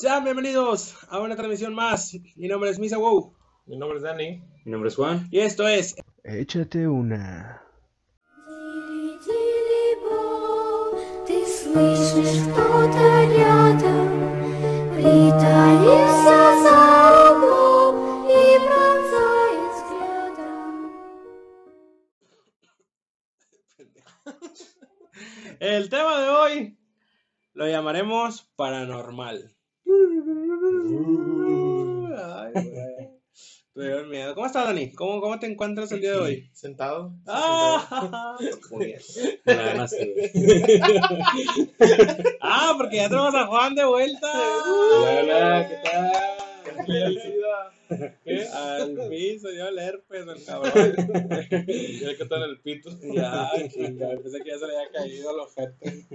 Sean 0.00 0.22
bienvenidos 0.22 0.96
a 1.08 1.18
una 1.18 1.34
transmisión 1.34 1.74
más. 1.74 2.16
Mi 2.36 2.46
nombre 2.46 2.70
es 2.70 2.78
Misa 2.78 2.98
Wow. 2.98 3.34
Mi 3.66 3.76
nombre 3.76 3.98
es 3.98 4.04
Dani. 4.04 4.40
Mi 4.64 4.70
nombre 4.70 4.90
es 4.90 4.94
Juan. 4.94 5.26
Y 5.32 5.40
esto 5.40 5.66
es. 5.66 5.96
Échate 6.22 6.86
una. 6.86 7.60
El 25.58 25.88
tema 25.88 26.20
de 26.20 26.28
hoy 26.28 26.78
lo 27.54 27.66
llamaremos 27.66 28.48
paranormal. 28.54 29.57
Ay, 32.16 32.52
güey. 33.74 34.04
Miedo. 34.08 34.34
¿Cómo 34.34 34.46
estás, 34.46 34.66
Dani? 34.66 34.92
¿Cómo, 34.92 35.20
¿Cómo 35.20 35.38
te 35.38 35.46
encuentras 35.46 35.92
el 35.92 36.00
día 36.00 36.12
de 36.12 36.18
hoy? 36.18 36.50
Sentado. 36.52 37.12
Ah, 37.26 38.36
muy 38.70 38.86
bien. 38.86 39.00
Ah, 42.40 42.74
porque 42.76 42.96
ya 42.96 43.08
tenemos 43.08 43.34
a 43.34 43.46
Juan 43.46 43.74
de 43.74 43.84
vuelta. 43.84 44.32
Hola, 44.32 45.20
hola, 45.20 45.68
¿qué 45.68 45.76
tal? 45.84 46.12
¿Qué? 46.86 47.38
Al 48.54 49.08
fin 49.08 49.40
se 49.40 49.52
dio 49.52 49.68
el 49.68 49.78
herpes, 49.78 50.26
el 50.26 50.44
cabrón. 50.44 50.94
Ya 51.48 52.16
que 52.16 52.22
está 52.22 52.36
en 52.36 52.42
el 52.42 52.60
pito. 52.60 52.90
Ya, 53.14 53.50
chinga, 53.68 54.08
pensé 54.22 54.40
que 54.40 54.50
ya 54.50 54.58
se 54.58 54.66
le 54.66 54.76
había 54.76 54.90
caído 54.90 55.30
el 55.30 55.40
ojete. 55.40 56.06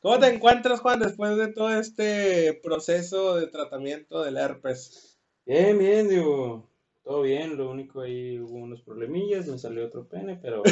¿Cómo 0.00 0.18
te 0.18 0.28
encuentras, 0.28 0.80
Juan, 0.80 1.00
después 1.00 1.36
de 1.36 1.48
todo 1.48 1.70
este 1.78 2.54
proceso 2.62 3.36
de 3.36 3.46
tratamiento 3.48 4.22
del 4.22 4.36
herpes? 4.36 5.18
Bien, 5.46 5.78
bien, 5.78 6.08
digo. 6.08 6.68
Todo 7.02 7.22
bien, 7.22 7.56
lo 7.56 7.70
único 7.70 8.02
ahí 8.02 8.38
hubo 8.38 8.56
unos 8.56 8.82
problemillas, 8.82 9.46
me 9.46 9.58
salió 9.58 9.86
otro 9.86 10.06
pene, 10.06 10.38
pero. 10.40 10.62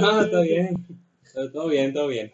No, 0.00 0.20
está 0.20 0.40
bien. 0.40 0.86
Todo 1.52 1.68
bien, 1.68 1.92
todo 1.92 2.08
bien. 2.08 2.32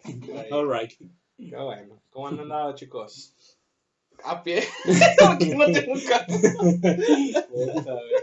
All 0.51 0.67
right. 0.67 0.91
Qué 1.37 1.55
bueno. 1.55 2.01
¿Cómo 2.09 2.27
han 2.27 2.39
andado, 2.39 2.73
chicos? 2.75 3.54
A 4.25 4.41
pie. 4.43 4.63
Porque 5.19 5.55
no 5.55 5.65
tengo 5.65 5.93
un 5.93 6.01
carro. 6.01 6.33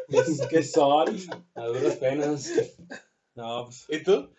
Pues, 0.08 0.46
¿Qué 0.50 0.62
son? 0.62 1.16
A 1.54 1.64
duras 1.66 1.96
penas. 1.96 2.50
No, 3.34 3.64
pues, 3.66 3.86
¿Y 3.88 4.02
tú? 4.02 4.30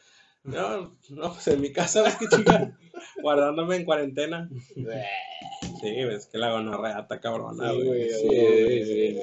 no, 0.44 0.96
no, 1.10 1.34
pues 1.34 1.48
en 1.48 1.62
mi 1.62 1.72
casa, 1.72 2.02
¿ves 2.04 2.16
qué 2.18 2.28
chica? 2.28 2.78
Guardándome 3.22 3.78
en 3.78 3.86
cuarentena. 3.86 4.50
Sí, 4.76 6.04
ves 6.04 6.28
que 6.28 6.38
la 6.38 6.52
gonorrea 6.52 7.00
está 7.00 7.20
cabrona, 7.20 7.72
Sí, 7.72 7.76
güey. 7.82 7.88
güey. 7.88 8.10
Sí, 8.86 8.86
sí. 8.86 9.20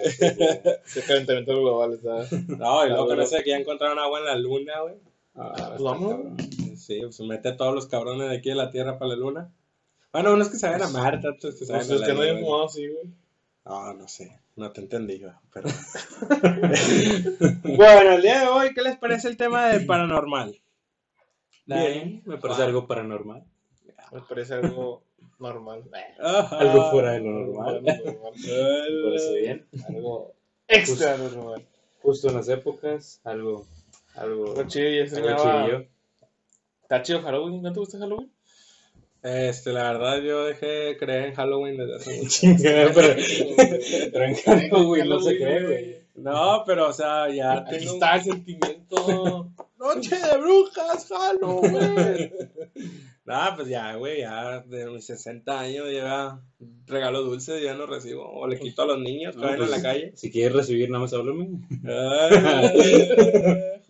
Ese 0.87 1.03
calentamiento 1.07 1.53
global 1.61 1.93
está. 1.95 2.27
No, 2.57 2.87
y 2.87 2.89
luego 2.89 3.07
con 3.07 3.21
eso 3.21 3.37
de 3.37 3.43
que 3.45 3.51
ya 3.51 3.59
encontraron 3.59 3.99
agua 3.99 4.19
en 4.21 4.25
la 4.25 4.37
luna, 4.37 4.81
güey. 4.81 4.95
Ah, 5.35 5.53
Pues 5.71 5.83
vamos. 5.83 6.17
Sí, 6.77 7.01
pues 7.03 7.21
mete 7.21 7.51
a 7.51 7.57
todos 7.57 7.75
los 7.75 7.87
cabrones 7.87 8.31
de 8.31 8.37
aquí 8.37 8.49
de 8.49 8.55
la 8.57 8.71
Tierra 8.71 8.99
para 8.99 9.11
la 9.11 9.17
luna. 9.17 9.53
Bueno, 10.13 10.35
unos 10.35 10.49
que 10.49 10.57
se 10.57 10.67
vayan 10.67 10.83
a 10.83 10.89
Marte, 10.89 11.29
otros 11.29 11.55
que 11.55 11.65
se 11.65 11.73
Pues 11.73 11.89
vayan 11.89 12.03
es 12.03 12.07
que 12.07 12.13
a 12.13 12.15
no 12.15 12.23
hay 12.23 12.43
fumado 12.43 12.67
así, 12.67 12.89
güey. 12.89 13.05
No, 13.65 13.95
no 13.95 14.09
sé, 14.09 14.41
no 14.57 14.73
te 14.73 14.81
entendí, 14.81 15.21
güey, 15.21 15.33
pero... 15.53 15.69
bueno, 17.77 18.13
el 18.13 18.23
día 18.23 18.41
de 18.41 18.49
hoy, 18.49 18.75
¿qué 18.75 18.83
les 18.83 18.97
parece 18.97 19.29
el 19.29 19.37
tema 19.37 19.69
de 19.69 19.81
paranormal? 19.81 20.59
Bien, 21.67 22.23
me 22.25 22.39
parece 22.39 22.63
algo 22.63 22.87
paranormal. 22.87 23.45
Me 24.13 24.21
parece 24.23 24.55
algo 24.55 25.05
normal. 25.41 25.83
Ajá. 26.23 26.59
Algo 26.59 26.91
fuera 26.91 27.13
de 27.13 27.21
lo 27.21 27.31
normal. 27.31 27.77
Algo 27.77 27.83
Me 27.83 28.13
normal. 28.13 28.33
parece 29.05 29.41
bien. 29.41 29.67
Algo 29.89 30.35
extra 30.69 31.17
normal. 31.17 31.67
Justo 32.03 32.29
en 32.29 32.35
las 32.35 32.49
épocas, 32.49 33.21
algo. 33.25 33.67
Algo. 34.15 34.49
Está 34.49 34.67
chido, 34.67 34.91
ya 34.91 35.07
chidillo. 35.07 35.87
Está 36.83 37.03
chido 37.03 37.23
Halloween. 37.23 37.63
¿No 37.63 37.73
te 37.73 37.81
gusta 37.81 37.99
Halloween? 37.99 38.31
Este, 39.23 39.73
la 39.73 39.93
verdad, 39.93 40.23
yo 40.23 40.45
dejé 40.47 40.67
de 40.67 40.97
creer 40.97 41.25
en 41.27 41.35
Halloween 41.35 41.77
desde 41.77 41.97
hace 41.97 42.17
mucho. 42.23 42.29
Chingada, 42.29 42.91
pero. 42.95 43.23
Pero 44.13 44.25
en 44.25 44.35
Halloween 44.37 45.09
no 45.09 45.21
se 45.21 45.37
cree, 45.37 45.67
güey. 45.67 46.01
No, 46.15 46.65
pero, 46.67 46.89
o 46.89 46.93
sea, 46.93 47.29
ya 47.31 47.53
Aquí 47.59 47.79
tengo... 47.79 47.95
está 47.95 48.17
el 48.17 48.23
sentimiento. 48.25 49.49
¡Noche 49.79 50.17
de 50.17 50.37
brujas, 50.39 51.09
Halloween! 51.09 52.33
Nah, 53.25 53.55
pues 53.55 53.69
ya, 53.69 53.95
güey, 53.97 54.21
ya 54.21 54.61
de 54.61 54.87
mis 54.87 55.05
60 55.07 55.61
años 55.61 55.93
ya 55.93 56.41
regalo 56.87 57.23
dulce, 57.23 57.63
ya 57.63 57.75
no 57.75 57.87
recibo. 57.87 58.29
O 58.29 58.47
le 58.47 58.59
quito 58.59 58.83
a 58.83 58.87
los 58.87 58.99
niños 58.99 59.37
No, 59.37 59.43
vayan 59.43 59.57
a 59.57 59.67
pues, 59.67 59.71
la 59.71 59.83
calle. 59.83 60.13
Si 60.17 60.31
quieres 60.31 60.55
recibir, 60.55 60.91
nada 60.91 61.03
más 61.03 61.13
háblame. 61.13 61.49
Ay, 61.85 63.11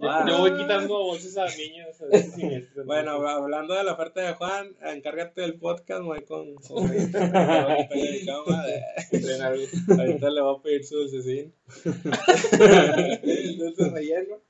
Yo 0.26 0.38
voy 0.38 0.56
quitando 0.56 0.88
voces 1.04 1.36
a 1.36 1.44
niños. 1.46 2.00
a. 2.00 2.84
Bueno, 2.84 3.12
hablando 3.28 3.74
de 3.74 3.84
la 3.84 3.92
oferta 3.92 4.22
de 4.22 4.32
Juan, 4.34 4.74
encárgate 4.82 5.42
del 5.42 5.58
podcast, 5.58 6.02
voy 6.02 6.24
con. 6.24 6.54
Ahorita 9.98 10.30
le 10.30 10.40
voy 10.40 10.56
a 10.56 10.62
pedir 10.62 10.84
su 10.84 10.96
dulcecín. 10.96 11.52
Dulce 13.58 13.90
relleno. 13.90 14.40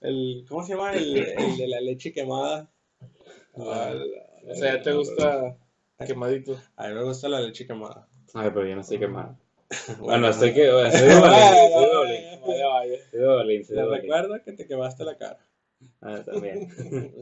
El, 0.00 0.44
¿Cómo 0.48 0.64
se 0.64 0.72
llama? 0.72 0.92
El, 0.92 1.16
el 1.16 1.56
de 1.56 1.68
la 1.68 1.80
leche 1.80 2.12
quemada. 2.12 2.73
Ah, 3.56 3.94
O 4.48 4.54
sea, 4.54 4.82
¿te 4.82 4.92
gusta 4.92 5.56
quemadito? 6.06 6.58
A 6.76 6.88
mí 6.88 6.94
me 6.94 7.04
gusta 7.04 7.28
la 7.28 7.40
leche 7.40 7.66
quemada. 7.66 8.06
Ay, 8.34 8.50
pero 8.52 8.66
yo 8.66 8.74
no 8.74 8.80
estoy 8.80 8.98
quemado. 8.98 9.36
Bueno, 9.98 10.28
estoy 10.28 10.52
que. 10.52 10.70
Bolín, 13.24 13.64
soy 13.64 13.76
Te 13.76 13.84
recuerdo 13.86 14.34
que 14.44 14.52
te 14.52 14.66
quemaste 14.66 15.04
la 15.04 15.16
cara. 15.16 15.38
Ah, 16.00 16.20
también. 16.24 16.68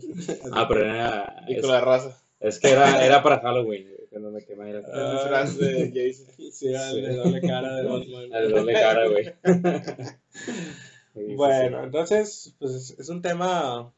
Ah, 0.52 0.66
pero 0.68 0.84
era. 0.84 1.44
Y 1.48 1.60
con 1.60 1.70
la 1.70 1.80
raza. 1.80 2.20
es 2.40 2.58
que 2.58 2.70
era, 2.70 3.04
era 3.04 3.22
para 3.22 3.40
Halloween, 3.40 3.88
güey, 3.88 4.06
cuando 4.10 4.30
me 4.30 4.44
quemé 4.44 4.72
la 4.72 4.78
El 4.80 4.84
cara. 4.84 5.12
disfraz 5.12 5.58
de 5.58 5.92
Jason. 5.94 6.26
Sí, 6.52 6.74
el 6.74 7.02
de 7.02 7.16
doble 7.16 7.40
cara 7.40 7.76
de 7.76 7.84
Batman. 7.84 8.34
Al 8.34 8.50
doble 8.50 8.72
cara, 8.72 9.08
güey. 9.08 9.34
Bueno, 11.36 11.78
sí. 11.78 11.84
entonces, 11.84 12.54
pues 12.58 12.96
es 12.98 13.08
un 13.08 13.22
tema 13.22 13.92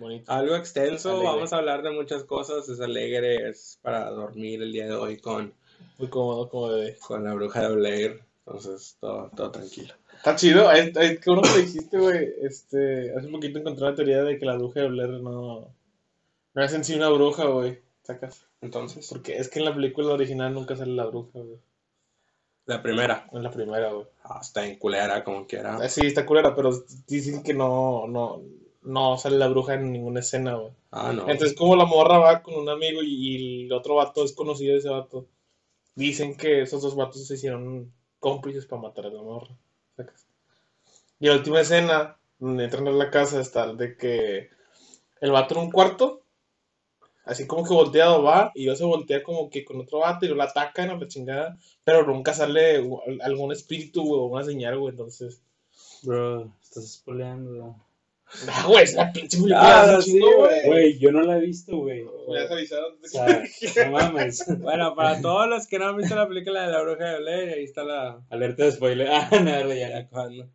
Bonito. 0.00 0.32
algo 0.32 0.56
extenso. 0.56 1.10
Alegre. 1.10 1.28
Vamos 1.28 1.52
a 1.52 1.56
hablar 1.58 1.82
de 1.82 1.90
muchas 1.90 2.24
cosas. 2.24 2.68
Es 2.68 2.80
alegre, 2.80 3.48
es 3.50 3.78
para 3.82 4.10
dormir 4.10 4.62
el 4.62 4.72
día 4.72 4.86
de 4.86 4.94
hoy 4.94 5.18
con, 5.18 5.52
Muy 5.98 6.08
cómodo, 6.08 6.48
como 6.48 6.68
bebé. 6.68 6.96
con 7.06 7.22
la 7.24 7.34
bruja 7.34 7.68
de 7.68 7.74
Blair. 7.76 8.20
Entonces, 8.46 8.96
todo, 9.00 9.30
todo 9.36 9.50
tranquilo. 9.50 9.94
Está 10.16 10.34
chido. 10.36 10.68
Qué 10.70 11.18
bueno 11.26 11.42
que 11.42 11.48
lo 11.50 11.56
dijiste, 11.58 11.98
güey. 11.98 12.28
Este, 12.42 13.14
hace 13.16 13.28
poquito 13.28 13.58
encontré 13.58 13.84
la 13.84 13.94
teoría 13.94 14.22
de 14.24 14.38
que 14.38 14.46
la 14.46 14.56
bruja 14.56 14.80
de 14.80 14.88
Blair 14.88 15.10
no, 15.20 15.72
no 16.54 16.62
es 16.64 16.72
en 16.72 16.84
sí 16.84 16.94
una 16.94 17.10
bruja, 17.10 17.44
güey. 17.44 17.78
Sacas. 18.02 18.44
Entonces, 18.62 19.08
Porque 19.08 19.36
es 19.36 19.48
que 19.48 19.58
en 19.60 19.66
la 19.66 19.74
película 19.74 20.12
original 20.14 20.52
nunca 20.52 20.76
sale 20.76 20.92
la 20.92 21.04
bruja, 21.06 21.30
güey. 21.38 21.58
la 22.66 22.82
primera. 22.82 23.28
En 23.32 23.42
la 23.42 23.50
primera, 23.50 23.92
güey. 23.92 24.06
Ah, 24.24 24.38
está 24.42 24.66
en 24.66 24.78
culera, 24.78 25.22
como 25.24 25.46
quiera. 25.46 25.76
Ah, 25.76 25.88
Sí, 25.88 26.06
está 26.06 26.26
culera, 26.26 26.54
pero 26.54 26.70
dicen 27.06 27.42
que 27.42 27.54
no, 27.54 28.06
no, 28.08 28.42
no 28.82 29.18
sale 29.18 29.36
la 29.36 29.48
bruja 29.48 29.74
en 29.74 29.92
ninguna 29.92 30.20
escena, 30.20 30.54
güey. 30.54 30.72
Ah, 30.90 31.12
no. 31.12 31.28
Entonces, 31.28 31.56
como 31.56 31.76
la 31.76 31.84
morra 31.84 32.18
va 32.18 32.42
con 32.42 32.54
un 32.54 32.68
amigo 32.68 33.02
y, 33.02 33.14
y 33.14 33.64
el 33.66 33.72
otro 33.72 33.96
vato 33.96 34.24
es 34.24 34.32
conocido 34.32 34.72
de 34.72 34.78
ese 34.78 34.88
vato, 34.88 35.26
dicen 35.94 36.36
que 36.36 36.62
esos 36.62 36.82
dos 36.82 36.96
vatos 36.96 37.26
se 37.26 37.34
hicieron 37.34 37.92
cómplices 38.18 38.66
para 38.66 38.82
matar 38.82 39.06
a 39.06 39.10
la 39.10 39.22
morra. 39.22 39.56
¿sacas? 39.96 40.26
Y 41.18 41.26
la 41.26 41.34
última 41.34 41.60
escena, 41.60 42.16
donde 42.38 42.64
entran 42.64 42.88
a 42.88 42.92
la 42.92 43.10
casa, 43.10 43.40
está 43.40 43.72
de 43.74 43.96
que 43.96 44.50
el 45.20 45.30
vato 45.30 45.54
en 45.54 45.60
un 45.62 45.70
cuarto, 45.70 46.22
así 47.24 47.46
como 47.46 47.64
que 47.64 47.74
volteado 47.74 48.22
va, 48.22 48.52
y 48.54 48.64
yo 48.64 48.74
se 48.74 48.84
voltea 48.84 49.22
como 49.22 49.50
que 49.50 49.64
con 49.64 49.80
otro 49.80 49.98
vato 49.98 50.24
y 50.24 50.28
lo 50.28 50.42
atacan 50.42 50.90
a 50.90 50.96
la 50.96 51.08
chingada, 51.08 51.58
pero 51.84 52.06
nunca 52.06 52.32
sale 52.32 52.82
algún 53.22 53.52
espíritu 53.52 54.02
güey, 54.02 54.20
o 54.20 54.24
una 54.24 54.44
señal, 54.44 54.78
güey. 54.78 54.92
Entonces, 54.92 55.42
Bro, 56.02 56.52
estás 56.62 56.92
spoileando. 56.94 57.76
ah, 58.48 58.64
güey, 58.66 58.84
es 58.84 58.94
la 58.94 59.12
pinche 59.12 59.36
película. 59.36 59.96
Ah, 59.96 60.02
sí, 60.02 60.20
güey. 60.20 60.66
Güey, 60.66 60.98
yo 60.98 61.10
no 61.12 61.22
la 61.22 61.36
he 61.36 61.40
visto, 61.40 61.76
güey. 61.76 62.04
Me 62.28 62.38
has 62.38 62.50
avisado. 62.50 62.96
O 63.02 63.06
sea, 63.06 63.42
no 63.86 63.92
mames. 63.92 64.44
Bueno, 64.58 64.94
para 64.94 65.20
todos 65.20 65.48
los 65.48 65.66
que 65.66 65.78
no 65.78 65.88
han 65.88 65.96
visto 65.96 66.14
la 66.14 66.28
película 66.28 66.66
de 66.66 66.72
la 66.72 66.82
bruja 66.82 67.04
de 67.04 67.18
Blair, 67.18 67.48
ahí 67.54 67.64
está 67.64 67.82
la, 67.82 68.22
Alerta 68.30 68.64
de 68.64 68.72
spoiler. 68.72 69.08
Ah, 69.10 69.28
no, 69.32 69.74
ya. 69.74 69.90
ya 69.90 70.08
cuando 70.08 70.48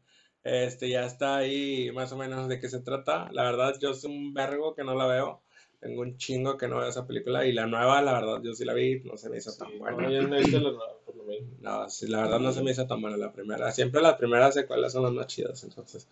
este 0.46 0.90
ya 0.90 1.06
está 1.06 1.38
ahí 1.38 1.92
más 1.92 2.12
o 2.12 2.18
menos 2.18 2.48
de 2.48 2.60
qué 2.60 2.70
se 2.70 2.80
trata. 2.80 3.30
La 3.32 3.44
verdad, 3.44 3.76
yo 3.82 3.94
soy 3.94 4.16
un 4.16 4.34
vergo 4.34 4.76
que 4.76 4.84
no 4.84 4.94
la 4.94 5.08
veo. 5.08 5.42
Tengo 5.80 6.02
un 6.02 6.18
chingo 6.18 6.58
que 6.58 6.68
no 6.68 6.78
veo 6.78 6.88
esa 6.88 7.08
película. 7.08 7.46
Y 7.46 7.52
la 7.52 7.66
nueva, 7.66 8.02
la 8.02 8.14
verdad, 8.14 8.42
yo 8.44 8.54
sí 8.54 8.64
la 8.64 8.74
vi, 8.74 9.02
no 9.04 9.18
se 9.18 9.30
me 9.30 9.38
hizo 9.38 9.56
tan 9.58 9.78
buena. 9.80 9.98
No, 9.98 10.12
yo 10.12 10.22
no 10.22 10.36
he 10.36 10.42
visto 10.42 10.60
la 10.60 10.70
nueva, 10.70 11.00
por 11.04 11.16
lo 11.16 11.24
menos. 11.24 11.60
No, 11.62 11.90
sí, 11.90 12.08
la 12.08 12.22
verdad 12.22 12.40
no 12.40 12.52
se 12.54 12.62
me 12.62 12.72
hizo 12.72 12.86
tan 12.86 13.02
buena 13.02 13.18
la 13.18 13.34
primera. 13.34 13.72
Siempre 13.72 14.02
las 14.02 14.16
primeras 14.16 14.54
secuelas 14.54 14.94
son 14.94 15.04
las 15.04 15.14
más 15.14 15.28
chidas. 15.28 15.64
Entonces, 15.64 16.08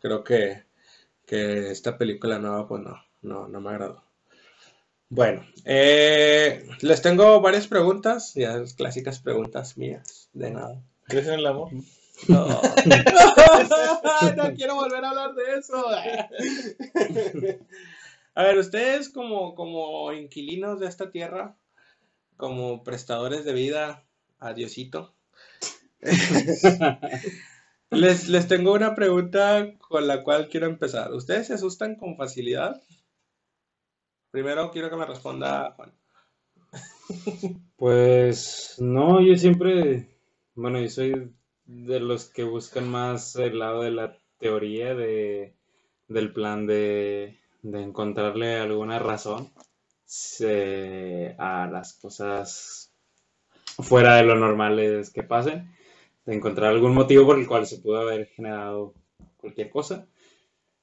creo 0.00 0.22
que, 0.22 0.64
que 1.28 1.70
esta 1.70 1.98
película 1.98 2.38
nueva, 2.38 2.66
pues 2.66 2.82
no, 2.82 2.96
no, 3.20 3.46
no 3.48 3.60
me 3.60 3.70
agradó. 3.70 4.02
Bueno, 5.10 5.46
eh, 5.64 6.66
les 6.80 7.02
tengo 7.02 7.40
varias 7.40 7.66
preguntas, 7.66 8.32
ya 8.34 8.56
las 8.56 8.72
clásicas 8.72 9.20
preguntas 9.20 9.76
mías, 9.76 10.30
de 10.32 10.50
nada. 10.50 10.82
¿Crees 11.06 11.26
en 11.28 11.34
el 11.34 11.46
amor? 11.46 11.70
No. 12.28 12.46
no 14.36 14.54
quiero 14.54 14.74
volver 14.74 15.04
a 15.04 15.10
hablar 15.10 15.34
de 15.34 15.58
eso. 15.58 15.84
A 18.34 18.42
ver, 18.42 18.58
ustedes 18.58 19.10
como, 19.10 19.54
como 19.54 20.12
inquilinos 20.12 20.80
de 20.80 20.86
esta 20.86 21.10
tierra, 21.10 21.56
como 22.36 22.82
prestadores 22.84 23.44
de 23.44 23.52
vida 23.52 24.04
a 24.38 24.54
Diosito, 24.54 25.14
les, 27.90 28.28
les 28.30 28.48
tengo 28.48 28.72
una 28.72 28.94
pregunta 28.94 29.74
con 29.78 30.06
la 30.06 30.22
cual 30.22 30.48
quiero 30.48 30.66
empezar. 30.66 31.12
¿Ustedes 31.12 31.48
se 31.48 31.54
asustan 31.54 31.96
con 31.96 32.16
facilidad? 32.16 32.80
Primero 34.30 34.70
quiero 34.70 34.88
que 34.88 34.96
me 34.96 35.04
responda 35.04 35.72
Juan. 35.72 35.92
Pues 37.76 38.74
no, 38.78 39.20
yo 39.20 39.36
siempre, 39.36 40.08
bueno, 40.54 40.80
yo 40.80 40.88
soy 40.88 41.32
de 41.64 42.00
los 42.00 42.26
que 42.26 42.44
buscan 42.44 42.88
más 42.88 43.36
el 43.36 43.58
lado 43.58 43.82
de 43.82 43.90
la 43.90 44.16
teoría 44.38 44.94
de, 44.94 45.54
del 46.08 46.32
plan 46.32 46.66
de, 46.66 47.38
de 47.62 47.82
encontrarle 47.82 48.56
alguna 48.56 48.98
razón 48.98 49.50
se- 50.04 51.34
a 51.38 51.68
las 51.70 51.94
cosas 51.94 52.92
fuera 53.78 54.16
de 54.16 54.24
lo 54.24 54.36
normales 54.36 55.10
que 55.10 55.22
pasen, 55.22 55.70
de 56.28 56.34
encontrar 56.34 56.72
algún 56.72 56.92
motivo 56.92 57.24
por 57.24 57.38
el 57.38 57.46
cual 57.46 57.66
se 57.66 57.78
pudo 57.78 58.02
haber 58.02 58.26
generado 58.26 58.92
cualquier 59.38 59.70
cosa. 59.70 60.06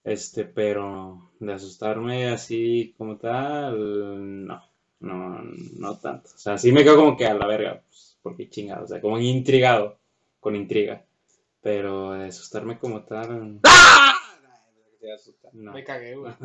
Este, 0.04 0.44
pero 0.44 1.30
de 1.40 1.54
asustarme 1.54 2.30
así 2.30 2.96
como 2.98 3.18
tal, 3.18 4.48
no, 4.48 4.64
no, 5.02 5.44
no 5.78 5.98
tanto. 6.00 6.30
O 6.34 6.38
sea, 6.38 6.58
sí 6.58 6.72
me 6.72 6.84
quedo 6.84 6.96
como 6.96 7.16
que 7.16 7.28
a 7.28 7.36
la 7.36 7.46
verga, 7.46 7.84
pues, 7.88 8.18
porque 8.24 8.50
chingado, 8.50 8.86
o 8.86 8.88
sea, 8.88 9.00
como 9.00 9.20
intrigado, 9.20 10.00
con 10.40 10.56
intriga. 10.56 11.06
Pero 11.62 12.14
de 12.14 12.26
asustarme 12.26 12.80
como 12.80 13.04
tal, 13.04 13.62
no. 15.54 15.74
Me 15.74 15.84
cagué, 15.84 16.16
güey. 16.16 16.34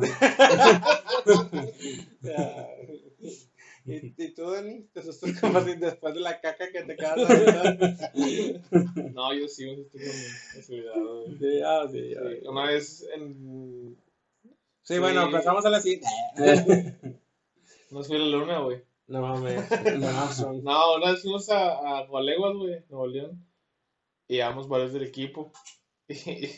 ¿Y, 3.85 4.13
y 4.17 4.33
tú, 4.33 4.49
Dani? 4.51 4.83
¿Te 4.93 4.99
asustas 4.99 5.31
como 5.41 5.61
si 5.61 5.75
después 5.75 6.13
de 6.13 6.19
la 6.19 6.39
caca 6.39 6.71
que 6.71 6.83
te 6.83 6.95
quedas 6.95 7.17
ahorita? 7.29 8.11
No, 9.13 9.33
yo 9.33 9.47
sí 9.47 9.65
me 9.65 9.81
estoy 10.59 10.85
con 10.85 11.03
güey. 11.25 11.37
Sí, 11.39 11.61
ah, 11.65 11.87
sí, 11.91 12.09
ya. 12.09 12.21
Sí, 12.21 12.47
Una 12.47 12.65
vez 12.67 13.07
en... 13.15 13.97
Sí, 14.83 14.99
bueno, 14.99 15.21
Sí. 15.21 15.27
empezamos 15.27 15.65
a 15.65 15.69
la 15.69 15.79
siguiente. 15.81 16.07
No 17.91 17.99
a 18.01 18.07
la 18.07 18.25
luna, 18.25 18.59
güey. 18.59 18.81
No 19.07 19.21
mames. 19.21 19.69
No, 19.99 20.53
No, 20.61 20.95
una 20.95 21.11
vez 21.11 21.21
fuimos 21.21 21.49
a, 21.49 21.99
a 21.99 22.05
Gualeguas, 22.07 22.55
güey, 22.55 22.83
Nuevo 22.89 23.07
León. 23.07 23.45
Y 24.27 24.35
llevamos 24.35 24.67
varios 24.67 24.93
del 24.93 25.03
equipo. 25.03 25.51
Y, 26.07 26.13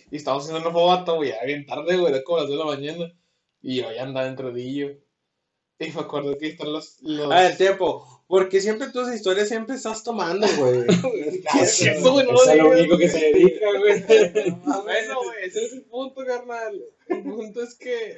y 0.09 0.15
estábamos 0.15 0.45
haciendo 0.45 0.67
una 0.67 0.73
fogata, 0.75 1.11
güey, 1.11 1.29
ya 1.29 1.43
bien 1.45 1.65
tarde, 1.67 1.95
güey, 1.97 2.11
era 2.11 2.23
como 2.23 2.39
las 2.39 2.47
2 2.47 2.57
de 2.57 2.63
la 2.65 2.71
mañana. 2.75 3.13
Y 3.61 3.75
yo 3.77 3.91
ya 3.91 4.01
andaba 4.03 4.27
entradillo. 4.27 4.97
Y 5.87 5.91
me 5.91 6.01
acuerdo 6.01 6.37
que 6.37 6.47
están 6.47 6.71
los... 6.71 7.01
los... 7.01 7.31
A 7.31 7.41
ver, 7.41 7.57
tiempo. 7.57 8.23
Porque 8.27 8.61
siempre 8.61 8.89
tus 8.89 9.13
historias 9.13 9.49
siempre 9.49 9.75
estás 9.75 10.03
tomando, 10.03 10.47
güey. 10.57 10.85
Sí, 11.65 11.87
eso, 11.87 12.13
güey, 12.13 12.25
no 12.25 12.33
Es 12.33 12.47
a 12.47 12.55
lo 12.55 12.71
único 12.71 12.97
que 12.97 13.09
se 13.09 13.19
dedica, 13.19 13.67
güey. 13.77 14.03
Bueno, 14.63 15.23
güey, 15.23 15.43
ese 15.43 15.65
es 15.65 15.73
el 15.73 15.83
punto, 15.83 16.25
carnal. 16.25 16.81
El 17.09 17.23
punto 17.23 17.61
es 17.61 17.75
que, 17.75 18.17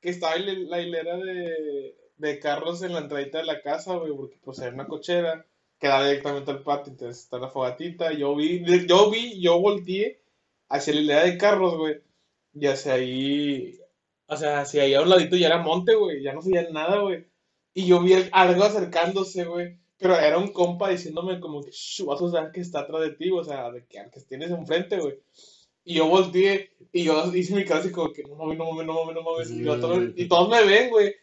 que 0.00 0.10
estaba 0.10 0.36
la 0.36 0.80
hilera 0.80 1.16
de, 1.18 1.96
de 2.16 2.38
carros 2.38 2.82
en 2.82 2.94
la 2.94 3.00
entradita 3.00 3.38
de 3.38 3.44
la 3.44 3.62
casa, 3.62 3.94
güey, 3.96 4.12
porque 4.12 4.38
pues 4.42 4.58
era 4.58 4.72
una 4.72 4.86
cochera 4.86 5.46
que 5.78 5.88
da 5.88 6.04
directamente 6.04 6.50
al 6.50 6.62
patio, 6.62 6.92
entonces 6.92 7.22
está 7.22 7.38
la 7.38 7.48
fogatita. 7.48 8.12
Yo 8.12 8.34
vi, 8.34 8.64
yo 8.86 9.10
vi, 9.10 9.40
yo 9.40 9.60
volteé 9.60 10.20
hacia 10.68 10.94
la 10.94 11.00
hilera 11.00 11.24
de 11.24 11.38
carros, 11.38 11.76
güey, 11.76 12.00
y 12.54 12.66
hacia 12.66 12.94
ahí, 12.94 13.78
o 14.34 14.36
sea, 14.36 14.60
hacia 14.60 14.82
ahí 14.82 14.94
a 14.94 15.02
un 15.02 15.08
ladito 15.08 15.36
ya 15.36 15.46
era 15.48 15.58
monte, 15.58 15.94
güey, 15.94 16.22
ya 16.22 16.32
no 16.32 16.42
se 16.42 16.50
veía 16.50 16.68
nada, 16.70 17.00
güey. 17.00 17.26
Y 17.74 17.86
yo 17.86 18.00
vi 18.00 18.14
algo 18.32 18.64
acercándose, 18.64 19.44
güey. 19.44 19.78
Pero 19.98 20.18
era 20.18 20.38
un 20.38 20.52
compa 20.52 20.90
diciéndome 20.90 21.40
como 21.40 21.62
que, 21.62 21.70
"Shh, 21.70 22.02
vas 22.04 22.20
a 22.20 22.30
saber 22.30 22.52
que 22.52 22.60
está 22.60 22.80
atrás 22.80 23.00
de 23.02 23.10
ti, 23.12 23.30
o 23.30 23.42
sea, 23.42 23.70
de 23.70 23.86
que 23.86 23.98
que 24.12 24.20
tienes 24.28 24.50
enfrente, 24.50 24.98
güey. 24.98 25.14
Y 25.84 25.94
yo 25.94 26.06
volteé 26.08 26.70
y 26.92 27.04
yo 27.04 27.34
hice 27.34 27.54
mi 27.54 27.64
cara 27.64 27.80
así 27.80 27.90
como 27.90 28.12
que 28.12 28.22
no 28.22 28.34
mames, 28.36 28.58
no 28.58 28.64
mames, 28.66 28.86
no 28.86 28.92
mames, 28.94 29.16
no 29.16 29.22
mames. 29.22 29.50
Y 30.16 30.28
todos 30.28 30.48
me 30.48 30.64
ven, 30.64 30.90
güey. 30.90 31.14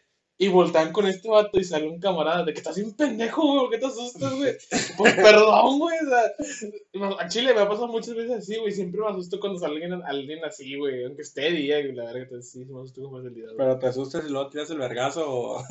Y 0.42 0.48
voltean 0.48 0.90
con 0.92 1.06
este 1.06 1.28
vato 1.28 1.60
y 1.60 1.64
sale 1.64 1.88
un 1.88 2.00
camarada 2.00 2.44
de 2.44 2.52
que 2.52 2.58
estás 2.58 2.74
bien 2.76 2.92
pendejo, 2.96 3.42
güey, 3.46 3.58
¿por 3.60 3.70
qué 3.70 3.78
te 3.78 3.86
asustas, 3.86 4.34
güey? 4.34 4.52
Pues 4.98 5.14
perdón, 5.14 5.78
güey, 5.78 5.96
o 5.98 6.08
sea, 6.08 6.70
no, 6.94 7.18
a 7.20 7.28
Chile 7.28 7.54
me 7.54 7.60
ha 7.60 7.68
pasado 7.68 7.86
muchas 7.86 8.14
veces 8.16 8.38
así, 8.38 8.56
güey, 8.56 8.72
siempre 8.72 9.00
me 9.00 9.08
asusto 9.08 9.38
cuando 9.38 9.60
sale 9.60 9.74
alguien, 9.74 10.02
alguien 10.04 10.44
así, 10.44 10.76
güey, 10.76 11.04
aunque 11.04 11.22
esté 11.22 11.50
día, 11.52 11.78
y 11.78 11.92
la 11.92 12.06
verdad, 12.06 12.22
entonces 12.22 12.50
sí, 12.50 12.64
sí 12.64 12.72
me 12.72 12.80
asusto 12.80 13.02
con 13.08 13.22
facilidad, 13.22 13.46
güey. 13.54 13.58
Pero 13.58 13.78
te 13.78 13.86
asustas 13.86 14.24
y 14.26 14.32
luego 14.32 14.48
tiras 14.50 14.70
el 14.70 14.78
vergazo 14.78 15.24
o... 15.30 15.62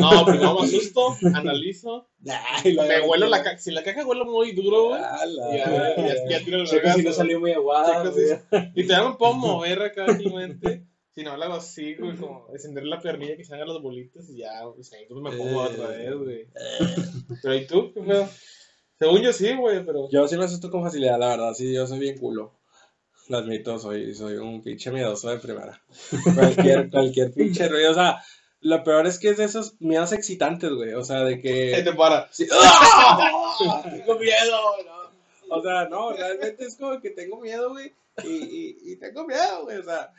No, 0.00 0.24
primero 0.26 0.54
me 0.60 0.66
asusto, 0.66 1.16
analizo, 1.32 2.08
Ay, 2.28 2.72
la- 2.72 2.82
me 2.84 3.00
huelo 3.02 3.26
la 3.28 3.44
caca, 3.44 3.58
si 3.58 3.70
la 3.70 3.84
caca 3.84 4.04
huele 4.04 4.24
muy 4.24 4.50
duro, 4.52 4.88
güey, 4.88 5.00
Ala. 5.02 5.56
ya, 5.56 5.96
ya, 5.96 6.14
ya 6.30 6.44
tiro 6.44 6.58
el 6.62 6.66
Checa 6.66 6.94
si 6.94 6.98
no 6.98 7.04
vergazo. 7.04 7.16
salió 7.18 7.38
muy 7.38 7.52
aguada, 7.52 8.12
Y 8.74 8.86
te 8.88 8.96
me 9.00 9.14
puedo 9.14 9.34
mover 9.34 9.82
acá 9.82 10.06
fácilmente. 10.06 10.84
Si 11.16 11.22
no, 11.22 11.34
la 11.34 11.46
hago 11.46 11.54
así, 11.54 11.94
güey, 11.94 12.14
como 12.14 12.46
descender 12.52 12.84
la 12.84 13.00
piernilla 13.00 13.38
que 13.38 13.44
se 13.44 13.54
hagan 13.54 13.68
las 13.68 13.80
bolitas 13.80 14.28
y 14.28 14.36
ya, 14.36 14.66
o 14.66 14.82
sea, 14.82 15.00
entonces 15.00 15.32
me 15.32 15.38
pongo 15.38 15.62
otra 15.62 15.88
vez, 15.88 16.14
güey. 16.14 16.46
Pero 17.42 17.54
¿y 17.54 17.66
tú? 17.66 17.90
¿Qué 17.94 18.02
pedo? 18.02 18.28
Según 18.98 19.22
yo 19.22 19.32
sí, 19.32 19.54
güey, 19.54 19.82
pero... 19.86 20.10
Yo 20.10 20.28
sí 20.28 20.36
me 20.36 20.44
asusto 20.44 20.70
con 20.70 20.82
facilidad, 20.82 21.18
la 21.18 21.28
verdad, 21.28 21.54
sí, 21.54 21.72
yo 21.72 21.86
soy 21.86 22.00
bien 22.00 22.18
culo. 22.18 22.52
Lo 23.28 23.38
admito, 23.38 23.78
soy, 23.78 24.14
soy 24.14 24.34
un 24.34 24.62
pinche 24.62 24.90
miedoso 24.90 25.30
de 25.30 25.38
primera. 25.38 25.82
Cualquier, 26.34 26.90
cualquier 26.90 27.32
pinche 27.32 27.66
ruido, 27.66 27.92
o 27.92 27.94
sea, 27.94 28.22
lo 28.60 28.84
peor 28.84 29.06
es 29.06 29.18
que 29.18 29.30
es 29.30 29.38
de 29.38 29.44
esos 29.44 29.80
miedos 29.80 30.12
excitantes, 30.12 30.70
güey, 30.70 30.92
o 30.92 31.02
sea, 31.02 31.24
de 31.24 31.40
que... 31.40 31.80
te 31.82 31.94
para. 31.94 32.28
Sí. 32.30 32.46
¡Ah! 32.52 33.82
Tengo 33.90 34.18
miedo, 34.18 34.60
¿no? 34.84 35.56
O 35.56 35.62
sea, 35.62 35.88
no, 35.88 36.12
realmente 36.12 36.66
es 36.66 36.76
como 36.76 37.00
que 37.00 37.08
tengo 37.08 37.40
miedo, 37.40 37.70
güey, 37.70 37.94
y, 38.22 38.28
y, 38.28 38.92
y 38.92 38.96
tengo 38.96 39.26
miedo, 39.26 39.62
güey, 39.62 39.78
o 39.78 39.82
sea... 39.82 40.12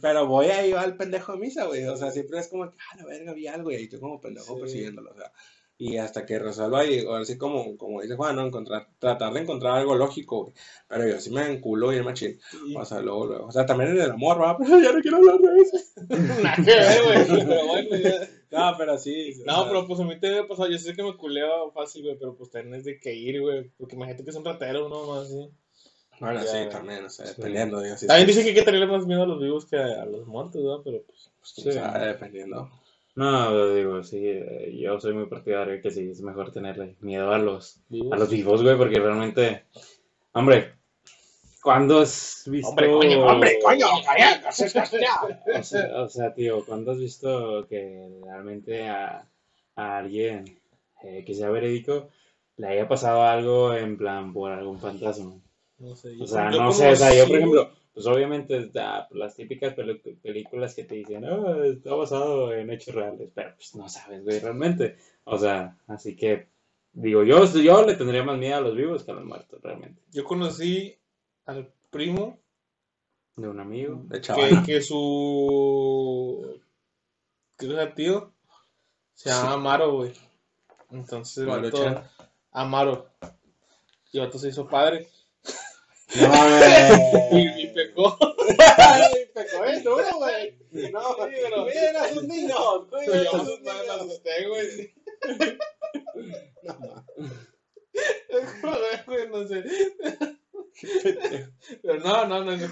Pero 0.00 0.26
voy 0.26 0.46
ahí 0.46 0.72
al 0.72 0.96
pendejo 0.96 1.32
de 1.32 1.38
misa, 1.38 1.64
güey, 1.66 1.84
o 1.86 1.96
sea, 1.96 2.10
siempre 2.10 2.38
es 2.40 2.48
como 2.48 2.70
que, 2.70 2.76
ah, 2.92 2.96
la 2.98 3.06
verga, 3.06 3.32
vi 3.32 3.46
algo, 3.46 3.70
y 3.70 3.76
ahí 3.76 3.84
estoy 3.84 4.00
como 4.00 4.20
pendejo 4.20 4.54
Sí. 4.54 4.60
persiguiéndolo, 4.60 5.10
o 5.10 5.14
sea... 5.14 5.32
Y 5.80 5.96
hasta 5.98 6.26
que 6.26 6.40
resuelva 6.40 6.84
y 6.84 7.06
ahora 7.06 7.24
sí 7.24 7.38
como, 7.38 7.76
como 7.78 8.02
dice 8.02 8.16
Juan, 8.16 8.34
¿no? 8.34 8.44
Encontrar, 8.44 8.88
tratar 8.98 9.32
de 9.32 9.42
encontrar 9.42 9.74
algo 9.78 9.94
lógico, 9.94 10.42
güey. 10.42 10.54
Pero 10.88 11.06
yo 11.06 11.20
sí 11.20 11.30
me 11.30 11.46
enculo 11.48 11.92
y 11.92 11.96
el 11.98 12.02
machín. 12.04 12.36
Y- 12.66 12.74
O 12.74 12.84
sea, 12.84 13.00
luego, 13.00 13.26
luego. 13.26 13.46
O 13.46 13.52
sea, 13.52 13.64
también 13.64 13.90
en 13.92 14.00
el 14.00 14.10
amor, 14.10 14.42
va, 14.42 14.58
pero 14.58 14.80
ya 14.80 14.90
no 14.92 15.00
quiero 15.00 15.18
hablar 15.18 15.38
de 15.38 15.60
eso. 15.60 15.76
Nada 16.42 16.56
que 16.56 16.62
ver, 16.62 17.04
güey, 17.04 17.46
pero 17.46 17.66
bueno, 17.68 17.96
ya. 17.96 18.28
No, 18.50 18.76
pero 18.76 18.98
sí. 18.98 19.34
No, 19.46 19.54
sea, 19.60 19.68
pero 19.68 19.86
pues 19.86 20.00
a 20.00 20.04
mí 20.04 20.18
te 20.18 20.42
pasar, 20.42 20.68
yo 20.68 20.78
sé 20.78 20.96
que 20.96 21.02
me 21.04 21.16
culeo 21.16 21.70
fácil, 21.70 22.02
güey, 22.02 22.18
pero 22.18 22.34
pues 22.34 22.50
tienes 22.50 22.82
de 22.82 22.98
que 22.98 23.14
ir, 23.14 23.40
güey, 23.40 23.70
porque 23.78 23.94
imagínate 23.94 24.24
que 24.24 24.30
es 24.30 24.36
un 24.36 24.44
ratero, 24.44 24.88
¿no? 24.88 25.06
Más 25.06 25.26
así. 25.26 25.48
Bueno, 26.20 26.40
sí, 26.42 26.58
también, 26.70 27.04
o 27.04 27.10
sea, 27.10 27.26
dependiendo, 27.26 27.80
digo. 27.80 27.96
También 28.06 28.26
dicen 28.26 28.42
que 28.42 28.50
hay 28.50 28.54
que 28.54 28.62
tenerle 28.62 28.86
más 28.86 29.06
miedo 29.06 29.22
a 29.22 29.26
los 29.26 29.40
vivos 29.40 29.66
que 29.66 29.76
a, 29.76 30.04
los 30.04 30.26
muertos, 30.26 30.62
¿no? 30.62 30.82
Pero 30.82 31.02
pues... 31.06 31.30
pues, 31.38 31.52
Sí. 31.54 31.72
sabe, 31.72 32.06
dependiendo. 32.06 32.70
No, 33.14 33.50
yo 33.50 33.74
digo, 33.74 34.04
sí, 34.04 34.20
eh, 34.22 34.76
yo 34.80 35.00
soy 35.00 35.12
muy 35.12 35.26
partidario 35.26 35.74
de 35.74 35.80
que 35.80 35.90
sí, 35.90 36.08
es 36.10 36.20
mejor 36.20 36.52
tenerle 36.52 36.96
miedo 37.00 37.32
a 37.32 37.38
los, 37.38 37.80
¿Vivos? 37.88 38.12
a 38.12 38.16
los 38.16 38.30
vivos, 38.30 38.62
güey, 38.62 38.76
porque 38.76 39.00
realmente, 39.00 39.64
hombre, 40.32 40.74
¿cuándo 41.60 42.00
has 42.00 42.44
visto... 42.46 42.68
Hombre, 42.70 42.92
coño, 42.92 43.26
hombre, 43.26 43.58
coño, 43.60 43.86
O 45.58 45.62
sea, 45.62 46.02
o 46.02 46.08
sea, 46.08 46.32
tío, 46.32 46.64
¿cuándo 46.64 46.92
has 46.92 46.98
visto 46.98 47.66
que 47.68 48.08
realmente 48.22 48.88
a, 48.88 49.26
a 49.74 49.98
alguien 49.98 50.44
eh, 51.02 51.24
que 51.26 51.34
sea 51.34 51.50
verídico 51.50 52.10
le 52.56 52.68
haya 52.68 52.88
pasado 52.88 53.22
algo 53.22 53.74
en 53.74 53.96
plan 53.96 54.32
por 54.32 54.52
algún 54.52 54.78
fantasma? 54.78 55.34
No 55.78 55.94
sé, 55.94 56.16
O 56.20 56.26
sea, 56.26 56.50
yo 56.50 56.62
no 56.62 56.72
sé, 56.72 56.88
o 56.90 56.96
sea, 56.96 57.14
yo 57.14 57.26
por 57.26 57.36
ejemplo, 57.36 57.70
pues 57.94 58.06
obviamente 58.06 58.70
ah, 58.80 59.06
las 59.12 59.36
típicas 59.36 59.74
películas 59.74 60.74
que 60.74 60.84
te 60.84 60.96
dicen, 60.96 61.24
"Ah, 61.24 61.56
está 61.64 61.94
basado 61.94 62.52
en 62.52 62.70
hechos 62.70 62.94
reales, 62.94 63.30
pero 63.34 63.54
pues 63.54 63.74
no 63.76 63.88
sabes, 63.88 64.24
güey, 64.24 64.40
realmente. 64.40 64.96
O 65.24 65.38
sea, 65.38 65.76
así 65.86 66.16
que, 66.16 66.48
digo, 66.92 67.22
yo, 67.22 67.44
yo 67.44 67.84
le 67.84 67.94
tendría 67.94 68.24
más 68.24 68.38
miedo 68.38 68.56
a 68.56 68.60
los 68.60 68.74
vivos 68.76 69.04
que 69.04 69.12
a 69.12 69.14
los 69.14 69.24
muertos, 69.24 69.60
realmente. 69.62 70.02
Yo 70.10 70.24
conocí 70.24 70.96
al 71.46 71.72
primo 71.90 72.38
De 73.36 73.48
un 73.48 73.60
amigo. 73.60 74.02
De 74.04 74.20
que, 74.20 74.62
que 74.66 74.82
su 74.82 76.60
que 77.56 77.66
era 77.66 77.94
tío 77.94 78.32
se 79.14 79.30
llama 79.30 79.54
Amaro, 79.54 79.92
güey. 79.92 80.12
Entonces. 80.90 81.46
Amaro. 82.52 83.10
Y 84.12 84.20
el 84.20 84.32
se 84.32 84.48
hizo 84.48 84.68
padre. 84.68 85.08
No, 86.16 86.28
Y, 87.38 87.62
y 87.62 87.66
pecó. 87.68 88.16
y 88.48 89.26
pecó 89.34 89.64
duro, 89.84 90.16
güey. 90.18 90.56
No, 90.90 91.00
Sí, 91.14 91.32
pero- 91.42 91.64
cuiden 91.64 91.96
a 91.96 92.08
sus 92.08 92.22
niños, 92.24 92.86
cuiden 92.90 93.24
Yo 93.24 93.30
a 93.34 93.38
me 93.38 93.44
sus 93.44 93.60
niños. 93.60 93.90
asusté, 93.90 94.48
güey. 94.48 94.94
No, 96.62 97.04
Joder, 98.62 99.04
güey, 99.06 99.28
no 99.28 99.46
sé. 99.48 99.64
Pero 101.82 101.98
no, 102.00 102.24
no, 102.26 102.44
no, 102.44 102.52
no 102.56 102.56
de 102.56 102.68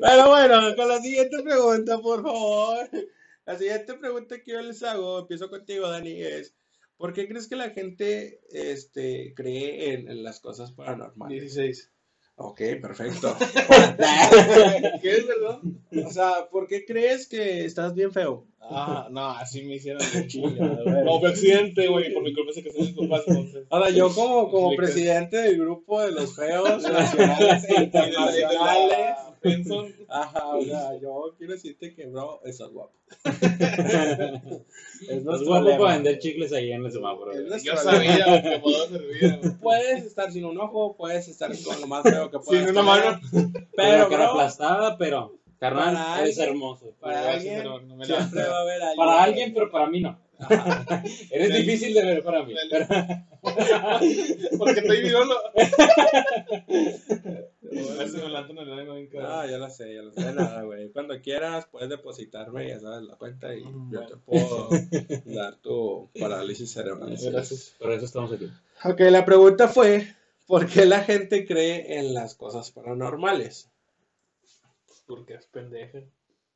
Pero 0.00 0.28
bueno, 0.28 0.76
con 0.76 0.88
la 0.88 1.00
siguiente 1.00 1.42
pregunta, 1.42 1.98
por 2.00 2.22
favor. 2.22 2.88
La 3.46 3.56
siguiente 3.58 3.94
pregunta 3.94 4.40
que 4.42 4.52
yo 4.52 4.60
les 4.62 4.82
hago, 4.82 5.20
empiezo 5.20 5.48
contigo, 5.48 5.88
Dani, 5.88 6.20
es 6.22 6.54
¿por 7.00 7.14
qué 7.14 7.26
crees 7.26 7.48
que 7.48 7.56
la 7.56 7.70
gente 7.70 8.42
este, 8.52 9.32
cree 9.34 9.94
en, 9.94 10.10
en 10.10 10.22
las 10.22 10.38
cosas 10.38 10.72
paranormales? 10.72 11.40
16. 11.40 11.90
Ok, 12.36 12.60
perfecto. 12.80 13.36
¿Qué 15.02 15.10
es 15.10 15.26
verdad? 15.26 15.60
O 16.06 16.10
sea, 16.10 16.48
¿por 16.50 16.66
qué 16.66 16.84
crees 16.84 17.26
que 17.26 17.64
estás 17.64 17.94
bien 17.94 18.12
feo? 18.12 18.46
Ah, 18.60 19.08
no, 19.10 19.30
así 19.30 19.62
me 19.62 19.76
hicieron 19.76 20.02
de 20.12 20.26
chinga. 20.26 20.66
No, 21.04 21.20
fue 21.20 21.30
accidente, 21.30 21.88
güey, 21.88 22.12
por 22.12 22.22
mi 22.22 22.34
culpa 22.34 22.52
se 22.52 22.62
casaron 22.62 22.86
mis 22.86 22.96
papás, 22.96 23.24
entonces. 23.26 23.66
Ahora, 23.70 23.90
yo 23.90 24.14
como, 24.14 24.50
como 24.50 24.76
presidente 24.76 25.38
del 25.38 25.58
grupo 25.58 26.02
de 26.02 26.12
los 26.12 26.36
feos 26.36 26.82
nacionales 26.90 27.64
e 27.68 27.74
internacionales, 27.82 29.16
Benson. 29.42 29.94
ajá, 30.08 30.46
o 30.56 30.62
sea, 30.62 30.98
yo 31.00 31.34
quiero 31.38 31.54
decirte 31.54 31.94
que, 31.94 32.06
bro, 32.06 32.40
estás 32.44 32.70
guapo. 32.70 32.92
es 33.24 35.08
Es 35.08 35.24
nuestro 35.24 35.48
guapo 35.48 35.78
para 35.78 35.94
vender 35.94 36.18
chicles 36.18 36.52
ahí 36.52 36.72
en 36.72 36.84
el 36.84 36.92
semáforo. 36.92 37.32
Es 37.32 37.62
Yo 37.62 37.76
sabía 37.76 38.42
que 38.42 38.58
puedo 38.60 38.88
servir. 38.88 39.40
Puedes 39.60 40.04
estar 40.04 40.30
sin 40.30 40.44
un 40.44 40.58
ojo, 40.58 40.96
puedes 40.96 41.28
estar 41.28 41.50
con 41.64 41.80
lo 41.80 41.86
más 41.86 42.02
feo 42.02 42.30
que 42.30 42.38
puedas. 42.38 42.64
Sin 42.64 42.70
una 42.70 42.82
mano. 42.82 43.20
Pero, 43.76 44.08
cara 44.08 44.28
aplastada, 44.30 44.98
pero, 44.98 45.36
carnal, 45.58 45.96
alguien- 45.96 46.48
hermoso. 46.48 46.94
para 47.00 47.32
alguien, 47.32 47.64
no 47.64 47.96
me 47.96 48.04
siempre 48.04 48.42
va 48.42 48.58
a 48.58 48.60
haber 48.60 48.82
alguien. 48.82 48.96
Para 48.96 49.22
alguien, 49.22 49.54
pero 49.54 49.70
para 49.70 49.86
mí 49.88 50.00
no. 50.00 50.18
Eres 51.30 51.54
difícil 51.56 51.94
de 51.94 52.04
ver 52.04 52.22
para 52.24 52.44
mí. 52.44 52.54
Porque 54.58 54.80
estoy 54.80 55.02
violo. 55.08 55.34
Ah, 59.22 59.46
ya 59.48 59.58
lo 59.58 59.70
sé, 59.70 59.94
ya 59.94 60.02
lo 60.02 60.12
sé. 60.12 60.32
Nada, 60.32 60.62
güey. 60.62 60.90
Cuando 60.92 61.20
quieras, 61.20 61.66
puedes 61.70 61.88
depositarme, 61.88 62.68
ya 62.68 62.80
sabes, 62.80 63.02
la 63.08 63.16
cuenta 63.16 63.54
y 63.54 63.62
Mm, 63.64 63.92
yo 63.92 64.00
bueno. 64.00 64.06
te 64.08 64.16
puedo 64.16 64.68
dar 65.26 65.56
tu 65.56 66.10
parálisis 66.18 66.72
cerebral. 66.72 67.16
Gracias. 67.20 67.74
Por 67.78 67.92
eso 67.92 68.04
estamos 68.04 68.32
aquí. 68.32 68.50
Ok, 68.84 69.00
la 69.10 69.24
pregunta 69.24 69.68
fue, 69.68 70.14
¿por 70.46 70.66
qué 70.66 70.86
la 70.86 71.00
gente 71.04 71.46
cree 71.46 71.98
en 71.98 72.14
las 72.14 72.34
cosas 72.34 72.70
paranormales? 72.70 73.68
Porque 75.06 75.34
es 75.34 75.46
pendeja. 75.46 75.98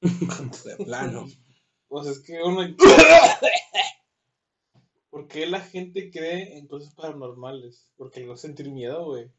De 0.01 0.77
plano. 0.85 1.27
Pues 1.89 2.07
es 2.09 2.19
que 2.21 2.43
uno. 2.43 2.63
¿Por 5.15 5.29
qué 5.29 5.47
la 5.47 5.61
gente 5.61 6.11
cree 6.11 6.59
en 6.59 6.67
cosas 6.67 6.93
paranormales? 6.93 7.89
Porque 7.97 8.19
le 8.19 8.27
va 8.27 8.35
a 8.35 8.37
sentir 8.37 8.69
miedo, 8.73 9.05
güey. 9.05 9.31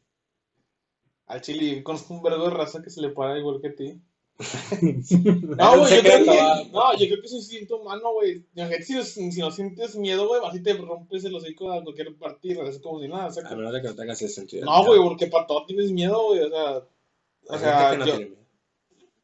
Al 1.27 1.41
chile, 1.41 1.83
conozco 1.83 2.13
un 2.13 2.23
vergo 2.23 2.45
de 2.45 2.51
raza 2.51 2.81
que 2.81 2.89
se 2.89 3.01
le 3.01 3.09
para 3.09 3.37
igual 3.37 3.59
que 3.59 3.67
a 3.67 3.75
ti. 3.75 4.01
No, 5.57 5.79
güey, 5.79 5.95
yo 5.97 6.01
creo 6.01 6.23
que, 6.23 6.69
no, 6.71 6.93
yo 6.97 7.05
creo 7.07 7.19
que 7.19 7.25
es 7.25 7.31
un 7.33 7.39
instinto 7.39 7.81
humano, 7.81 8.13
güey. 8.13 8.45
Si, 8.85 9.03
si, 9.03 9.31
si 9.33 9.39
no 9.41 9.51
sientes 9.51 9.97
miedo, 9.97 10.29
güey, 10.29 10.39
vas 10.41 10.55
y 10.55 10.63
te 10.63 10.75
rompes 10.75 11.25
el 11.25 11.35
hocico 11.35 11.69
a 11.73 11.83
cualquier 11.83 12.15
partida, 12.17 12.65
es 12.69 12.79
como 12.79 13.01
si 13.01 13.09
nada, 13.09 13.29
saca. 13.31 13.49
A 13.49 13.55
menos 13.57 13.73
de 13.73 13.81
que 13.81 13.87
no 13.89 13.95
tengas 13.95 14.21
ese 14.21 14.33
sentido. 14.33 14.63
No, 14.65 14.85
güey, 14.85 15.01
porque 15.01 15.27
para 15.27 15.45
todo 15.45 15.65
tienes 15.65 15.91
miedo, 15.91 16.27
güey, 16.27 16.39
o 16.41 16.49
sea, 16.49 16.77
o 16.77 17.53
Hay 17.53 17.59
sea, 17.59 17.89
gente 17.89 17.91
que 17.91 17.97
no 17.97 18.05
yo- 18.05 18.15
tiene 18.17 18.29
miedo. 18.31 18.45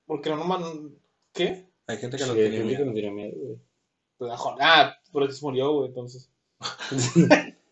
porque 0.05 0.29
no 0.31 0.43
man, 0.43 0.96
¿qué? 1.31 1.65
Hay 1.88 1.96
gente 1.98 2.17
que 2.17 2.25
no 2.25 2.34
tiene 2.34 2.50
gente 2.50 2.58
que 2.60 2.65
miedo. 2.67 2.86
no 2.86 2.93
tiene 2.93 3.12
miedo, 3.12 3.38
güey. 3.38 3.58
Pues, 4.17 4.31
ah, 4.60 4.98
pero 5.13 5.31
se 5.31 5.46
murió, 5.46 5.72
güey, 5.74 5.88
entonces. 5.88 6.30
Gente 6.89 7.56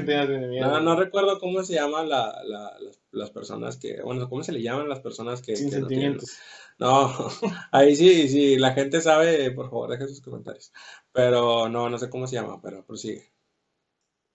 no 0.00 0.04
tiene 0.04 0.48
miedo. 0.48 0.66
No, 0.66 0.80
no 0.80 0.96
recuerdo 0.96 1.38
cómo 1.38 1.62
se 1.62 1.74
llaman 1.74 2.08
la, 2.08 2.42
la- 2.44 2.76
las, 2.80 3.00
las 3.10 3.30
personas 3.30 3.76
que, 3.78 4.02
bueno, 4.02 4.28
cómo 4.28 4.42
se 4.42 4.52
le 4.52 4.62
llaman 4.62 4.88
las 4.88 5.00
personas 5.00 5.42
que, 5.42 5.56
Sin 5.56 5.70
que 5.70 5.78
no 5.78 5.86
tienen- 5.86 6.20
sentimientos. 6.20 6.38
No, 6.78 7.10
ahí 7.72 7.96
sí, 7.96 8.28
sí, 8.28 8.56
la 8.56 8.72
gente 8.72 9.00
sabe, 9.00 9.50
por 9.50 9.66
favor, 9.70 9.90
dejen 9.90 10.08
sus 10.08 10.20
comentarios. 10.20 10.72
Pero 11.12 11.68
no, 11.68 11.88
no 11.88 11.98
sé 11.98 12.08
cómo 12.08 12.26
se 12.26 12.36
llama, 12.36 12.60
pero 12.62 12.84
prosigue. 12.84 13.32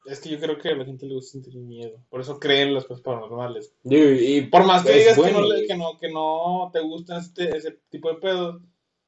Es 0.05 0.19
que 0.19 0.29
yo 0.29 0.39
creo 0.39 0.57
que 0.57 0.67
a 0.69 0.75
la 0.75 0.83
gente 0.83 1.05
le 1.05 1.13
gusta 1.13 1.31
sentir 1.31 1.55
miedo. 1.55 2.03
Por 2.09 2.19
eso 2.19 2.37
creen 2.37 2.69
en 2.69 2.73
las 2.73 2.83
cosas 2.85 3.01
paranormales. 3.01 3.73
Digo, 3.83 4.09
y 4.09 4.41
Por 4.41 4.65
más 4.65 4.83
que 4.83 4.91
digas 4.91 5.15
bueno, 5.15 5.39
que, 5.39 5.47
no, 5.47 5.67
que, 5.67 5.77
no, 5.77 5.97
que 5.99 6.09
no 6.11 6.69
te 6.73 6.81
gustan 6.81 7.21
este, 7.21 7.55
ese 7.55 7.79
tipo 7.89 8.09
de 8.09 8.15
pedos, 8.19 8.61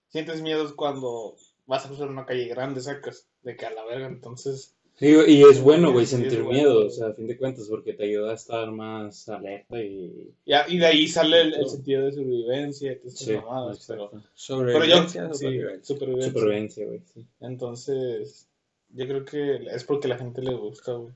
sientes 0.08 0.42
miedo 0.42 0.74
cuando 0.78 1.36
vas 1.68 1.86
a 1.86 1.88
cruzar 1.88 2.08
una 2.10 2.26
calle 2.26 2.48
grande, 2.48 2.82
sacas, 2.82 3.28
de 3.44 3.56
que 3.56 3.66
a 3.66 3.72
la 3.72 3.86
verga, 3.86 4.08
entonces... 4.08 4.72
Digo, 4.98 5.26
y 5.26 5.42
es 5.44 5.60
bueno, 5.62 5.92
güey, 5.92 6.06
Sí, 6.06 6.16
sentir 6.16 6.42
bueno, 6.42 6.58
miedo, 6.58 6.86
o 6.88 6.90
sea, 6.90 7.08
a 7.08 7.14
fin 7.14 7.28
de 7.28 7.38
cuentas, 7.38 7.68
porque 7.70 7.92
te 7.94 8.06
ayuda 8.06 8.32
a 8.32 8.36
estar 8.36 8.72
más 8.72 9.28
alerta 9.28 9.82
y... 9.84 10.34
Ya, 10.46 10.66
y 10.70 10.78
de 10.78 10.86
ahí 10.86 11.08
sale 11.10 11.42
el, 11.42 11.54
el 11.54 11.68
sentido 11.68 12.06
de 12.06 12.14
sobrevivencia 12.14 12.94
esas 12.94 13.20
Sí, 13.20 13.34
mamadas, 13.34 13.84
pero, 13.88 14.06
exacto. 14.06 14.30
pero 14.48 14.86
yo... 14.86 14.96
Sobrevivencia, 15.10 15.34
Sí, 15.34 15.40
supervivencia. 15.40 15.84
supervivencia. 15.84 16.32
Supervivencia, 16.32 16.86
güey, 16.86 17.02
sí. 17.14 17.26
Entonces, 17.42 18.48
yo 18.90 19.06
creo 19.08 19.26
que 19.26 19.56
es 19.70 19.84
porque 19.84 20.08
a 20.08 20.12
la 20.12 20.18
gente 20.18 20.42
le 20.42 20.54
gusta, 20.54 20.94
güey. 20.94 21.14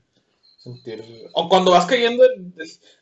Sentir. 0.62 1.02
O 1.32 1.48
cuando 1.48 1.70
vas 1.70 1.86
cayendo 1.86 2.22
en, 2.24 2.54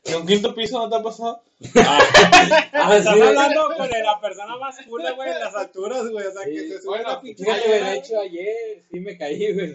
en 0.04 0.14
un 0.14 0.26
quinto 0.28 0.54
piso, 0.54 0.78
¿no 0.78 0.88
te 0.88 0.94
ha 0.94 1.02
pasado? 1.02 1.42
Ah, 1.74 1.98
Estás 2.96 3.14
sí, 3.14 3.20
hablando 3.20 3.66
con 3.76 3.88
la 3.90 4.20
persona 4.20 4.56
más 4.58 4.76
cool, 4.86 5.02
güey, 5.16 5.30
en 5.32 5.40
las 5.40 5.54
alturas, 5.56 6.08
güey. 6.08 6.24
O 6.26 6.30
sea, 6.32 6.44
que 6.44 6.60
Sí. 6.60 6.68
se 6.68 6.80
sube 6.82 6.98
Fíjate, 6.98 7.20
güey, 7.20 7.32
escalera, 7.32 7.90
de 7.90 7.96
hecho, 7.98 8.20
ayer 8.20 8.84
sí 8.90 9.00
me 9.00 9.18
caí, 9.18 9.52
güey. 9.54 9.74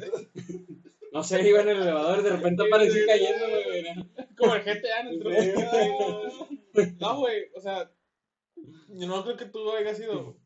No 1.11 1.23
sé, 1.23 1.45
iba 1.47 1.59
en 1.61 1.69
el 1.69 1.81
elevador 1.81 2.19
y 2.19 2.23
de 2.23 2.29
repente 2.29 2.63
aparecí 2.65 3.05
cayendo, 3.05 3.45
güey. 3.47 3.85
Como 4.37 4.55
el 4.55 4.61
GTA 4.63 4.99
en 5.01 5.07
el 5.07 5.19
truco. 5.19 6.57
No, 6.99 7.17
güey, 7.19 7.49
o 7.55 7.59
sea, 7.61 7.91
yo 8.55 9.07
no 9.07 9.23
creo 9.25 9.35
que 9.35 9.45
tú 9.45 9.71
hayas 9.73 9.97
sido. 9.97 10.37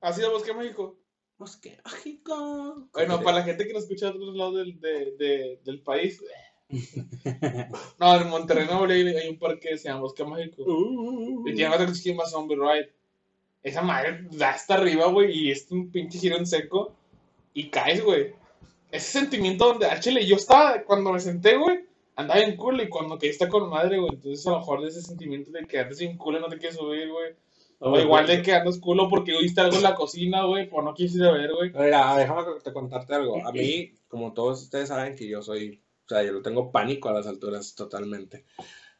¿Has 0.00 0.18
ido 0.18 0.28
a 0.28 0.32
Bosque 0.32 0.52
México? 0.52 0.98
Bosque 1.38 1.78
mágico. 1.84 2.88
Bueno, 2.92 3.22
para 3.22 3.38
la 3.38 3.44
gente 3.44 3.66
que 3.68 3.72
nos 3.72 3.84
escucha 3.84 4.06
de 4.06 4.18
otros 4.18 4.34
lados 4.36 4.56
del, 4.56 4.80
de- 4.80 5.12
de- 5.16 5.60
del 5.64 5.80
país. 5.82 6.20
No, 7.98 8.20
en 8.20 8.28
Monterrey, 8.28 8.66
Nuevo 8.66 8.84
hay 8.84 9.28
un 9.28 9.38
parque 9.38 9.70
que 9.70 9.78
se 9.78 9.88
llama 9.88 10.00
Bosque 10.00 10.24
Mágico. 10.24 10.62
Uh, 10.64 11.48
Y 11.48 11.54
tiene 11.54 11.74
otra 11.74 11.86
que 11.86 11.94
se 11.94 12.10
llama 12.10 12.26
Zombie 12.26 12.56
Ride. 12.56 12.90
Esa 13.62 13.82
madre 13.82 14.26
da 14.32 14.50
hasta 14.50 14.74
arriba, 14.74 15.06
güey, 15.06 15.30
y 15.30 15.50
es 15.50 15.70
un 15.70 15.90
pinche 15.90 16.18
giro 16.18 16.36
en 16.36 16.46
seco. 16.46 16.94
Y 17.54 17.68
caes, 17.68 18.02
güey. 18.02 18.32
Ese 18.90 19.20
sentimiento 19.20 19.66
donde, 19.66 19.86
ah, 19.86 20.00
chile, 20.00 20.26
yo 20.26 20.36
estaba, 20.36 20.82
cuando 20.82 21.12
me 21.12 21.20
senté, 21.20 21.56
güey, 21.56 21.80
andaba 22.16 22.40
en 22.40 22.56
culo 22.56 22.82
y 22.82 22.88
cuando 22.88 23.18
caí 23.18 23.30
está 23.30 23.48
con 23.48 23.70
madre, 23.70 23.98
güey. 23.98 24.14
Entonces, 24.14 24.46
a 24.46 24.50
lo 24.50 24.58
mejor 24.58 24.82
de 24.82 24.88
ese 24.88 25.02
sentimiento 25.02 25.50
de 25.50 25.64
que 25.66 25.78
andas 25.78 25.98
sin 25.98 26.16
culo 26.16 26.38
y 26.38 26.40
no 26.40 26.48
te 26.48 26.58
quieres 26.58 26.76
subir, 26.76 27.08
güey. 27.10 27.34
O 27.84 27.98
igual 27.98 28.26
de 28.28 28.42
que 28.42 28.52
andas 28.52 28.78
culo 28.78 29.08
porque 29.08 29.34
oíste 29.34 29.60
algo 29.60 29.76
en 29.76 29.82
la 29.82 29.96
cocina, 29.96 30.44
güey, 30.44 30.68
pues 30.68 30.84
no 30.84 30.94
quisiste 30.94 31.30
ver, 31.30 31.52
güey. 31.52 31.72
Mira, 31.72 32.16
déjame 32.16 32.42
te 32.62 32.72
contarte 32.72 33.14
algo. 33.14 33.44
A 33.44 33.52
mí, 33.52 33.92
como 34.08 34.32
todos 34.32 34.62
ustedes 34.62 34.88
saben 34.88 35.16
que 35.16 35.28
yo 35.28 35.42
soy, 35.42 35.81
sea, 36.12 36.22
yo 36.24 36.32
lo 36.32 36.42
tengo 36.42 36.70
pánico 36.72 37.08
a 37.08 37.12
las 37.14 37.26
alturas 37.26 37.74
totalmente. 37.74 38.44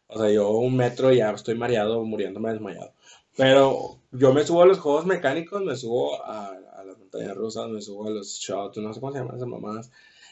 O 0.08 0.18
sea, 0.18 0.30
yo 0.30 0.50
un 0.50 0.76
metro 0.76 1.12
ya 1.12 1.30
estoy 1.30 1.54
mareado, 1.56 2.04
muriéndome 2.04 2.50
desmayado. 2.52 2.94
Pero 3.36 4.00
yo 4.12 4.32
me 4.34 4.44
subo 4.44 4.62
a 4.62 4.66
los 4.66 4.78
juegos 4.78 5.06
mecánicos, 5.06 5.62
me 5.62 5.76
subo 5.76 6.22
a, 6.24 6.48
a 6.50 6.84
las 6.84 6.98
montañas 6.98 7.34
rusas, 7.36 7.68
me 7.70 7.80
subo 7.80 8.06
a 8.06 8.10
los 8.10 8.28
shots, 8.38 8.78
no 8.78 8.92
sé 8.92 9.00
cómo 9.00 9.12
se 9.12 9.18
llaman 9.20 9.36
esas 9.36 9.48
mamadas. 9.48 9.90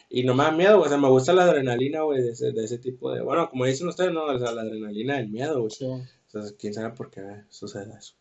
Y 0.09 0.23
no 0.23 0.35
me 0.35 0.43
da 0.43 0.51
miedo, 0.51 0.79
o 0.81 0.87
sea, 0.87 0.97
me 0.97 1.07
gusta 1.09 1.33
la 1.33 1.45
adrenalina, 1.45 2.01
güey, 2.03 2.21
de 2.21 2.31
ese, 2.31 2.51
de 2.51 2.63
ese 2.65 2.77
tipo 2.79 3.11
de... 3.13 3.21
Bueno, 3.21 3.49
como 3.49 3.65
dicen 3.65 3.87
ustedes, 3.87 4.11
no, 4.11 4.25
o 4.25 4.37
sea, 4.39 4.51
la 4.51 4.61
adrenalina 4.63 5.15
del 5.17 5.29
miedo, 5.29 5.59
güey. 5.61 5.71
Entonces, 6.27 6.55
quién 6.59 6.73
sabe 6.73 6.91
por 6.95 7.09
qué 7.09 7.21
sucede 7.49 7.93
eso. 7.97 8.13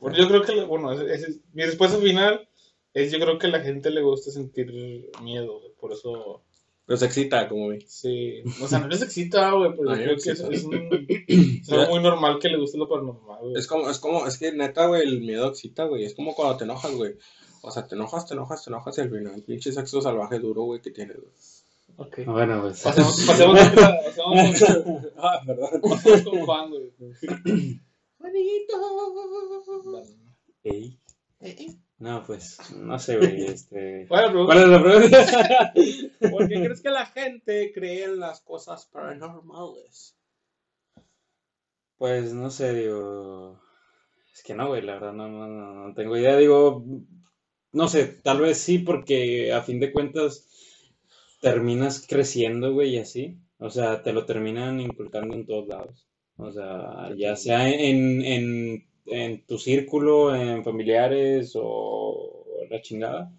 Bueno, 0.00 0.16
yo 0.18 0.26
creo 0.28 0.42
que, 0.42 0.64
bueno, 0.64 0.92
ese- 0.92 1.12
ese- 1.14 1.40
mi 1.52 1.64
respuesta 1.64 1.98
final 1.98 2.48
es 2.94 3.12
yo 3.12 3.18
creo 3.20 3.38
que 3.38 3.46
a 3.46 3.50
la 3.50 3.60
gente 3.60 3.90
le 3.90 4.02
gusta 4.02 4.30
sentir 4.30 5.10
miedo, 5.22 5.60
por 5.78 5.92
eso... 5.92 6.42
Pero 6.92 7.00
se 7.00 7.06
excita, 7.06 7.48
como 7.48 7.70
vi. 7.70 7.80
Sí, 7.88 8.42
o 8.62 8.68
sea, 8.68 8.80
no 8.80 8.88
les 8.88 9.00
excita, 9.00 9.50
güey, 9.52 9.74
pero 9.74 9.92
creo 9.92 10.14
que 10.14 10.30
es, 10.30 10.40
es, 10.40 10.64
un, 10.64 10.74
es 11.26 11.72
algo 11.72 11.94
muy 11.94 12.02
normal 12.02 12.38
que 12.38 12.50
le 12.50 12.58
guste 12.58 12.76
lo 12.76 12.86
paranormal, 12.86 13.38
güey. 13.40 13.54
Es 13.56 13.66
como, 13.66 13.88
es 13.88 13.98
como, 13.98 14.26
es 14.26 14.36
que 14.36 14.52
neta, 14.52 14.88
güey, 14.88 15.00
el 15.00 15.22
miedo 15.22 15.48
excita, 15.48 15.84
güey. 15.84 16.04
Es 16.04 16.12
como 16.14 16.34
cuando 16.34 16.58
te 16.58 16.64
enojas, 16.64 16.94
güey. 16.94 17.14
O 17.62 17.70
sea, 17.70 17.86
te 17.86 17.94
enojas, 17.94 18.26
te 18.26 18.34
enojas, 18.34 18.62
te 18.62 18.68
enojas 18.68 18.98
y 18.98 19.00
al 19.00 19.10
final, 19.10 19.42
pinche 19.42 19.72
sexo 19.72 20.02
salvaje 20.02 20.38
duro, 20.38 20.64
güey, 20.64 20.82
que 20.82 20.90
tienes, 20.90 21.16
güey. 21.16 21.32
Ok. 21.96 22.26
Bueno, 22.26 22.60
pues. 22.60 22.82
Pasemos, 22.82 23.24
pasemos, 23.26 23.58
con, 23.58 23.78
pasemos, 23.78 24.60
con, 24.84 25.10
Ah, 25.16 25.40
perdón. 25.46 25.80
pasemos 25.80 26.22
con 26.24 26.44
Juan, 26.44 26.70
güey. 26.70 26.92
Ey. 30.64 30.98
No, 32.02 32.24
pues, 32.26 32.58
no 32.74 32.98
sé, 32.98 33.16
güey, 33.16 33.44
este... 33.46 34.06
Bueno, 34.08 34.44
¿Cuál 34.44 34.58
es 34.58 34.68
la 34.68 34.82
pregunta? 34.82 35.72
¿Por 36.32 36.48
qué 36.48 36.54
crees 36.56 36.82
que 36.82 36.90
la 36.90 37.06
gente 37.06 37.70
cree 37.72 38.02
en 38.02 38.18
las 38.18 38.40
cosas 38.40 38.86
paranormales? 38.86 40.16
Pues 41.98 42.34
no 42.34 42.50
sé, 42.50 42.74
digo. 42.74 43.60
Es 44.34 44.42
que 44.42 44.52
no, 44.52 44.66
güey, 44.66 44.82
la 44.82 44.94
verdad 44.94 45.12
no, 45.12 45.28
no, 45.28 45.46
no, 45.46 45.74
no 45.74 45.94
tengo 45.94 46.16
idea. 46.16 46.36
Digo, 46.36 46.84
no 47.70 47.86
sé, 47.86 48.06
tal 48.06 48.40
vez 48.40 48.58
sí, 48.58 48.78
porque 48.78 49.52
a 49.52 49.62
fin 49.62 49.78
de 49.78 49.92
cuentas 49.92 50.48
terminas 51.40 52.04
creciendo, 52.08 52.72
güey, 52.72 52.96
y 52.96 52.98
así. 52.98 53.38
O 53.58 53.70
sea, 53.70 54.02
te 54.02 54.12
lo 54.12 54.26
terminan 54.26 54.80
inculcando 54.80 55.36
en 55.36 55.46
todos 55.46 55.68
lados. 55.68 56.08
O 56.36 56.50
sea, 56.50 57.14
ya 57.16 57.36
sea 57.36 57.68
en, 57.68 58.22
en, 58.22 58.88
en 59.06 59.44
tu 59.46 59.58
círculo, 59.58 60.34
en 60.34 60.64
familiares 60.64 61.52
o 61.56 62.44
la 62.70 62.80
chingada. 62.80 63.30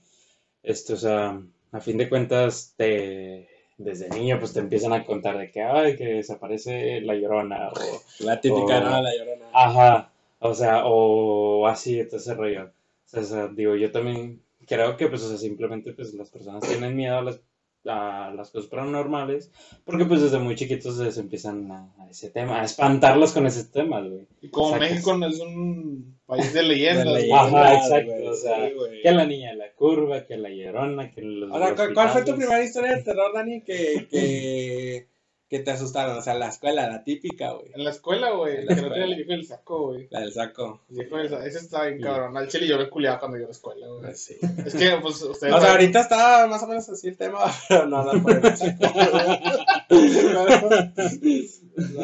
Esto, 0.62 0.94
o 0.94 0.98
sea, 0.98 1.42
a 1.72 1.80
fin 1.82 1.98
de 1.98 2.08
cuentas, 2.10 2.74
te, 2.78 3.48
desde 3.78 4.10
niño, 4.10 4.40
pues 4.40 4.54
te 4.54 4.60
empiezan 4.60 4.94
a 4.94 5.04
contar 5.06 5.38
de 5.38 5.52
que, 5.52 5.62
ay, 5.62 5.96
que 5.96 6.06
desaparece 6.06 7.02
la 7.02 7.16
llorona, 7.16 7.70
o, 7.70 8.02
La 8.24 8.40
típica, 8.40 8.78
o- 8.80 8.82
¿no? 8.82 9.02
La 9.02 9.12
llorona. 9.18 9.46
Ajá, 9.54 10.12
o 10.40 10.54
sea, 10.54 10.84
o 10.86 11.68
así, 11.68 12.00
ese 12.00 12.34
rollo. 12.34 12.72
O 13.14 13.24
sea, 13.24 13.48
digo, 13.48 13.76
yo 13.76 13.92
también 13.92 14.42
creo 14.66 14.96
que, 14.98 15.08
pues, 15.08 15.22
o 15.24 15.30
sea, 15.30 15.38
simplemente, 15.38 15.94
pues, 15.94 16.14
las 16.14 16.30
personas 16.30 16.68
tienen 16.68 16.96
miedo 16.96 17.18
a 17.18 17.22
las, 17.24 17.40
a 17.86 18.32
las 18.36 18.50
cosas 18.52 18.70
paranormales, 18.70 19.52
porque, 19.86 20.06
pues, 20.06 20.22
desde 20.22 20.40
muy 20.40 20.56
chiquitos 20.56 20.96
se 21.14 21.20
empiezan 21.20 21.72
a, 21.72 21.94
a 22.00 22.10
ese 22.10 22.30
tema, 22.30 22.62
a 22.62 22.64
espantarlos 22.66 23.32
con 23.34 23.46
ese 23.46 23.66
tema, 23.66 24.02
güey. 24.02 24.26
Y 24.42 24.50
como 24.50 24.72
Sacas. 24.72 24.90
México 24.92 25.18
no 25.18 25.28
es 25.28 25.40
un 25.40 26.18
país 26.26 26.54
de 26.54 26.64
leyendas, 26.64 27.06
De 27.06 27.12
leyendas, 27.14 27.54
Ajá, 27.54 27.74
exacto, 27.76 28.12
güey, 28.14 28.28
o 28.28 28.36
sea, 28.36 28.68
sí, 28.68 28.74
güey. 28.76 29.02
Que 29.02 29.12
la 29.12 29.26
niña 29.26 29.50
de 29.52 29.58
la 29.58 29.72
curva, 29.74 30.26
que 30.26 30.38
la 30.38 30.50
llorona, 30.50 31.12
que 31.12 31.22
los 31.22 31.52
O 31.52 31.58
sea, 31.58 31.76
¿cu- 31.76 31.94
¿cuál 31.94 32.10
fue 32.10 32.24
tu 32.24 32.36
primera 32.36 32.64
historia 32.64 32.96
de 32.96 33.04
terror, 33.04 33.34
Dani, 33.34 33.62
que, 33.62 34.08
que, 34.10 35.08
que 35.54 35.60
te 35.60 35.70
asustaron? 35.70 36.18
O 36.18 36.22
sea, 36.24 36.34
la 36.34 36.48
escuela, 36.50 36.90
la 36.90 37.04
típica, 37.04 37.52
güey. 37.52 37.72
En 37.76 37.84
la 37.84 37.92
escuela, 37.92 38.32
güey. 38.32 38.66
La 38.66 38.74
que 38.74 38.82
era 38.82 38.88
el 39.06 39.14
escuela. 39.14 39.16
viejo 39.16 39.32
del 39.34 39.46
saco, 39.46 39.88
güey. 39.90 40.08
La 40.10 40.22
del 40.22 40.34
saco. 40.34 40.82
El 40.90 40.96
viejo 40.96 41.18
del 41.18 41.30
saco. 41.30 41.44
Ese 41.44 41.58
estaba 41.60 41.86
bien 41.86 42.02
cabrón. 42.02 42.36
Al 42.36 42.48
chile 42.48 42.68
yo 42.68 42.80
me 42.80 42.90
culiaba 42.90 43.20
cuando 43.20 43.38
iba 43.38 43.46
a 43.46 43.50
la 43.50 43.54
escuela, 43.54 43.88
güey. 43.88 44.02
Pues 44.02 44.24
sí. 44.24 44.38
Es 44.66 44.74
que, 44.74 44.98
pues, 45.00 45.22
ustedes. 45.22 45.54
O 45.54 45.62
sea, 45.62 45.72
ahorita 45.74 46.02
está 46.02 46.48
más 46.48 46.64
o 46.64 46.68
menos 46.68 46.90
así 46.90 47.10
el 47.10 47.18
tema, 47.18 47.40
pero 47.70 47.86
no, 47.86 48.04
no 48.04 48.14
el. 48.14 48.24
Pero- 48.24 48.42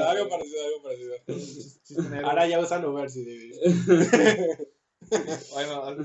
algo 0.08 0.30
parecido, 0.30 0.66
algo 0.66 0.84
parecido. 0.84 2.28
Ahora 2.28 2.48
ya 2.48 2.60
usan 2.60 2.86
Uber, 2.86 3.10
sí. 3.10 3.52
Bueno. 5.54 5.96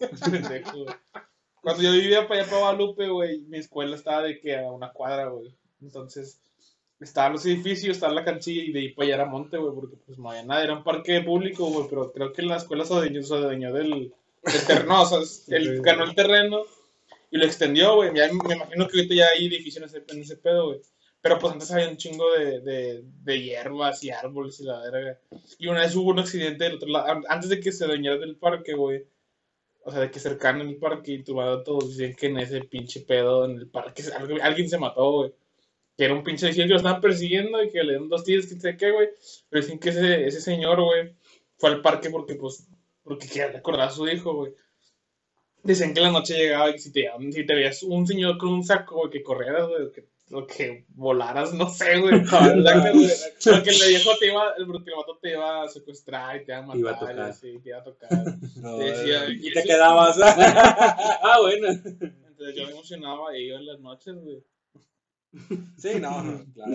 Cuando 1.60 1.82
yo 1.82 1.92
vivía 1.92 2.26
para 2.26 2.40
allá 2.40 2.50
para 2.50 2.62
Guadalupe, 2.62 3.08
güey, 3.08 3.40
mi 3.42 3.58
escuela 3.58 3.94
estaba 3.94 4.22
de 4.22 4.40
que 4.40 4.56
a 4.56 4.70
una 4.70 4.90
cuadra, 4.92 5.28
güey. 5.28 5.54
Entonces, 5.82 6.40
estaban 7.00 7.32
los 7.32 7.46
edificios, 7.46 7.96
estaba 7.96 8.12
la 8.12 8.24
canchilla 8.24 8.62
y 8.62 8.72
de 8.72 8.80
ahí 8.80 8.88
para 8.92 9.06
allá 9.06 9.14
era 9.16 9.24
monte, 9.26 9.56
güey, 9.56 9.74
porque 9.74 9.96
pues 10.04 10.18
no 10.18 10.30
había 10.30 10.44
nada, 10.44 10.64
era 10.64 10.74
un 10.76 10.84
parque 10.84 11.20
público, 11.22 11.66
güey, 11.66 11.86
pero 11.88 12.12
creo 12.12 12.32
que 12.32 12.42
la 12.42 12.56
escuela 12.56 12.84
se 12.84 12.94
adueñó, 12.94 13.22
se 13.22 13.34
adueñó 13.34 13.72
del, 13.72 14.12
del 14.42 14.66
terreno, 14.66 15.02
o 15.02 15.06
sea, 15.06 15.18
él 15.56 15.80
ganó 15.82 16.04
el 16.04 16.14
terreno 16.14 16.62
y 17.30 17.36
lo 17.38 17.44
extendió, 17.44 17.96
güey. 17.96 18.10
Ya 18.14 18.26
me 18.32 18.54
imagino 18.54 18.88
que 18.88 18.98
ahorita 18.98 19.14
ya 19.14 19.26
hay 19.28 19.46
edificios 19.46 19.76
en 19.76 19.84
ese, 19.84 20.04
en 20.12 20.22
ese 20.22 20.36
pedo, 20.36 20.68
güey. 20.68 20.80
Pero 21.20 21.38
pues 21.38 21.52
antes 21.52 21.70
había 21.72 21.88
un 21.88 21.96
chingo 21.96 22.32
de, 22.32 22.60
de, 22.60 23.02
de 23.24 23.42
hierbas 23.42 24.02
y 24.04 24.10
árboles 24.10 24.60
y 24.60 24.64
la 24.64 24.78
verga. 24.80 25.18
Y 25.58 25.66
una 25.66 25.80
vez 25.80 25.94
hubo 25.96 26.10
un 26.10 26.20
accidente 26.20 26.64
del 26.64 26.76
otro 26.76 26.88
lado, 26.88 27.06
an- 27.08 27.24
antes 27.28 27.50
de 27.50 27.60
que 27.60 27.72
se 27.72 27.84
adueñara 27.84 28.18
del 28.18 28.36
parque, 28.36 28.72
güey. 28.74 29.04
O 29.84 29.90
sea, 29.90 30.00
de 30.00 30.10
que 30.10 30.20
cercano 30.20 30.62
en 30.62 30.68
el 30.70 30.76
parque 30.76 31.12
y 31.12 31.22
turbado 31.24 31.62
todos 31.64 31.96
dicen 31.96 32.14
que 32.14 32.26
en 32.26 32.38
ese 32.38 32.60
pinche 32.62 33.00
pedo 33.00 33.44
en 33.46 33.52
el 33.58 33.68
parque 33.68 34.02
alguien 34.42 34.68
se 34.68 34.78
mató, 34.78 35.10
güey. 35.12 35.32
Que 35.98 36.04
era 36.04 36.14
un 36.14 36.22
pinche 36.22 36.46
decían 36.46 36.68
que 36.68 36.74
lo 36.74 36.78
estaban 36.78 37.00
persiguiendo 37.00 37.60
y 37.62 37.70
que 37.70 37.82
le 37.82 37.90
dieron 37.90 38.08
dos 38.08 38.22
tiros, 38.22 38.46
que 38.46 38.54
sé 38.54 38.76
qué, 38.76 38.92
güey. 38.92 39.08
Pero 39.50 39.62
dicen 39.62 39.80
que 39.80 39.88
ese, 39.88 40.26
ese 40.28 40.40
señor, 40.40 40.80
güey, 40.80 41.12
fue 41.56 41.70
al 41.70 41.82
parque 41.82 42.08
porque, 42.08 42.36
pues, 42.36 42.68
porque 43.02 43.26
quería 43.26 43.48
recordar 43.48 43.88
a 43.88 43.90
su 43.90 44.06
hijo, 44.08 44.32
güey. 44.32 44.52
Dicen 45.64 45.92
que 45.92 45.98
en 45.98 46.06
la 46.06 46.12
noche 46.12 46.34
llegaba 46.38 46.70
y 46.70 46.78
si 46.78 46.92
te, 46.92 47.10
si 47.32 47.44
te 47.44 47.54
veías 47.54 47.82
un 47.82 48.06
señor 48.06 48.38
con 48.38 48.50
un 48.50 48.62
saco, 48.64 48.94
güey, 48.96 49.10
que 49.10 49.24
corrieras, 49.24 49.66
güey, 49.68 49.82
o 49.82 49.92
que, 49.92 50.04
o 50.30 50.46
que 50.46 50.84
volaras, 50.90 51.52
no 51.52 51.68
sé, 51.68 51.98
güey. 51.98 52.22
Porque 53.44 53.70
el 53.70 53.88
viejo 53.88 54.10
te 54.20 54.26
iba, 54.28 54.54
porque 54.68 54.90
el 54.90 54.96
vato 54.96 55.18
te 55.20 55.30
iba 55.32 55.64
a 55.64 55.68
secuestrar 55.68 56.36
y 56.36 56.44
te 56.44 56.52
iba 56.52 56.58
a 56.58 56.62
matar. 56.62 56.78
Iba 56.78 57.24
a 57.24 57.26
y 57.26 57.30
así, 57.30 57.58
te 57.58 57.70
iba 57.70 57.78
a 57.78 57.82
tocar. 57.84 58.10
No, 58.62 58.78
Decía, 58.78 59.28
y 59.30 59.48
y 59.48 59.52
te 59.52 59.58
eso- 59.58 59.68
quedabas. 59.68 60.16
Ah, 60.22 61.38
bueno. 61.40 61.68
Entonces 61.68 62.54
yo 62.54 62.66
me 62.66 62.70
emocionaba 62.70 63.36
y 63.36 63.46
iba 63.48 63.58
en 63.58 63.66
las 63.66 63.80
noches, 63.80 64.14
güey. 64.14 64.44
Sí, 65.76 66.00
no, 66.00 66.22
no, 66.22 66.44
claro. 66.54 66.72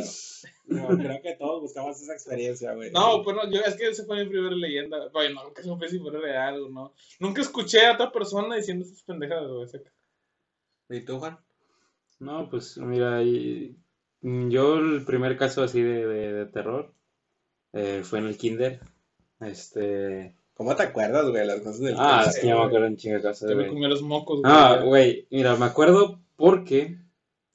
No, 0.67 0.87
creo 0.89 1.21
que 1.23 1.35
todos 1.39 1.61
buscamos 1.61 1.99
esa 2.01 2.13
experiencia, 2.13 2.73
güey. 2.73 2.91
No, 2.91 3.21
pues 3.23 3.35
no, 3.35 3.49
yo, 3.51 3.61
es 3.61 3.75
que 3.75 3.89
esa 3.89 4.05
fue 4.05 4.23
mi 4.23 4.29
primera 4.29 4.55
leyenda. 4.55 5.09
Bueno, 5.11 5.43
nunca 5.43 5.63
supe 5.63 5.89
si 5.89 5.99
fuera 5.99 6.19
real 6.19 6.61
o 6.63 6.69
no. 6.69 6.93
Nunca 7.19 7.41
escuché 7.41 7.85
a 7.85 7.93
otra 7.93 8.11
persona 8.11 8.55
diciendo 8.55 8.85
esas 8.85 9.01
pendejadas, 9.03 9.49
güey. 9.51 9.67
¿Y 10.89 11.01
tú, 11.03 11.17
Juan? 11.19 11.39
No, 12.19 12.47
pues 12.49 12.77
mira, 12.77 13.23
y- 13.23 13.75
yo 14.21 14.75
el 14.77 15.03
primer 15.03 15.35
caso 15.37 15.63
así 15.63 15.81
de, 15.81 16.05
de- 16.05 16.33
de 16.33 16.45
terror 16.45 16.93
eh, 17.73 18.01
fue 18.03 18.19
en 18.19 18.27
el 18.27 18.37
kinder. 18.37 18.79
Este... 19.41 20.35
¿Cómo 20.53 20.75
te 20.75 20.83
acuerdas, 20.83 21.27
güey, 21.29 21.45
las 21.47 21.57
cosas 21.61 21.79
del 21.79 21.95
Ah, 21.97 22.19
kinder, 22.23 22.29
es 22.29 22.39
que 22.39 22.47
ya 22.47 22.53
me 22.53 22.59
güey? 22.59 22.67
acuerdo 22.67 22.89
de 22.95 23.21
cosas, 23.21 23.39
Que 23.49 23.55
me 23.55 23.55
güey. 23.55 23.67
comió 23.69 23.87
los 23.89 24.01
mocos, 24.03 24.41
güey. 24.41 24.53
Ah, 24.55 24.81
güey, 24.85 25.27
mira, 25.31 25.55
me 25.55 25.65
acuerdo 25.65 26.21
porque 26.35 26.99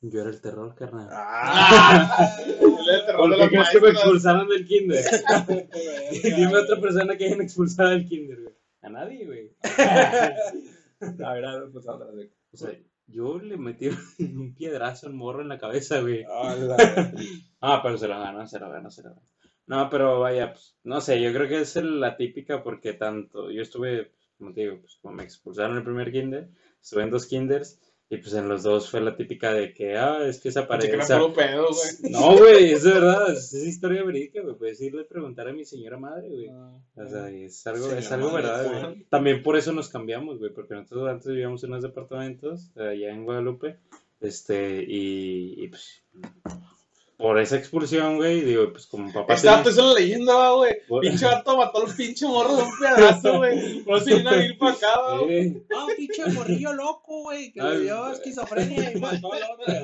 yo 0.01 0.21
era 0.21 0.31
el 0.31 0.41
terror, 0.41 0.75
carnal. 0.75 1.09
Ah, 1.11 2.37
El 2.41 3.07
terror 3.07 3.17
¿Por 3.17 3.37
de 3.37 3.49
que 3.49 3.81
me 3.81 3.91
expulsaron 3.91 4.49
del 4.49 4.67
kinder? 4.67 5.05
Dime 6.23 6.57
otra 6.57 6.81
persona 6.81 7.17
que 7.17 7.27
hayan 7.27 7.41
expulsado 7.41 7.91
del 7.91 8.07
kinder, 8.07 8.41
güey. 8.43 8.55
A 8.83 8.89
nadie, 8.89 9.27
güey. 9.27 9.53
A 11.25 11.33
ver, 11.33 11.45
a 11.45 11.59
ver, 11.61 11.71
pues 11.73 11.87
otra 11.89 12.11
vez. 12.11 12.31
O 12.53 12.57
sea, 12.57 12.71
yo 13.07 13.39
le 13.39 13.57
metí 13.57 13.89
un 14.19 14.55
piedrazo 14.55 15.07
al 15.07 15.15
morro 15.15 15.43
en 15.43 15.49
la 15.49 15.59
cabeza, 15.59 16.01
güey. 16.01 16.25
Ah, 17.61 17.81
pero 17.83 17.97
se 17.97 18.09
lo 18.09 18.19
ganó, 18.19 18.47
se 18.49 18.59
lo 18.59 18.69
ganó, 18.69 18.91
se 18.91 19.03
lo 19.03 19.11
ganó. 19.11 19.23
No, 19.67 19.89
pero 19.91 20.19
vaya, 20.21 20.53
pues, 20.53 20.77
no 20.83 21.01
sé, 21.01 21.21
yo 21.21 21.33
creo 21.33 21.47
que 21.49 21.61
es 21.61 21.77
el- 21.77 22.01
la 22.01 22.17
típica 22.17 22.63
porque 22.65 22.95
tanto, 22.95 23.51
yo 23.51 23.63
estuve, 23.63 24.13
como 24.39 24.53
te 24.53 24.63
digo, 24.63 24.81
pues 24.81 24.99
como 25.03 25.15
me 25.15 25.23
expulsaron 25.25 25.77
el 25.77 25.85
primer 25.85 26.11
kinder, 26.11 26.49
estuve 26.81 27.03
en 27.03 27.11
dos 27.11 27.27
kinders 27.27 27.79
y 28.11 28.16
pues 28.16 28.33
en 28.35 28.49
los 28.49 28.62
dos 28.62 28.90
fue 28.90 29.03
la 29.03 29.14
típica 29.16 29.53
de 29.53 29.75
que, 29.75 29.99
ah, 29.99 30.27
es 30.27 30.40
que 30.40 30.49
esa 30.49 30.66
pared, 30.66 30.90
que 30.90 30.97
pedo, 30.97 31.68
güey. 31.68 32.11
No, 32.11 32.38
güey, 32.38 32.73
es 32.73 32.83
de 32.83 32.92
verdad, 32.92 33.31
es, 33.31 33.53
es 33.53 33.66
historia 33.66 34.03
verídica, 34.03 34.40
güey, 34.40 34.57
puedes 34.57 34.81
irle 34.81 35.03
a 35.03 35.07
preguntar 35.07 35.47
a 35.47 35.53
mi 35.53 35.64
señora 35.66 35.99
madre, 35.99 36.29
güey. 36.31 36.49
Ah, 36.49 36.73
O 36.97 37.09
sea, 37.09 37.31
es 37.31 37.66
algo, 37.66 37.92
es 37.92 38.11
algo 38.11 38.31
madre, 38.31 38.47
verdad, 38.47 38.83
güey. 38.90 39.05
También 39.11 39.42
por 39.42 39.59
eso 39.59 39.73
nos 39.73 39.90
cambiamos, 39.90 40.38
güey, 40.38 40.53
porque 40.55 40.75
nosotros 40.75 41.07
antes 41.07 41.27
vivíamos 41.27 41.62
en 41.64 41.71
unos 41.71 41.83
departamentos 41.83 42.71
eh, 42.77 42.88
allá 42.88 43.11
en 43.11 43.25
Guadalupe, 43.25 43.77
este, 44.21 44.83
y, 44.88 45.62
y, 45.62 45.68
pues, 45.68 46.03
por 47.19 47.39
esa 47.39 47.57
expulsión, 47.57 48.17
güey, 48.17 48.41
digo, 48.43 48.71
pues 48.73 48.87
como 48.87 49.13
papá 49.13 49.35
Exacto, 49.35 49.69
tenía- 49.71 49.83
es 49.83 49.87
la 49.89 50.01
leyenda, 50.01 50.51
güey. 50.53 50.73
Pinche 51.03 51.27
vato 51.27 51.57
mató 51.59 51.85
al 51.85 51.95
pinche 51.95 52.27
morro 52.27 52.57
de 52.57 52.63
un 52.63 52.71
pedazo, 52.81 53.37
güey. 53.39 53.83
Por 53.83 53.97
eso 53.99 54.17
vino 54.17 54.31
a 54.31 54.35
vivir 54.35 54.57
para 54.59 54.73
acá, 54.73 55.01
güey. 55.21 55.37
Eh, 55.49 55.63
No, 55.69 55.87
pinche 55.97 56.27
morrillo 56.27 56.73
loco, 56.75 57.23
güey, 57.25 57.53
que 57.53 57.61
le 57.61 57.69
Ay, 57.69 57.81
dio 57.83 58.01
güey. 58.01 58.13
esquizofrenia 58.13 58.93
y 58.93 59.01
mató 59.01 59.33
al 59.33 59.43
otro. 59.43 59.75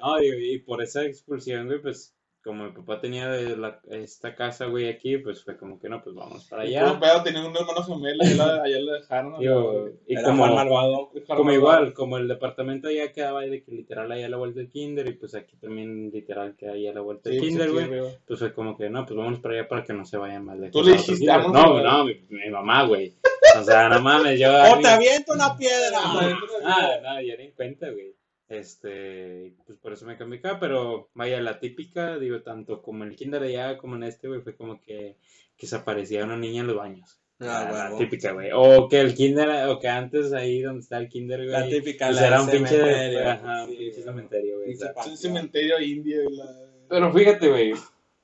No, 0.00 0.16
digo, 0.18 0.34
y 0.38 0.58
por 0.60 0.82
esa 0.82 1.04
expulsión, 1.04 1.66
güey, 1.66 1.80
pues 1.82 2.15
como 2.46 2.64
mi 2.64 2.70
papá 2.70 3.00
tenía 3.00 3.28
de 3.28 3.56
la- 3.56 3.80
esta 3.90 4.36
casa, 4.36 4.66
güey, 4.66 4.88
aquí, 4.88 5.18
pues 5.18 5.42
fue 5.42 5.56
como 5.56 5.80
que 5.80 5.88
no, 5.88 6.00
pues 6.02 6.14
vamos 6.14 6.44
para 6.48 6.62
allá. 6.62 6.98
pedo, 7.00 7.22
tenía 7.24 7.40
un 7.44 7.56
hermano 7.56 7.82
gemelo 7.82 8.22
y 8.22 8.26
allá, 8.28 8.62
allá 8.62 8.78
le 8.78 8.92
dejaron. 8.92 9.38
Digo, 9.40 9.88
y 10.06 10.14
Era 10.14 10.22
como, 10.22 10.46
malvado. 10.46 11.10
Como 11.26 11.50
igual, 11.52 11.92
como 11.92 12.18
el 12.18 12.28
departamento 12.28 12.86
allá 12.86 13.12
quedaba 13.12 13.42
de 13.42 13.64
que 13.64 13.72
literal 13.72 14.12
allá 14.12 14.26
a 14.26 14.28
la 14.28 14.36
vuelta 14.36 14.60
del 14.60 14.70
kinder, 14.70 15.08
y 15.08 15.14
pues 15.14 15.34
aquí 15.34 15.56
también 15.56 16.10
literal 16.12 16.54
que 16.56 16.68
allá 16.68 16.90
a 16.92 16.94
la 16.94 17.00
vuelta 17.00 17.28
del 17.30 17.40
pues, 17.40 17.48
kinder, 17.50 17.70
güey. 17.72 17.90
Pues 18.26 18.38
fue 18.38 18.54
como 18.54 18.76
que, 18.76 18.88
no, 18.88 19.04
pues 19.04 19.16
vamos 19.18 19.40
para 19.40 19.54
allá 19.58 19.68
para 19.68 19.82
que 19.84 19.92
no 19.92 20.04
se 20.06 20.16
vayan 20.16 20.44
mal 20.44 20.60
de 20.60 20.70
Tú 20.70 20.84
le 20.84 20.92
dijiste, 20.92 21.26
vamos 21.26 21.52
No, 21.52 21.76
a- 21.78 21.82
no, 21.82 22.04
mi, 22.04 22.14
mi 22.30 22.48
mamá, 22.48 22.84
güey. 22.84 23.12
O 23.58 23.62
sea, 23.64 23.88
no 23.88 24.00
mames, 24.00 24.38
yo... 24.38 24.48
¡O 24.72 24.78
te 24.80 24.88
aviento 24.88 25.32
una 25.32 25.56
piedra! 25.56 25.98
Ah, 26.64 26.88
no, 27.02 27.20
ya 27.22 27.36
ni 27.36 27.44
en 27.44 27.52
cuenta, 27.52 27.90
güey. 27.90 28.14
Este, 28.48 29.54
pues 29.66 29.76
por 29.78 29.92
eso 29.92 30.06
me 30.06 30.16
cambié 30.16 30.38
acá, 30.38 30.58
pero 30.60 31.08
vaya, 31.14 31.40
la 31.40 31.58
típica, 31.58 32.16
digo, 32.18 32.42
tanto 32.42 32.80
como 32.80 33.02
en 33.04 33.10
el 33.10 33.16
kinder 33.16 33.42
de 33.42 33.48
allá 33.58 33.76
como 33.78 33.96
en 33.96 34.04
este, 34.04 34.28
güey, 34.28 34.40
fue 34.40 34.54
como 34.56 34.80
que, 34.80 35.16
que 35.56 35.66
se 35.66 35.76
aparecía 35.76 36.24
una 36.24 36.36
niña 36.36 36.60
en 36.60 36.68
los 36.68 36.76
baños. 36.76 37.18
Ah, 37.40 37.90
la 37.90 37.98
típica, 37.98 38.32
güey. 38.32 38.48
O 38.54 38.88
que 38.88 38.98
el 39.00 39.14
kinder, 39.14 39.68
o 39.68 39.78
que 39.78 39.88
antes 39.88 40.32
ahí 40.32 40.62
donde 40.62 40.80
está 40.80 40.96
el 40.98 41.08
kinder, 41.08 41.40
güey. 41.40 41.50
La 41.50 41.68
típica, 41.68 42.06
pues 42.06 42.16
la 42.20 42.26
era 42.28 42.40
un 42.42 42.50
pinche, 42.50 42.68
cementerio, 42.76 43.28
ajá, 43.30 43.64
un 43.64 43.68
sí, 43.70 43.76
pinche 43.76 44.02
cementerio, 44.02 44.56
güey. 44.58 44.76
Un 45.10 45.16
cementerio 45.16 45.80
indio. 45.80 46.30
la- 46.30 46.70
Pero 46.88 47.12
fíjate, 47.12 47.48
güey. 47.48 47.72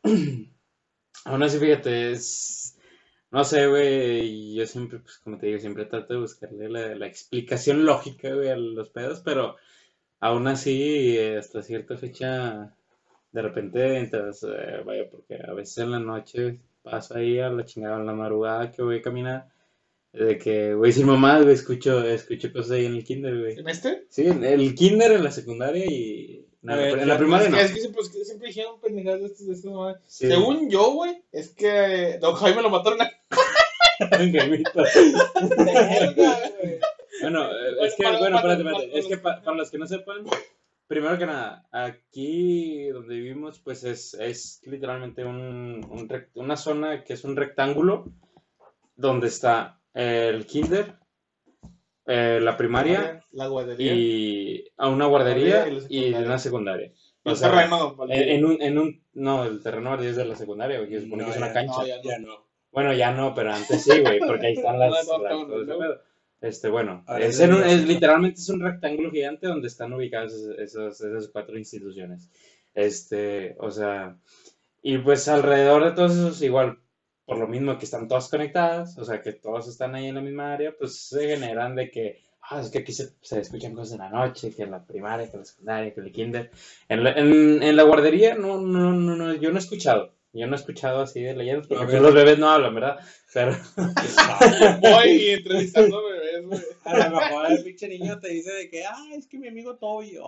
Aún 1.25 1.43
así, 1.43 1.59
fíjate, 1.59 2.13
es. 2.13 2.79
No 3.31 3.45
sé, 3.45 3.67
güey. 3.67 4.55
Yo 4.55 4.67
siempre, 4.67 4.99
pues 5.01 5.19
como 5.19 5.39
te 5.39 5.47
digo, 5.47 5.59
siempre 5.59 5.85
trato 5.87 6.15
de 6.15 6.21
buscarle 6.21 6.69
la, 6.69 6.95
la 6.95 7.07
explicación 7.07 7.85
lógica, 7.85 8.33
güey, 8.35 8.49
a 8.49 8.57
los 8.57 8.91
pedos, 8.91 9.21
pero 9.25 9.57
aún 10.23 10.47
así, 10.47 11.19
hasta 11.19 11.63
cierta 11.63 11.99
fecha, 11.99 12.73
de 13.33 13.43
repente 13.43 13.99
entras, 13.99 14.45
eh, 14.45 14.81
vaya, 14.87 15.11
porque 15.11 15.37
a 15.45 15.53
veces 15.53 15.79
en 15.79 15.91
la 15.91 15.99
noche 15.99 16.61
paso 16.81 17.17
ahí 17.17 17.41
a 17.41 17.51
la 17.51 17.65
chingada, 17.65 17.97
a 17.97 18.05
la 18.05 18.13
madrugada 18.13 18.71
que 18.71 18.83
voy 18.83 18.99
a 18.99 19.03
caminar, 19.03 19.49
de 20.13 20.39
que, 20.39 20.75
güey, 20.75 20.93
sin 20.93 21.07
mamá, 21.07 21.41
güey, 21.41 21.55
escucho, 21.55 22.07
escucho 22.07 22.53
cosas 22.53 22.71
ahí 22.73 22.87
en 22.87 22.95
el 22.95 23.05
kinder, 23.05 23.37
güey. 23.37 23.59
¿En 23.59 23.69
este? 23.69 24.07
Sí, 24.11 24.29
en 24.29 24.45
el 24.45 24.77
kinder, 24.77 25.11
en 25.11 25.25
la 25.25 25.33
secundaria 25.33 25.85
y... 25.87 26.47
no, 26.63 26.73
A 26.73 26.77
ver, 26.77 27.01
en 27.01 27.09
la 27.09 27.19
primaria 27.19 27.47
es 27.47 27.53
no. 27.53 27.59
es 27.59 27.73
que 28.09 28.25
siempre, 28.25 28.47
dijeron 28.47 28.81
pendejadas 28.81 29.23
de 29.23 29.27
estos, 29.27 29.47
de. 29.49 29.57
Sí. 30.07 30.29
Según 30.29 30.71
yo, 30.71 30.93
güey, 30.93 31.21
es 31.33 31.51
que 31.51 32.19
Don 32.21 32.37
Jaime 32.37 32.63
lo 32.63 32.71
mataron 32.71 33.03
a 33.03 33.11
Jaimito. 34.09 34.85
Bueno, 37.23 37.45
eh, 37.51 37.75
Bueno, 37.75 37.83
es 37.85 37.95
que, 37.97 38.03
para- 38.05 38.19
bueno, 38.19 38.37
para- 38.43 38.53
espérate, 38.55 38.63
espérate. 38.63 38.89
para- 38.91 38.99
Es 39.01 39.07
que 39.07 39.17
pa- 39.19 39.43
para 39.43 39.57
los 39.57 39.71
que 39.71 39.79
no 39.79 39.87
sepan, 39.87 40.25
primero 40.87 41.19
que 41.19 41.27
nada, 41.27 41.67
aquí 41.73 42.89
donde 42.89 43.15
vivimos, 43.17 43.61
pues 43.61 43.85
es, 43.85 44.15
es 44.15 44.61
literalmente 44.65 45.25
un, 45.25 46.09
una 46.35 46.57
zona 46.57 47.03
que 47.05 47.15
es 47.15 47.25
un 47.25 47.37
rectángulo 47.37 48.05
donde 48.97 49.29
está 49.29 49.81
el 49.95 50.45
kinder, 50.47 50.95
eh, 52.07 52.41
la 52.43 52.57
primaria 52.57 53.25
La 53.31 53.47
guardería. 53.47 53.93
y 53.95 54.65
a 54.77 54.89
una 54.89 55.07
guardería 55.07 55.67
y 55.89 56.13
una 56.15 56.39
secundaria. 56.39 56.93
O 57.25 57.31
Los 57.31 57.39
sea, 57.39 57.51
terrenos, 57.51 57.95
en, 58.09 58.45
un, 58.45 58.61
en 58.61 58.79
un, 58.79 59.05
no, 59.15 59.45
el 59.45 59.63
terreno 59.63 59.95
es 60.03 60.17
de 60.17 60.25
la 60.25 60.35
secundaria, 60.35 60.79
güey, 60.79 60.91
que 60.91 60.97
se 60.99 61.05
supone 61.05 61.23
No, 61.23 61.29
que 61.29 61.33
es 61.33 61.39
una 61.39 61.53
cancha. 61.53 61.79
no, 61.79 61.87
ya 61.87 62.03
Ya 62.03 62.19
no. 62.19 62.47
Bueno, 62.73 62.93
ya 62.95 63.13
no, 63.13 63.33
pero 63.35 63.53
antes 63.53 63.83
sí, 63.85 64.01
güey, 64.01 64.19
porque 64.19 64.47
ahí 64.49 64.53
están 64.55 64.79
las- 64.81 65.07
Este, 66.43 66.69
bueno, 66.69 67.05
Ahora 67.07 67.25
es, 67.25 67.39
en 67.39 67.87
literalmente 67.87 68.41
es 68.41 68.49
un 68.49 68.61
rectángulo 68.61 69.13
gigante 69.13 69.47
donde 69.47 69.69
están 69.69 69.93
ubicadas 69.93 70.33
esas, 70.59 71.01
esas, 71.01 71.29
cuatro 71.29 71.57
instituciones. 71.57 72.29
Este, 72.75 73.55
o 73.61 73.71
sea, 73.71 74.19
y 74.83 74.99
pues 74.99 75.29
alrededor 75.29 75.85
de 75.85 75.93
todos 75.93 76.13
esos, 76.13 76.43
igual, 76.43 76.81
por 77.25 77.39
lo 77.39 77.47
mismo 77.47 77.79
que 77.79 77.85
están 77.85 78.09
todas 78.09 78.29
conectadas, 78.29 78.99
o 78.99 79.05
sea, 79.05 79.23
que 79.23 79.35
todos 79.35 79.69
están 79.69 79.95
ahí 79.95 80.07
en 80.07 80.17
la 80.17 80.21
misma 80.21 80.53
área, 80.53 80.75
pues 80.77 80.99
se 80.99 81.29
generan 81.29 81.77
de 81.77 81.93
que, 81.93 82.19
ah, 82.51 82.61
es 82.61 82.71
que 82.71 82.79
aquí 82.79 82.93
se, 82.93 83.11
se 83.21 83.39
escuchan 83.39 83.75
cosas 83.75 83.93
en 83.93 84.01
la 84.01 84.11
noche, 84.11 84.53
que 84.53 84.65
en 84.65 84.73
la 84.73 84.85
primaria, 84.85 85.27
que 85.27 85.35
en 85.35 85.41
la 85.41 85.45
secundaria, 85.45 85.95
que 85.95 86.01
en 86.01 86.07
el 86.07 86.13
kinder. 86.13 86.51
En 86.89 87.05
la, 87.05 87.13
en, 87.13 87.63
en 87.63 87.77
la 87.77 87.85
guardería, 87.85 88.35
no, 88.35 88.61
no, 88.61 88.93
no, 88.93 89.15
no, 89.15 89.35
yo 89.35 89.51
no 89.51 89.59
he 89.59 89.63
escuchado. 89.63 90.13
Yo 90.35 90.47
no 90.47 90.55
he 90.55 90.59
escuchado 90.59 91.03
así 91.03 91.21
de 91.21 91.37
leyendas, 91.37 91.67
porque 91.67 91.85
pues, 91.85 92.01
los 92.01 92.15
bebés 92.15 92.39
no 92.39 92.49
hablan, 92.49 92.75
¿verdad? 92.75 92.99
Pero, 93.35 93.55
Voy 94.81 95.41
güey. 95.77 96.12
A 96.85 97.09
lo 97.09 97.17
mejor 97.17 97.53
el 97.53 97.63
pinche 97.65 97.89
niño 97.89 98.19
te 98.19 98.29
dice 98.29 98.53
de 98.53 98.69
que, 98.71 98.85
ah, 98.85 99.05
es 99.17 99.27
que 99.27 99.39
mi 99.39 99.49
amigo 99.49 99.77
Toby. 99.77 100.19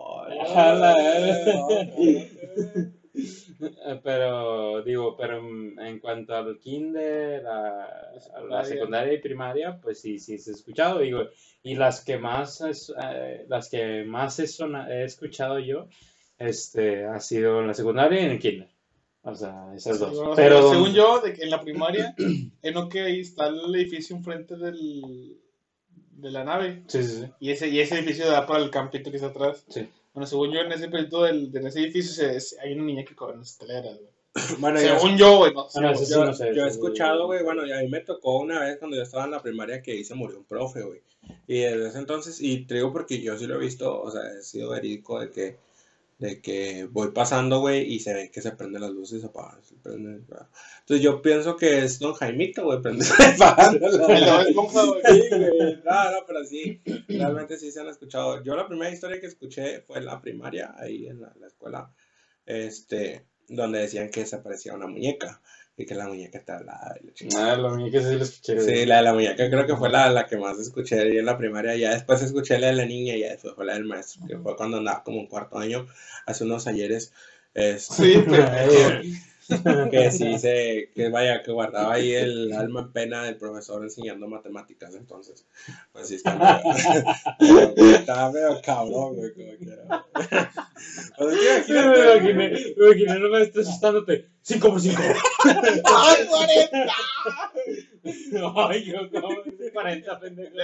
ay, 0.49 2.31
pero 4.03 4.83
digo, 4.83 5.17
pero 5.17 5.39
en, 5.39 5.99
cuanto 6.01 6.35
al 6.35 6.59
kinder, 6.59 7.47
a, 7.47 7.85
a 8.37 8.41
la 8.49 8.65
secundaria 8.65 9.13
y 9.15 9.21
primaria, 9.21 9.79
pues 9.81 10.01
sí, 10.01 10.19
sí 10.19 10.39
se 10.39 10.51
ha 10.51 10.55
escuchado, 10.55 10.99
digo, 11.01 11.21
y 11.63 11.77
las 11.77 12.05
que 12.05 12.19
más, 12.19 12.61
es- 12.63 12.93
eh, 13.03 13.45
las 13.49 13.69
que 13.69 14.05
más 14.05 14.39
he, 14.41 14.47
sona- 14.47 14.89
he 14.93 15.05
escuchado 15.05 15.59
yo, 15.61 15.87
este, 16.39 17.05
ha 17.05 17.21
sido 17.21 17.61
en 17.61 17.69
la 17.69 17.75
secundaria 17.75 18.21
y 18.21 18.25
en 18.25 18.31
el 18.33 18.39
kinder, 18.41 18.69
o 19.23 19.35
sea, 19.35 19.73
esas 19.77 20.01
dos. 20.01 20.17
Bueno, 20.17 20.33
Pero 20.35 20.71
según 20.71 20.93
yo, 20.93 21.21
de 21.21 21.33
que 21.35 21.45
en 21.45 21.51
la 21.51 21.61
primaria, 21.61 22.15
en 22.19 22.75
lo 22.75 22.89
que 22.89 23.01
ahí 23.03 23.21
está 23.21 23.47
el 23.47 23.73
edificio 23.77 24.17
enfrente 24.17 24.57
del, 24.57 25.39
de 26.17 26.31
la 26.31 26.45
nave. 26.45 26.83
sí, 26.87 27.03
sí, 27.03 27.21
sí, 27.23 27.27
Y 27.41 27.51
ese, 27.51 27.69
y 27.69 27.81
ese 27.81 27.99
edificio 27.99 28.27
da 28.31 28.47
para 28.47 28.63
el 28.63 28.71
campito 28.71 29.11
que 29.11 29.17
está 29.17 29.29
atrás. 29.29 29.65
sí. 29.69 29.89
Bueno, 30.13 30.29
según 30.29 30.53
yo, 30.53 30.61
en 30.61 30.71
ese 30.71 30.87
pedito 30.89 31.25
del, 31.25 31.51
de 31.51 31.69
ese 31.69 31.81
edificio 31.81 32.13
se- 32.13 32.41
se- 32.41 32.61
hay 32.61 32.75
una 32.75 32.85
niña 32.85 33.05
que 33.05 33.17
corre 33.17 33.33
en 33.33 33.41
las 33.41 33.51
escaleras, 33.51 33.99
güey. 33.99 34.11
Bueno, 34.61 34.81
yo, 34.81 34.97
Según 34.99 35.17
yo, 35.19 35.39
güey, 35.39 35.53
no. 35.55 35.67
Bueno, 35.75 35.95
sí, 35.97 36.05
yo, 36.13 36.25
no 36.25 36.33
sé, 36.33 36.55
yo 36.55 36.65
he 36.65 36.69
escuchado, 36.69 37.27
güey, 37.27 37.43
bueno, 37.43 37.67
y 37.67 37.73
a 37.73 37.79
mí 37.79 37.89
me 37.89 37.99
tocó 38.01 38.39
una 38.39 38.61
vez 38.61 38.79
cuando 38.79 38.97
yo 38.97 39.03
estaba 39.03 39.25
en 39.25 39.33
la 39.33 39.43
primaria 39.43 39.83
que 39.83 39.91
ahí 39.93 40.05
se 40.05 40.15
murió 40.15 40.39
un 40.39 40.45
profe, 40.45 40.83
güey. 40.83 41.01
Y 41.49 41.59
desde 41.61 41.89
ese 41.89 41.99
entonces, 41.99 42.41
y 42.41 42.65
te 42.65 42.75
digo 42.77 42.93
porque 42.93 43.21
yo 43.21 43.37
sí 43.37 43.47
lo 43.49 43.57
he 43.57 43.59
visto, 43.65 44.01
o 44.01 44.09
sea, 44.11 44.23
he 44.39 44.43
sido 44.43 44.71
verídico 44.71 45.19
de 45.19 45.31
que, 45.31 45.57
de 46.25 46.41
que 46.41 46.89
voy 46.91 47.11
pasando, 47.11 47.61
güey, 47.61 47.93
y 47.93 48.01
se 48.01 48.15
ve 48.15 48.31
que 48.31 48.41
se 48.41 48.53
prenden 48.53 48.81
las 48.81 48.91
luces 48.91 49.19
y 49.19 49.21
se 49.21 49.27
apagan, 49.27 49.63
se 49.63 49.75
prenden, 49.75 50.25
apagan. 50.25 50.49
Entonces 50.81 51.05
yo 51.05 51.21
pienso 51.21 51.57
que 51.57 51.85
es 51.85 51.99
Don 51.99 52.15
Jaimito, 52.15 52.65
güey, 52.65 52.81
prende 52.81 53.05
apagando. 53.35 53.91
No, 55.85 56.11
no, 56.13 56.27
pero 56.27 56.45
sí, 56.45 56.81
realmente 57.09 57.59
sí 57.59 57.71
se 57.71 57.81
han 57.81 57.89
escuchado. 57.89 58.43
Yo 58.43 58.57
la 58.57 58.67
primera 58.67 58.91
historia 58.91 59.21
que 59.21 59.27
escuché 59.27 59.83
fue 59.83 59.99
en 59.99 60.07
la 60.07 60.23
primaria, 60.23 60.75
ahí 60.79 61.07
en 61.07 61.21
la, 61.21 61.31
la 61.39 61.47
escuela, 61.47 61.93
este, 62.47 63.27
donde 63.47 63.81
decían 63.81 64.09
que 64.09 64.25
se 64.25 64.37
aparecía 64.37 64.75
una 64.75 64.87
muñeca 64.87 65.43
y 65.77 65.87
que 65.87 65.95
la 65.95 66.07
muñeca 66.07 66.41
te 66.45 66.53
hablaba 66.53 66.95
y 67.01 67.27
la. 67.29 67.53
Ah, 67.53 67.77
mío 67.77 67.91
que 67.91 68.01
sí 68.01 68.15
lo 68.17 68.23
escuché. 68.25 68.61
Sí, 68.61 68.87
la 68.87 68.99
de 68.99 69.03
la 69.03 69.13
muñeca 69.15 69.51
creo 69.51 69.67
que 69.67 69.77
fue 69.77 69.91
la, 69.91 70.09
la 70.11 70.27
que 70.27 70.37
más 70.37 70.59
escuché 70.59 71.01
ahí 71.01 71.19
en 71.19 71.27
la 71.27 71.37
primaria. 71.37 71.75
Ya 71.77 71.91
después 71.93 72.23
escuché 72.23 72.59
la 72.59 72.69
de 72.69 72.75
la 72.75 72.87
niña 72.87 73.15
y 73.17 73.21
ya 73.21 73.31
después 73.31 73.55
fue 73.55 73.65
la 73.65 73.75
del 73.75 73.85
maestro, 73.85 74.27
que 74.27 74.39
fue 74.39 74.57
cuando 74.57 74.79
andaba 74.79 75.03
como 75.03 75.21
en 75.21 75.27
cuarto 75.27 75.59
año, 75.59 75.87
hace 76.27 76.45
unos 76.45 76.67
ayeres. 76.67 77.13
Este, 77.55 77.95
Sí, 77.95 78.25
pero- 78.31 79.91
que 79.91 80.11
sí 80.11 80.39
se, 80.39 80.91
que 80.95 81.11
vaya, 81.11 81.43
que 81.43 81.53
guardaba 81.53 81.93
ahí 81.95 82.13
el 82.13 82.51
alma 82.53 82.81
en 82.81 82.93
pena 82.93 83.25
del 83.25 83.37
profesor 83.37 83.83
enseñando 83.83 84.27
matemáticas, 84.27 84.95
entonces, 84.95 85.45
pues 85.93 86.09
sí, 86.09 86.15
está 86.15 86.35
medio, 86.35 87.75
estaba 87.95 88.33
medio 88.33 88.61
cabrón, 88.65 89.17
güey, 89.17 89.33
como 89.35 89.51
que 89.59 89.67
Me 91.21 91.35
imaginé, 91.35 92.51
me 92.77 92.87
imaginé, 92.87 93.19
no 93.19 93.29
me 93.29 93.43
estás 93.43 93.69
asustándote. 93.69 94.34
5 94.47 94.69
por 94.69 94.79
5. 94.79 95.01
¡Ay, 95.85 96.27
40! 96.29 96.95
Ay, 98.57 98.85
yo 98.85 99.11
como 99.11 99.29
40 99.73 100.21
pendejos. 100.21 100.53
O 100.53 100.59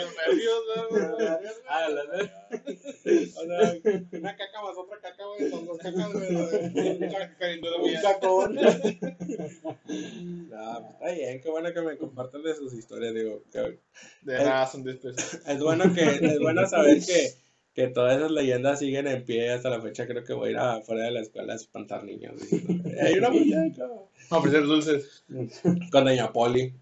sea, 3.46 3.74
una 4.12 4.36
caca 4.36 4.62
más 4.62 4.76
otra 4.76 5.00
caca, 5.00 5.24
güey, 5.24 5.50
son 5.50 5.64
dos 5.64 5.78
cacas, 5.78 6.12
güey, 6.12 6.36
Un 6.36 8.02
cacón. 8.02 8.56
No, 10.50 10.80
pues 10.80 10.92
está 10.92 11.12
bien, 11.12 11.40
qué 11.40 11.48
bueno 11.50 11.72
que 11.72 11.80
me 11.80 11.96
compartan 11.96 12.42
de 12.42 12.54
sus 12.54 12.74
historias, 12.74 13.14
digo, 13.14 13.42
que 13.50 13.80
De 14.22 14.34
nada, 14.44 14.66
son 14.66 14.84
10 14.84 14.98
pesos. 14.98 15.40
Es 15.46 15.58
bueno 15.58 15.92
que 15.94 16.02
es 16.02 16.38
bueno 16.38 16.68
saber 16.68 16.98
que, 17.04 17.32
que 17.74 17.86
todas 17.88 18.16
esas 18.16 18.30
leyendas 18.30 18.78
siguen 18.78 19.06
en 19.06 19.24
pie 19.24 19.52
hasta 19.52 19.70
la 19.70 19.80
fecha. 19.80 20.06
Creo 20.06 20.24
que 20.24 20.32
voy 20.32 20.48
a 20.48 20.52
ir 20.52 20.58
afuera 20.58 21.04
de 21.04 21.10
la 21.12 21.20
escuela 21.20 21.52
a 21.52 21.56
espantar 21.56 22.04
niños. 22.04 22.40
diciendo, 22.40 22.90
Hay 23.00 23.14
una 23.14 23.30
muñeca. 23.30 23.88
A 24.30 24.36
ofrecer 24.36 24.64
dulces. 24.64 25.24
Con 25.92 26.04
Doña 26.04 26.32
Poli. 26.32 26.74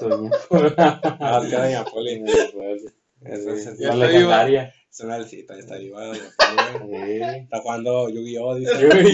Doña. 0.00 0.30
Ah, 1.20 1.40
es 1.42 1.50
que 1.50 1.56
Doña 1.56 1.84
Poli. 1.84 2.24
Es, 3.22 3.78
viva. 3.78 3.94
legendaria. 3.94 4.74
es 4.90 5.00
una 5.00 5.18
está 5.18 5.76
viva 5.76 6.06
Doña 6.06 6.30
Poli. 6.80 7.22
Está 7.22 7.60
jugando 7.60 8.08
Yu-Gi-Oh! 8.08 8.54
Dice. 8.56 8.88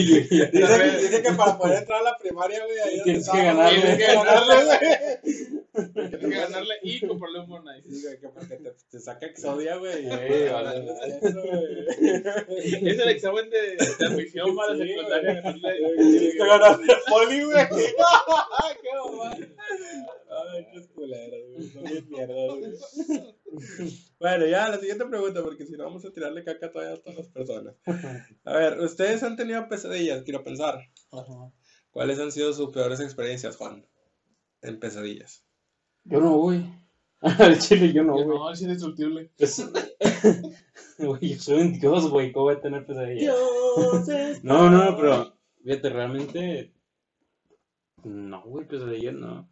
Dice 0.53 1.23
que, 1.23 1.33
para 1.33 1.59
poder 1.59 1.79
entrar 1.79 2.01
a 2.01 2.05
la 2.05 2.17
primaria, 2.17 2.65
güey, 2.65 2.79
ahí 2.79 3.03
Tienes 3.03 3.29
que 3.29 3.43
ganarle. 3.43 3.81
Tienes 3.81 3.99
que 3.99 4.15
ganarle, 4.15 4.65
güey. 4.65 5.60
Tienes 5.73 6.19
que 6.19 6.29
ganarle 6.29 6.75
y 6.83 7.01
comprarle 7.07 7.41
un 7.41 7.49
Fortnite. 7.49 7.89
Sí, 7.89 8.03
güey, 8.03 8.21
que 8.21 8.29
porque 8.29 8.57
te, 8.57 8.75
te 8.91 9.01
saca 9.01 9.27
Exodia, 9.27 9.77
güey. 9.77 10.05
Sí, 10.05 10.09
vale. 10.53 10.91
Es 12.51 12.99
el 12.99 13.09
examen 13.09 13.49
de, 13.51 13.77
de 13.77 14.07
admisión 14.07 14.57
para 14.57 14.75
la 14.75 14.85
secundaria. 14.85 15.43
Tienes 15.43 16.33
que 16.33 16.39
ganarle 16.39 16.93
a 16.93 16.99
Poli, 17.09 17.45
güey. 17.45 17.69
Qué 17.71 18.89
mamá. 18.95 19.37
Ay, 20.31 20.67
qué 20.73 20.87
culeros, 20.95 21.41
güey. 21.53 21.69
Son 21.69 21.85
bien 21.85 22.09
mierdas, 22.09 22.57
güey. 22.57 22.73
Bueno, 24.19 24.47
ya, 24.47 24.69
la 24.69 24.79
siguiente 24.79 25.05
pregunta, 25.07 25.43
porque 25.43 25.67
si 25.67 25.73
no 25.73 25.85
vamos 25.85 26.05
a 26.05 26.13
tirarle 26.13 26.45
caca 26.45 26.71
todavía 26.71 26.95
a 26.95 26.99
todas 26.99 27.19
las 27.19 27.29
personas. 27.29 27.75
A 28.45 28.57
ver, 28.57 28.79
¿ustedes 28.81 29.23
han 29.23 29.37
tenido 29.37 29.69
pesadillas? 29.69 30.23
Quiero 30.23 30.45
pensar. 30.45 30.81
¿Cuáles 31.91 32.21
han 32.21 32.31
sido 32.31 32.53
sus 32.53 32.71
peores 32.71 33.01
experiencias, 33.01 33.57
Juan? 33.57 33.87
En 34.63 34.79
pesadillas. 34.79 35.45
Yo 36.05 36.21
no 36.21 36.39
voy. 36.39 36.67
Al 37.21 37.59
chile 37.59 37.93
yo 37.93 38.03
no 38.03 38.15
voy. 38.15 38.27
No, 38.27 38.51
es 38.51 38.63
indestructible. 38.63 39.31
Pues, 39.37 39.71
Güey, 40.99 41.35
yo 41.35 41.39
soy 41.39 41.61
un 41.61 41.79
dios, 41.79 42.11
güey. 42.11 42.33
¿Cómo 42.33 42.47
voy 42.47 42.55
a 42.57 42.61
tener 42.61 42.85
pesadillas? 42.85 43.35
No, 44.43 44.69
no, 44.71 44.97
pero 44.97 45.35
fíjate, 45.65 45.89
realmente. 45.91 46.73
No, 48.05 48.43
güey, 48.43 48.67
pesadillas 48.67 49.15
no. 49.15 49.49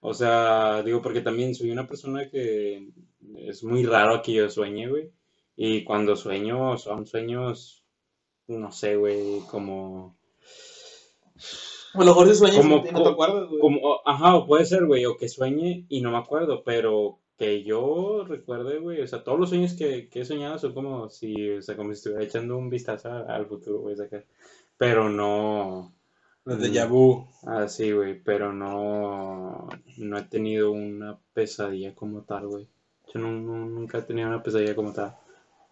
O 0.00 0.12
sea, 0.14 0.82
digo, 0.82 1.00
porque 1.00 1.20
también 1.20 1.54
soy 1.54 1.70
una 1.70 1.86
persona 1.86 2.28
que 2.28 2.90
es 3.36 3.62
muy 3.62 3.84
raro 3.86 4.20
que 4.22 4.32
yo 4.32 4.50
sueñe, 4.50 4.88
güey. 4.88 5.12
Y 5.56 5.84
cuando 5.84 6.16
sueño, 6.16 6.76
son 6.76 7.06
sueños, 7.06 7.84
no 8.48 8.72
sé, 8.72 8.96
güey, 8.96 9.40
como. 9.50 10.16
A 11.94 11.98
lo 11.98 12.04
mejor 12.06 12.28
si 12.28 12.34
sueñas 12.34 12.58
Como- 12.62 12.84
y 12.86 12.90
no 12.92 13.02
te 13.02 13.08
acuerdas, 13.10 13.48
güey. 13.48 13.60
como 13.60 14.00
ajá, 14.04 14.36
o 14.36 14.46
puede 14.46 14.64
ser, 14.64 14.86
güey, 14.86 15.04
o 15.06 15.16
que 15.16 15.28
sueñe 15.28 15.84
y 15.88 16.00
no 16.00 16.10
me 16.10 16.18
acuerdo, 16.18 16.62
pero 16.64 17.18
que 17.36 17.62
yo 17.64 18.24
recuerde, 18.26 18.78
güey, 18.78 19.00
o 19.00 19.06
sea, 19.06 19.24
todos 19.24 19.38
los 19.38 19.48
sueños 19.48 19.74
que, 19.74 20.08
que 20.08 20.20
he 20.20 20.24
soñado 20.24 20.58
son 20.58 20.74
como 20.74 21.08
si, 21.10 21.50
o 21.50 21.60
sea, 21.62 21.76
como 21.76 21.90
si 21.90 21.94
estuviera 21.98 22.22
echando 22.24 22.56
un 22.56 22.70
vistazo 22.70 23.10
al 23.10 23.46
futuro, 23.46 23.80
güey, 23.80 23.96
sacar. 23.96 24.24
Pero 24.78 25.08
no, 25.08 25.92
Los 26.44 26.58
de 26.58 26.70
Mm. 26.70 26.72
Yabu. 26.72 27.28
Ah, 27.46 27.68
sí, 27.68 27.92
güey, 27.92 28.20
pero 28.20 28.52
no, 28.52 29.68
no 29.98 30.18
he 30.18 30.22
tenido 30.22 30.72
una 30.72 31.16
pesadilla 31.32 31.94
como 31.94 32.22
tal, 32.22 32.48
güey. 32.48 32.66
Yo 33.14 33.20
no, 33.20 33.30
no- 33.30 33.66
nunca 33.66 33.98
he 33.98 34.02
tenido 34.02 34.26
una 34.28 34.42
pesadilla 34.42 34.74
como 34.74 34.92
tal. 34.92 35.14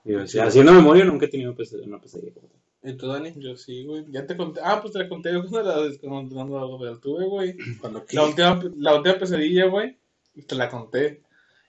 Digo, 0.04 0.24
sí, 0.28 0.38
haciendo 0.38 0.72
memoria 0.72 1.04
nunca 1.04 1.26
he 1.26 1.28
tenido 1.28 1.50
una 1.50 1.56
pesadilla 2.00 2.32
como 2.34 2.46
tal. 2.48 2.59
¿Y 2.82 2.94
tú, 2.96 3.08
Dani? 3.08 3.34
Yo 3.36 3.56
sí, 3.56 3.84
güey. 3.84 4.04
Ya 4.10 4.26
te 4.26 4.36
conté. 4.36 4.60
Ah, 4.64 4.80
pues 4.80 4.92
te 4.94 5.00
la 5.00 5.08
conté 5.08 5.32
yo 5.32 5.46
cuando 5.46 5.62
la, 5.62 5.90
cuando, 6.00 6.34
cuando 6.34 6.78
la 6.84 6.98
tuve, 6.98 7.26
güey. 7.26 7.56
Cuando 7.80 8.04
La 8.10 8.24
última, 8.24 8.62
la 8.76 8.94
última 8.96 9.18
pesadilla, 9.18 9.66
güey, 9.66 9.98
te 10.46 10.54
la 10.54 10.70
conté, 10.70 11.22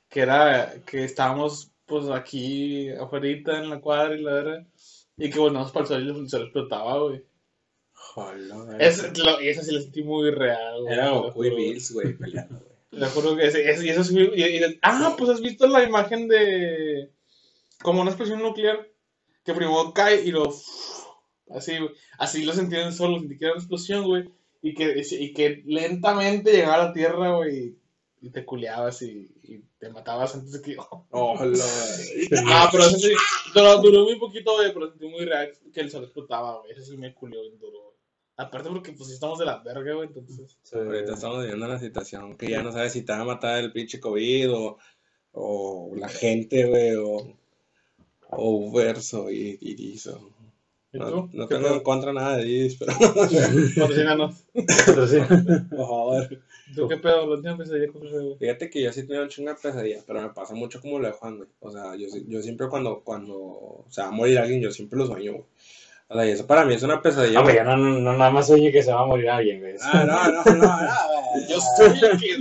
que 0.09 0.21
era 0.21 0.73
que 0.85 1.03
estábamos, 1.03 1.71
pues, 1.85 2.07
aquí 2.09 2.89
afuera 2.91 3.27
en 3.27 3.69
la 3.69 3.81
cuadra 3.81 4.15
y 4.15 4.21
la 4.21 4.31
verdad, 4.33 4.67
y 5.17 5.29
que 5.29 5.39
volvamos 5.39 5.71
para 5.71 5.83
el 5.83 5.87
sol 5.89 6.03
y 6.05 6.19
el 6.21 6.29
sol 6.29 6.43
explotaba, 6.43 6.99
güey. 6.99 7.23
Joder, 7.93 8.81
Es, 8.81 9.17
lo- 9.19 9.41
y 9.41 9.49
esa 9.49 9.63
sí 9.63 9.73
la 9.73 9.81
sentí 9.81 10.03
muy 10.03 10.31
real, 10.31 10.81
güey. 10.81 10.93
Era 10.93 11.09
Goku 11.11 11.43
y. 11.45 11.49
Bills, 11.55 11.91
güey, 11.93 12.13
peleando, 12.13 12.55
güey. 12.59 12.71
Lo 12.91 13.07
juro 13.07 13.35
que 13.37 13.47
ese, 13.47 13.69
ese- 13.69 13.89
eso 13.89 14.03
sí, 14.03 14.17
y- 14.33 14.43
y- 14.43 14.79
ah, 14.81 15.15
pues 15.17 15.29
has 15.29 15.41
visto 15.41 15.67
la 15.67 15.83
imagen 15.83 16.27
de 16.27 17.09
como 17.81 18.01
una 18.01 18.11
explosión 18.11 18.41
nuclear 18.41 18.87
que 19.45 19.53
primero 19.53 19.93
cae 19.93 20.21
y 20.23 20.31
lo 20.31 20.51
así, 21.55 21.77
güey. 21.77 21.91
así 22.17 22.43
lo 22.43 22.53
sentí 22.53 22.75
en 22.75 22.87
el 22.87 22.93
sol, 22.93 23.19
sentí 23.19 23.37
que 23.37 23.45
era 23.45 23.53
una 23.53 23.61
explosión, 23.61 24.05
güey, 24.05 24.29
y 24.61 24.73
que, 24.73 25.03
y 25.11 25.33
que 25.33 25.63
lentamente 25.65 26.51
llegaba 26.51 26.75
a 26.75 26.87
la 26.87 26.93
tierra, 26.93 27.35
güey, 27.35 27.75
y 28.21 28.29
te 28.29 28.45
culeabas 28.45 29.01
y, 29.01 29.29
y 29.43 29.59
te 29.79 29.89
matabas 29.89 30.35
antes 30.35 30.51
de 30.51 30.61
que 30.61 30.77
Hola. 31.09 31.65
Ah, 32.47 32.69
pero 32.71 32.83
eso 32.83 32.99
sí, 32.99 33.13
duró, 33.53 33.81
duró 33.81 34.03
muy 34.03 34.19
poquito, 34.19 34.53
güey, 34.53 34.73
pero 34.73 34.89
sentí 34.89 35.07
muy 35.07 35.25
real 35.25 35.51
que 35.73 35.81
el 35.81 35.89
sol 35.89 36.03
explotaba, 36.03 36.59
güey, 36.59 36.71
eso 36.71 36.83
sí 36.83 36.97
me 36.97 37.13
culió 37.13 37.41
bien 37.41 37.57
duro, 37.59 37.79
güey. 37.81 37.91
Aparte 38.37 38.69
porque 38.69 38.93
pues 38.93 39.09
sí 39.09 39.13
estamos 39.15 39.37
de 39.39 39.45
la 39.45 39.57
verga, 39.59 39.93
güey, 39.93 40.07
entonces. 40.07 40.57
Sí. 40.63 40.75
Ahorita 40.75 41.13
estamos 41.13 41.41
viviendo 41.41 41.65
una 41.65 41.79
situación 41.79 42.37
que 42.37 42.49
ya 42.49 42.63
no 42.63 42.71
sabes 42.71 42.93
si 42.93 43.03
te 43.03 43.11
va 43.11 43.19
a 43.19 43.25
matar 43.25 43.59
el 43.59 43.71
pinche 43.71 43.99
COVID 43.99 44.51
o, 44.53 44.77
o 45.33 45.91
la 45.95 46.09
gente, 46.09 46.65
güey, 46.65 46.95
o, 46.95 47.37
o 48.29 48.71
verso 48.71 49.29
y, 49.29 49.57
y 49.61 49.75
Dizzo. 49.75 50.30
¿Y 50.93 50.99
No, 50.99 51.09
tú? 51.09 51.29
no 51.33 51.47
¿Qué 51.47 51.55
tengo 51.55 51.69
en 51.69 51.79
contra 51.81 52.11
nada 52.13 52.37
de 52.37 52.43
Diz, 52.43 52.77
pero 52.77 52.93
Patrocínanos. 52.99 54.43
Pero 54.85 55.07
sí. 55.07 55.17
por 55.69 55.77
favor. 55.77 56.39
¿Tú 56.75 56.87
qué 56.87 56.97
pedo? 56.97 57.27
La 57.27 57.35
última 57.35 57.57
pesadilla 57.57 57.91
con 57.91 58.01
güey. 58.01 58.37
Fíjate 58.37 58.69
que 58.69 58.81
yo 58.81 58.91
sí 58.93 59.03
tenía 59.03 59.21
un 59.23 59.29
chingo 59.29 59.49
de 59.49 59.55
pesadilla, 59.55 60.01
pero 60.05 60.21
me 60.21 60.29
pasa 60.29 60.53
mucho 60.53 60.81
como 60.81 60.99
lo 60.99 61.07
de 61.07 61.13
Juan, 61.13 61.37
güey. 61.37 61.49
O 61.59 61.71
sea, 61.71 61.95
yo, 61.95 62.07
yo 62.27 62.41
siempre 62.41 62.67
cuando, 62.69 63.01
cuando 63.01 63.85
se 63.89 64.01
va 64.01 64.07
a 64.07 64.11
morir 64.11 64.39
alguien, 64.39 64.61
yo 64.61 64.71
siempre 64.71 64.99
lo 64.99 65.05
sueño, 65.07 65.31
güey. 65.33 65.45
O 66.07 66.15
sea, 66.15 66.25
y 66.25 66.31
eso 66.31 66.45
para 66.45 66.65
mí 66.65 66.73
es 66.73 66.83
una 66.83 67.01
pesadilla. 67.01 67.39
Hombre, 67.39 67.53
güey. 67.55 67.65
yo 67.65 67.71
no, 67.71 67.77
no, 67.77 67.99
no 67.99 68.17
nada 68.17 68.31
más 68.31 68.49
oye 68.49 68.71
que 68.71 68.83
se 68.83 68.91
va 68.91 69.01
a 69.01 69.05
morir 69.05 69.29
alguien, 69.29 69.61
güey. 69.61 69.75
Ah, 69.81 70.03
no, 70.05 70.31
no, 70.31 70.43
no, 70.43 70.67
no. 70.67 71.47
Yo 71.49 71.57
soy 71.77 71.99
el 72.11 72.19
que 72.19 72.37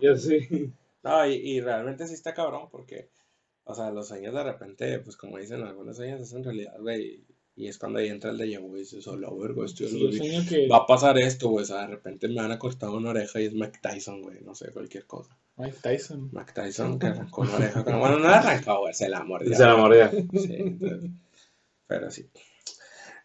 Yo 0.00 0.16
sí. 0.16 0.70
No, 1.02 1.26
y, 1.26 1.34
y 1.34 1.60
realmente 1.60 2.06
sí 2.06 2.14
está 2.14 2.32
cabrón 2.34 2.68
porque, 2.70 3.08
o 3.64 3.74
sea, 3.74 3.90
los 3.90 4.08
sueños 4.08 4.34
de 4.34 4.42
repente, 4.42 4.98
pues 5.00 5.16
como 5.16 5.38
dicen, 5.38 5.62
algunos 5.62 5.96
sueños 5.96 6.20
es 6.20 6.32
en 6.32 6.44
realidad, 6.44 6.74
güey, 6.80 7.22
y 7.56 7.68
es 7.68 7.78
cuando 7.78 7.98
ahí 8.00 8.08
entra 8.08 8.30
el 8.30 8.38
de 8.38 8.56
güey, 8.56 8.80
dices, 8.80 9.06
hola, 9.06 9.28
verga, 9.36 9.64
estoy 9.64 9.86
Sí, 9.88 10.32
yo 10.32 10.48
que 10.48 10.66
va 10.68 10.78
a 10.78 10.86
pasar 10.86 11.18
esto, 11.18 11.48
güey, 11.50 11.62
o 11.62 11.66
sea, 11.66 11.82
de 11.82 11.86
repente 11.88 12.26
me 12.28 12.36
van 12.42 12.50
a 12.52 12.58
cortar 12.58 12.90
una 12.90 13.10
oreja 13.10 13.40
y 13.40 13.46
es 13.46 13.52
Mike 13.54 13.78
Tyson, 13.80 14.22
güey, 14.22 14.40
no 14.42 14.54
sé, 14.54 14.72
cualquier 14.72 15.06
cosa. 15.06 15.36
Mike 15.56 15.76
Tyson. 15.82 16.30
Mike 16.32 16.52
Tyson 16.52 16.98
que 16.98 17.06
arrancó 17.06 17.42
una 17.42 17.54
oreja, 17.56 17.84
con- 17.84 18.00
bueno, 18.00 18.18
no 18.18 18.28
la 18.28 18.38
arrancó, 18.40 18.80
güey, 18.80 18.92
se 18.94 19.08
la 19.08 19.22
mordió. 19.22 19.54
Se 19.56 19.64
la 19.64 19.76
mordía. 19.76 20.10
Sí, 20.10 20.54
entonces, 20.58 21.10
pero 21.86 22.10
sí. 22.10 22.28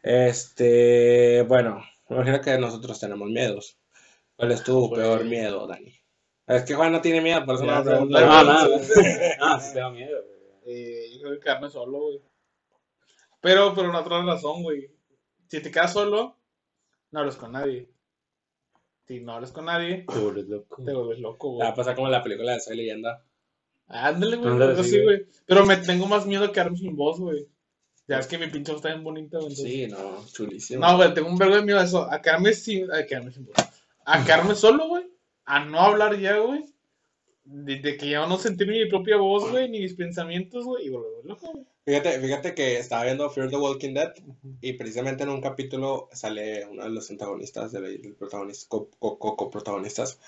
Este, 0.04 1.42
bueno, 1.48 1.84
me 2.10 2.18
imagino 2.18 2.42
que 2.42 2.58
nosotros 2.58 3.00
tenemos 3.00 3.30
miedos. 3.30 3.78
¿Cuál 4.36 4.52
es 4.52 4.64
tu 4.64 4.90
Pues- 4.90 5.02
peor 5.02 5.26
miedo, 5.26 5.68
Dani? 5.68 5.94
Es 6.48 6.64
que 6.64 6.74
Juan 6.74 6.92
no 6.92 7.02
tiene 7.02 7.22
miedo, 7.22 7.46
por 7.46 7.56
eso 7.56 7.66
Ya, 7.66 7.84
no 7.84 8.06
No, 8.06 8.10
miedo, 9.92 10.24
güey. 10.26 10.40
Eh, 10.66 11.12
yo 11.14 11.22
creo 11.22 11.34
que 11.34 11.40
quedarme 11.42 11.70
solo, 11.70 12.00
güey. 12.00 12.22
Pero 13.42 13.74
por 13.74 13.86
una 13.86 14.00
otra 14.00 14.22
razón, 14.24 14.64
güey. 14.64 14.92
Si 15.48 15.62
te 15.62 15.72
quedas 15.72 15.94
solo, 15.94 16.38
no 17.12 17.20
hablas 17.20 17.36
con 17.38 17.52
nadie. 17.54 17.90
Si 19.08 19.20
no 19.22 19.34
hablas 19.34 19.52
con 19.52 19.66
nadie, 19.66 20.06
Te 20.12 20.20
vuelves 20.20 20.48
loco. 20.48 20.84
te 20.84 20.94
vuelves 20.94 21.20
loco, 21.20 21.48
La 21.48 21.54
güey. 21.54 21.62
va 21.68 21.70
a 21.70 21.76
pasar 21.76 21.96
como 21.96 22.08
en 22.08 22.12
la 22.12 22.24
película 22.24 22.54
de 22.54 22.60
Soy 22.60 22.78
Leyenda. 22.78 23.24
Ándale, 23.88 24.38
güey. 24.38 24.52
Ándale, 24.52 24.76
sí, 24.76 24.82
así, 24.82 25.02
güey. 25.04 25.26
Pero 25.48 25.66
me 25.66 25.78
tengo 25.78 26.06
más 26.06 26.28
miedo 26.28 26.46
a 26.46 26.52
quedarme 26.52 26.78
sin 26.78 26.96
voz, 26.96 27.20
güey. 27.20 27.48
Ya 28.08 28.20
es 28.20 28.28
que 28.28 28.38
mi 28.38 28.48
pinche 28.48 28.72
voz 28.72 28.80
está 28.80 28.90
bien 28.90 29.04
bonita, 29.04 29.38
güey. 29.40 29.50
entonces- 29.52 29.66
Sí, 29.74 29.88
no, 29.88 30.26
chulísimo. 30.32 30.86
No, 30.86 30.98
güey, 30.98 31.14
tengo 31.14 31.28
un 31.30 31.38
vergo 31.38 31.56
de 31.56 31.64
miedo 31.64 31.80
a 31.80 31.84
eso. 31.86 32.04
A 32.12 32.22
quedarme 32.22 32.54
sin. 32.54 32.92
A 32.92 33.04
quedarme 33.06 33.32
sin 33.32 33.46
voz. 33.46 33.56
A 34.06 34.24
quedarme 34.24 34.54
solo, 34.56 34.88
güey. 34.88 35.10
A 35.46 35.66
no 35.66 35.80
hablar 35.80 36.16
ya, 36.20 36.38
güey. 36.38 36.66
De, 37.44 37.78
de 37.78 37.98
que 37.98 38.10
ya 38.12 38.28
no 38.28 38.38
sentir 38.38 38.68
mi 38.68 38.86
propia 38.88 39.18
voz, 39.18 39.50
güey, 39.50 39.68
ni 39.70 39.80
mis 39.80 39.96
pensamientos, 39.96 40.66
güey. 40.66 40.86
Y 40.86 40.90
volver 40.90 41.26
loco, 41.26 41.52
güey. 41.52 41.66
Fíjate, 41.90 42.20
fíjate 42.20 42.54
que 42.54 42.78
estaba 42.78 43.06
viendo 43.06 43.30
Fear 43.30 43.50
the 43.50 43.58
Walking 43.58 43.94
Dead 43.96 44.14
y 44.62 44.74
precisamente 44.74 45.24
en 45.24 45.30
un 45.30 45.42
capítulo 45.42 46.08
sale 46.14 46.66
uno 46.68 46.84
de 46.84 46.90
los 46.92 47.10
antagonistas, 47.10 47.72
de 47.72 47.80
los 47.98 48.16
protagonistas, 48.16 48.66
co- 48.68 48.90
co- 49.00 49.36
coprotagonistas, 49.36 50.20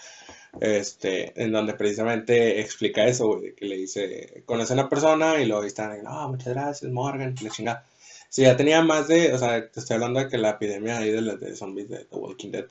este, 0.60 1.42
en 1.44 1.52
donde 1.52 1.74
precisamente 1.76 2.60
explica 2.62 3.06
eso, 3.06 3.40
que 3.58 3.66
le 3.66 3.78
dice, 3.78 4.44
conoce 4.46 4.74
a 4.74 4.78
una 4.78 4.90
persona 4.90 5.40
y 5.42 5.46
luego 5.46 5.64
están, 5.64 6.04
no, 6.04 6.30
muchas 6.30 6.54
gracias, 6.54 6.92
Morgan, 6.92 7.36
la 7.42 7.50
chingada. 7.52 7.86
Sí, 8.30 8.44
ya 8.44 8.58
tenía 8.58 8.82
más 8.82 9.08
de, 9.08 9.34
o 9.34 9.38
sea, 9.38 9.70
te 9.70 9.80
estoy 9.82 9.96
hablando 9.96 10.20
de 10.22 10.30
que 10.30 10.38
la 10.40 10.52
epidemia 10.52 11.00
ahí 11.00 11.12
de, 11.12 11.22
de 11.38 11.56
zombies 11.56 11.90
de 11.90 12.06
The 12.06 12.16
Walking 12.18 12.52
Dead, 12.52 12.68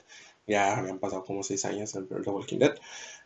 ya 0.46 0.76
habían 0.78 0.98
pasado 0.98 1.24
como 1.24 1.42
seis 1.44 1.64
años 1.66 1.94
en 1.94 2.08
Fear 2.08 2.22
the 2.24 2.30
Walking 2.30 2.58
Dead. 2.58 2.74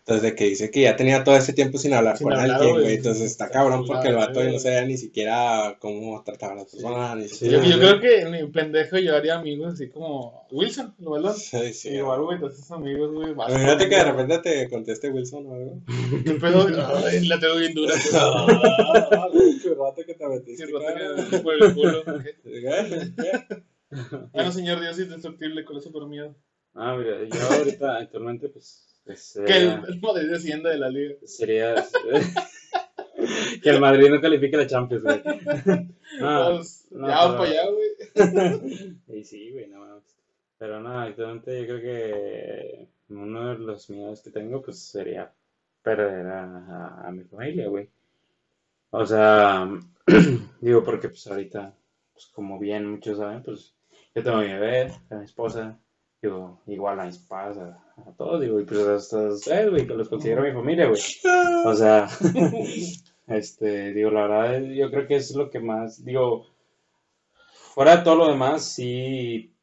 Entonces, 0.07 0.23
de 0.23 0.35
que 0.35 0.45
dice 0.45 0.71
que 0.71 0.83
ya 0.83 0.97
tenía 0.97 1.25
todo 1.25 1.35
ese 1.35 1.55
tiempo 1.55 1.79
sin 1.79 1.95
hablar 1.95 2.19
Sin 2.19 2.27
con 2.29 2.35
hablar, 2.39 2.59
alguien, 2.61 2.81
güey. 2.83 2.97
Entonces 2.97 3.23
está 3.31 3.49
cabrón 3.49 3.87
porque 3.87 4.09
el 4.09 4.17
vato 4.17 4.45
no 4.45 4.59
sabía 4.59 4.85
ni 4.85 4.99
siquiera 4.99 5.79
cómo 5.81 6.23
trataba 6.23 6.53
a 6.53 6.57
las 6.57 6.67
personas, 6.67 7.17
ni 7.17 7.27
Sí, 7.29 7.49
Yo, 7.49 7.59
siquiera. 7.63 7.65
yo 7.69 7.79
creo 7.79 8.01
que 8.01 8.21
en 8.21 8.31
mi 8.33 8.53
pendejo 8.53 8.99
yo 8.99 9.17
haría 9.17 9.37
amigos 9.37 9.73
así 9.73 9.89
como 9.89 10.47
Wilson, 10.51 10.95
¿no 10.99 11.13
verdad? 11.13 11.33
Sí, 11.35 11.73
sí. 11.73 11.89
Igual, 11.89 12.21
güey, 12.21 12.39
todos 12.39 12.53
esos 12.53 12.71
amigos, 12.73 13.13
güey. 13.15 13.31
Imagínate 13.31 13.89
que 13.89 13.95
de 13.97 14.05
repente 14.05 14.39
te 14.41 14.69
conteste 14.69 15.09
Wilson 15.09 15.47
o 15.47 15.55
algo. 15.55 15.81
¿Qué 16.27 16.33
pedo? 16.33 16.67
Ay, 17.07 17.27
la 17.27 17.41
tengo 17.41 17.57
bien 17.57 17.73
dura. 17.73 17.95
Ah, 18.13 18.47
Qué 19.63 19.71
rato 19.71 20.03
que 20.07 20.15
te 20.15 20.29
metiste. 20.29 20.67
rato 20.67 20.85
cabrón. 20.87 21.31
que- 21.31 21.39
por 21.39 21.55
el 21.55 21.75
culo. 21.75 22.05
¿Qué? 22.23 22.37
¿Qué? 23.17 23.63
Bueno, 24.35 24.53
señor 24.53 24.81
Dios 24.81 24.99
indestructible, 24.99 25.65
con 25.65 25.79
eso 25.79 25.91
por 25.91 26.07
miedo. 26.07 26.35
Ah, 26.75 26.95
mira, 26.99 27.17
yo 27.25 27.57
ahorita 27.57 27.97
actualmente, 27.97 28.51
pues. 28.51 28.91
Pues, 29.05 29.39
Que 29.47 29.57
el, 29.57 29.83
el 29.89 30.01
Madrid 30.01 30.31
descienda 30.31 30.71
de 30.71 30.79
la 30.79 30.89
liga. 30.89 31.15
sería. 31.25 31.75
que 33.63 33.71
el 33.71 33.81
Madrid 33.81 34.09
no 34.11 34.21
califique 34.21 34.57
la 34.57 34.67
Champions, 34.67 35.03
güey. 35.05 35.23
No, 36.21 36.57
Pues, 36.57 36.87
no, 36.93 37.09
ya 37.09 37.15
pero- 37.15 37.17
vamos 37.17 37.37
para 37.37 37.51
allá, 37.51 37.65
güey. 37.71 39.19
y 39.21 39.25
sí, 39.25 39.51
güey, 39.51 39.67
no 39.69 39.81
mames. 39.81 40.05
Pero 40.59 40.81
no, 40.81 41.01
actualmente 41.01 41.61
yo 41.61 41.67
creo 41.67 41.81
que 41.81 42.89
uno 43.09 43.49
de 43.49 43.59
los 43.59 43.91
miedos 43.91 44.21
que 44.23 44.31
tengo, 44.31 44.63
pues 44.63 44.79
sería 44.79 45.33
perder 45.83 46.27
a, 46.29 46.45
a- 46.45 47.09
a 47.09 47.11
mi 47.11 47.25
familia, 47.25 47.69
güey. 47.69 47.89
O 48.91 49.05
sea, 49.05 49.69
digo, 50.61 50.85
porque 50.85 51.09
pues 51.09 51.27
ahorita, 51.27 51.75
pues 52.13 52.27
como 52.27 52.61
bien 52.61 52.89
muchos 52.89 53.19
saben, 53.19 53.43
pues 53.43 53.75
yo 54.15 54.23
tengo 54.23 54.37
a 54.37 54.43
mi 54.43 54.53
bebé, 54.53 54.93
a 55.11 55.17
mi 55.17 55.25
esposa, 55.25 55.77
digo, 56.23 56.61
igual 56.69 57.01
a 57.01 57.07
mis 57.07 57.19
papás, 57.19 57.59
a, 57.59 57.84
a 57.97 58.13
todos, 58.17 58.41
digo, 58.41 58.61
y 58.61 58.65
pues 58.65 58.81
hasta 58.81 59.27
a 59.27 59.33
ustedes, 59.33 59.71
güey, 59.71 59.87
que 59.87 59.95
los 59.95 60.09
considero 60.09 60.43
mi 60.43 60.53
familia, 60.53 60.89
güey. 60.89 61.01
O 61.65 61.75
sea, 61.75 62.09
este, 63.29 63.93
digo, 63.93 64.11
la 64.11 64.27
verdad, 64.27 64.63
yo 64.63 64.91
creo 64.91 65.07
que 65.07 65.17
es 65.17 65.35
lo 65.35 65.51
que 65.51 65.61
más, 65.61 66.05
digo, 66.05 66.47
fuera 67.75 67.97
de 67.97 68.05
todo 68.05 68.17
lo 68.17 68.29
demás, 68.29 68.65
sí, 68.65 69.55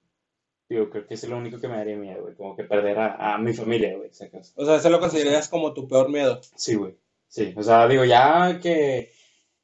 digo, 0.70 0.90
creo 0.90 1.06
que 1.06 1.14
es 1.14 1.28
lo 1.28 1.38
único 1.38 1.60
que 1.60 1.68
me 1.68 1.78
daría 1.78 1.98
miedo, 1.98 2.24
güey, 2.24 2.36
como 2.36 2.56
que 2.56 2.64
perder 2.64 2.98
a, 3.00 3.36
a 3.36 3.38
mi 3.38 3.54
familia, 3.54 3.96
güey, 3.98 4.12
sacas. 4.14 4.54
O 4.56 4.66
sea, 4.66 4.78
eso 4.78 4.90
lo 4.90 5.00
considerarías 5.00 5.50
como 5.50 5.74
tu 5.74 5.88
peor 5.88 6.10
miedo. 6.10 6.40
Sí, 6.56 6.76
güey, 6.76 6.96
sí, 7.28 7.54
o 7.56 7.64
sea, 7.64 7.88
digo, 7.88 8.06
ya 8.06 8.60
que, 8.60 9.12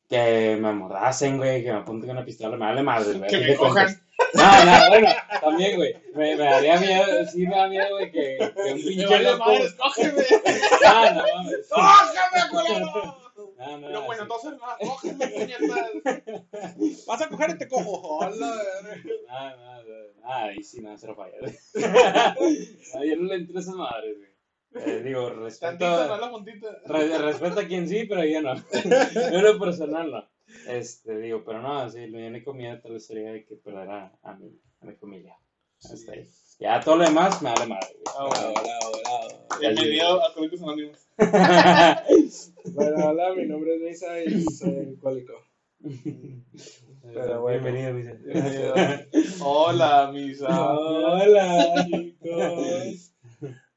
que 0.09 0.57
me 0.59 0.67
amordacen, 0.67 1.37
güey, 1.37 1.63
que 1.63 1.71
me 1.71 1.79
apunten 1.79 2.09
con 2.09 2.17
una 2.17 2.25
pistola, 2.25 2.57
me 2.57 2.65
vale 2.65 2.83
madre, 2.83 3.17
güey. 3.17 3.29
Que 3.29 3.39
me 3.39 3.55
cojan. 3.55 4.06
No, 4.33 4.65
no, 4.65 4.89
bueno, 4.89 5.09
también, 5.41 5.75
güey, 5.77 5.95
me, 6.15 6.35
me 6.35 6.43
daría 6.43 6.77
miedo, 6.79 7.25
sí 7.31 7.45
me 7.47 7.55
da 7.55 7.67
miedo, 7.67 7.89
güey, 7.91 8.11
que, 8.11 8.37
que 8.37 8.71
un 8.73 8.77
Me 8.77 8.83
pinche 8.83 9.05
vale 9.07 9.31
loco... 9.31 9.45
madre, 9.45 9.63
escógeme. 9.65 10.23
No, 10.83 11.13
no 11.13 11.23
mames. 11.33 11.69
¡Cógeme, 11.69 12.49
culero! 12.51 13.17
No, 13.57 13.77
no, 13.79 13.89
No, 13.89 14.01
bueno, 14.03 14.23
entonces 14.23 14.51
no, 14.53 14.87
cógeme, 14.89 15.27
puñetas. 15.27 17.05
Vas 17.07 17.21
a 17.21 17.29
coger 17.29 17.49
y 17.51 17.57
te 17.57 17.67
cojo. 17.67 18.17
Hola, 18.17 18.53
Ah, 19.29 19.55
no, 19.57 19.83
no, 19.83 19.83
no, 20.21 20.33
ahí 20.33 20.63
sí, 20.63 20.79
no, 20.81 20.97
cero 20.97 21.15
falla. 21.15 21.35
No, 22.93 23.03
yo 23.03 23.15
no 23.15 23.23
le 23.23 23.35
entro 23.35 23.57
a 23.57 23.61
esas 23.61 23.75
madres, 23.75 24.15
güey. 24.17 24.29
Eh, 24.85 25.01
digo, 25.03 25.29
Tantito, 25.59 25.85
no 25.89 25.97
respeto, 25.97 26.17
la 26.17 26.29
puntita. 26.29 26.67
re- 26.85 27.17
respeto 27.19 27.59
a 27.61 27.65
quien 27.65 27.87
sí, 27.87 28.03
pero 28.05 28.23
yo 28.25 28.41
no. 28.41 28.55
Yo 29.13 29.37
en 29.37 29.43
lo 29.43 29.59
personal 29.59 30.11
no. 30.11 30.29
Este, 30.67 31.17
digo, 31.19 31.43
pero 31.45 31.61
no, 31.61 31.89
sí, 31.89 32.07
mi 32.07 32.25
único 32.25 32.53
miedo 32.53 32.79
tal 32.81 32.93
vez 32.93 33.05
sería 33.05 33.31
de 33.31 33.45
que 33.45 33.55
perder 33.55 33.89
a, 33.89 34.17
a 34.21 34.33
mi, 34.35 34.59
a 34.81 34.85
mi 34.85 34.95
familia. 34.95 35.37
Hasta 35.83 36.13
ahí. 36.13 36.27
Ya 36.59 36.79
todo 36.79 36.97
lo 36.97 37.03
demás 37.03 37.41
me 37.41 37.51
vale 37.51 37.67
madre. 37.67 37.87
Bravo, 38.03 38.29
bravo, 38.29 38.53
bravo. 38.53 39.47
Bienvenido 39.59 40.21
a 40.21 40.25
Alcohólicos 40.25 40.61
Anónimos. 40.61 41.07
Bueno, 42.73 43.07
hola, 43.07 43.33
mi 43.33 43.45
nombre 43.45 43.75
es 43.75 43.81
Misa 43.81 44.21
y 44.21 44.43
soy 44.43 44.79
alcohólico. 44.79 45.33
Pero 45.79 47.41
bueno. 47.41 47.63
Bienvenido, 47.63 47.95
Vicente. 47.95 48.31
Bienvenido. 48.31 48.73
Hola, 49.41 50.11
misa. 50.13 50.73
Hola, 50.73 51.85
chicos. 51.89 53.15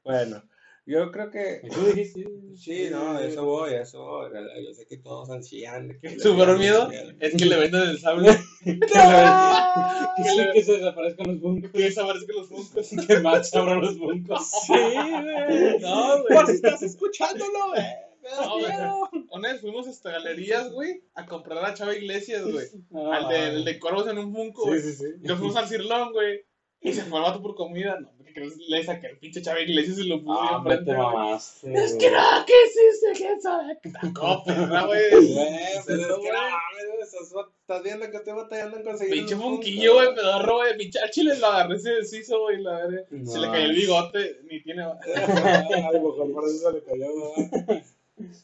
Bueno, 0.03 0.43
yo 0.85 1.11
creo 1.11 1.29
que 1.29 1.61
¿Y 1.63 1.69
tú 1.69 1.81
dijiste? 1.85 2.25
Sí, 2.55 2.87
no, 2.91 3.19
eso 3.19 3.45
voy, 3.45 3.71
a 3.73 3.81
eso 3.81 4.03
voy. 4.03 4.29
Yo 4.65 4.73
sé 4.73 4.85
que 4.87 4.97
todos 4.97 5.29
ansían. 5.29 5.99
Su 6.19 6.35
peor 6.35 6.57
miedo 6.57 6.89
es 7.19 7.35
que 7.35 7.45
le 7.45 7.57
vendan 7.57 7.89
el 7.89 7.99
sable. 7.99 8.29
Que 8.63 10.35
le- 10.35 10.51
que 10.53 10.63
se 10.63 10.73
desaparezcan 10.73 11.27
los 11.27 11.39
buncos. 11.41 11.71
Que 11.71 11.83
desaparezcan 11.83 12.35
los 12.35 12.49
funcos. 12.49 12.89
Que 13.07 13.19
Max 13.21 13.55
abra 13.55 13.75
los 13.75 13.97
buncos. 13.97 14.49
Sí, 14.67 14.73
güey. 14.73 15.79
No, 15.79 16.23
Por 16.27 16.37
si 16.37 16.43
güey. 16.43 16.55
estás 16.55 16.81
escuchándolo, 16.83 17.69
güey. 17.69 17.83
No, 18.23 18.59
güey. 18.59 18.71
miedo. 18.71 19.09
Una 19.31 19.51
vez 19.53 19.61
fuimos 19.61 19.87
hasta 19.87 20.11
galerías, 20.11 20.71
güey, 20.73 21.01
a 21.15 21.25
comprar 21.25 21.63
a 21.65 21.73
Chava 21.73 21.95
Iglesias, 21.95 22.43
güey. 22.43 22.67
Al 23.11 23.29
de, 23.29 23.47
el 23.47 23.65
de 23.65 23.79
Cuervos 23.79 24.07
en 24.07 24.17
un 24.19 24.33
Funko, 24.33 24.65
güey. 24.65 24.81
Sí, 24.81 24.91
sí, 24.93 24.97
sí. 25.05 25.05
Y 25.23 25.27
nos 25.27 25.39
fuimos 25.39 25.55
al 25.55 25.67
Cirlón, 25.67 26.11
güey. 26.11 26.41
Y 26.81 26.93
se 26.93 27.03
fue 27.03 27.19
el 27.19 27.23
vato 27.25 27.41
por 27.41 27.55
comida. 27.55 27.99
No, 27.99 28.11
¿qué 28.33 28.39
crees? 28.39 28.57
Le 28.57 28.83
saqué 28.83 29.07
el 29.07 29.17
pinche 29.17 29.41
Chava 29.41 29.59
Iglesias 29.61 29.99
y 29.99 30.07
lo 30.07 30.21
puso 30.23 30.39
Ah, 30.41 30.55
enfrente, 30.57 30.93
güey. 30.93 30.97
mamaste. 30.97 31.73
Es 31.73 31.93
que 31.95 32.11
no, 32.11 32.19
¿qué 32.45 32.53
hiciste? 32.65 33.11
¿Quién 33.15 33.41
sabe? 33.41 33.79
Taco, 34.01 34.43
perra, 34.45 34.85
güey. 34.85 35.09
Güey, 35.11 35.25
que 35.25 35.93
güey. 35.95 36.05
güey, 36.07 37.01
estás, 37.01 37.83
viendo 37.83 38.09
que 38.09 38.17
estoy 38.17 38.33
batallando 38.33 38.77
en 38.77 38.83
conseguir. 38.83 39.13
Pinche 39.13 39.35
un 39.35 39.41
funquillo, 39.41 39.93
güey, 39.95 40.15
pedorro, 40.15 40.55
güey. 40.57 40.77
Pinche 40.77 40.99
chile 41.11 41.37
lo 41.37 41.47
agarré, 41.47 41.79
se 41.79 41.91
deshizo, 41.91 42.39
güey, 42.41 42.61
la 42.61 42.77
verga. 42.87 43.05
Se 43.25 43.39
le 43.39 43.47
cayó 43.47 43.65
el 43.65 43.75
bigote, 43.75 44.39
ni 44.49 44.61
tiene. 44.63 44.83
A 44.83 45.91
lo 45.93 46.01
mejor 46.01 46.31
por 46.33 46.45
eso 46.47 46.69
se 46.69 46.73
le 46.73 46.83
cayó, 46.83 47.07
¿verdad? 47.35 47.83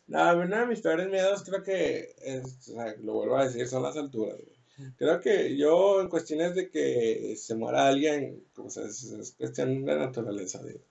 No, 0.08 0.34
uno 0.40 0.58
de 0.60 0.66
mis 0.66 0.82
peores 0.82 1.08
miedos 1.08 1.44
creo 1.44 1.62
que, 1.62 2.16
es, 2.24 2.44
o 2.70 2.74
sea, 2.74 2.96
lo 3.04 3.14
vuelvo 3.14 3.38
a 3.38 3.46
decir, 3.46 3.68
son 3.68 3.84
las 3.84 3.96
alturas. 3.96 4.36
güey. 4.38 4.57
Creo 4.98 5.20
que 5.20 5.56
yo, 5.58 6.02
en 6.02 6.10
cuestiones 6.10 6.56
de 6.56 6.70
que 6.70 7.36
se 7.38 7.56
muera 7.56 7.88
alguien, 7.88 8.44
o 8.58 8.70
sea, 8.70 8.86
es, 8.86 9.04
es 9.04 9.32
cuestión 9.32 9.84
de 9.86 9.96
naturaleza, 9.96 10.64
digo. 10.64 10.82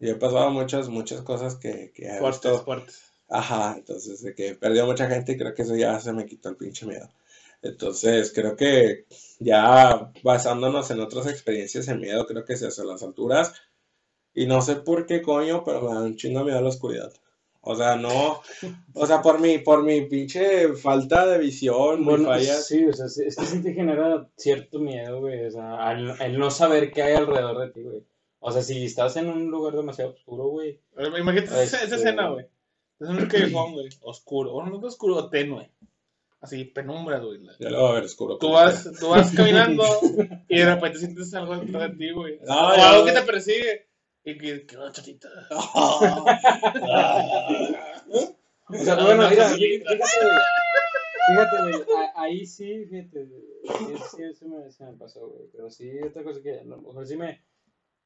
Y 0.00 0.10
he 0.10 0.14
pasado 0.16 0.50
muchas, 0.50 0.88
muchas 0.88 1.22
cosas 1.22 1.56
que, 1.56 1.92
que 1.92 2.08
Fuertes, 2.18 2.52
visto. 2.52 2.64
fuertes. 2.64 3.02
Ajá, 3.28 3.74
entonces 3.78 4.22
de 4.22 4.34
que 4.34 4.54
perdió 4.56 4.86
mucha 4.86 5.08
gente 5.08 5.32
y 5.32 5.36
creo 5.38 5.54
que 5.54 5.62
eso 5.62 5.76
ya 5.76 6.00
se 6.00 6.12
me 6.12 6.26
quitó 6.26 6.48
el 6.48 6.56
pinche 6.56 6.86
miedo. 6.86 7.08
Entonces 7.62 8.32
creo 8.34 8.56
que 8.56 9.06
ya 9.38 10.12
basándonos 10.22 10.90
en 10.90 11.00
otras 11.00 11.26
experiencias 11.26 11.88
en 11.88 12.00
miedo, 12.00 12.26
creo 12.26 12.44
que 12.44 12.54
es 12.54 12.62
eso, 12.62 12.84
las 12.84 13.02
alturas. 13.02 13.52
Y 14.34 14.46
no 14.46 14.62
sé 14.62 14.76
por 14.76 15.06
qué 15.06 15.22
coño, 15.22 15.62
pero 15.64 15.82
me 15.82 15.94
da 15.94 16.02
un 16.02 16.16
chingo 16.16 16.44
miedo 16.44 16.58
a 16.58 16.62
la 16.62 16.68
oscuridad. 16.70 17.12
O 17.62 17.76
sea, 17.76 17.96
no, 17.96 18.40
o 18.94 19.06
sea, 19.06 19.20
por 19.20 19.38
mi, 19.38 19.58
por 19.58 19.82
mi 19.82 20.02
pinche 20.06 20.72
falta 20.74 21.26
de 21.26 21.38
visión, 21.38 21.98
mi 22.00 22.04
Bueno, 22.06 22.24
fallas. 22.28 22.66
sí, 22.66 22.86
o 22.86 22.92
sea, 22.94 23.06
sí- 23.08 23.24
es 23.26 23.36
que 23.36 23.44
sí 23.44 23.62
te 23.62 23.74
genera 23.74 24.26
cierto 24.36 24.78
miedo, 24.78 25.20
güey, 25.20 25.44
o 25.44 25.50
sea, 25.50 25.86
al, 25.86 26.18
el 26.22 26.38
no 26.38 26.50
saber 26.50 26.90
qué 26.90 27.02
hay 27.02 27.14
alrededor 27.16 27.58
de 27.58 27.68
ti, 27.70 27.82
güey. 27.82 28.02
O 28.38 28.50
sea, 28.50 28.62
si 28.62 28.86
estás 28.86 29.16
en 29.18 29.28
un 29.28 29.50
lugar 29.50 29.74
demasiado 29.74 30.12
oscuro, 30.12 30.44
güey. 30.48 30.80
Imagínate 30.98 31.44
esa, 31.48 31.62
esa 31.62 31.82
Este- 31.84 31.96
escena, 31.96 32.30
güey. 32.30 32.46
Es 32.98 33.08
un 33.08 33.26
callejón, 33.26 33.72
güey. 33.72 33.88
Oscuro. 34.02 34.52
O 34.54 34.64
no 34.64 34.78
es 34.78 34.84
oscuro, 34.84 35.28
tenue. 35.28 35.70
Así, 36.40 36.64
penumbra, 36.64 37.18
güey. 37.18 37.40
Ya 37.58 37.68
lo 37.68 37.82
va 37.82 37.90
a 37.90 37.94
ver 37.94 38.04
oscuro. 38.04 38.38
Tú 38.38 38.52
vas, 38.52 38.90
tú 38.98 39.10
vas 39.10 39.30
caminando 39.32 39.84
y 40.48 40.56
de 40.58 40.74
repente 40.74 40.98
sientes 40.98 41.34
algo 41.34 41.58
detrás 41.58 41.90
de 41.92 41.96
ti, 41.98 42.10
güey. 42.12 42.38
No, 42.46 42.54
o 42.68 42.72
algo 42.72 43.04
que 43.04 43.12
te 43.12 43.22
persigue. 43.22 43.89
Y 44.24 44.36
que, 44.38 44.66
que 44.66 44.76
una 44.76 44.92
chatita. 44.92 45.28
O 48.72 48.74
sea, 48.74 48.94
No, 48.94 49.04
bueno, 49.06 49.22
no, 49.24 49.30
mira, 49.30 49.48
fíjate, 49.48 49.84
güey. 50.22 50.36
Fíjate, 51.26 51.56
güey, 51.62 51.74
a- 52.14 52.22
ahí 52.22 52.46
sí, 52.46 52.86
fíjate, 52.86 53.26
sí, 53.26 53.94
sí, 54.16 54.22
sí 54.38 54.44
me, 54.46 54.70
sí 54.70 54.84
me 54.84 54.92
pasó, 54.92 55.26
güey. 55.28 55.48
Pero 55.52 55.68
sí, 55.70 55.90
otra 56.02 56.22
cosa 56.22 56.40
que 56.40 56.60
a 56.60 56.64
lo 56.64 56.76
mejor 56.78 57.06
sí 57.06 57.16
me 57.16 57.42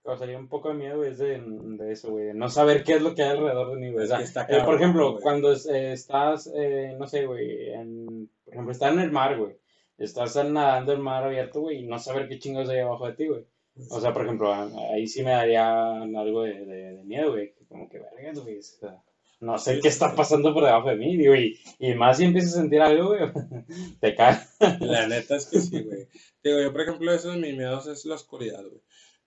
causaría 0.02 0.38
un 0.38 0.48
poco 0.48 0.68
de 0.70 0.74
miedo, 0.74 0.96
güey, 0.98 1.10
es 1.10 1.18
de, 1.18 1.38
de 1.46 1.92
eso, 1.92 2.10
güey, 2.12 2.26
de 2.26 2.34
no 2.34 2.48
saber 2.48 2.82
qué 2.82 2.94
es 2.94 3.02
lo 3.02 3.14
que 3.14 3.22
hay 3.22 3.30
alrededor 3.30 3.70
de 3.74 3.76
mí, 3.76 3.92
güey. 3.92 4.04
O 4.04 4.08
sea, 4.08 4.20
está 4.20 4.42
eh, 4.42 4.46
cabrón, 4.48 4.66
por 4.66 4.74
ejemplo, 4.76 5.10
güey. 5.12 5.22
cuando 5.22 5.52
eh, 5.52 5.92
estás, 5.92 6.50
eh, 6.54 6.96
no 6.98 7.06
sé, 7.06 7.26
güey, 7.26 7.70
en, 7.72 8.30
por 8.44 8.54
ejemplo, 8.54 8.72
estás 8.72 8.92
en 8.94 9.00
el 9.00 9.12
mar, 9.12 9.38
güey. 9.38 9.56
Estás 9.98 10.34
nadando 10.36 10.92
en 10.92 10.98
el 10.98 11.04
mar 11.04 11.24
abierto, 11.24 11.60
güey, 11.60 11.84
y 11.84 11.86
no 11.86 11.98
saber 11.98 12.26
qué 12.28 12.38
chingos 12.38 12.68
hay 12.70 12.78
abajo 12.80 13.06
de 13.06 13.12
ti, 13.14 13.26
güey. 13.28 13.46
O 13.90 14.00
sea, 14.00 14.12
por 14.12 14.24
ejemplo, 14.24 14.52
ahí 14.92 15.06
sí 15.06 15.22
me 15.22 15.30
daría 15.32 15.92
algo 16.02 16.42
de, 16.42 16.64
de, 16.64 16.96
de 16.96 17.04
miedo, 17.04 17.32
güey. 17.32 17.54
Como 17.68 17.88
que, 17.88 17.98
vergas, 17.98 18.38
güey. 18.40 18.58
o 18.58 18.62
sea, 18.62 19.02
no 19.40 19.58
sé 19.58 19.80
qué 19.80 19.88
está 19.88 20.14
pasando 20.14 20.54
por 20.54 20.64
debajo 20.64 20.88
de 20.90 20.96
mí, 20.96 21.16
digo, 21.16 21.34
y, 21.34 21.58
y 21.80 21.92
más 21.94 22.16
si 22.18 22.24
empiezas 22.24 22.54
a 22.54 22.60
sentir 22.60 22.80
algo, 22.80 23.08
güey, 23.08 23.20
te 24.00 24.14
cae. 24.14 24.38
La 24.80 25.06
neta 25.08 25.36
es 25.36 25.46
que 25.46 25.60
sí, 25.60 25.82
güey. 25.82 26.06
Digo, 26.42 26.60
yo, 26.60 26.72
por 26.72 26.82
ejemplo, 26.82 27.12
eso 27.12 27.30
de 27.30 27.38
mis 27.38 27.56
miedos 27.56 27.86
es 27.88 28.04
la 28.04 28.14
oscuridad, 28.14 28.62
güey. 28.62 28.80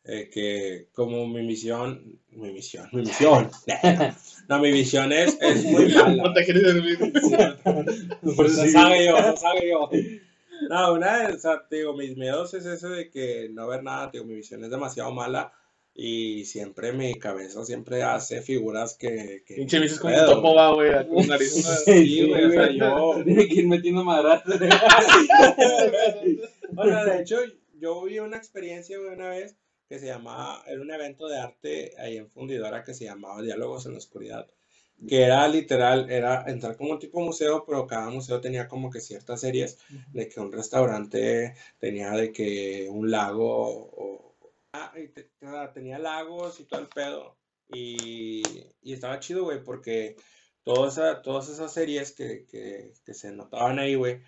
Eh, 0.09 0.29
que 0.33 0.87
como 0.93 1.27
mi 1.27 1.43
misión, 1.45 2.21
mi 2.29 2.53
misión, 2.53 2.87
mi 2.93 3.01
misión. 3.01 3.51
No, 4.47 4.59
mi 4.59 4.71
visión 4.71 5.11
es, 5.11 5.37
es 5.41 5.65
muy 5.65 5.87
No 5.93 6.07
mala. 6.15 6.33
te 6.33 6.45
quieres 6.45 6.63
dormir. 6.63 6.97
Por 7.63 8.45
Lo 8.45 8.49
si- 8.49 8.69
sabe 8.69 9.05
yo, 9.05 9.19
lo 9.19 9.35
sabe 9.35 9.69
yo. 9.69 9.89
No, 10.69 10.93
una 10.93 11.27
vez, 11.27 11.35
o 11.35 11.39
sea, 11.39 11.67
te 11.67 11.77
digo, 11.77 11.93
mis 11.93 12.17
miedos 12.17 12.53
es 12.53 12.65
eso 12.65 12.89
de 12.89 13.09
que 13.09 13.49
no 13.51 13.67
ver 13.67 13.83
nada, 13.83 14.11
te 14.11 14.17
digo, 14.17 14.27
mi 14.27 14.35
visión 14.35 14.63
es 14.63 14.69
demasiado 14.69 15.11
mala 15.11 15.53
y 15.93 16.45
siempre 16.45 16.93
mi 16.93 17.15
cabeza 17.15 17.65
siempre 17.65 18.03
hace 18.03 18.41
figuras 18.41 18.95
que... 18.95 19.43
que 19.45 19.55
Pinche 19.55 19.79
bicho 19.79 19.95
es 19.95 19.99
como 19.99 20.25
topo, 20.25 20.53
va, 20.53 20.73
güey. 20.73 20.91
Con 21.07 21.27
nariz. 21.27 21.53
Sí, 21.85 22.27
güey, 22.27 22.45
o 22.45 22.51
sea, 22.51 22.71
yo... 22.71 23.23
Tiene 23.23 23.47
que 23.47 23.55
ir 23.55 23.67
metiendo 23.67 24.03
madrazos. 24.03 24.59
Bueno, 26.69 27.03
de 27.05 27.21
hecho, 27.21 27.37
yo 27.79 28.03
vi 28.03 28.19
una 28.19 28.37
experiencia, 28.37 28.99
güey, 28.99 29.13
una 29.13 29.29
vez 29.29 29.55
que 29.87 29.99
se 29.99 30.05
llamaba, 30.05 30.63
era 30.67 30.81
un 30.81 30.91
evento 30.91 31.27
de 31.27 31.39
arte 31.39 31.93
ahí 31.97 32.17
en 32.17 32.29
Fundidora 32.29 32.83
que 32.83 32.93
se 32.93 33.05
llamaba 33.05 33.41
Diálogos 33.41 33.85
en 33.85 33.93
la 33.93 33.99
Oscuridad, 33.99 34.47
que 35.05 35.23
era 35.23 35.47
literal, 35.47 36.09
era 36.09 36.43
entrar 36.47 36.75
como 36.77 36.91
un 36.91 36.99
tipo 36.99 37.19
museo, 37.21 37.63
pero 37.65 37.87
cada 37.87 38.09
museo 38.09 38.41
tenía 38.41 38.67
como 38.67 38.89
que 38.89 38.99
ciertas 39.01 39.41
series 39.41 39.77
de 40.13 40.27
que 40.27 40.39
un 40.39 40.51
restaurante 40.51 41.55
tenía 41.79 42.11
de 42.11 42.31
que 42.31 42.87
un 42.89 43.09
lago 43.11 43.47
o... 43.57 44.35
Ah, 44.73 44.91
y 44.97 45.07
te- 45.07 45.29
tenía 45.73 45.97
lagos 45.99 46.59
y 46.59 46.65
todo 46.65 46.81
el 46.81 46.87
pedo. 46.87 47.37
Y, 47.69 48.43
y 48.81 48.93
estaba 48.93 49.19
chido, 49.19 49.43
güey, 49.43 49.63
porque 49.63 50.15
todas 50.63 50.99
todas 51.23 51.49
esas 51.49 51.73
series 51.73 52.11
que, 52.13 52.45
que, 52.45 52.93
que 53.05 53.13
se 53.13 53.31
notaban 53.31 53.79
ahí, 53.79 53.95
güey, 53.95 54.21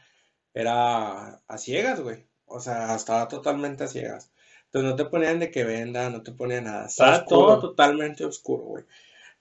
era 0.53 1.35
a 1.47 1.57
ciegas, 1.57 2.01
güey. 2.01 2.25
O 2.45 2.59
sea, 2.59 2.95
estaba 2.95 3.27
totalmente 3.27 3.83
a 3.83 3.87
ciegas. 3.87 4.31
Entonces 4.65 4.89
no 4.91 4.95
te 4.95 5.05
ponían 5.05 5.39
de 5.39 5.51
que 5.51 5.63
venda, 5.63 6.09
no 6.09 6.23
te 6.23 6.31
ponían 6.31 6.65
nada. 6.65 6.85
Estaba 6.87 7.25
todo 7.27 7.59
totalmente 7.59 8.25
oscuro, 8.25 8.63
güey. 8.65 8.85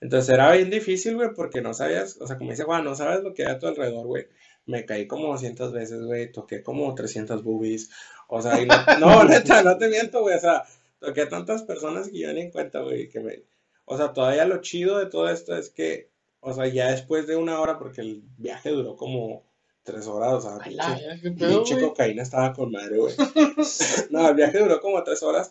Entonces 0.00 0.32
era 0.32 0.52
bien 0.52 0.70
difícil, 0.70 1.16
güey, 1.16 1.30
porque 1.34 1.60
no 1.60 1.74
sabías, 1.74 2.16
o 2.20 2.26
sea, 2.26 2.38
como 2.38 2.50
dice 2.50 2.62
Juan, 2.64 2.84
no 2.84 2.94
sabes 2.94 3.22
lo 3.22 3.34
que 3.34 3.44
hay 3.44 3.52
a 3.52 3.58
tu 3.58 3.66
alrededor, 3.66 4.06
güey. 4.06 4.26
Me 4.66 4.84
caí 4.84 5.06
como 5.06 5.28
200 5.32 5.72
veces, 5.72 6.02
güey, 6.02 6.30
toqué 6.30 6.62
como 6.62 6.94
300 6.94 7.42
boobies. 7.42 7.90
O 8.28 8.40
sea, 8.42 8.60
y 8.60 8.66
no, 8.66 8.74
no, 9.00 9.24
neta, 9.24 9.62
no 9.62 9.76
te 9.78 9.88
miento, 9.88 10.20
güey, 10.20 10.36
o 10.36 10.40
sea, 10.40 10.64
toqué 11.00 11.22
a 11.22 11.28
tantas 11.28 11.62
personas 11.62 12.08
que 12.08 12.18
yo 12.20 12.32
ni 12.32 12.42
en 12.42 12.50
cuenta, 12.50 12.80
güey, 12.80 13.08
que 13.08 13.20
me... 13.20 13.42
O 13.86 13.96
sea, 13.96 14.12
todavía 14.12 14.44
lo 14.44 14.60
chido 14.60 14.98
de 14.98 15.06
todo 15.06 15.28
esto 15.30 15.56
es 15.56 15.70
que, 15.70 16.10
o 16.40 16.52
sea, 16.52 16.66
ya 16.68 16.90
después 16.90 17.26
de 17.26 17.36
una 17.36 17.58
hora, 17.60 17.78
porque 17.78 18.02
el 18.02 18.22
viaje 18.36 18.68
duró 18.70 18.96
como 18.96 19.42
tres 19.82 20.06
horas, 20.06 20.34
o 20.34 20.40
sea, 20.42 20.58
pinche- 20.58 21.80
cocaína 21.80 22.22
estaba 22.22 22.52
con 22.52 22.70
madre, 22.70 22.98
güey. 22.98 23.14
No, 24.10 24.28
el 24.28 24.34
viaje 24.34 24.58
duró 24.58 24.80
como 24.80 25.02
tres 25.02 25.22
horas 25.22 25.50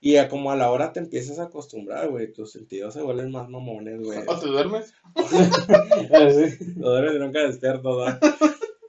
y 0.00 0.16
a 0.16 0.28
como 0.28 0.50
a 0.50 0.56
la 0.56 0.70
hora 0.70 0.92
te 0.92 1.00
empiezas 1.00 1.38
a 1.38 1.44
acostumbrar, 1.44 2.08
güey. 2.08 2.32
Tus 2.32 2.52
sentidos 2.52 2.94
se 2.94 3.02
vuelven 3.02 3.30
más 3.30 3.48
mamones, 3.50 4.00
güey. 4.02 4.20
¿O 4.26 4.38
te 4.38 4.46
duermes? 4.46 4.94
Lo 6.76 6.90
duermes 6.90 7.14
y 7.14 7.18
nunca 7.18 7.40
despierto, 7.40 7.98
¿verdad? 7.98 8.20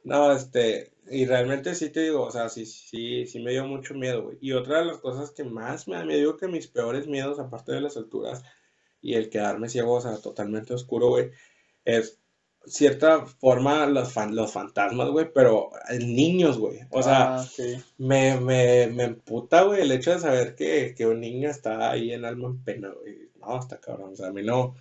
No, 0.06 0.32
este, 0.32 0.94
y 1.10 1.26
realmente 1.26 1.76
sí 1.76 1.90
te 1.90 2.02
digo, 2.04 2.24
o 2.24 2.32
sea, 2.32 2.48
sí, 2.48 2.66
sí, 2.66 3.28
sí 3.28 3.40
me 3.40 3.52
dio 3.52 3.66
mucho 3.66 3.94
miedo, 3.94 4.24
güey. 4.24 4.38
Y 4.40 4.54
otra 4.54 4.80
de 4.80 4.86
las 4.86 5.00
cosas 5.00 5.32
que 5.32 5.44
más 5.44 5.88
me 5.88 5.96
da 5.96 6.06
miedo, 6.06 6.20
digo 6.20 6.38
que 6.38 6.48
mis 6.48 6.68
peores 6.68 7.08
miedos, 7.08 7.40
aparte 7.40 7.74
de 7.74 7.82
las 7.82 7.98
alturas 7.98 8.44
y 9.02 9.16
el 9.16 9.30
quedarme 9.30 9.68
ciego, 9.68 9.94
o 9.96 10.02
sea, 10.02 10.16
totalmente 10.18 10.74
oscuro, 10.74 11.10
güey, 11.10 11.32
es 11.84 12.21
cierta 12.66 13.26
forma 13.26 13.86
los, 13.88 14.14
fan- 14.14 14.36
los 14.36 14.52
fantasmas, 14.52 15.10
güey, 15.10 15.32
pero 15.34 15.72
niños, 16.00 16.58
güey. 16.60 16.80
O 16.92 17.02
sea, 17.04 17.36
Ah, 17.36 17.46
me, 17.98 18.40
me, 18.40 18.88
me 18.88 19.04
emputa, 19.04 19.64
güey, 19.64 19.82
el 19.82 19.92
hecho 19.92 20.12
de 20.12 20.20
saber 20.20 20.56
que, 20.56 20.94
que 20.96 21.08
un 21.08 21.20
niño 21.22 21.50
está 21.50 21.90
ahí 21.92 22.14
en 22.14 22.26
alma 22.26 22.48
en 22.50 22.64
pena, 22.64 22.90
güey. 22.90 23.30
No, 23.40 23.60
está 23.60 23.80
cabrón, 23.80 24.14
o 24.14 24.16
sea, 24.16 24.28
a 24.28 24.32
mí 24.32 24.44
no. 24.44 24.76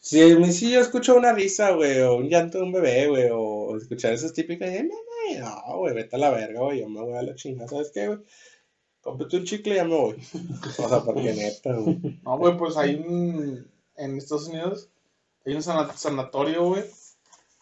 Si, 0.00 0.20
a 0.32 0.38
mí 0.38 0.50
sí 0.52 0.72
yo 0.72 0.80
escucho 0.80 1.14
una 1.16 1.32
risa, 1.34 1.72
güey, 1.72 2.00
o 2.00 2.16
un 2.16 2.28
llanto 2.30 2.58
de 2.58 2.64
un 2.64 2.72
bebé, 2.72 3.08
güey, 3.08 3.28
o 3.32 3.76
escuchar 3.76 4.14
esas 4.14 4.32
típicas, 4.32 4.70
de, 4.70 4.84
"Nene", 4.84 5.40
no, 5.40 5.78
güey, 5.78 5.94
vete 5.94 6.16
a 6.16 6.18
la 6.18 6.30
verga, 6.30 6.60
güey, 6.60 6.80
yo 6.80 6.88
me 6.88 7.02
voy 7.02 7.14
a 7.18 7.22
la 7.22 7.34
chingada, 7.34 7.68
¿sabes 7.68 7.90
qué, 7.92 8.06
güey? 8.06 8.18
cómprate 9.02 9.36
un 9.36 9.44
chicle 9.44 9.74
y 9.74 9.76
ya 9.76 9.84
me 9.84 9.94
voy. 9.94 10.16
O 10.84 10.88
sea, 10.88 11.00
porque 11.02 11.32
neta, 11.34 11.74
güey. 11.74 12.18
No, 12.24 12.38
güey, 12.38 12.56
pues 12.56 12.74
un. 12.76 13.68
En 13.96 14.16
Estados 14.18 14.48
Unidos 14.48 14.88
hay 15.46 15.54
un 15.54 15.62
sana- 15.62 15.92
sanatorio, 15.96 16.64
güey. 16.64 16.84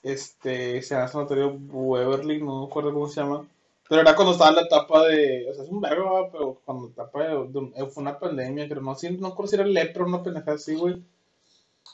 Este, 0.02 0.82
se 0.82 0.94
llama 0.94 1.08
Sanatorio 1.08 1.56
Beverly, 1.58 2.42
no 2.42 2.60
me 2.60 2.66
acuerdo 2.66 2.92
cómo 2.94 3.08
se 3.08 3.20
llama. 3.20 3.48
Pero 3.88 4.00
era 4.02 4.14
cuando 4.16 4.32
estaba 4.32 4.50
en 4.50 4.56
la 4.56 4.62
etapa 4.62 5.04
de. 5.08 5.48
O 5.50 5.54
sea, 5.54 5.64
es 5.64 5.70
un 5.70 5.80
verbo, 5.80 6.28
pero 6.32 6.60
cuando 6.64 6.86
la 6.88 6.92
etapa 6.92 7.24
de. 7.24 7.34
eh, 7.76 7.86
fue 7.86 8.02
una 8.02 8.18
pandemia, 8.18 8.68
creo. 8.68 8.82
No, 8.82 8.94
sí, 8.94 9.10
no 9.10 9.30
recuerdo 9.30 9.48
si 9.50 9.56
era 9.56 9.66
lepra 9.66 10.04
o 10.04 10.08
una 10.08 10.22
pendejada 10.22 10.56
así, 10.56 10.74
güey. 10.76 11.02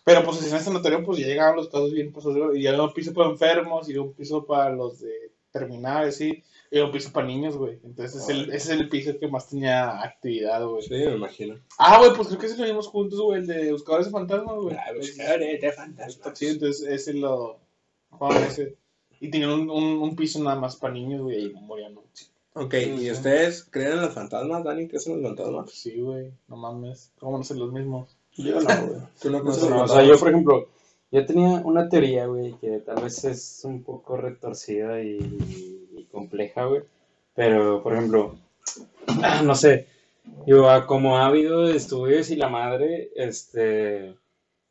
Pero 0.05 0.25
pues 0.25 0.47
en 0.47 0.55
el 0.55 0.61
sanatorio, 0.63 1.05
pues 1.05 1.19
ya 1.19 1.27
llegaban 1.27 1.57
los 1.57 1.69
casos 1.69 1.93
bien, 1.93 2.13
pues, 2.13 2.27
y 2.55 2.67
había 2.67 2.83
un 2.83 2.93
piso 2.93 3.13
para 3.15 3.31
enfermos, 3.31 3.89
y 3.89 3.97
un 3.99 4.13
piso 4.15 4.45
para 4.47 4.71
los 4.71 5.01
de 5.01 5.33
terminales, 5.53 6.17
sí. 6.17 6.43
Y 6.73 6.79
un 6.79 6.93
piso 6.93 7.11
para 7.13 7.27
niños, 7.27 7.57
güey. 7.57 7.81
Entonces, 7.83 8.23
es 8.23 8.29
el, 8.29 8.43
ese 8.53 8.75
es 8.75 8.81
el 8.81 8.89
piso 8.89 9.19
que 9.19 9.27
más 9.27 9.49
tenía 9.49 10.01
actividad, 10.03 10.65
güey. 10.65 10.83
Sí, 10.83 10.95
me 10.95 11.17
imagino. 11.17 11.59
Ah, 11.79 11.99
güey, 11.99 12.13
pues 12.15 12.29
creo 12.29 12.39
que 12.39 12.47
ese 12.47 12.57
lo 12.59 12.65
vimos 12.65 12.87
juntos, 12.87 13.21
güey, 13.21 13.41
el 13.41 13.47
de 13.49 13.73
Buscadores 13.73 14.07
de 14.07 14.13
Fantasmas, 14.13 14.57
güey. 14.57 14.77
Ah, 14.77 14.93
buscadores 14.97 15.61
de 15.61 15.73
fantasmas. 15.73 16.39
chido, 16.39 16.53
entonces 16.53 16.89
ese 16.89 17.15
lo. 17.15 17.59
Jugaban 18.11 18.45
ese. 18.45 18.77
Y 19.21 19.31
tenían 19.31 19.51
un, 19.51 19.71
un, 19.71 19.85
un 20.01 20.17
piso 20.17 20.43
nada 20.43 20.59
más 20.59 20.77
para 20.77 20.95
niños, 20.95 21.23
güey, 21.23 21.47
y 21.47 21.53
no 21.53 21.61
morían, 21.61 21.95
¿no? 21.95 22.05
Ok, 22.55 22.75
¿y 22.99 23.11
ustedes 23.11 23.65
creen 23.65 23.93
en 23.93 24.01
los 24.03 24.15
fantasmas, 24.15 24.65
Dani? 24.65 24.89
¿Crees 24.89 25.07
en 25.07 25.15
los 25.15 25.23
fantasmas? 25.23 25.65
Pues 25.65 25.79
sí, 25.79 26.01
güey, 26.01 26.33
no 26.49 26.57
mames. 26.57 27.13
¿Cómo 27.19 27.39
no 27.39 27.45
ser 27.45 27.59
los 27.59 27.73
mismos? 27.73 28.17
Yo 28.35 28.61
no, 28.61 28.87
güey. 28.87 29.01
¿Tú 29.21 29.31
no 29.31 29.41
crees 29.43 29.63
en 29.63 29.71
los 29.71 29.71
No, 29.71 29.83
o 29.85 29.89
sea, 29.89 30.05
yo, 30.05 30.19
por 30.19 30.29
ejemplo, 30.29 30.69
yo 31.13 31.27
tenía 31.27 31.63
una 31.65 31.89
teoría, 31.89 32.27
güey, 32.27 32.55
que 32.59 32.79
tal 32.79 33.03
vez 33.03 33.25
es 33.25 33.61
un 33.65 33.83
poco 33.83 34.17
retorcida 34.17 35.01
y 35.03 35.89
compleja, 36.11 36.65
güey. 36.65 36.83
Pero, 37.35 37.83
por 37.83 37.95
ejemplo, 37.95 38.39
no 39.45 39.55
sé, 39.55 39.87
yo 40.47 40.67
como 40.87 41.19
ha 41.19 41.27
habido 41.27 41.69
estudios 41.69 42.31
y 42.31 42.37
la 42.37 42.49
madre, 42.49 43.11
este, 43.15 44.17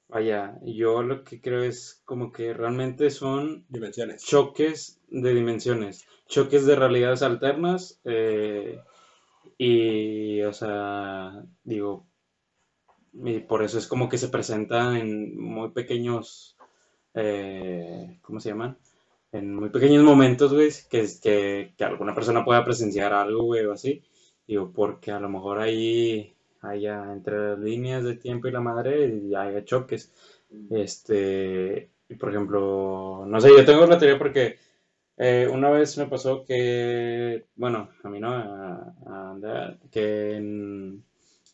vaya, 0.07 0.59
yo 0.63 1.03
lo 1.03 1.23
que 1.23 1.41
creo 1.41 1.63
es 1.63 2.01
como 2.05 2.31
que 2.31 2.53
realmente 2.53 3.09
son 3.09 3.65
Dimensiones. 3.69 4.23
choques 4.25 4.99
de 5.09 5.33
dimensiones, 5.33 6.05
choques 6.27 6.65
de 6.65 6.75
realidades 6.75 7.21
alternas 7.23 7.99
eh, 8.05 8.79
y, 9.57 10.41
o 10.43 10.53
sea, 10.53 11.43
digo, 11.63 12.05
y 13.13 13.39
por 13.39 13.63
eso 13.63 13.77
es 13.77 13.87
como 13.87 14.09
que 14.09 14.17
se 14.17 14.29
presentan 14.29 14.95
en 14.95 15.39
muy 15.39 15.69
pequeños, 15.71 16.55
eh, 17.13 18.17
¿cómo 18.21 18.39
se 18.39 18.49
llaman? 18.49 18.77
En 19.31 19.53
muy 19.53 19.69
pequeños 19.69 20.03
momentos, 20.03 20.53
güey, 20.53 20.69
que, 20.89 21.07
que, 21.21 21.73
que 21.77 21.83
alguna 21.83 22.15
persona 22.15 22.43
pueda 22.43 22.65
presenciar 22.65 23.13
algo, 23.13 23.43
güey, 23.43 23.65
o 23.65 23.73
así. 23.73 24.01
Digo, 24.47 24.71
porque 24.73 25.11
a 25.11 25.19
lo 25.19 25.29
mejor 25.29 25.59
ahí 25.59 26.35
haya 26.61 27.11
entre 27.13 27.51
las 27.51 27.59
líneas 27.59 28.03
de 28.03 28.15
tiempo 28.15 28.47
y 28.47 28.51
la 28.51 28.59
madre 28.61 29.07
y 29.07 29.35
haya 29.35 29.63
choques. 29.63 30.11
Este, 30.71 31.91
por 32.19 32.29
ejemplo, 32.29 33.23
no 33.27 33.39
sé, 33.39 33.49
yo 33.49 33.63
tengo 33.65 33.85
la 33.85 33.99
teoría 33.99 34.17
porque 34.17 34.57
eh, 35.17 35.47
una 35.51 35.69
vez 35.69 35.97
me 35.97 36.07
pasó 36.07 36.43
que, 36.45 37.45
bueno, 37.55 37.89
a 38.03 38.09
mí 38.09 38.19
no, 38.19 38.29
a, 38.33 38.95
a 39.05 39.77
que 39.91 40.35
en, 40.37 41.05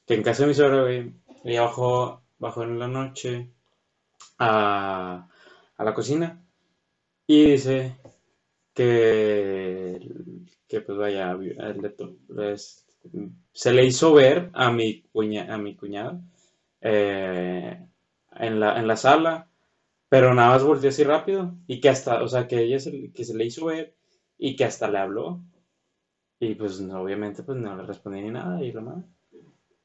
que 0.05 0.13
en 0.15 0.23
casa 0.23 0.43
de 0.43 0.49
mi 0.49 0.53
suegra, 0.55 0.83
güey, 0.83 1.13
ella 1.43 1.63
bajó, 1.63 2.23
bajó 2.39 2.63
en 2.63 2.79
la 2.79 2.87
noche 2.87 3.49
a, 4.39 5.27
a 5.77 5.83
la 5.83 5.93
cocina 5.93 6.44
y 7.27 7.51
dice 7.51 7.97
que, 8.73 9.99
que 10.67 10.81
pues 10.81 10.97
vaya, 10.97 11.33
le 11.35 11.89
to- 11.91 12.17
es- 12.41 12.85
se 13.53 13.73
le 13.73 13.85
hizo 13.85 14.13
ver 14.13 14.49
a 14.53 14.71
mi 14.71 15.03
cuña, 15.03 15.53
a 15.53 15.57
mi 15.57 15.75
cuñado 15.75 16.21
eh, 16.81 17.79
en 18.37 18.59
la, 18.59 18.79
en 18.79 18.87
la 18.87 18.97
sala, 18.97 19.49
pero 20.09 20.33
nada 20.35 20.51
más 20.51 20.63
volteó 20.63 20.89
así 20.89 21.03
rápido 21.03 21.55
y 21.67 21.81
que 21.81 21.89
hasta, 21.89 22.23
o 22.23 22.27
sea, 22.29 22.47
que 22.47 22.61
ella 22.63 22.79
se, 22.79 23.11
que 23.13 23.25
se 23.25 23.35
le 23.37 23.45
hizo 23.45 23.65
ver 23.67 23.95
y 24.37 24.55
que 24.55 24.65
hasta 24.65 24.89
le 24.89 24.99
habló. 24.99 25.41
Y 26.39 26.55
pues 26.55 26.79
no, 26.81 27.01
obviamente 27.01 27.43
pues 27.43 27.57
no 27.57 27.75
le 27.75 27.83
respondí 27.83 28.21
ni 28.21 28.31
nada 28.31 28.63
y 28.63 28.71
la 28.71 28.81
madre. 28.81 29.03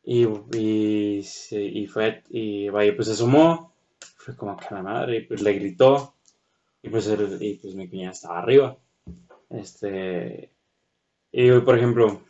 Y, 0.04 0.26
y, 0.56 1.22
y 1.52 1.86
fue, 1.88 2.22
y 2.30 2.68
vaya, 2.70 2.94
pues 2.96 3.08
se 3.08 3.16
sumó, 3.16 3.74
fue 4.16 4.36
como 4.36 4.56
que 4.56 4.74
la 4.74 4.82
madre, 4.82 5.18
y 5.18 5.22
pues 5.26 5.42
le 5.42 5.54
gritó, 5.54 6.16
y 6.82 6.88
pues, 6.90 7.06
el- 7.08 7.38
y 7.42 7.54
pues 7.54 7.74
mi 7.74 7.88
cuñada 7.88 8.12
estaba 8.12 8.38
arriba. 8.40 8.76
Este, 9.50 10.52
y 11.32 11.52
por 11.60 11.76
ejemplo, 11.78 12.22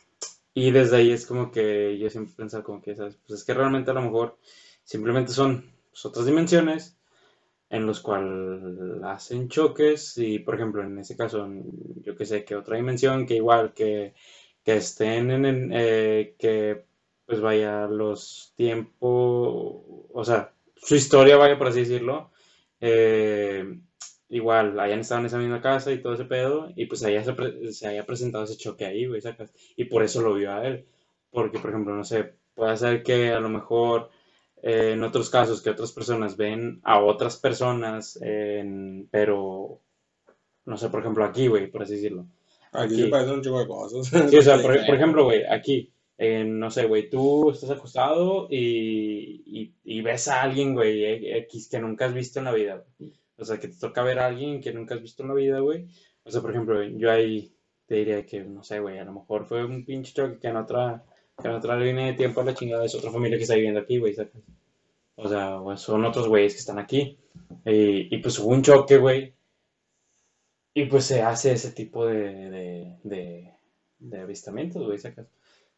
y 0.55 0.70
desde 0.72 0.98
ahí 0.98 1.12
es 1.12 1.26
como 1.26 1.51
que 1.53 1.98
yo 1.98 2.11
siempre 2.11 2.34
he 2.34 2.36
pensado 2.36 2.64
como 2.64 2.82
que, 2.82 2.96
¿sabes? 2.96 3.16
Pues 3.26 3.40
es 3.40 3.46
que 3.46 3.55
realmente 3.55 3.90
a 3.90 3.94
lo 3.94 4.03
mejor 4.03 4.38
simplemente 4.84 5.32
son 5.32 5.64
pues, 5.90 6.07
otras 6.07 6.26
dimensiones 6.26 6.98
en 7.70 7.86
los 7.86 8.01
cuales 8.01 8.61
hacen 9.05 9.48
choques 9.48 10.18
y 10.18 10.40
por 10.40 10.57
ejemplo 10.57 10.82
en 10.82 10.98
ese 10.98 11.16
caso 11.16 11.48
yo 12.03 12.16
que 12.16 12.26
sé 12.26 12.44
que 12.44 12.57
otra 12.57 12.76
dimensión 12.76 13.26
que 13.26 13.36
igual 13.36 13.72
que, 13.74 14.14
que 14.64 14.76
estén 14.76 15.30
en, 15.30 15.44
en, 15.46 15.70
eh, 15.72 16.34
que 16.38 16.84
pues 17.26 17.40
vaya 17.40 17.86
los 17.86 18.53
tiempos 18.57 19.01
o 20.12 20.22
sea 20.24 20.53
su 20.76 20.96
historia 20.96 21.36
vaya 21.36 21.59
por 21.59 21.68
así 21.68 21.80
decirlo 21.80 22.32
eh, 22.80 23.64
igual 24.31 24.78
hayan 24.81 25.01
estado 25.01 25.20
en 25.20 25.26
esa 25.26 25.39
misma 25.39 25.61
casa 25.61 25.93
y 25.93 26.01
todo 26.01 26.14
ese 26.14 26.24
pedo 26.24 26.70
y 26.76 26.87
pues 26.87 27.05
haya 27.05 27.22
se, 27.24 27.33
pre- 27.35 27.72
se 27.72 27.87
haya 27.89 28.07
presentado 28.07 28.45
ese 28.45 28.57
choque 28.57 28.87
ahí 28.87 29.07
güey 29.07 29.20
sacas 29.20 29.53
y 29.76 29.85
por 29.85 30.03
eso 30.03 30.22
lo 30.22 30.35
vio 30.35 30.53
a 30.53 30.66
él 30.66 30.87
porque 31.31 31.59
por 31.59 31.70
ejemplo 31.70 31.95
no 31.95 32.05
sé 32.05 32.35
puede 32.55 32.76
ser 32.76 33.03
que 33.03 33.31
a 33.31 33.41
lo 33.41 33.49
mejor 33.49 34.11
eh, 34.62 34.93
en 34.93 35.03
otros 35.05 35.31
casos 35.31 35.62
que 35.62 35.70
otras 35.70 35.93
personas 35.93 36.37
ven 36.37 36.81
a 36.85 37.01
otras 37.03 37.37
personas, 37.39 38.18
en- 38.22 39.09
pero 39.11 39.81
no 40.66 40.76
sé, 40.76 40.91
por 40.91 41.01
ejemplo, 41.01 41.24
aquí, 41.24 41.47
güey, 41.49 41.68
por 41.70 41.83
así 41.83 41.95
decirlo. 41.95 42.26
Aquí 42.72 42.95
Aquí. 42.95 43.03
se 43.05 43.09
parecen 43.09 43.35
un 43.37 43.43
chingo 43.43 43.59
de 43.61 43.66
cosas. 43.66 44.07
Sí, 44.31 44.37
o 44.37 44.43
sea, 44.43 44.61
por, 44.61 44.85
por 44.87 44.95
ejemplo, 44.95 45.24
güey, 45.24 45.45
aquí, 45.45 45.91
eh, 46.18 46.45
no 46.45 46.70
sé, 46.70 46.85
güey, 46.85 47.09
tú 47.09 47.51
estás 47.51 47.70
acostado 47.70 48.47
y, 48.51 49.43
y, 49.47 49.72
y 49.85 50.03
ves 50.03 50.28
a 50.28 50.43
alguien, 50.43 50.74
güey, 50.74 51.05
eh, 51.05 51.39
X 51.39 51.68
que 51.70 51.78
nunca 51.81 52.05
has 52.07 52.12
visto 52.14 52.39
en 52.39 52.45
la 52.45 52.53
vida, 52.53 52.85
güey. 52.99 53.12
O 53.41 53.45
sea, 53.45 53.59
que 53.59 53.68
te 53.68 53.78
toca 53.78 54.03
ver 54.03 54.18
a 54.18 54.26
alguien 54.26 54.61
que 54.61 54.72
nunca 54.72 54.95
has 54.95 55.03
visto 55.03 55.22
en 55.22 55.30
la 55.30 55.34
vida, 55.34 55.61
güey. 55.61 55.88
O 56.24 56.30
sea, 56.30 56.43
por 56.43 56.51
ejemplo, 56.51 56.82
yo 56.82 57.11
ahí 57.11 57.55
te 57.86 57.97
diría 57.97 58.24
que, 58.26 58.45
no 58.45 58.62
sé, 58.62 58.80
güey, 58.80 58.99
a 58.99 59.05
lo 59.05 59.12
mejor 59.12 59.47
fue 59.47 59.64
un 59.64 59.84
pinche 59.84 60.12
choque 60.12 60.38
que 60.38 60.49
en 60.49 60.57
otra, 60.57 61.05
que 61.41 61.49
en 61.49 61.55
otra 61.55 61.76
línea 61.76 62.07
de 62.07 62.12
tiempo 62.14 62.43
la 62.43 62.55
chingada 62.55 62.84
es 62.84 62.95
otra 62.95 63.11
familia 63.11 63.38
que 63.38 63.45
está 63.45 63.55
viviendo 63.55 63.80
aquí, 63.80 63.99
güey, 63.99 64.14
sacas. 64.14 64.43
O 65.16 65.28
sea, 65.28 65.61
o 65.61 65.76
son 65.76 66.05
otros 66.05 66.28
güeyes 66.28 66.55
que 66.55 66.61
están 66.61 66.78
aquí. 66.78 67.18
Y, 67.64 68.18
pues 68.18 68.38
hubo 68.38 68.51
un 68.51 68.62
choque, 68.62 68.99
güey. 68.99 69.34
Y 70.74 70.84
pues 70.86 71.05
se 71.05 71.22
hace 71.22 71.53
ese 71.53 71.72
tipo 71.72 72.07
de, 72.07 72.51
de, 72.51 72.99
de, 73.03 73.55
de 73.99 74.20
avistamientos, 74.20 74.84
güey, 74.86 74.99
sacas. 74.99 75.26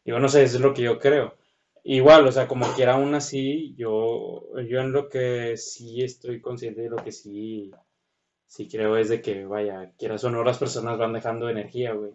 Digo, 0.05 0.19
no 0.19 0.29
sé, 0.29 0.43
eso 0.43 0.57
es 0.57 0.61
lo 0.61 0.73
que 0.73 0.83
yo 0.83 0.99
creo. 0.99 1.35
Igual, 1.83 2.27
o 2.27 2.31
sea, 2.31 2.47
como 2.47 2.65
quiera 2.73 2.93
aún 2.93 3.13
así, 3.15 3.75
yo, 3.77 4.43
yo 4.67 4.79
en 4.79 4.91
lo 4.93 5.09
que 5.09 5.57
sí 5.57 6.01
estoy 6.01 6.39
consciente 6.41 6.81
de 6.81 6.89
lo 6.89 6.97
que 6.97 7.11
sí, 7.11 7.71
sí 8.47 8.67
creo 8.69 8.97
es 8.97 9.09
de 9.09 9.21
que, 9.21 9.45
vaya, 9.45 9.91
quieras 9.97 10.23
o 10.23 10.31
no, 10.31 10.43
las 10.43 10.57
personas 10.57 10.97
van 10.97 11.13
dejando 11.13 11.49
energía, 11.49 11.93
güey. 11.93 12.11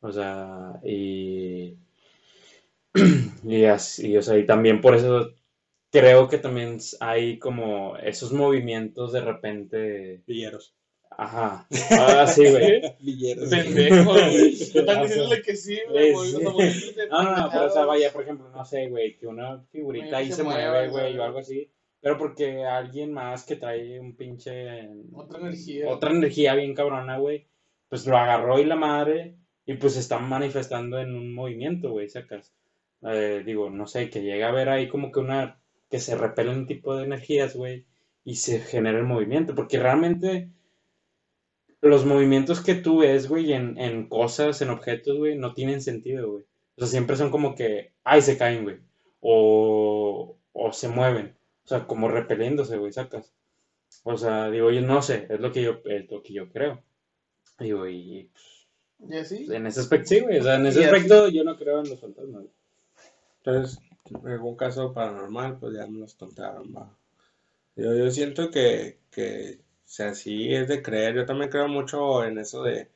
O 0.00 0.12
sea, 0.12 0.80
y, 0.84 1.76
y 3.44 3.64
así, 3.64 4.16
o 4.16 4.22
sea, 4.22 4.38
y 4.38 4.46
también 4.46 4.80
por 4.80 4.94
eso 4.94 5.32
creo 5.90 6.28
que 6.28 6.38
también 6.38 6.78
hay 7.00 7.38
como 7.38 7.96
esos 7.98 8.32
movimientos 8.32 9.12
de 9.12 9.20
repente, 9.20 10.22
Villeros. 10.26 10.74
Ajá, 11.18 11.66
ah, 11.90 12.26
sí, 12.26 12.44
güey. 12.50 12.80
Pendejo, 13.50 14.12
güey. 14.12 14.52
Están 14.52 15.02
diciéndole 15.02 15.42
que 15.42 15.56
sí, 15.56 15.78
güey. 15.88 16.12
No, 17.10 17.22
no, 17.22 17.36
no, 17.36 17.50
pero 17.50 17.66
o 17.66 17.70
sea, 17.70 17.84
vaya, 17.84 18.12
por 18.12 18.22
ejemplo, 18.22 18.48
no 18.50 18.64
sé, 18.64 18.88
güey, 18.88 19.16
que 19.16 19.26
una 19.26 19.60
figurita 19.70 20.18
ahí 20.18 20.28
se 20.30 20.36
se 20.36 20.42
mueve, 20.42 20.88
güey, 20.88 21.18
o 21.18 21.22
algo 21.22 21.38
así, 21.38 21.70
pero 22.00 22.18
porque 22.18 22.64
alguien 22.64 23.12
más 23.12 23.44
que 23.44 23.56
trae 23.56 23.98
un 24.00 24.16
pinche, 24.16 24.88
Otra 25.12 25.40
energía. 25.40 25.88
otra 25.88 26.10
energía 26.10 26.54
bien 26.54 26.74
cabrona, 26.74 27.18
güey, 27.18 27.46
pues 27.88 28.06
lo 28.06 28.16
agarró 28.16 28.58
y 28.58 28.64
la 28.64 28.76
madre, 28.76 29.36
y 29.66 29.74
pues 29.74 29.94
se 29.94 30.00
están 30.00 30.28
manifestando 30.28 30.98
en 30.98 31.14
un 31.14 31.34
movimiento, 31.34 31.90
güey, 31.90 32.08
sacas. 32.08 32.54
Eh, 33.02 33.42
digo, 33.44 33.70
no 33.70 33.86
sé, 33.86 34.10
que 34.10 34.22
llega 34.22 34.48
a 34.48 34.52
ver 34.52 34.68
ahí 34.68 34.88
como 34.88 35.12
que 35.12 35.20
una, 35.20 35.60
que 35.90 36.00
se 36.00 36.16
repelen 36.16 36.58
un 36.58 36.66
tipo 36.66 36.96
de 36.96 37.04
energías, 37.04 37.54
güey, 37.56 37.86
y 38.24 38.36
se 38.36 38.60
genera 38.60 38.98
el 38.98 39.04
movimiento, 39.04 39.54
porque 39.54 39.78
realmente 39.78 40.50
los 41.88 42.04
movimientos 42.04 42.60
que 42.60 42.74
tú 42.74 42.98
ves, 42.98 43.28
güey, 43.28 43.52
en, 43.52 43.78
en 43.78 44.08
cosas, 44.08 44.60
en 44.62 44.70
objetos, 44.70 45.18
güey, 45.18 45.36
no 45.36 45.54
tienen 45.54 45.80
sentido, 45.80 46.30
güey. 46.32 46.44
O 46.76 46.80
sea, 46.80 46.88
siempre 46.88 47.16
son 47.16 47.30
como 47.30 47.54
que, 47.54 47.92
ay, 48.04 48.22
se 48.22 48.36
caen, 48.36 48.64
güey. 48.64 48.78
O, 49.20 50.36
o 50.52 50.72
se 50.72 50.88
mueven. 50.88 51.34
O 51.64 51.68
sea, 51.68 51.86
como 51.86 52.08
repeliéndose, 52.08 52.76
güey, 52.76 52.92
sacas. 52.92 53.32
O 54.02 54.16
sea, 54.16 54.50
digo, 54.50 54.70
yo 54.70 54.80
no 54.82 55.02
sé, 55.02 55.26
es 55.30 55.40
lo 55.40 55.52
que 55.52 55.62
yo, 55.62 55.80
es 55.84 56.10
lo 56.10 56.22
que 56.22 56.32
yo 56.32 56.50
creo. 56.50 56.82
Digo, 57.58 57.88
y, 57.88 58.28
¿Y 59.08 59.16
así? 59.16 59.46
En 59.50 59.66
ese 59.66 59.80
aspecto, 59.80 60.08
sí, 60.08 60.20
güey. 60.20 60.38
O 60.38 60.42
sea, 60.42 60.56
en 60.56 60.66
ese 60.66 60.84
aspecto 60.84 61.28
yo 61.28 61.44
no 61.44 61.56
creo 61.56 61.80
en 61.80 61.90
los 61.90 62.00
fantasmas. 62.00 62.42
güey. 62.42 62.50
Entonces, 63.44 63.78
en 64.06 64.28
algún 64.28 64.56
caso 64.56 64.92
paranormal, 64.92 65.58
pues 65.58 65.74
ya 65.76 65.86
los 65.86 66.14
contaron, 66.14 66.74
va. 66.74 66.96
Yo, 67.76 67.94
yo 67.96 68.10
siento 68.10 68.50
que, 68.50 68.98
que, 69.10 69.60
sea, 69.84 70.14
sí 70.14 70.54
es 70.54 70.68
de 70.68 70.82
creer. 70.82 71.14
Yo 71.14 71.26
también 71.26 71.50
creo 71.50 71.68
mucho 71.68 72.24
en 72.24 72.38
eso 72.38 72.62
de, 72.62 72.88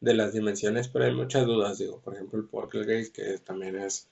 de 0.00 0.14
las 0.14 0.32
dimensiones, 0.32 0.88
pero 0.88 1.04
hay 1.06 1.14
muchas 1.14 1.46
dudas, 1.46 1.78
digo. 1.78 2.00
Por 2.00 2.14
ejemplo, 2.14 2.38
el 2.40 2.46
poltergeist, 2.48 3.14
que 3.14 3.38
también 3.38 3.76
es 3.78 4.08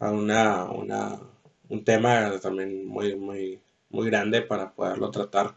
una, 0.00 0.64
una, 0.70 1.20
un 1.68 1.84
tema 1.84 2.38
también 2.40 2.86
muy, 2.86 3.16
muy, 3.16 3.60
muy 3.90 4.06
grande 4.10 4.42
para 4.42 4.74
poderlo 4.74 5.10
tratar 5.10 5.56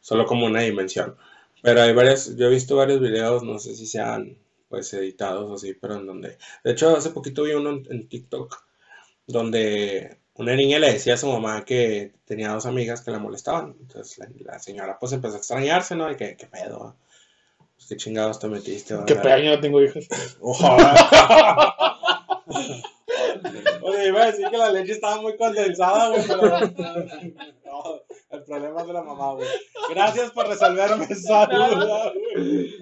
solo 0.00 0.26
como 0.26 0.46
una 0.46 0.60
dimensión. 0.62 1.16
Pero 1.62 1.82
hay 1.82 1.92
varias, 1.94 2.36
yo 2.36 2.46
he 2.46 2.50
visto 2.50 2.76
varios 2.76 3.00
videos, 3.00 3.42
no 3.42 3.58
sé 3.58 3.74
si 3.74 3.86
sean 3.86 4.38
pues 4.68 4.92
editados 4.94 5.50
o 5.50 5.54
así, 5.54 5.74
pero 5.74 5.96
en 5.96 6.06
donde, 6.06 6.38
de 6.64 6.72
hecho 6.72 6.96
hace 6.96 7.10
poquito 7.10 7.44
vi 7.44 7.52
uno 7.52 7.82
en 7.90 8.08
TikTok 8.08 8.64
donde 9.26 10.18
una 10.36 10.54
niña 10.54 10.78
le 10.78 10.92
decía 10.92 11.14
a 11.14 11.18
su 11.18 11.28
mamá 11.28 11.64
que 11.64 12.12
tenía 12.24 12.52
dos 12.52 12.66
amigas 12.66 13.02
que 13.02 13.10
la 13.10 13.18
molestaban. 13.18 13.76
Entonces 13.80 14.18
la, 14.18 14.28
la 14.52 14.58
señora 14.58 14.98
pues 14.98 15.12
empezó 15.12 15.34
a 15.34 15.38
extrañarse, 15.38 15.96
¿no? 15.96 16.10
Y 16.10 16.16
que, 16.16 16.36
¿qué 16.36 16.46
pedo? 16.46 16.96
Pues, 17.74 17.86
¿Qué 17.88 17.96
chingados 17.96 18.38
te 18.38 18.48
metiste? 18.48 18.94
Qué 19.06 19.14
¿verdad? 19.14 19.22
pedo, 19.22 19.38
yo 19.38 19.50
no 19.50 19.60
tengo 19.60 19.82
hijas. 19.82 20.08
Oye, 23.82 24.08
iba 24.08 24.22
a 24.22 24.26
decir 24.26 24.48
que 24.48 24.56
la 24.56 24.70
leche 24.70 24.92
estaba 24.92 25.20
muy 25.20 25.36
condensada, 25.36 26.08
güey, 26.08 26.22
pero... 26.26 26.50
No, 27.64 28.00
el 28.30 28.44
problema 28.44 28.82
es 28.82 28.86
de 28.86 28.92
la 28.92 29.02
mamá, 29.02 29.32
güey. 29.32 29.48
Gracias 29.90 30.30
por 30.30 30.46
resolverme 30.46 31.06
esa 31.10 31.46
duda, 31.46 32.12
güey. 32.12 32.72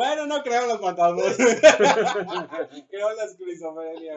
Bueno, 0.00 0.26
no 0.26 0.42
creo 0.42 0.62
en 0.62 0.68
los 0.68 0.80
fantasmas. 0.80 1.36
creo 2.88 3.10
en 3.10 3.16
la 3.18 3.24
esquizofrenia. 3.26 4.16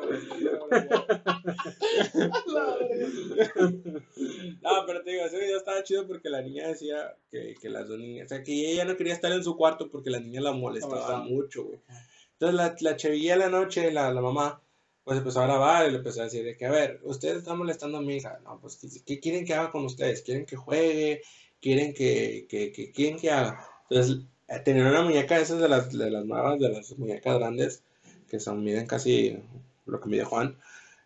No, 4.62 4.86
pero 4.88 5.04
te 5.04 5.12
digo, 5.12 5.26
ese 5.26 5.40
video 5.40 5.58
estaba 5.58 5.84
chido 5.84 6.08
porque 6.08 6.30
la 6.30 6.42
niña 6.42 6.70
decía 6.70 7.18
que, 7.30 7.56
que 7.62 7.68
las 7.68 7.86
dos 7.90 8.00
niñas, 8.00 8.28
o 8.28 8.30
sea, 8.30 8.44
que 8.44 8.72
ella 8.72 8.86
no 8.86 8.96
quería 8.96 9.12
estar 9.14 9.30
en 9.34 9.44
su 9.44 9.58
cuarto 9.58 9.90
porque 9.92 10.10
las 10.10 10.22
niñas 10.22 10.44
la 10.44 10.54
Molestaban. 10.54 11.26
mucho, 11.26 11.66
güey. 11.66 11.80
Entonces 12.32 12.56
la, 12.56 12.76
la 12.80 12.96
chavilla 12.96 13.34
en 13.34 13.40
la 13.40 13.50
noche, 13.50 13.92
la, 13.92 14.14
la 14.14 14.22
mamá, 14.22 14.62
pues 15.04 15.18
empezó 15.18 15.42
a 15.42 15.48
grabar 15.48 15.86
y 15.86 15.92
le 15.92 15.98
empezó 15.98 16.22
a 16.22 16.26
decir 16.26 16.46
de 16.46 16.56
que, 16.56 16.66
a 16.66 16.72
ver, 16.72 17.02
ustedes 17.04 17.40
están 17.40 17.58
molestando 17.58 17.98
a 17.98 18.02
mi 18.02 18.16
hija. 18.16 18.40
No, 18.46 18.58
pues, 18.62 18.78
¿qué, 18.78 18.88
qué 19.06 19.20
quieren 19.20 19.44
que 19.46 19.54
haga 19.54 19.70
con 19.70 19.84
ustedes? 19.84 20.22
¿Quieren 20.22 20.46
que 20.46 20.56
juegue? 20.56 21.24
¿Quieren 21.60 21.94
que, 21.94 22.46
que, 22.48 22.72
que 22.72 22.90
quieren 22.94 23.20
que 23.20 23.30
haga? 23.32 23.68
Entonces, 23.90 24.24
eh, 24.56 24.60
tenían 24.64 24.88
una 24.88 25.02
muñeca 25.04 25.40
esas 25.40 25.60
de 25.60 25.70
las, 25.70 25.92
de 25.92 26.10
las 26.12 26.26
nuevas, 26.26 26.60
de 26.60 26.70
las 26.70 26.98
muñecas 26.98 27.38
grandes, 27.38 27.84
que 28.30 28.40
son, 28.40 28.64
miden 28.64 28.88
casi 28.88 29.38
lo 29.86 30.00
que 30.00 30.10
mide 30.10 30.24
Juan. 30.24 30.58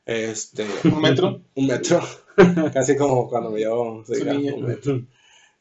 Este, 0.05 0.65
¿Un 0.85 1.01
metro? 1.01 1.41
un 1.55 1.67
metro, 1.67 2.01
casi 2.73 2.95
como 2.95 3.27
cuando 3.29 3.51
me 3.51 3.59
niña. 3.59 4.53
un 4.55 4.65
metro. 4.65 5.01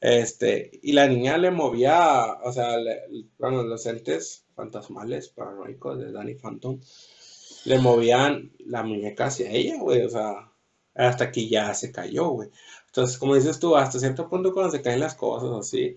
Este, 0.00 0.70
y 0.82 0.92
la 0.92 1.08
niña 1.08 1.38
le 1.38 1.50
movía, 1.50 2.34
o 2.44 2.52
sea, 2.52 2.76
le- 2.78 3.02
bueno, 3.38 3.62
los 3.62 3.86
entes 3.86 4.44
fantasmales, 4.54 5.28
paranoicos 5.30 5.98
de 5.98 6.12
Danny 6.12 6.34
Phantom, 6.34 6.78
le 7.64 7.78
movían 7.78 8.52
la 8.60 8.82
muñeca 8.82 9.26
hacia 9.26 9.50
ella, 9.50 9.76
güey, 9.80 10.02
o 10.02 10.08
sea, 10.10 10.50
hasta 10.94 11.32
que 11.32 11.48
ya 11.48 11.74
se 11.74 11.90
cayó, 11.92 12.28
güey. 12.28 12.50
Entonces, 12.86 13.18
como 13.18 13.34
dices 13.34 13.58
tú, 13.58 13.76
hasta 13.76 13.98
cierto 13.98 14.28
punto 14.28 14.52
cuando 14.52 14.70
se 14.72 14.82
caen 14.82 15.00
las 15.00 15.14
cosas 15.14 15.50
así, 15.58 15.96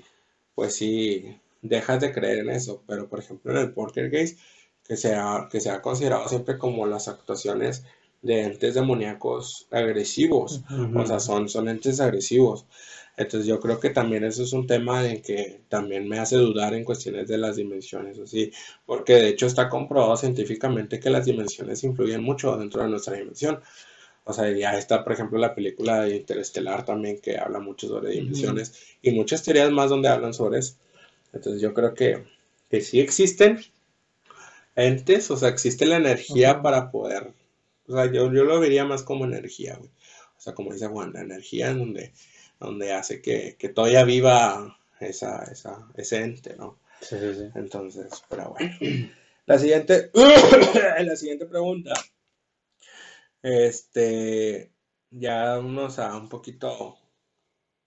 pues 0.55 0.75
sí, 0.75 1.37
dejas 1.61 1.99
de 1.99 2.11
creer 2.11 2.39
en 2.39 2.49
eso, 2.49 2.83
pero 2.87 3.07
por 3.07 3.19
ejemplo 3.19 3.51
en 3.51 3.57
el 3.57 3.73
Poltergeist, 3.73 4.39
que 4.87 4.97
se 4.97 5.15
ha, 5.15 5.47
que 5.51 5.61
se 5.61 5.69
ha 5.69 5.81
considerado 5.81 6.27
siempre 6.27 6.57
como 6.57 6.85
las 6.85 7.07
actuaciones 7.07 7.85
de 8.21 8.43
entes 8.43 8.73
demoníacos 8.73 9.67
agresivos, 9.71 10.61
o 10.95 11.05
sea, 11.05 11.19
son, 11.19 11.47
son 11.47 11.69
entes 11.69 11.99
agresivos. 11.99 12.65
Entonces 13.15 13.47
yo 13.47 13.59
creo 13.59 13.79
que 13.79 13.89
también 13.89 14.23
eso 14.23 14.43
es 14.43 14.53
un 14.53 14.65
tema 14.65 15.05
en 15.05 15.21
que 15.21 15.61
también 15.67 16.07
me 16.07 16.19
hace 16.19 16.37
dudar 16.37 16.73
en 16.73 16.85
cuestiones 16.85 17.27
de 17.27 17.37
las 17.37 17.57
dimensiones, 17.57 18.17
así, 18.17 18.51
porque 18.85 19.13
de 19.15 19.27
hecho 19.27 19.45
está 19.45 19.67
comprobado 19.67 20.15
científicamente 20.15 20.99
que 20.99 21.09
las 21.09 21.25
dimensiones 21.25 21.83
influyen 21.83 22.23
mucho 22.23 22.55
dentro 22.55 22.81
de 22.81 22.89
nuestra 22.89 23.15
dimensión. 23.15 23.59
O 24.23 24.31
sea, 24.31 24.49
ya 24.51 24.77
está, 24.77 25.03
por 25.03 25.13
ejemplo, 25.13 25.37
la 25.37 25.53
película 25.53 26.01
de 26.01 26.15
Interestelar 26.15 26.85
también 26.85 27.19
que 27.19 27.37
habla 27.37 27.59
mucho 27.59 27.87
sobre 27.87 28.11
dimensiones 28.11 28.73
y 29.01 29.11
muchas 29.11 29.43
teorías 29.43 29.71
más 29.71 29.89
donde 29.89 30.07
hablan 30.07 30.33
sobre 30.33 30.59
eso. 30.59 30.75
Entonces 31.33 31.61
yo 31.61 31.73
creo 31.73 31.93
que, 31.93 32.25
que 32.69 32.81
sí 32.81 32.99
existen 32.99 33.59
entes, 34.75 35.29
o 35.31 35.37
sea, 35.37 35.49
existe 35.49 35.85
la 35.85 35.97
energía 35.97 36.61
para 36.61 36.91
poder, 36.91 37.33
o 37.87 37.93
sea, 37.93 38.05
yo, 38.05 38.31
yo 38.31 38.43
lo 38.43 38.59
vería 38.59 38.85
más 38.85 39.03
como 39.03 39.25
energía, 39.25 39.75
güey. 39.77 39.89
O 40.37 40.41
sea, 40.41 40.53
como 40.53 40.71
dice 40.73 40.87
Juan, 40.87 41.11
la 41.13 41.21
energía 41.21 41.69
en 41.71 41.79
donde, 41.79 42.13
donde 42.59 42.93
hace 42.93 43.21
que, 43.21 43.55
que 43.59 43.69
todavía 43.69 44.03
viva 44.05 44.79
esa, 45.01 45.43
esa, 45.51 45.87
ese 45.95 46.21
ente, 46.21 46.55
¿no? 46.55 46.77
Sí, 47.01 47.17
sí, 47.19 47.33
sí. 47.33 47.43
Entonces, 47.55 48.07
pero 48.29 48.51
bueno. 48.51 48.75
La 49.45 49.57
siguiente, 49.57 50.11
la 51.03 51.15
siguiente 51.15 51.47
pregunta. 51.47 51.91
Este, 53.41 54.71
ya 55.11 55.55
vamos 55.57 55.99
a 55.99 56.15
un 56.17 56.29
poquito 56.29 56.97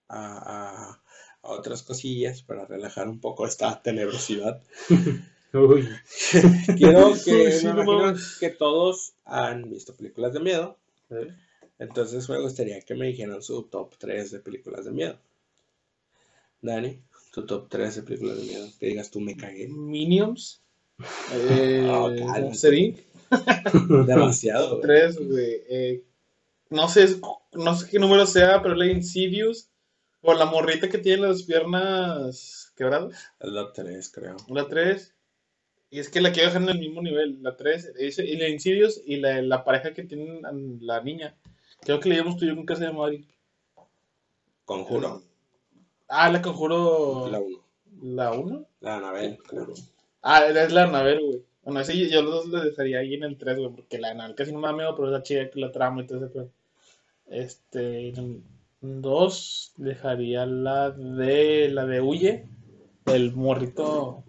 a, 0.09 0.21
a- 0.55 1.02
a 1.43 1.51
otras 1.53 1.83
cosillas 1.83 2.43
para 2.43 2.67
relajar 2.67 3.09
un 3.09 3.21
poco 3.21 3.47
esta 3.47 3.83
tenebrosidad. 3.83 4.63
Uy. 5.53 5.89
Quiero 6.79 7.13
que, 7.25 7.53
Sí, 7.53 7.67
me 7.67 7.75
no 7.75 7.83
imagino 7.83 7.99
mames. 7.99 8.37
que 8.41 8.51
todos 8.51 9.13
han 9.25 9.69
visto 9.71 9.95
películas 9.95 10.33
de 10.33 10.41
miedo. 10.41 10.79
¿Eh? 11.11 11.29
Entonces 11.79 12.29
me 12.29 12.41
gustaría 12.41 12.81
que 12.81 12.95
me 12.95 13.07
dijeran 13.09 13.43
su 13.43 13.65
top 13.65 13.95
3 13.99 14.31
de 14.31 14.39
películas 14.41 14.85
de 14.85 14.93
miedo. 14.93 15.19
Dani, 16.63 17.03
tu 17.35 17.45
top 17.45 17.69
3 17.69 17.97
de 17.97 18.03
películas 18.03 18.37
de 18.39 18.45
miedo. 18.45 18.69
Que 18.79 18.87
digas 18.87 19.11
tú 19.11 19.21
me 19.21 19.37
cagué. 19.37 19.69
Minions. 19.69 20.63
Eh, 21.35 21.89
Oh. 21.91 22.11
Demasiado. 24.07 24.71
güey. 24.79 24.83
Tres, 24.83 25.17
güey. 25.19 25.63
Eh, 25.69 26.05
no 26.71 26.89
sé, 26.89 27.17
no 27.53 27.75
sé 27.77 27.89
qué 27.91 27.99
número 27.99 28.27
sea, 28.27 28.63
pero 28.63 28.75
la 28.75 28.87
Insidious. 28.87 29.69
Por 30.23 30.39
la 30.39 30.47
morrita 30.47 30.89
que 30.89 30.99
tiene 30.99 31.27
las 31.27 31.43
piernas 31.43 32.73
quebradas. 32.77 33.13
La 33.41 33.73
3, 33.73 34.09
creo. 34.11 34.37
La 34.49 34.69
3. 34.69 35.15
Y 35.91 35.99
es 35.99 36.09
que 36.09 36.21
la 36.21 36.33
quiero 36.33 36.49
dejar 36.49 36.63
en 36.63 36.69
el 36.71 36.79
mismo 36.79 37.03
nivel. 37.03 37.43
La 37.43 37.57
3, 37.57 37.93
y 37.99 38.37
la 38.37 38.49
Insidious 38.49 39.03
y 39.05 39.17
la, 39.17 39.43
la, 39.43 39.65
pareja 39.65 39.93
que 39.93 40.05
tienen 40.05 40.41
la 40.81 41.03
niña. 41.03 41.37
Creo 41.81 41.99
que 41.99 42.09
le 42.09 42.17
dimos 42.17 42.37
tú 42.37 42.45
y 42.45 42.49
yo 42.49 42.65
Casa 42.65 42.87
de 42.87 42.93
Madrid. 42.93 43.25
Conjuro. 44.65 45.23
Ah, 46.09 46.31
la 46.31 46.41
Conjuro. 46.41 47.29
La 47.29 47.41
1. 47.41 47.65
¿La 48.03 48.33
1? 48.33 48.67
La 48.81 48.97
Anabel, 48.97 49.39
claro. 49.43 49.75
Ah, 50.23 50.47
es 50.47 50.73
la 50.73 50.85
Anabel, 50.85 51.21
güey. 51.21 51.43
Bueno, 51.65 51.81
así 51.81 52.09
yo 52.09 52.23
los 52.23 52.33
dos 52.33 52.49
les 52.49 52.71
dejaría 52.71 53.01
ahí 53.01 53.15
en 53.15 53.25
el 53.25 53.37
3, 53.37 53.59
güey, 53.59 53.71
porque 53.71 53.99
la 53.99 54.11
Anabel 54.11 54.37
casi 54.37 54.53
no 54.53 54.61
me 54.61 54.69
da 54.69 54.73
miedo, 54.73 54.95
pero 54.95 55.09
es 55.09 55.13
la 55.13 55.23
chida 55.23 55.51
que 55.51 55.61
la 55.61 55.73
trama 55.73 56.03
y 56.03 56.07
todo 56.07 56.25
ese 56.25 56.49
Este 57.27 58.13
dos 58.83 59.73
dejaría 59.77 60.45
la 60.45 60.91
de 60.91 61.69
la 61.71 61.87
de 61.87 62.01
Huye, 62.01 62.47
el 63.07 63.35
morrito. 63.35 64.25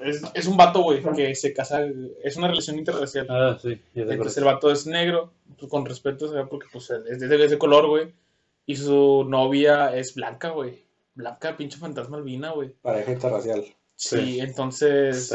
Es, 0.00 0.22
es 0.34 0.46
un 0.46 0.58
vato, 0.58 0.82
güey, 0.82 1.02
que 1.16 1.34
se 1.34 1.54
casa, 1.54 1.84
es 2.22 2.36
una 2.36 2.48
relación 2.48 2.78
interracial. 2.78 3.26
Ah, 3.30 3.58
sí. 3.60 3.80
Entonces 3.94 4.36
el 4.36 4.44
vato 4.44 4.70
es 4.70 4.86
negro, 4.86 5.32
pues, 5.58 5.70
con 5.70 5.86
respeto, 5.86 6.28
¿sabes? 6.28 6.46
porque 6.48 6.66
pues, 6.70 6.90
es, 6.90 7.18
de, 7.18 7.44
ese 7.44 7.58
color, 7.58 7.88
güey. 7.88 8.12
Y 8.66 8.76
su 8.76 9.24
novia 9.26 9.96
es 9.96 10.14
blanca, 10.14 10.50
güey. 10.50 10.84
Blanca, 11.14 11.56
pinche 11.56 11.78
fantasma 11.78 12.18
albina, 12.18 12.50
güey. 12.50 12.74
Pareja 12.82 13.12
interracial. 13.12 13.64
Sí, 13.94 14.18
sí, 14.18 14.40
entonces 14.40 15.34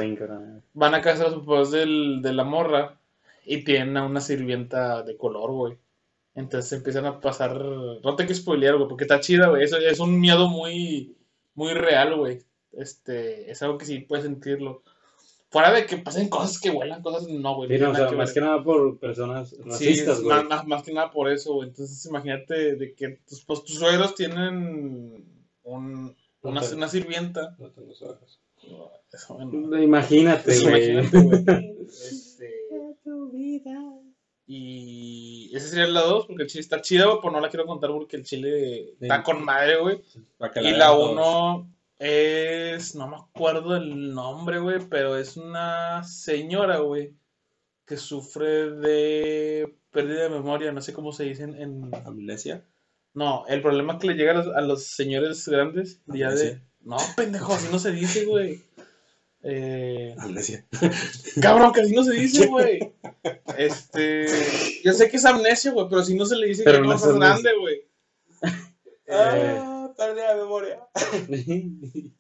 van 0.74 0.94
a 0.94 1.02
casa 1.02 1.26
a 1.26 1.30
los 1.30 1.40
papás 1.40 1.72
del, 1.72 2.22
de 2.22 2.32
la 2.32 2.44
morra 2.44 3.00
y 3.44 3.64
tienen 3.64 3.98
a 3.98 4.06
una 4.06 4.22
sirvienta 4.22 5.02
de 5.02 5.18
color, 5.18 5.52
güey. 5.52 5.78
Entonces 6.36 6.72
empiezan 6.74 7.06
a 7.06 7.20
pasar. 7.20 7.56
No 7.56 8.16
te 8.16 8.26
que 8.26 8.34
spoilear, 8.36 8.76
güey, 8.78 8.88
porque 8.88 9.04
está 9.04 9.20
chida, 9.20 9.50
güey. 9.50 9.64
Eso 9.64 9.78
es 9.78 10.00
un 10.00 10.20
miedo 10.20 10.48
muy, 10.50 11.18
muy 11.56 11.74
real, 11.74 12.16
güey. 12.16 12.40
Este, 12.72 13.52
es 13.52 13.62
algo 13.62 13.78
que 13.78 13.86
sí 13.86 14.00
puedes 14.00 14.24
sentirlo. 14.26 14.84
Fuera 15.50 15.74
de 15.74 15.86
que 15.86 15.98
pasen 15.98 16.30
cosas 16.30 16.58
que 16.62 16.70
huelan, 16.70 17.02
cosas 17.02 17.28
no, 17.28 17.56
güey. 17.58 17.70
Sí, 17.70 17.78
no 17.78 17.88
no, 17.88 17.92
o 17.92 17.94
tiene 17.94 17.96
sea, 17.96 18.00
nada 18.06 18.10
que 18.12 18.16
más 18.16 18.30
ver. 18.30 18.34
que 18.34 18.40
nada 18.42 18.64
por 18.64 19.00
personas 19.00 19.56
racistas, 19.66 20.22
güey. 20.22 20.34
más, 20.38 20.46
más- 20.48 20.68
más 20.68 20.84
que 20.84 20.94
nada 20.94 21.12
por 21.12 21.30
eso, 21.30 21.56
güey. 21.56 21.68
Entonces 21.68 22.06
imagínate 22.06 22.76
de 22.78 22.94
que 22.96 23.20
tus, 23.28 23.44
pues, 23.44 23.64
tus 23.66 23.76
suegros 23.80 24.16
tienen 24.16 25.26
un, 25.64 26.16
una, 26.44 26.62
una 26.74 26.88
sirvienta. 26.88 27.58
No 27.60 27.70
tengo 27.72 27.92
ojos. 27.92 28.40
Eso, 29.12 29.34
bueno. 29.34 29.78
Imagínate, 29.84 30.58
güey. 30.62 30.92
Imagínate, 30.92 31.20
güey. 31.20 31.78
Este, 31.92 32.50
y 34.54 35.56
esa 35.56 35.68
sería 35.68 35.88
la 35.88 36.02
2, 36.02 36.26
porque 36.28 36.44
el 36.44 36.50
chile 36.50 36.62
está 36.62 36.82
chida, 36.82 37.06
güey, 37.06 37.18
pero 37.22 37.32
no 37.34 37.40
la 37.40 37.50
quiero 37.50 37.66
contar 37.66 37.90
porque 37.92 38.18
el 38.18 38.24
chile 38.24 38.94
está 39.00 39.24
con 39.24 39.44
madre, 39.44 39.78
güey. 39.80 40.02
Y 40.62 40.72
la 40.72 40.88
todos. 40.88 41.12
1, 41.14 41.70
Es, 42.00 42.96
no 42.96 43.08
me 43.08 43.16
acuerdo 43.18 43.76
el 43.76 44.14
nombre, 44.14 44.60
güey, 44.60 44.80
pero 44.90 45.18
es 45.18 45.38
una 45.38 46.04
señora, 46.04 46.80
güey, 46.80 47.14
que 47.86 47.96
sufre 47.98 48.72
de 48.72 49.74
pérdida 49.92 50.24
de 50.24 50.30
memoria, 50.30 50.72
no 50.72 50.82
sé 50.82 50.94
cómo 50.94 51.12
se 51.12 51.26
dice 51.26 51.44
en... 51.44 51.56
en- 51.62 51.92
Amnesia. 52.06 52.64
No, 53.14 53.46
el 53.48 53.62
problema 53.62 54.00
que 54.00 54.08
le 54.08 54.14
llega 54.16 54.32
a 54.32 54.36
los, 54.36 54.48
a 54.56 54.62
los 54.62 54.84
señores 54.86 55.48
grandes, 55.48 56.02
ya 56.08 56.30
de... 56.32 56.42
Amnesia. 56.42 56.64
No, 56.84 56.98
pendejo, 57.16 57.54
así 57.54 57.68
no 57.72 57.78
se 57.78 57.92
dice, 57.92 58.26
güey. 58.26 58.60
Eh, 59.44 60.16
Amnesia. 60.20 60.66
cabrón, 61.42 61.74
que 61.74 61.82
así 61.82 61.96
no 61.96 62.04
se 62.04 62.14
dice, 62.14 62.48
güey. 62.48 62.94
Este, 63.58 64.28
yo 64.84 64.94
sé 64.94 65.10
que 65.10 65.18
es 65.18 65.26
amnesia, 65.26 65.72
güey, 65.72 65.88
pero 65.90 66.04
si 66.04 66.16
no 66.16 66.26
se 66.26 66.36
le 66.36 66.48
dice 66.48 66.64
Pero 66.64 66.82
que 66.82 66.88
no 66.88 66.94
es 66.94 67.04
es 67.04 67.16
grande, 67.16 67.52
güey. 67.60 67.82
Ah, 69.10 69.92
pérdida 69.98 70.36
de 70.36 70.42
memoria. 70.42 70.88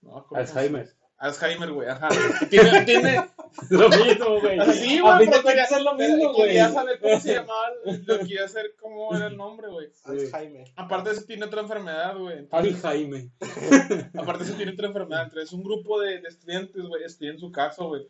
No, 0.00 0.24
¿cómo 0.26 0.46
se 0.46 0.52
Alzheimer. 0.52 0.97
Alzheimer, 1.18 1.72
güey, 1.72 1.88
ajá. 1.88 2.08
Tiene, 2.48 2.84
tiene, 2.84 3.28
Lo 3.70 3.88
mismo, 3.88 4.40
güey. 4.40 4.60
Sí, 4.72 5.00
güey, 5.00 5.28
pero 5.28 5.42
quería, 5.42 5.64
es 5.64 5.82
lo 5.82 5.94
mismo, 5.94 6.32
güey. 6.32 6.46
quería 6.48 6.70
saber 6.70 7.00
cómo 7.00 7.20
se 7.20 7.34
llamaba, 7.34 7.68
lo 8.06 8.18
quería 8.20 8.48
saber 8.48 8.74
cómo 8.80 9.16
era 9.16 9.26
el 9.26 9.36
nombre, 9.36 9.68
güey. 9.68 9.88
Alzheimer. 10.04 10.68
Aparte 10.76 11.10
eso 11.10 11.22
tiene 11.24 11.46
otra 11.46 11.60
enfermedad, 11.62 12.16
güey. 12.16 12.46
Alzheimer. 12.52 13.24
aparte 14.16 14.44
eso 14.44 14.54
tiene 14.54 14.72
otra 14.72 14.86
enfermedad. 14.86 15.24
Entonces 15.24 15.52
un 15.52 15.64
grupo 15.64 16.00
de, 16.00 16.20
de 16.20 16.28
estudiantes, 16.28 16.82
güey, 16.82 17.02
estudian 17.02 17.34
en 17.34 17.40
su 17.40 17.50
casa, 17.50 17.82
güey. 17.84 18.06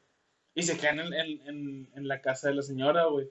Y 0.54 0.62
se 0.64 0.76
quedan 0.76 1.00
en, 1.00 1.14
en, 1.14 1.40
en, 1.48 1.90
en 1.94 2.09
la 2.09 2.20
casa 2.20 2.48
de 2.48 2.54
la 2.56 2.62
señora, 2.62 3.04
güey. 3.06 3.30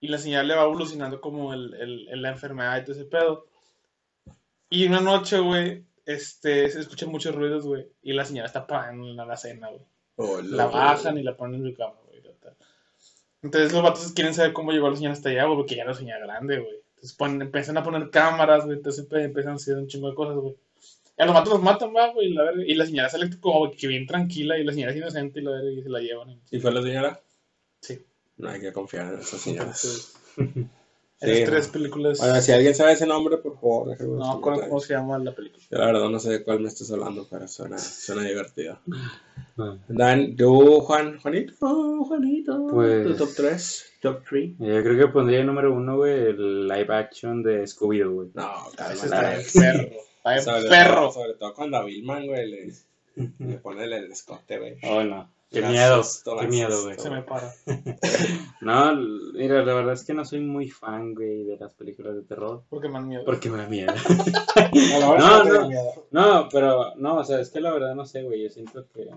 Y 0.00 0.08
la 0.08 0.18
señora 0.18 0.42
le 0.42 0.56
va 0.56 0.64
evolucionando 0.64 1.20
como 1.20 1.54
el, 1.54 1.72
el, 1.74 2.08
el- 2.08 2.22
la 2.22 2.30
enfermedad 2.30 2.78
y 2.78 2.82
todo 2.84 2.92
ese 2.92 3.04
pedo. 3.04 3.46
Y 4.70 4.86
una 4.86 5.00
noche, 5.00 5.38
güey, 5.38 5.84
este, 6.06 6.68
se 6.70 6.80
escuchan 6.80 7.10
muchos 7.10 7.34
ruidos, 7.34 7.64
güey. 7.64 7.86
Y 8.02 8.12
la 8.12 8.24
señora 8.24 8.46
está 8.46 8.66
pagando 8.66 9.06
la, 9.06 9.24
la 9.24 9.36
cena, 9.36 9.68
güey. 9.68 10.46
La 10.50 10.66
bajan 10.66 11.18
y 11.18 11.22
la 11.22 11.36
ponen 11.36 11.64
en 11.64 11.70
su 11.72 11.76
cama, 11.76 11.94
güey. 12.06 12.22
Entonces 13.42 13.72
los 13.72 13.82
vatos 13.82 14.12
quieren 14.12 14.32
saber 14.32 14.52
cómo 14.54 14.72
llegó 14.72 14.88
la 14.88 14.96
señora 14.96 15.12
hasta 15.12 15.28
allá, 15.28 15.44
güey, 15.44 15.58
porque 15.58 15.74
ya 15.76 15.82
era 15.82 15.90
una 15.90 15.98
señora 15.98 16.20
grande, 16.26 16.60
güey. 16.60 16.76
Entonces 16.94 17.12
ponen, 17.12 17.42
empiezan 17.42 17.76
a 17.76 17.82
poner 17.82 18.08
cámaras, 18.10 18.64
güey. 18.64 18.78
Entonces 18.78 19.06
empiezan 19.10 19.52
a 19.52 19.56
hacer 19.56 19.76
un 19.76 19.86
chingo 19.86 20.08
de 20.08 20.14
cosas, 20.14 20.36
güey. 20.36 20.56
Y 21.18 21.22
a 21.22 21.26
los 21.26 21.34
vatos 21.34 21.52
los 21.52 21.62
matan, 21.62 21.90
güey. 21.92 22.28
y 22.28 22.34
La 22.34 22.52
y 22.66 22.74
la 22.74 22.86
señora 22.86 23.08
sale 23.10 23.28
como 23.40 23.70
que 23.70 23.86
bien 23.86 24.06
tranquila 24.06 24.58
y 24.58 24.64
la 24.64 24.72
señora 24.72 24.92
es 24.92 24.98
inocente 24.98 25.40
y 25.40 25.42
la 25.42 25.62
y 25.62 25.82
se 25.82 25.88
la 25.90 26.00
llevan. 26.00 26.40
¿Y 26.50 26.58
fue 26.58 26.72
la 26.72 26.82
señora? 26.82 27.20
Sí. 27.80 28.02
No 28.38 28.48
hay 28.48 28.60
que 28.60 28.72
confiar 28.72 29.12
en 29.12 29.20
esas 29.20 29.40
señoras. 29.40 30.14
Entonces, 30.36 30.66
Sí, 31.20 31.30
esas 31.30 31.40
no. 31.40 31.46
tres 31.52 31.68
películas. 31.68 32.18
Bueno, 32.18 32.40
si 32.40 32.52
alguien 32.52 32.74
sabe 32.74 32.92
ese 32.92 33.06
nombre, 33.06 33.36
por 33.38 33.53
no, 33.64 34.40
¿cómo, 34.40 34.80
se 34.80 34.94
llama 34.94 35.18
la 35.18 35.34
película? 35.34 35.62
Yo 35.70 35.78
la 35.78 35.86
verdad 35.86 36.08
no 36.08 36.18
sé 36.18 36.30
de 36.30 36.44
cuál 36.44 36.60
me 36.60 36.68
estás 36.68 36.90
hablando, 36.92 37.26
pero 37.30 37.48
suena, 37.48 37.78
suena 37.78 38.22
divertido. 38.22 38.78
Ah. 39.56 39.76
Dan, 39.88 40.36
tú, 40.36 40.80
Juan, 40.80 41.18
Juanito, 41.20 41.54
Juanito, 42.04 42.66
Pues- 42.70 43.06
tu 43.06 43.16
top 43.16 43.30
3, 43.36 43.84
top 44.02 44.22
3. 44.28 44.50
Yo 44.58 44.82
creo 44.82 44.98
que 44.98 45.12
pondría 45.12 45.40
el 45.40 45.46
número 45.46 45.72
uno, 45.72 45.96
güey, 45.96 46.12
el 46.12 46.68
live 46.68 46.94
action 46.94 47.42
de 47.42 47.62
Scooby-Doo, 47.64 48.12
güey. 48.14 48.28
No, 48.34 48.50
Ese 48.68 49.08
cálmate. 49.08 49.40
está 49.40 49.72
bien 49.72 49.86
perro. 49.86 49.96
Está 50.36 50.40
Sobre 50.40 50.68
perro. 50.68 50.94
Todo, 50.94 51.12
sobre 51.12 51.34
todo 51.34 51.54
cuando 51.54 51.76
a 51.78 51.84
Billman, 51.84 52.26
güey, 52.26 52.50
le, 52.50 52.72
le 53.38 53.58
pone 53.58 53.84
el 53.84 53.92
escote, 54.10 54.58
güey. 54.58 54.76
Oh, 54.82 55.02
no. 55.04 55.30
Qué 55.54 55.62
miedo, 55.62 56.02
qué 56.40 56.46
miedo, 56.48 56.82
güey. 56.84 56.98
Se 56.98 57.10
me 57.10 57.22
para. 57.22 57.52
No, 58.60 58.94
mira, 59.34 59.62
la 59.64 59.74
verdad 59.74 59.92
es 59.94 60.04
que 60.04 60.14
no 60.14 60.24
soy 60.24 60.40
muy 60.40 60.68
fan, 60.70 61.14
güey, 61.14 61.44
de 61.44 61.56
las 61.58 61.74
películas 61.74 62.14
de 62.14 62.22
terror. 62.22 62.62
Porque 62.70 62.88
me 62.88 62.94
dan 62.94 63.08
miedo. 63.08 63.24
Porque 63.24 63.50
me 63.50 63.58
da 63.58 63.66
miedo. 63.68 63.92
No, 65.00 65.44
no. 65.44 65.68
No, 66.10 66.48
pero, 66.50 66.94
no, 66.96 67.16
o 67.18 67.24
sea, 67.24 67.40
es 67.40 67.50
que 67.50 67.60
la 67.60 67.72
verdad 67.72 67.94
no 67.94 68.04
sé, 68.06 68.22
güey. 68.22 68.42
Yo 68.42 68.50
siento 68.50 68.86
que. 68.92 69.08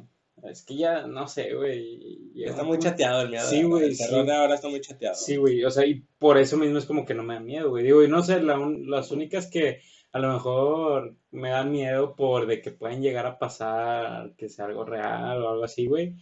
Es 0.44 0.62
que 0.64 0.76
ya, 0.78 1.08
no 1.08 1.28
sé, 1.28 1.54
güey. 1.56 2.32
Está 2.36 2.64
muy 2.64 2.78
chateado 2.78 3.22
el 3.22 3.30
miedo. 3.30 3.48
Sí, 3.48 3.64
güey, 3.64 3.86
El 3.86 3.98
terror 3.98 4.22
sí. 4.22 4.28
de 4.28 4.36
ahora 4.36 4.56
está 4.56 4.68
muy 4.70 4.82
chateado. 4.82 5.16
Sí, 5.16 5.36
güey, 5.38 5.64
o 5.66 5.72
sea, 5.72 5.86
y 5.86 6.04
por 6.20 6.38
eso 6.38 6.58
mismo 6.58 6.78
es 6.78 6.86
como 6.86 7.06
que 7.06 7.16
no 7.16 7.24
me 7.24 7.34
da 7.34 7.40
miedo, 7.40 7.70
güey. 7.70 7.84
Digo, 7.84 8.04
y 8.04 8.08
no 8.08 8.22
sé, 8.22 8.42
la 8.42 8.60
un- 8.60 8.90
las 8.90 9.12
únicas 9.12 9.48
que 9.48 9.80
a 10.18 10.20
lo 10.20 10.34
mejor 10.34 11.16
me 11.30 11.50
dan 11.50 11.72
miedo 11.72 12.16
por 12.16 12.48
de 12.48 12.60
que 12.60 12.72
pueden 12.72 13.04
llegar 13.04 13.28
a 13.28 13.38
pasar, 13.38 14.34
que 14.36 14.50
sea 14.50 14.66
algo 14.66 14.84
real 14.84 15.44
o 15.44 15.50
algo 15.50 15.64
así, 15.64 15.86
güey. 15.86 16.16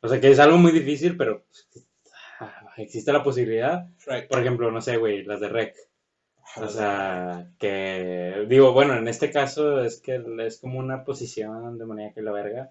O 0.00 0.08
sea, 0.08 0.18
que 0.20 0.30
es 0.30 0.38
algo 0.38 0.56
muy 0.56 0.72
difícil, 0.72 1.18
pero 1.18 1.44
pues, 1.44 1.68
ah, 2.40 2.72
existe 2.78 3.12
la 3.12 3.22
posibilidad. 3.22 3.86
Por 4.28 4.40
ejemplo, 4.40 4.70
no 4.70 4.80
sé, 4.80 4.96
güey, 4.96 5.24
las 5.24 5.40
de 5.40 5.48
Rec. 5.50 5.76
O 6.56 6.68
sea, 6.68 7.50
que 7.58 8.46
digo, 8.48 8.72
bueno, 8.72 8.96
en 8.96 9.06
este 9.06 9.30
caso 9.30 9.82
es 9.84 10.00
que 10.00 10.22
es 10.46 10.58
como 10.58 10.78
una 10.78 11.04
posición 11.04 11.76
demoníaca 11.76 12.20
y 12.20 12.24
la 12.24 12.32
verga. 12.32 12.70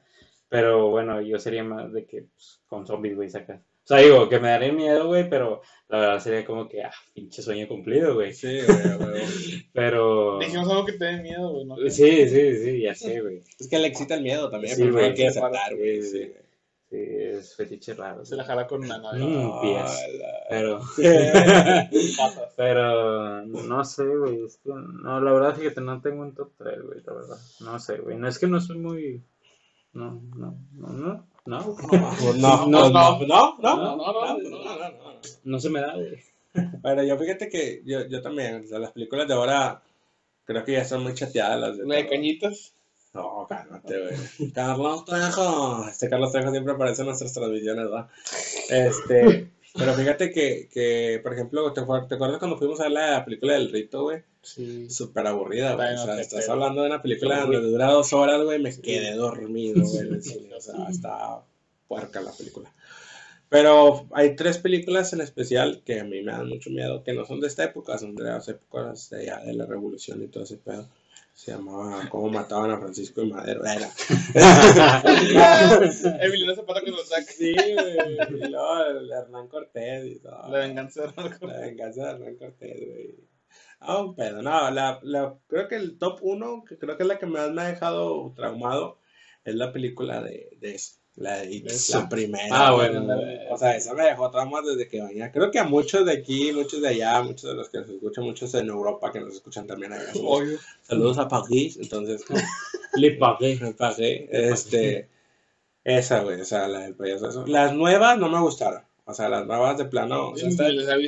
Pero 0.50 0.90
bueno, 0.90 1.22
yo 1.22 1.38
sería 1.38 1.64
más 1.64 1.94
de 1.94 2.06
que 2.08 2.24
pues, 2.24 2.62
con 2.68 2.88
zombies, 2.88 3.16
güey, 3.16 3.30
sacas. 3.30 3.62
O 3.84 3.88
sea, 3.88 3.98
digo, 3.98 4.30
que 4.30 4.40
me 4.40 4.50
daría 4.50 4.72
miedo, 4.72 5.08
güey, 5.08 5.30
pero 5.30 5.62
la 5.90 6.00
verdad 6.00 6.20
sería 6.20 6.46
como 6.46 6.70
que, 6.70 6.84
ah, 6.84 6.92
pinche 7.14 7.42
sueño 7.42 7.68
cumplido, 7.68 8.14
güey. 8.14 8.34
Sí, 8.34 8.60
güey, 8.62 8.98
güey. 8.98 9.22
Pero. 9.74 10.40
Dijimos 10.40 10.70
algo 10.70 10.86
que 10.86 10.94
te 10.94 11.06
dé 11.06 11.22
miedo, 11.22 11.52
güey. 11.52 11.66
¿no? 11.66 11.76
Sí, 11.90 12.30
sí, 12.30 12.56
sí, 12.64 12.82
ya 12.82 12.94
sé, 12.96 13.22
güey. 13.22 13.42
Es 13.60 13.68
que 13.68 13.80
le 13.80 13.88
excita 13.88 14.16
el 14.16 14.22
miedo 14.24 14.50
también, 14.50 14.76
Sí, 14.76 14.84
no 14.86 14.94
güey. 14.94 15.10
lo 15.10 15.16
quiere 15.16 15.30
aceptar, 15.30 15.76
güey. 15.76 16.02
Sí, 16.02 16.10
Sí, 16.10 16.18
sí. 16.20 16.28
güey. 16.28 16.52
Sí, 16.92 16.98
es 16.98 17.56
fetiche 17.56 17.94
raro. 17.94 18.26
Se 18.26 18.36
la 18.36 18.44
jala 18.44 18.68
con 18.68 18.82
nana. 18.82 19.14
Mm. 19.14 19.20
¿no? 19.20 19.62
pies. 19.62 20.04
Hola. 20.14 20.28
Pero. 20.50 20.82
Pero 22.58 23.46
no 23.46 23.84
sé, 23.84 24.06
güey, 24.06 24.44
es 24.46 24.58
que 24.58 24.72
no, 24.72 25.20
la 25.22 25.32
verdad 25.32 25.56
fíjate, 25.56 25.82
no 25.82 26.02
tengo 26.02 26.22
un 26.22 26.34
top 26.36 26.52
3, 26.58 26.82
güey, 26.84 27.02
la 27.06 27.14
verdad. 27.14 27.38
No 27.62 27.80
sé, 27.80 27.98
güey, 27.98 28.18
no 28.18 28.28
es 28.28 28.38
que 28.40 28.48
no 28.48 28.60
soy 28.60 28.78
muy 28.78 29.24
no, 29.94 30.22
no, 30.36 30.58
no, 30.74 30.88
no, 30.90 31.28
no, 31.46 31.76
No, 32.38 32.68
no, 32.68 32.68
no, 32.68 32.90
No, 32.90 32.90
no, 32.90 32.90
no. 32.90 33.26
no, 33.26 33.28
no, 33.28 33.58
No, 33.60 33.96
no, 33.96 33.96
no, 33.96 34.38
no, 34.38 34.76
no, 34.76 34.90
no. 34.92 35.20
no 35.44 35.60
se 35.60 35.70
me 35.70 35.82
da, 35.82 35.94
güey. 35.96 36.24
Bueno, 36.82 37.04
yo 37.04 37.18
fíjate 37.18 37.50
que 37.50 37.82
yo, 37.86 38.08
yo 38.08 38.22
también, 38.22 38.64
o 38.66 38.68
sea, 38.68 38.80
las 38.80 38.92
películas 38.92 39.28
de 39.28 39.34
ahora 39.34 39.82
creo 40.46 40.64
que 40.66 40.74
ya 40.74 40.86
son 40.86 41.04
muy 41.04 41.14
chateadas 41.14 41.60
las 41.60 41.78
de 41.78 41.86
La 41.88 41.96
de 41.96 42.08
cañitas. 42.08 42.74
No, 43.14 43.46
cálmate, 43.48 44.00
güey. 44.00 44.52
Carlos 44.52 45.06
Trejo. 45.06 45.86
Este 45.88 46.10
Carlos 46.10 46.32
Trejo 46.32 46.52
siempre 46.52 46.74
aparece 46.74 47.02
en 47.02 47.08
nuestras 47.08 47.34
transmisiones, 47.34 47.86
¿verdad? 47.86 48.10
Este, 48.70 49.52
pero 49.78 49.94
fíjate 49.94 50.32
que, 50.32 50.70
que 50.72 51.20
por 51.24 51.34
ejemplo, 51.34 51.74
¿te, 51.74 51.82
te 51.82 52.16
acuerdas 52.16 52.40
cuando 52.40 52.58
fuimos 52.58 52.80
a 52.80 52.84
ver 52.84 52.92
la 52.94 53.26
película 53.26 53.54
del 53.54 53.72
rito, 53.72 54.04
güey? 54.04 54.24
Sí. 54.42 54.90
Súper 54.90 55.28
aburrida, 55.28 55.76
güey. 55.76 55.88
Bueno, 55.88 56.02
O 56.02 56.06
sea, 56.06 56.20
estás 56.20 56.50
hablando 56.50 56.82
de 56.82 56.88
una 56.88 57.02
película 57.02 57.42
donde 57.42 57.62
dura 57.62 57.92
dos 57.92 58.12
horas, 58.14 58.42
güey, 58.44 58.60
me 58.60 58.76
quedé 58.80 59.14
dormido, 59.14 59.84
güey, 59.86 60.08
en 60.08 60.14
el 60.16 60.24
cine. 60.24 60.56
O 60.56 60.62
sea, 60.62 60.86
está 60.90 61.42
puerca 61.88 62.22
la 62.22 62.32
película. 62.32 62.72
Pero 63.50 64.08
hay 64.14 64.36
tres 64.38 64.58
películas 64.60 65.12
en 65.12 65.20
especial 65.20 65.82
que 65.86 66.00
a 66.00 66.06
mí 66.06 66.22
me 66.22 66.32
dan 66.32 66.48
mucho 66.48 66.70
miedo, 66.70 67.04
que 67.04 67.14
no 67.14 67.26
son 67.26 67.42
de 67.42 67.48
esta 67.48 67.66
época, 67.66 67.98
son 67.98 68.16
de 68.16 68.24
las 68.24 68.48
épocas 68.48 69.10
de, 69.10 69.26
ya 69.26 69.40
de 69.42 69.54
la 69.54 69.66
revolución 69.66 70.24
y 70.24 70.28
todo 70.28 70.46
ese 70.46 70.56
pedo. 70.56 70.88
Se 71.34 71.52
llamaba 71.52 72.08
Cómo 72.10 72.30
mataban 72.30 72.72
a 72.72 72.78
Francisco 72.78 73.22
y 73.22 73.30
Madero. 73.30 73.62
Era. 73.66 73.90
Emiliano 76.22 76.56
Zapata 76.56 76.82
con 76.82 76.92
los 76.92 77.12
ataques. 77.12 77.36
Sí, 77.36 77.54
güey. 77.54 78.42
Y 78.42 78.48
luego 78.50 78.86
el 78.86 79.12
Hernán 79.12 79.48
Cortés 79.48 80.06
y 80.06 80.20
todo. 80.20 80.50
La 80.50 80.60
venganza 80.60 81.02
de 81.02 81.08
Hernán 81.08 81.38
La 81.42 81.60
venganza 81.60 82.06
de 82.06 82.10
Hernán 82.12 82.36
Cortés, 82.36 82.80
güey. 82.80 83.31
Ah, 83.82 84.02
un 84.02 84.16
pedo. 84.16 84.42
No, 84.42 84.72
la, 84.72 85.00
la, 85.04 85.36
creo 85.48 85.68
que 85.68 85.76
el 85.76 85.98
top 85.98 86.20
uno, 86.22 86.64
que 86.64 86.78
creo 86.78 86.96
que 86.96 87.04
es 87.04 87.10
la 87.10 87.20
que 87.20 87.26
más 87.26 87.52
me 87.52 87.64
ha 87.64 87.66
dejado 87.66 88.32
traumado, 88.36 89.00
es 89.44 89.56
la 89.56 89.74
película 89.74 90.22
de, 90.22 90.56
de 90.60 90.76
eso. 90.76 91.02
La 91.16 91.40
de 91.40 91.52
It, 91.52 91.68
Eso. 91.68 92.00
la 92.00 92.08
primera. 92.08 92.48
Ah, 92.52 92.74
bueno. 92.74 93.06
O 93.50 93.58
sea, 93.58 93.76
esa 93.76 93.94
me 93.94 94.06
dejó 94.06 94.32
traumas 94.32 94.66
desde 94.66 94.88
que 94.88 95.02
venía. 95.02 95.30
Creo 95.32 95.52
que 95.52 95.60
a 95.60 95.66
muchos 95.66 96.06
de 96.06 96.14
aquí, 96.14 96.54
muchos 96.54 96.82
de 96.82 96.88
allá, 96.88 97.22
muchos 97.22 97.50
de 97.50 97.56
los 97.56 97.70
que 97.70 97.80
nos 97.80 97.90
escuchan, 97.90 98.24
muchos 98.24 98.54
en 98.54 98.70
Europa 98.70 99.12
que 99.12 99.20
nos 99.20 99.34
escuchan 99.34 99.68
también 99.68 99.92
allá. 99.92 100.06
Saludos, 100.14 100.62
saludos 100.84 101.18
a 101.18 101.28
París. 101.28 101.78
Entonces, 101.82 102.24
Le 102.96 103.12
pagué. 103.12 103.58
me 103.62 103.74
pagué. 103.74 104.30
Este, 104.32 105.10
esa, 105.84 106.22
güey, 106.22 106.40
o 106.40 106.46
sea, 106.46 106.68
la 106.68 106.80
del 106.80 106.96
payaso. 106.96 107.30
eso. 107.30 107.46
Las 107.46 107.74
nuevas 107.74 108.18
no 108.18 108.30
me 108.30 108.40
gustaron. 108.40 108.84
O 109.06 109.14
sea, 109.14 109.28
las 109.28 109.46
nuevas 109.46 109.78
de 109.78 109.86
plano. 109.86 110.30
o 110.30 110.38
sea, 110.38 110.48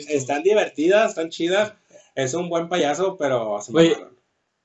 están 0.09 0.43
divertidas, 0.43 1.09
están 1.09 1.29
chidas. 1.29 1.73
Es 2.15 2.33
un 2.33 2.49
buen 2.49 2.69
payaso, 2.69 3.17
pero 3.17 3.59
se 3.61 3.71
mamaron. 3.71 4.13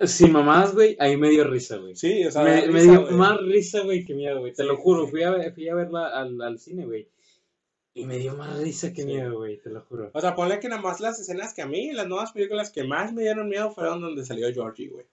Sin 0.00 0.32
mamás, 0.32 0.74
güey, 0.74 0.96
ahí 1.00 1.16
me 1.16 1.28
dio 1.28 1.42
risa, 1.44 1.76
güey. 1.78 1.96
Sí, 1.96 2.24
o 2.24 2.30
sea, 2.30 2.42
Me, 2.44 2.50
da 2.52 2.66
me 2.68 2.72
risa, 2.80 2.90
dio 2.92 3.02
güey. 3.02 3.14
más 3.14 3.40
risa, 3.40 3.80
güey, 3.82 4.04
que 4.04 4.14
miedo, 4.14 4.38
güey. 4.40 4.52
Te 4.52 4.62
Sí, 4.62 4.68
lo 4.68 4.76
juro, 4.76 5.04
sí. 5.06 5.10
fui 5.10 5.22
a, 5.24 5.30
ver- 5.30 5.52
fui 5.54 5.68
a 5.68 5.74
verla 5.74 6.08
al, 6.08 6.40
al 6.40 6.58
cine, 6.60 6.86
güey. 6.86 7.08
Y 7.94 8.04
me 8.04 8.16
dio 8.18 8.34
más 8.36 8.56
risa 8.60 8.92
que 8.92 9.02
Sí. 9.02 9.08
miedo, 9.08 9.36
güey, 9.38 9.56
te 9.58 9.70
lo 9.70 9.80
juro. 9.80 10.10
O 10.14 10.20
sea, 10.20 10.36
ponle 10.36 10.60
que 10.60 10.68
nada 10.68 10.80
más 10.80 11.00
las 11.00 11.18
escenas 11.18 11.52
que 11.52 11.62
a 11.62 11.66
mí, 11.66 11.90
las 11.90 12.06
nuevas 12.06 12.30
películas 12.30 12.70
que 12.70 12.84
más 12.84 13.12
me 13.12 13.22
dieron 13.22 13.48
miedo 13.48 13.72
fueron 13.72 14.00
donde 14.00 14.24
salió 14.24 14.52
Georgie, 14.52 14.88
güey. 14.88 15.06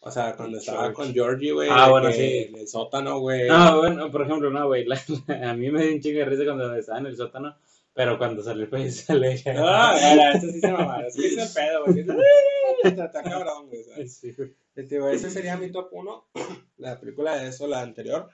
O 0.00 0.10
sea, 0.10 0.36
cuando 0.36 0.58
estaba 0.58 0.92
con 0.92 1.14
Georgie, 1.14 1.52
güey. 1.52 1.70
Ah, 1.72 1.88
bueno, 1.88 2.12
sí. 2.12 2.46
En 2.50 2.56
el 2.56 2.68
sótano, 2.68 3.18
güey. 3.20 3.48
No, 3.48 3.78
bueno, 3.78 4.10
por 4.10 4.20
ejemplo, 4.22 4.50
no, 4.50 4.66
güey. 4.66 4.84
la- 4.84 5.00
la- 5.28 5.50
a 5.50 5.54
mí 5.54 5.70
me 5.70 5.82
dio 5.82 5.94
un 5.94 6.00
chingo 6.02 6.18
de 6.18 6.24
risa 6.26 6.44
cuando 6.44 6.74
estaba 6.76 6.98
en 6.98 7.06
el 7.06 7.16
sótano, 7.16 7.56
pero 7.96 8.18
cuando 8.18 8.42
salió 8.42 8.64
el 8.64 8.68
país 8.68 9.04
sale. 9.06 9.42
Ah, 9.46 9.98
era, 9.98 10.32
eso 10.32 10.52
sí 10.52 10.60
se 10.60 10.70
mamaron. 10.70 11.06
Es 11.06 11.14
que 11.16 11.26
es 11.28 11.38
el 11.38 11.48
pedo, 11.48 11.84
güey. 11.86 12.06
está, 12.84 13.06
está 13.06 13.22
cabrón, 13.22 13.68
güey. 13.68 14.08
Sí, 14.08 14.32
güey. 14.32 14.54
Y 14.76 14.82
te 14.82 14.96
digo, 14.96 15.08
ese 15.08 15.30
sería 15.30 15.56
mi 15.56 15.72
top 15.72 15.88
1. 15.90 16.24
La 16.76 17.00
película 17.00 17.38
de 17.38 17.48
eso, 17.48 17.66
la 17.66 17.80
anterior. 17.80 18.28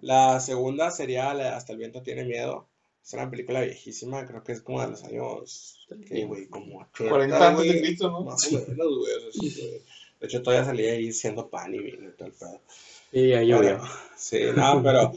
La 0.00 0.38
segunda 0.38 0.92
sería 0.92 1.34
la 1.34 1.56
Hasta 1.56 1.72
el 1.72 1.78
viento 1.78 2.02
tiene 2.02 2.24
miedo. 2.24 2.68
Es 3.04 3.12
una 3.14 3.28
película 3.28 3.62
viejísima, 3.62 4.24
creo 4.24 4.44
que 4.44 4.52
es 4.52 4.62
como 4.62 4.80
de 4.80 4.90
los 4.90 5.02
años, 5.02 5.84
¿qué, 6.06 6.24
güey? 6.24 6.46
Como 6.46 6.78
80, 6.78 7.10
40 7.10 7.48
antes 7.48 7.72
de. 7.72 7.80
Cristo, 7.80 8.08
¿no? 8.08 8.20
Más 8.20 8.46
o 8.52 8.52
menos, 8.52 8.98
güey. 8.98 9.82
De 10.20 10.26
hecho, 10.28 10.40
todavía 10.40 10.64
salía 10.64 10.92
ahí 10.92 11.12
siendo 11.12 11.50
pan 11.50 11.74
y 11.74 11.80
vino 11.80 12.08
y 12.08 12.12
todo 12.12 12.28
el 12.28 12.34
pedo. 12.34 12.60
Y 13.10 13.30
ya 13.30 13.42
llovió. 13.42 13.80
Sí, 14.16 14.42
no, 14.54 14.80
pero 14.80 15.12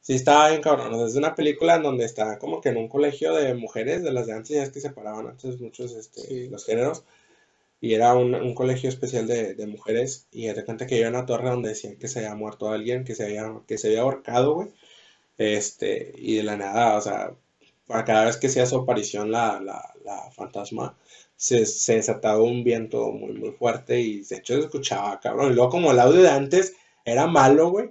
sí 0.00 0.14
estaba 0.14 0.48
bien 0.50 0.62
cabrón. 0.62 0.94
Es 1.06 1.14
una 1.16 1.34
película 1.34 1.76
en 1.76 1.82
donde 1.82 2.04
está 2.04 2.38
como 2.38 2.60
que 2.60 2.70
en 2.70 2.76
un 2.78 2.88
colegio 2.88 3.34
de 3.34 3.54
mujeres, 3.54 4.02
de 4.02 4.12
las 4.12 4.26
de 4.26 4.34
antes, 4.34 4.50
ya 4.56 4.62
es 4.62 4.70
que 4.70 4.80
separaban 4.80 5.26
antes 5.28 5.60
muchos 5.60 5.92
este, 5.92 6.20
Sí. 6.22 6.48
los 6.48 6.64
géneros. 6.64 7.04
Y 7.80 7.94
era 7.94 8.14
un, 8.14 8.34
un 8.34 8.54
colegio 8.54 8.88
especial 8.90 9.26
de, 9.26 9.54
de 9.54 9.66
mujeres. 9.66 10.26
Y 10.32 10.46
de 10.46 10.54
repente 10.54 10.86
que 10.86 10.96
había 10.96 11.08
una 11.10 11.26
torre 11.26 11.50
donde 11.50 11.70
decían 11.70 11.96
que 11.96 12.08
se 12.08 12.20
había 12.20 12.34
muerto 12.36 12.70
alguien, 12.70 13.04
que 13.04 13.14
se 13.14 13.24
había, 13.24 13.52
que 13.66 13.78
se 13.78 13.88
había 13.88 14.02
ahorcado, 14.02 14.54
güey. 14.54 14.68
Este, 15.38 16.12
y 16.16 16.36
de 16.36 16.42
la 16.42 16.56
nada, 16.56 16.96
o 16.98 17.00
sea, 17.00 17.34
para 17.86 18.04
cada 18.04 18.26
vez 18.26 18.36
que 18.36 18.48
hacía 18.48 18.66
su 18.66 18.76
aparición 18.76 19.30
la, 19.32 19.60
la, 19.60 19.94
la 20.04 20.30
fantasma, 20.32 20.96
se, 21.36 21.64
se 21.66 21.96
desataba 21.96 22.42
un 22.42 22.62
viento 22.64 23.10
muy, 23.12 23.32
muy 23.32 23.52
fuerte 23.52 24.00
y 24.00 24.22
de 24.22 24.36
hecho 24.36 24.54
se 24.54 24.60
escuchaba, 24.60 25.18
cabrón. 25.20 25.52
Y 25.52 25.54
luego 25.54 25.70
como 25.70 25.90
el 25.92 25.98
audio 26.00 26.22
de 26.22 26.30
antes 26.30 26.74
era 27.04 27.26
malo, 27.26 27.70
güey, 27.70 27.90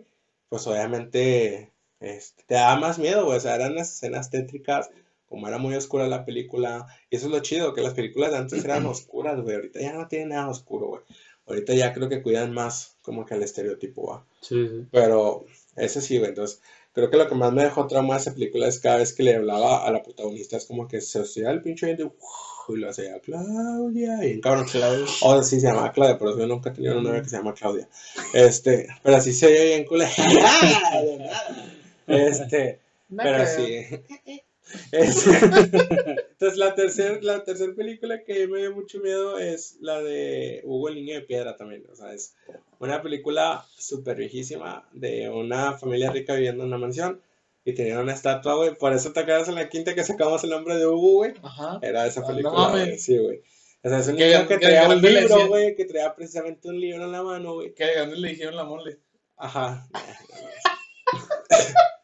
pues 0.49 0.67
obviamente 0.67 1.68
este, 1.99 2.43
te 2.47 2.55
daba 2.55 2.79
más 2.79 2.99
miedo, 2.99 3.25
güey. 3.25 3.37
O 3.37 3.41
sea, 3.41 3.55
eran 3.55 3.75
las 3.75 3.93
escenas 3.93 4.29
tétricas, 4.29 4.89
como 5.27 5.47
era 5.47 5.57
muy 5.57 5.75
oscura 5.75 6.07
la 6.07 6.25
película. 6.25 6.87
Y 7.09 7.17
eso 7.17 7.27
es 7.27 7.31
lo 7.31 7.39
chido, 7.39 7.73
que 7.73 7.81
las 7.81 7.93
películas 7.93 8.31
de 8.31 8.37
antes 8.37 8.63
eran 8.63 8.85
oscuras, 8.85 9.39
güey. 9.41 9.55
Ahorita 9.55 9.79
ya 9.79 9.93
no 9.93 10.07
tienen 10.07 10.29
nada 10.29 10.49
oscuro, 10.49 10.87
güey. 10.87 11.01
Ahorita 11.47 11.73
ya 11.73 11.93
creo 11.93 12.09
que 12.09 12.21
cuidan 12.21 12.53
más 12.53 12.97
como 13.01 13.25
que 13.25 13.33
el 13.33 13.43
estereotipo, 13.43 14.07
va. 14.07 14.25
Sí, 14.41 14.67
sí. 14.67 14.85
Pero 14.91 15.45
ese 15.75 16.01
sí, 16.01 16.17
güey. 16.17 16.29
Entonces, 16.29 16.61
creo 16.93 17.09
que 17.09 17.17
lo 17.17 17.27
que 17.27 17.35
más 17.35 17.51
me 17.51 17.63
dejó 17.63 17.87
trauma 17.87 18.15
de 18.15 18.21
esa 18.21 18.33
película 18.33 18.67
es 18.67 18.79
cada 18.79 18.97
vez 18.97 19.13
que 19.13 19.23
le 19.23 19.35
hablaba 19.35 19.85
a 19.85 19.91
la 19.91 20.03
protagonista, 20.03 20.57
es 20.57 20.65
como 20.65 20.87
que 20.87 21.01
se 21.01 21.19
hacía 21.19 21.49
el 21.49 21.61
pinche 21.61 21.87
diente 21.87 22.03
y 22.03 22.75
lo 22.77 22.89
hacía 22.89 23.19
Claudia. 23.19 24.23
Y 24.25 24.39
cabrón, 24.41 24.65
Claudia. 24.65 25.05
O 25.21 25.33
sea, 25.33 25.43
sí 25.43 25.59
se 25.59 25.67
llamaba 25.67 25.91
Claudia, 25.91 26.17
pero 26.19 26.37
yo 26.37 26.45
nunca 26.45 26.69
he 26.69 26.73
tenido 26.73 26.99
una 26.99 27.09
novia 27.09 27.23
que 27.23 27.29
se 27.29 27.37
llama 27.37 27.53
Claudia. 27.53 27.89
Este, 28.33 28.87
pero 29.01 29.17
así 29.17 29.33
se 29.33 29.47
oye 29.47 29.65
bien 29.65 29.85
culera. 29.85 30.11
Este, 32.09 32.79
pero 33.17 33.45
sí. 33.45 33.85
Es- 34.91 35.25
Entonces, 35.25 36.57
la 36.59 36.75
tercera 36.75 37.17
la 37.23 37.43
tercer 37.43 37.73
película 37.73 38.23
que 38.23 38.47
me 38.47 38.59
dio 38.59 38.71
mucho 38.75 38.99
miedo 38.99 39.39
es 39.39 39.77
la 39.81 39.99
de 39.99 40.61
Hugo 40.63 40.89
el 40.89 40.95
Niño 40.95 41.15
de 41.15 41.21
Piedra 41.21 41.57
también. 41.57 41.85
O 41.91 41.95
sea, 41.95 42.13
es 42.13 42.35
una 42.77 43.01
película 43.01 43.65
súper 43.79 44.17
viejísima 44.17 44.87
de 44.91 45.27
una 45.31 45.75
familia 45.77 46.11
rica 46.11 46.35
viviendo 46.35 46.61
en 46.63 46.67
una 46.67 46.77
mansión 46.77 47.19
y 47.65 47.73
tenían 47.73 47.97
una 47.97 48.13
estatua, 48.13 48.53
güey. 48.57 48.75
Por 48.75 48.93
eso 48.93 49.11
te 49.11 49.21
acuerdas 49.21 49.49
en 49.49 49.55
la 49.55 49.69
quinta 49.69 49.95
que 49.95 50.03
sacamos 50.03 50.43
el 50.43 50.51
nombre 50.51 50.77
de 50.77 50.85
Hugo, 50.85 51.13
güey. 51.13 51.33
Ajá. 51.41 51.79
Era 51.81 52.05
esa 52.05 52.21
Ah, 52.21 52.27
película, 52.27 52.85
no. 52.85 52.97
Sí, 52.99 53.17
güey. 53.17 53.41
O 53.83 53.89
sea, 53.89 53.97
es 53.99 54.07
un 54.07 54.17
niño 54.17 54.47
que 54.47 54.53
que 54.55 54.57
traía 54.59 54.87
un 54.87 55.01
libro, 55.01 55.47
güey, 55.47 55.75
que 55.75 55.85
traía 55.85 56.13
precisamente 56.13 56.69
un 56.69 56.79
libro 56.79 57.05
en 57.05 57.11
la 57.11 57.23
mano, 57.23 57.55
güey. 57.55 57.73
Que 57.73 57.85
de 57.85 57.93
grande 57.95 58.17
le 58.17 58.29
dijeron 58.29 58.55
la 58.55 58.65
mole. 58.65 58.99
Ajá. 59.35 59.89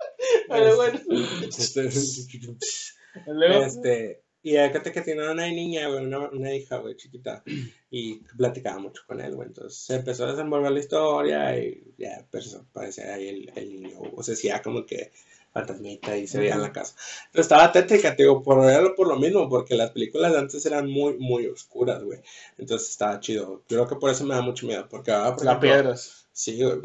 Pero 0.47 0.75
bueno. 0.75 0.99
Este, 1.41 1.89
Este, 3.63 4.21
y 4.45 4.51
fíjate 4.51 4.91
que 4.91 5.01
tiene 5.01 5.27
una 5.27 5.47
niña, 5.47 5.87
güey, 5.87 6.05
una, 6.05 6.29
una 6.29 6.53
hija, 6.53 6.77
güey, 6.77 6.95
chiquita, 6.95 7.43
y 7.89 8.15
platicaba 8.37 8.77
mucho 8.77 9.01
con 9.07 9.19
él, 9.19 9.35
güey, 9.35 9.47
entonces 9.47 9.79
se 9.79 9.95
empezó 9.95 10.25
a 10.25 10.31
desenvolver 10.31 10.71
la 10.71 10.79
historia 10.79 11.57
y 11.57 11.95
ya 11.97 12.17
empezó, 12.17 12.63
parecía 12.71 13.15
ahí 13.15 13.27
el, 13.27 13.51
el 13.55 13.81
niño, 13.81 13.99
o 14.15 14.21
se 14.21 14.33
hacía 14.33 14.61
como 14.61 14.85
que 14.85 15.11
fantasmita 15.51 16.17
y 16.17 16.27
se 16.27 16.37
veía 16.37 16.55
en 16.55 16.61
la 16.61 16.71
casa. 16.71 16.93
Entonces 17.27 17.45
estaba 17.45 17.71
tétrica, 17.71 18.15
te 18.15 18.23
digo, 18.23 18.43
por, 18.43 18.95
por 18.95 19.07
lo 19.07 19.15
mismo, 19.15 19.49
porque 19.49 19.73
las 19.73 19.91
películas 19.91 20.33
de 20.33 20.37
antes 20.37 20.65
eran 20.65 20.91
muy, 20.91 21.17
muy 21.17 21.47
oscuras, 21.47 22.03
güey, 22.03 22.19
entonces 22.57 22.89
estaba 22.89 23.19
chido. 23.19 23.63
Creo 23.67 23.87
que 23.87 23.95
por 23.95 24.11
eso 24.11 24.25
me 24.25 24.35
da 24.35 24.41
mucho 24.41 24.67
miedo, 24.67 24.87
porque 24.89 25.11
ahora, 25.11 25.35
por 25.35 25.45
ejemplo, 25.45 25.69
piedras. 25.69 26.24
Sí, 26.37 26.61
güey, 26.61 26.81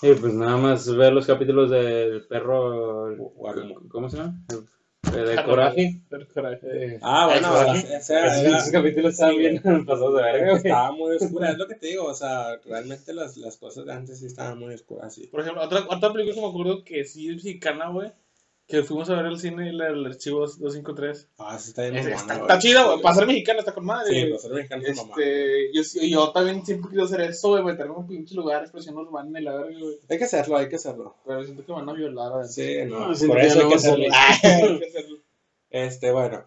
Sí, 0.00 0.08
pues 0.18 0.32
nada 0.32 0.56
más 0.56 0.90
ver 0.96 1.12
los 1.12 1.26
capítulos 1.26 1.70
del 1.70 2.26
perro. 2.26 3.14
¿Cómo 3.90 4.08
se 4.08 4.16
llama? 4.16 4.42
El 5.14 5.26
de 5.36 5.44
coraje. 5.44 6.00
El 6.10 6.28
coraje. 6.28 6.98
Ah, 7.02 7.26
bueno, 7.26 7.74
ese 7.74 8.14
era- 8.14 8.40
era- 8.40 8.58
Esos 8.58 8.70
capítulos 8.70 9.12
están 9.12 9.36
bien 9.36 9.60
pasados 9.86 10.16
de 10.16 10.22
verga. 10.22 10.56
Estaba 10.56 10.92
muy 10.92 11.14
oscura, 11.14 11.50
es 11.50 11.58
lo 11.58 11.68
que 11.68 11.74
te 11.74 11.88
digo, 11.88 12.04
o 12.06 12.14
sea, 12.14 12.56
realmente 12.64 13.12
las, 13.12 13.36
las 13.36 13.58
cosas 13.58 13.84
de 13.84 13.92
antes 13.92 14.18
sí 14.18 14.24
estaban 14.26 14.58
muy 14.58 14.72
oscuras, 14.74 15.14
sí. 15.14 15.26
Por 15.26 15.40
ejemplo, 15.40 15.62
otra, 15.62 15.84
otra 15.86 16.10
película 16.12 16.34
que 16.36 16.40
me 16.40 16.48
acuerdo 16.48 16.82
que 16.82 17.04
sí 17.04 17.28
es 17.28 17.36
mexicana, 17.36 17.90
güey. 17.90 18.10
Que 18.70 18.84
fuimos 18.84 19.10
a 19.10 19.16
ver 19.16 19.26
al 19.26 19.40
cine, 19.40 19.72
la 19.72 19.86
del 19.86 20.06
archivo 20.06 20.40
253. 20.40 21.28
Ah, 21.38 21.58
sí 21.58 21.70
está 21.70 21.82
bien 21.82 21.96
Es- 21.96 22.06
está, 22.06 22.34
está 22.36 22.58
chida, 22.60 22.84
güey. 22.84 23.02
Para 23.02 23.14
ser 23.16 23.26
mexicana 23.26 23.58
está 23.58 23.72
con 23.74 23.84
madre, 23.84 24.12
Sí, 24.14 24.26
los 24.28 24.48
mexicanos 24.48 24.86
son 24.86 25.08
mamá. 25.08 25.14
Este, 25.22 25.72
yo, 25.72 25.82
yo 26.06 26.32
también 26.32 26.64
siempre 26.64 26.88
quiero 26.90 27.04
hacer 27.04 27.20
eso, 27.22 27.48
güey, 27.50 27.64
meterme 27.64 27.92
en 27.94 27.98
un 27.98 28.06
pinche 28.06 28.34
lugar, 28.36 28.62
expresión 28.62 28.96
urbana 28.96 29.40
y 29.40 29.42
la 29.42 29.56
verga, 29.56 29.78
güey. 29.78 29.98
Hay 30.08 30.18
que 30.18 30.24
hacerlo, 30.24 30.56
hay 30.56 30.68
que 30.68 30.76
hacerlo. 30.76 31.16
Pero 31.26 31.42
siento 31.42 31.66
que 31.66 31.72
me 31.72 31.78
van 31.78 31.88
a 31.88 31.92
violar. 31.94 32.46
Sí, 32.46 32.76
no, 32.86 33.08
No, 33.08 33.14
sí, 33.14 33.26
por 33.26 33.38
eso 33.40 33.60
hay 33.60 33.68
que 33.68 33.74
hacerlo. 33.74 34.04
Hay 34.42 34.78
que 34.78 34.86
hacerlo. 34.86 35.18
Este, 35.70 36.12
bueno. 36.12 36.44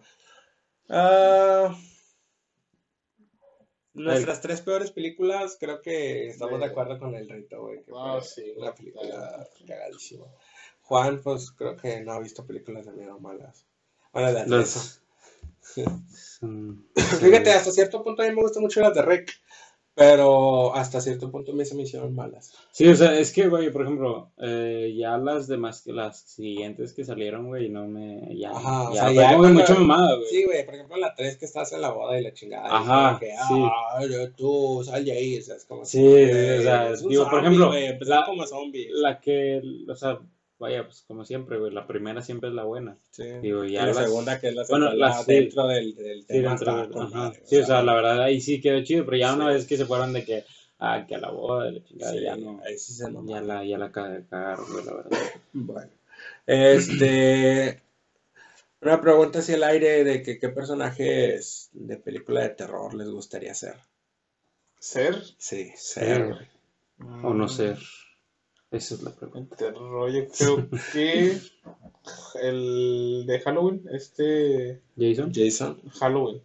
Ah, 0.88 1.76
nuestras 3.92 4.40
tres 4.40 4.60
peores 4.60 4.90
películas, 4.90 5.56
creo 5.60 5.80
que 5.80 6.28
estamos 6.28 6.58
de 6.58 6.66
acuerdo 6.66 6.98
con 6.98 7.14
el 7.14 7.28
reto, 7.28 7.62
güey. 7.62 7.82
Que 7.84 7.92
Ah, 7.96 8.18
fue 8.20 8.28
sí, 8.44 8.52
una 8.56 8.74
película 8.74 9.46
cagadísima. 9.66 10.26
Juan, 11.02 11.20
pues 11.22 11.50
creo 11.52 11.76
que 11.76 12.00
no 12.02 12.12
ha 12.12 12.20
visto 12.20 12.46
películas 12.46 12.86
de 12.86 12.92
miedo 12.92 13.18
malas. 13.18 13.66
Bueno, 14.12 14.30
las 14.30 14.48
de 14.48 14.64
son- 16.10 16.86
Fíjate, 17.20 17.50
hasta 17.52 17.70
cierto 17.72 18.02
punto 18.02 18.22
a 18.22 18.26
mí 18.26 18.34
me 18.34 18.42
gustan 18.42 18.62
mucho 18.62 18.80
las 18.80 18.94
de 18.94 19.02
Rec, 19.02 19.30
pero 19.94 20.74
hasta 20.74 21.00
cierto 21.00 21.30
punto 21.30 21.52
a 21.52 21.54
mí 21.54 21.64
se 21.64 21.74
me 21.74 21.82
hicieron 21.82 22.14
malas. 22.14 22.52
Sí, 22.72 22.86
o 22.88 22.94
sea, 22.96 23.18
es 23.18 23.32
que, 23.32 23.48
güey, 23.48 23.70
por 23.72 23.82
ejemplo, 23.82 24.32
eh, 24.38 24.94
ya 24.96 25.16
las 25.18 25.46
demás, 25.48 25.86
las 25.86 26.20
siguientes 26.20 26.92
que 26.92 27.04
salieron, 27.04 27.46
güey, 27.46 27.68
no 27.70 27.86
me. 27.86 28.36
Ya, 28.36 28.50
Ajá, 28.50 28.90
o 28.90 28.94
ya 28.94 29.00
sea, 29.00 29.04
fue 29.06 29.14
ya 29.14 29.36
como 29.36 29.48
mucha 29.50 29.74
mamada, 29.74 30.16
güey. 30.16 30.28
Sí, 30.28 30.44
güey, 30.44 30.64
por 30.64 30.74
ejemplo, 30.74 30.96
la 30.96 31.14
3 31.14 31.36
que 31.38 31.44
estás 31.44 31.72
en 31.72 31.80
la 31.80 31.90
boda 31.92 32.18
y 32.20 32.24
la 32.24 32.32
chingada. 32.32 32.68
Ajá, 32.76 33.18
que, 33.18 33.26
sí. 33.30 33.34
ah, 33.62 34.04
yo, 34.08 34.32
tú, 34.32 34.82
sal 34.84 35.04
de 35.04 35.12
ahí, 35.12 35.38
o 35.38 35.42
sea, 35.42 35.56
es 35.56 35.64
como 35.64 35.84
Sí, 35.84 36.02
güey, 36.02 36.58
o 36.58 36.62
sea, 36.62 36.90
es 36.90 37.06
digo, 37.08 37.22
por 37.24 37.30
zombie, 37.32 37.46
ejemplo, 37.48 37.66
güey, 37.68 37.84
empezó 37.86 38.10
la- 38.10 38.24
como 38.26 38.46
zombie. 38.46 38.88
La 38.92 39.20
que, 39.20 39.62
o 39.88 39.94
sea, 39.96 40.18
vaya, 40.58 40.84
pues 40.84 41.02
como 41.06 41.24
siempre, 41.24 41.58
güey, 41.58 41.72
la 41.72 41.86
primera 41.86 42.22
siempre 42.22 42.48
es 42.48 42.54
la 42.54 42.64
buena. 42.64 42.96
Sí. 43.10 43.24
Digo, 43.42 43.64
Y 43.64 43.70
la 43.72 43.86
las- 43.86 43.96
segunda 43.98 44.40
que 44.40 44.48
es 44.48 44.54
la 44.54 44.64
Bueno, 44.68 44.92
las- 44.94 45.24
sí. 45.24 45.32
dentro 45.34 45.66
del, 45.68 45.94
del 45.94 46.20
Sí, 46.22 46.26
tema 46.28 46.50
dentro 46.50 46.90
con 46.90 47.10
madre, 47.10 47.40
Sí, 47.44 47.56
o 47.56 47.66
sea, 47.66 47.82
la 47.82 47.94
verdad 47.94 48.22
ahí 48.22 48.40
sí 48.40 48.60
quedó 48.60 48.82
chido, 48.82 49.04
pero 49.04 49.16
ya 49.16 49.34
una 49.34 49.48
vez 49.48 49.66
que 49.66 49.76
se 49.76 49.84
fueron 49.86 50.12
de 50.12 50.24
que, 50.24 50.44
ah, 50.78 51.04
que 51.06 51.14
a 51.14 51.18
la 51.18 51.30
boda, 51.30 51.64
de 51.66 51.72
la 51.72 51.84
chingada, 51.84 52.12
sí, 52.12 52.20
ya 52.22 52.36
no, 52.36 52.60
ahí 52.64 52.78
sí 52.78 52.92
se 52.92 53.04
ya 53.26 53.40
la, 53.40 53.64
ya 53.64 53.78
la 53.78 53.90
ca- 53.92 54.22
cagaron, 54.30 54.66
güey, 54.72 54.84
la 54.84 54.94
verdad. 54.94 55.18
Bueno, 55.52 55.90
este. 56.46 57.80
Una 58.80 59.00
pregunta 59.00 59.38
hacia 59.38 59.54
el 59.54 59.64
aire 59.64 60.04
de 60.04 60.22
que 60.22 60.38
qué 60.38 60.50
personajes 60.50 61.70
de 61.72 61.96
película 61.96 62.42
de 62.42 62.50
terror 62.50 62.92
les 62.94 63.08
gustaría 63.08 63.54
ser. 63.54 63.76
¿Ser? 64.78 65.22
Sí, 65.38 65.72
ser. 65.74 66.48
O 67.22 67.32
no 67.32 67.48
ser. 67.48 67.78
Esa 68.76 68.94
es 68.94 69.02
la 69.02 69.10
pregunta. 69.10 69.56
Terror, 69.56 70.10
yo 70.10 70.26
creo 70.28 70.68
que 70.92 71.38
el 72.42 73.24
de 73.26 73.40
Halloween, 73.40 73.84
este 73.92 74.82
¿Jason? 74.96 75.32
Jason. 75.34 75.80
Halloween. 76.00 76.42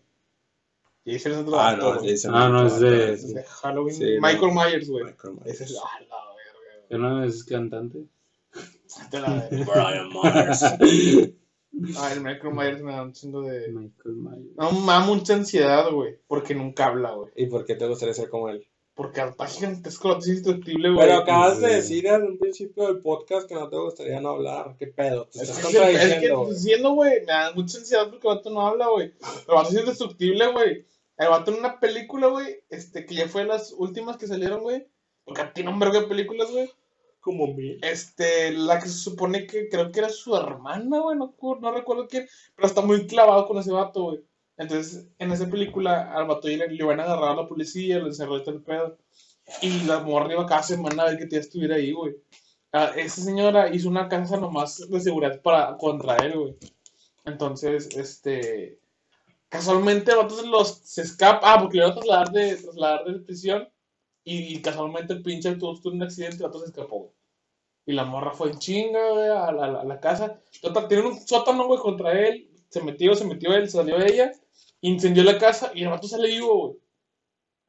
Jason 1.05 1.31
es 1.31 1.37
otro 1.39 1.59
Ah, 1.59 1.69
actor, 1.71 1.95
no. 2.03 2.09
Jason. 2.09 2.35
Ah, 2.35 2.49
no, 2.49 2.67
es 2.67 2.79
de- 2.79 3.13
Es 3.13 3.33
de 3.33 3.43
Halloween. 3.43 3.95
Sí, 3.95 4.15
no. 4.15 4.21
Michael 4.27 4.51
Myers, 4.53 4.89
güey. 4.89 5.05
Michael 5.05 5.33
Myers. 5.35 5.47
Ese 5.61 5.63
es 5.65 5.79
ah, 5.83 5.99
la 6.01 6.17
verga, 6.35 6.87
¿Que 6.89 6.97
no 6.97 7.23
es 7.23 7.43
cantante? 7.43 8.05
la. 9.13 9.49
Brian 9.51 10.09
Myers. 10.09 10.63
Ah, 11.97 12.11
el 12.13 12.21
Michael 12.21 12.53
Myers 12.53 12.81
me 12.81 12.91
da 12.91 13.03
un 13.03 13.13
chingo 13.13 13.41
de. 13.41 13.69
Michael 13.69 14.15
Myers. 14.15 14.55
No, 14.55 14.71
me 14.71 14.87
da 14.93 14.99
mucha 14.99 15.33
ansiedad, 15.35 15.89
güey. 15.91 16.17
Porque 16.27 16.53
nunca 16.53 16.85
habla, 16.87 17.11
güey. 17.13 17.31
¿Y 17.35 17.45
por 17.47 17.65
qué 17.65 17.75
te 17.75 17.87
gustaría 17.87 18.13
ser 18.13 18.29
como 18.29 18.49
él? 18.49 18.65
Porque 18.99 19.21
está 19.21 19.47
gigantesco, 19.47 20.17
es 20.17 20.27
indestructible, 20.27 20.89
güey. 20.89 21.07
Pero 21.07 21.19
acabas 21.19 21.61
de 21.61 21.75
decir 21.75 22.05
en 22.05 22.21
un 22.21 22.37
principio 22.37 22.85
del 22.85 22.99
podcast 22.99 23.47
que 23.47 23.55
no 23.55 23.69
te 23.69 23.77
gustaría 23.77 24.19
no 24.19 24.31
hablar. 24.31 24.75
¿Qué 24.77 24.87
pedo? 24.87 25.25
Te 25.27 25.41
Es 25.41 25.49
estás 25.49 25.67
que, 25.67 25.67
es 25.67 25.71
que, 25.71 25.77
contradiciendo. 25.77 26.41
estoy 26.41 26.53
diciendo, 26.55 26.91
güey, 26.95 27.19
me 27.21 27.25
da 27.27 27.53
mucha 27.53 27.77
ansiedad 27.77 28.09
porque 28.09 28.27
el 28.27 28.35
vato 28.35 28.49
no 28.49 28.67
habla, 28.67 28.89
güey. 28.89 29.13
El 29.47 29.55
vato 29.55 29.69
es 29.69 29.75
indestructible, 29.79 30.47
güey. 30.51 30.85
El 31.17 31.29
vato 31.29 31.51
en 31.51 31.59
una 31.59 31.79
película, 31.79 32.27
güey, 32.27 32.61
este, 32.69 33.05
que 33.05 33.15
ya 33.15 33.29
fue 33.29 33.45
las 33.45 33.71
últimas 33.71 34.17
que 34.17 34.27
salieron, 34.27 34.63
güey. 34.63 34.85
Porque 35.23 35.43
tiene 35.53 35.69
un 35.69 35.79
vergo 35.79 36.01
de 36.01 36.07
películas, 36.07 36.51
güey. 36.51 36.69
Como 37.21 37.47
mí. 37.53 37.77
Este, 37.81 38.51
la 38.51 38.81
que 38.81 38.89
se 38.89 38.97
supone 38.97 39.47
que 39.47 39.69
creo 39.69 39.93
que 39.93 39.99
era 39.99 40.09
su 40.09 40.35
hermana, 40.35 40.99
güey, 40.99 41.17
no, 41.17 41.33
no 41.61 41.71
recuerdo 41.71 42.05
quién. 42.05 42.27
Pero 42.53 42.67
está 42.67 42.81
muy 42.81 43.07
clavado 43.07 43.47
con 43.47 43.59
ese 43.59 43.71
vato, 43.71 44.03
güey. 44.03 44.19
Entonces, 44.59 45.07
en 45.19 45.31
esa 45.31 45.49
película, 45.49 46.13
al 46.13 46.27
vato 46.27 46.47
le, 46.47 46.67
le 46.69 46.83
van 46.85 46.99
a 46.99 47.05
agarrar 47.05 47.31
a 47.31 47.35
la 47.35 47.47
policía, 47.47 47.99
le 47.99 48.07
encerró 48.09 48.35
el 48.37 48.61
pedo. 48.63 48.99
Y 49.63 49.81
la 49.85 50.01
morra 50.01 50.33
iba 50.33 50.45
cada 50.45 50.63
semana 50.63 51.03
a 51.03 51.05
ver 51.07 51.17
que 51.19 51.25
tía 51.27 51.39
estuviera 51.39 51.77
ahí, 51.77 51.91
güey. 51.93 52.15
Ah, 52.73 52.91
esa 52.97 53.21
señora 53.23 53.73
hizo 53.73 53.89
una 53.89 54.09
casa 54.09 54.37
nomás 54.37 54.87
de 54.89 55.01
seguridad 55.01 55.41
para, 55.41 55.77
contra 55.77 56.17
él, 56.17 56.37
güey. 56.39 56.57
Entonces, 57.25 57.89
este. 57.97 58.79
Casualmente, 59.49 60.11
el 60.11 60.17
vato 60.17 60.35
se 60.35 60.47
los 60.47 60.79
se 60.79 61.03
escapa. 61.03 61.53
Ah, 61.53 61.61
porque 61.61 61.77
le 61.79 61.85
iban 61.85 61.93
a 61.93 62.01
trasladar 62.01 62.31
de, 62.31 62.55
trasladar 62.57 63.05
de 63.05 63.19
prisión. 63.21 63.69
Y, 64.23 64.55
y 64.55 64.61
casualmente 64.61 65.13
el 65.13 65.23
pinche 65.23 65.55
tuvo 65.55 65.79
un 65.89 66.03
accidente 66.03 66.43
y 66.43 66.45
el 66.45 66.53
se 66.53 66.65
escapó, 66.65 66.99
güey. 66.99 67.11
Y 67.87 67.93
la 67.93 68.05
morra 68.05 68.31
fue 68.33 68.51
en 68.51 68.59
chinga, 68.59 69.09
güey, 69.11 69.29
a 69.29 69.51
la, 69.51 69.81
a 69.81 69.83
la- 69.83 69.99
casa. 69.99 70.39
Total, 70.61 70.87
tiene 70.87 71.07
un 71.07 71.19
sótano, 71.27 71.65
güey, 71.67 71.79
contra 71.79 72.11
él. 72.27 72.49
Se 72.69 72.81
metió, 72.83 73.15
se 73.15 73.25
metió 73.25 73.53
él, 73.53 73.69
salió 73.69 73.99
ella. 73.99 74.31
Incendió 74.81 75.23
la 75.23 75.37
casa 75.37 75.71
y 75.75 75.83
el 75.83 75.89
vato 75.89 76.07
sale 76.07 76.29
vivo, 76.29 76.57
güey. 76.57 76.79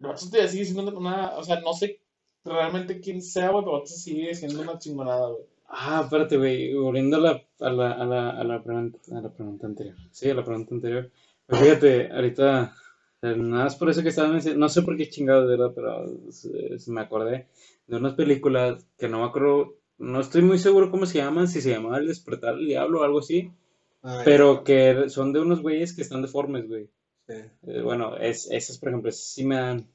El 0.00 0.06
vato 0.08 0.26
todavía 0.26 0.48
sigue 0.48 0.64
siendo 0.64 0.96
una. 0.96 1.36
O 1.36 1.42
sea, 1.42 1.60
no 1.60 1.72
sé 1.72 2.00
realmente 2.44 3.00
quién 3.00 3.20
sea, 3.20 3.50
güey, 3.50 3.64
pero 3.64 3.76
el 3.76 3.82
vato 3.82 3.92
sigue 3.92 4.34
siendo 4.34 4.62
una 4.62 4.78
chingonada, 4.78 5.28
güey. 5.28 5.44
Ah, 5.72 6.00
espérate, 6.02 6.36
güey, 6.36 6.74
volviendo 6.74 7.16
a 7.16 7.20
la, 7.20 7.42
a 7.60 7.70
la, 7.70 7.92
a 7.92 8.04
la, 8.04 8.30
a 8.30 8.44
la 8.44 8.62
pregunta, 8.62 8.98
a 9.16 9.20
la 9.20 9.32
pregunta 9.32 9.66
anterior. 9.68 9.94
Sí, 10.10 10.28
a 10.28 10.34
la 10.34 10.44
pregunta 10.44 10.74
anterior. 10.74 11.10
Pues 11.46 11.62
fíjate, 11.62 12.10
ahorita, 12.12 12.74
nada 13.22 13.64
más 13.64 13.76
por 13.76 13.88
eso 13.88 14.02
que 14.02 14.08
estaba 14.08 14.28
mencionando, 14.28 14.64
no 14.64 14.68
sé 14.68 14.82
por 14.82 14.96
qué 14.96 15.08
chingados, 15.08 15.48
¿verdad? 15.48 15.72
Pero 15.74 16.08
se 16.30 16.90
me 16.90 17.00
acordé 17.00 17.46
de 17.86 17.96
unas 17.96 18.14
películas 18.14 18.84
que 18.98 19.08
no 19.08 19.20
me 19.20 19.26
acuerdo, 19.26 19.74
no 19.98 20.20
estoy 20.20 20.42
muy 20.42 20.58
seguro 20.58 20.90
cómo 20.90 21.06
se 21.06 21.18
llaman, 21.18 21.46
si 21.46 21.60
se 21.60 21.70
llamaba 21.70 21.98
El 21.98 22.08
despertar 22.08 22.56
del 22.56 22.66
diablo 22.66 23.00
o 23.00 23.04
algo 23.04 23.20
así, 23.20 23.52
Ay, 24.02 24.22
pero 24.24 24.64
que 24.64 25.08
son 25.08 25.32
de 25.32 25.40
unos 25.40 25.60
güeyes 25.62 25.94
que 25.94 26.02
están 26.02 26.22
deformes, 26.22 26.66
güey. 26.66 26.88
Eh, 27.30 27.80
bueno, 27.82 28.16
es, 28.16 28.50
esas, 28.50 28.78
por 28.78 28.90
ejemplo, 28.90 29.12
sí 29.12 29.44
me 29.44 29.56
dan 29.56 29.86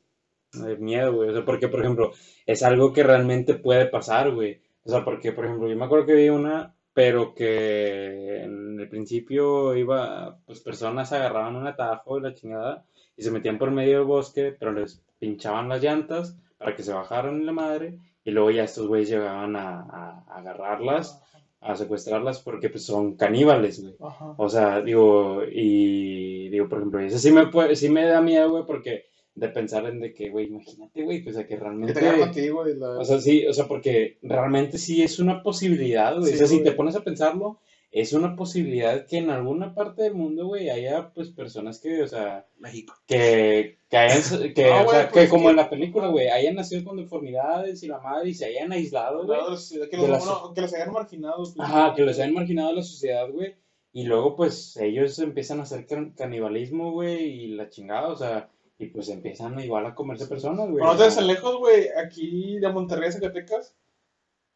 eh, 0.53 0.77
miedo, 0.77 1.13
güey. 1.13 1.29
O 1.29 1.33
sea, 1.33 1.45
porque, 1.45 1.67
por 1.67 1.81
ejemplo, 1.81 2.13
es 2.45 2.63
algo 2.63 2.93
que 2.93 3.03
realmente 3.03 3.55
puede 3.55 3.87
pasar, 3.87 4.31
güey. 4.31 4.61
O 4.83 4.89
sea, 4.89 5.03
porque, 5.03 5.31
por 5.31 5.45
ejemplo, 5.45 5.67
yo 5.69 5.75
me 5.75 5.85
acuerdo 5.85 6.05
que 6.05 6.15
vi 6.15 6.29
una, 6.29 6.75
pero 6.93 7.33
que 7.35 8.43
en 8.43 8.79
el 8.79 8.89
principio 8.89 9.75
iba, 9.75 10.39
pues 10.45 10.61
personas 10.61 11.11
agarraban 11.11 11.55
un 11.55 11.67
atajo 11.67 12.17
y 12.17 12.21
la 12.21 12.33
chingada 12.33 12.85
y 13.17 13.23
se 13.23 13.31
metían 13.31 13.57
por 13.57 13.71
medio 13.71 13.97
del 13.99 14.07
bosque, 14.07 14.55
pero 14.57 14.71
les 14.71 15.03
pinchaban 15.19 15.69
las 15.69 15.81
llantas 15.81 16.37
para 16.57 16.75
que 16.75 16.83
se 16.83 16.93
bajaran 16.93 17.45
la 17.45 17.51
madre 17.51 17.99
y 18.23 18.31
luego 18.31 18.51
ya 18.51 18.63
estos 18.63 18.87
güeyes 18.87 19.09
llegaban 19.09 19.55
a 19.55 20.23
agarrarlas, 20.29 21.21
a 21.65 21.75
secuestrarlas 21.75 22.41
porque 22.41 22.69
pues 22.69 22.85
son 22.85 23.15
caníbales, 23.15 23.81
güey. 23.81 23.95
Ajá. 23.99 24.35
O 24.37 24.47
sea, 24.47 24.81
digo, 24.81 25.41
y 25.51 26.49
digo, 26.49 26.69
por 26.69 26.77
ejemplo, 26.77 26.99
eso 26.99 27.17
sí 27.17 27.31
me 27.31 27.47
puede, 27.47 27.75
sí 27.75 27.89
me 27.89 28.05
da 28.05 28.21
miedo, 28.21 28.51
güey, 28.51 28.65
porque 28.65 29.05
de 29.33 29.49
pensar 29.49 29.85
en 29.85 29.99
de 29.99 30.13
que, 30.13 30.29
güey, 30.29 30.47
imagínate, 30.47 31.03
güey, 31.03 31.23
pues 31.23 31.37
a 31.37 31.43
que 31.43 31.55
Que 31.55 31.59
realmente, 31.59 31.93
te 31.93 31.99
agarran 31.99 32.27
contigo 32.27 32.67
y 32.69 32.75
la. 32.77 32.99
o 32.99 33.03
sea, 33.03 33.19
sí, 33.19 33.45
o 33.47 33.53
sea, 33.53 33.67
porque 33.67 34.17
realmente 34.21 34.77
sí 34.77 35.01
es 35.01 35.19
una 35.19 35.41
posibilidad, 35.41 36.17
güey. 36.17 36.29
Sí, 36.29 36.35
O 36.35 36.37
sea, 36.37 36.47
si 36.47 36.63
te 36.63 36.71
pones 36.71 36.95
a 36.95 37.03
pensarlo, 37.03 37.59
es 37.97 38.11
una 38.11 38.35
posibilidad 38.35 39.05
que 39.07 39.17
en 39.19 39.29
alguna 39.29 39.73
parte 39.73 40.03
del 40.03 40.15
mundo, 40.15 40.47
güey, 40.47 40.69
haya, 40.69 41.11
pues, 41.13 41.29
personas 41.29 41.79
que, 41.79 42.03
o 42.03 42.07
sea, 42.07 42.45
México. 42.57 42.93
que, 43.07 43.79
que 43.89 43.97
hayan, 43.97 44.53
que, 44.53 44.65
o 44.69 44.89
sea, 44.89 45.09
pues 45.09 45.25
que 45.25 45.29
como 45.29 45.43
que- 45.45 45.49
en 45.51 45.55
la 45.55 45.69
película, 45.69 46.07
güey, 46.09 46.27
hayan 46.27 46.55
nacido 46.55 46.83
con 46.83 46.97
deformidades 46.97 47.81
y 47.83 47.87
la 47.87 47.99
madre 47.99 48.29
y 48.29 48.33
se 48.33 48.45
hayan 48.47 48.73
aislado, 48.73 49.25
güey. 49.25 49.39
Claro, 49.39 49.55
sí, 49.55 49.79
que, 49.89 49.95
los, 49.97 50.09
bueno, 50.09 50.53
que 50.53 50.61
los 50.61 50.73
hayan 50.73 50.91
marginado. 50.91 51.37
pues. 51.37 51.53
Ajá, 51.57 51.95
que 51.95 52.01
los 52.03 52.17
hayan 52.19 52.33
marginado 52.33 52.69
de 52.69 52.75
la 52.75 52.83
sociedad, 52.83 53.29
güey. 53.31 53.55
Y 53.93 54.03
luego, 54.03 54.35
pues, 54.35 54.75
ellos 54.75 55.17
empiezan 55.19 55.61
a 55.61 55.63
hacer 55.63 55.87
can- 55.87 56.11
canibalismo, 56.11 56.91
güey, 56.91 57.23
y 57.23 57.47
la 57.55 57.69
chingada, 57.69 58.09
o 58.09 58.15
sea, 58.17 58.49
y 58.77 58.87
pues 58.87 59.07
empiezan 59.07 59.57
igual 59.61 59.85
a 59.85 59.95
comerse 59.95 60.27
personas, 60.27 60.65
güey. 60.69 60.83
Pero 60.83 60.93
no 60.95 61.01
o 61.01 61.15
te 61.15 61.21
lejos, 61.21 61.57
güey. 61.59 61.87
Aquí 62.05 62.59
de 62.59 62.67
Monterrey 62.73 63.07
a 63.07 63.11
Zacatecas. 63.13 63.73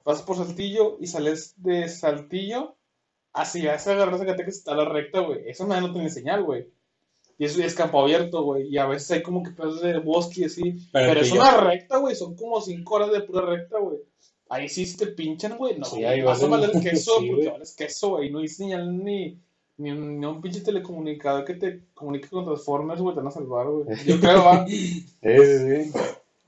Pasas 0.03 0.23
por 0.25 0.35
Saltillo 0.35 0.97
y 0.99 1.07
sales 1.07 1.53
de 1.55 1.87
Saltillo. 1.87 2.75
Así 3.33 3.65
vas 3.65 3.85
a 3.87 3.91
agarrar 3.93 4.17
Zacatecas 4.17 4.55
está 4.57 4.75
la 4.75 4.85
recta, 4.85 5.19
güey. 5.19 5.41
Eso 5.47 5.67
me 5.67 5.79
no 5.79 5.93
tiene 5.93 6.09
señal, 6.09 6.43
güey. 6.43 6.67
Y 7.37 7.45
eso 7.45 7.61
es 7.63 7.73
campo 7.73 8.01
abierto, 8.01 8.43
güey. 8.43 8.67
Y 8.67 8.77
a 8.77 8.85
veces 8.85 9.09
hay 9.11 9.21
como 9.23 9.43
que 9.43 9.51
pedazos 9.51 9.81
de 9.81 9.97
bosque 9.99 10.41
y 10.41 10.43
así. 10.45 10.61
Pero 10.91 11.07
Pero, 11.13 11.21
es 11.21 11.31
una 11.31 11.57
recta, 11.61 11.97
güey. 11.97 12.15
Son 12.15 12.35
como 12.35 12.59
cinco 12.59 12.95
horas 12.95 13.11
de 13.11 13.21
pura 13.21 13.45
recta, 13.45 13.79
güey. 13.79 13.99
Ahí 14.49 14.67
sí 14.67 14.85
si 14.85 14.97
te 14.97 15.07
pinchan, 15.07 15.57
güey. 15.57 15.77
No, 15.77 15.85
Sí, 15.85 16.03
ahí 16.03 16.21
vas 16.21 16.41
a 16.43 16.47
valen- 16.47 16.71
valer 16.71 16.81
queso 16.81 17.11
Sí, 17.19 17.29
porque 17.29 17.49
vales 17.49 17.75
queso, 17.75 18.09
güey. 18.09 18.29
No 18.29 18.39
hay 18.39 18.47
señal 18.49 19.03
ni, 19.03 19.37
ni, 19.77 19.91
un, 19.91 20.19
ni 20.19 20.25
un 20.25 20.41
pinche 20.41 20.61
telecomunicador 20.61 21.45
que 21.45 21.53
te 21.53 21.81
comunique 21.93 22.27
con 22.27 22.43
Transformers, 22.45 22.99
güey. 22.99 23.13
Te 23.15 23.21
van 23.21 23.27
a 23.27 23.31
salvar, 23.31 23.67
güey. 23.67 23.85
Yo 24.05 24.19
creo, 24.19 24.43
va. 24.43 24.67
Sí, 24.67 25.05
sí, 25.21 25.83
sí. 25.85 25.91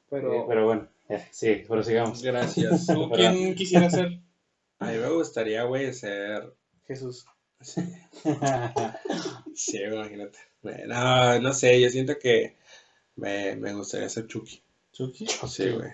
Pero, 0.10 0.32
Sí, 0.34 0.38
pero 0.46 0.66
bueno, 0.66 0.88
ya, 1.08 1.26
sí, 1.32 1.64
prosigamos. 1.68 2.22
Gracias. 2.22 2.88
¿tú 2.88 3.10
quién 3.16 3.56
quisiera 3.56 3.90
ser? 3.90 4.20
A 4.80 4.88
mí 4.92 4.98
me 4.98 5.10
gustaría, 5.10 5.64
güey, 5.64 5.94
ser. 5.94 6.52
Jesús. 6.94 7.26
Sí, 9.54 9.78
imagínate. 9.84 10.40
No, 10.88 11.40
no 11.40 11.54
sé, 11.54 11.80
yo 11.82 11.90
siento 11.90 12.18
que 12.20 12.56
me, 13.16 13.56
me 13.56 13.74
gustaría 13.74 14.10
ser 14.10 14.28
Chucky. 14.28 14.62
Chucky. 14.92 15.28
Sí, 15.28 15.70
güey. 15.70 15.90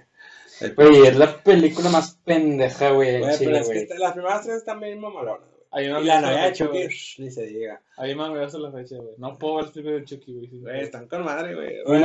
El- 0.62 0.74
Güey, 0.76 1.06
es 1.06 1.16
la 1.18 1.44
película 1.44 1.90
más 1.90 2.18
pendeja, 2.26 2.90
güey, 2.92 3.20
Güey, 3.20 3.36
pero 3.38 3.58
es 3.58 3.70
que 3.70 3.86
güey. 3.86 4.00
las 4.00 4.14
primeras 4.14 4.42
tres 4.44 4.58
están 4.58 4.80
bien 4.80 5.00
mamalonas, 5.00 5.48
güey. 5.48 5.58
Hay 5.70 5.88
una 5.88 6.00
Y 6.00 6.06
la 6.06 6.22
novia 6.22 6.46
de 6.46 6.54
Chucky, 6.54 6.72
güey. 6.72 6.88
ni 7.20 7.30
se 7.32 7.46
diga. 7.46 7.82
Ahí 7.98 8.16
más 8.16 8.32
me 8.32 8.42
gusta 8.44 8.58
la 8.58 8.72
fecha, 8.72 8.96
güey. 8.98 9.14
No 9.18 9.38
puedo 9.38 9.58
ver 9.58 9.66
el 9.76 9.84
de 10.00 10.06
Chucky, 10.06 10.34
güey. 10.34 10.48
Güey, 10.62 10.82
están 10.82 11.08
con 11.08 11.24
madre, 11.24 11.54
güey. 11.54 11.76
A 11.86 11.90
mí 11.92 12.04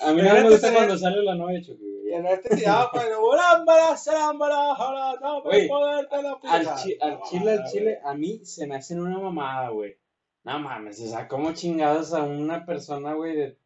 a 0.00 0.12
mí 0.12 0.22
nada 0.22 0.42
me 0.44 0.50
gusta 0.50 0.72
cuando 0.72 0.96
sale 0.96 1.22
la 1.24 1.34
novia 1.34 1.58
de 1.58 1.64
Chucky, 1.66 1.84
Y 2.08 2.14
en 2.14 2.26
este 2.26 2.56
tirado 2.56 2.90
con 2.90 3.02
el 3.02 3.08
"Urámbara, 3.18 3.96
sarámbara, 3.96 4.74
jara, 4.76 5.14
no 5.20 5.36
me 5.36 5.42
Güey, 5.42 5.68
poder 5.68 6.08
te 6.08 6.22
la 6.22 6.30
Al, 6.32 6.60
pija". 6.60 6.76
chi- 6.76 6.96
al 7.00 7.10
No, 7.14 7.20
chile, 7.28 7.50
al 7.52 7.64
chile, 7.70 7.98
a 8.04 8.14
mí 8.14 8.40
se 8.44 8.66
me 8.66 8.76
hacen 8.76 9.00
una 9.00 9.18
mamada, 9.18 9.68
güey. 9.70 9.96
No 10.44 10.58
mames, 10.60 11.00
o 11.02 11.08
sea, 11.08 11.28
como 11.28 11.52
chingados 11.52 12.14
a 12.14 12.22
una 12.22 12.64
persona, 12.64 13.12
güey, 13.14 13.36
de 13.36 13.56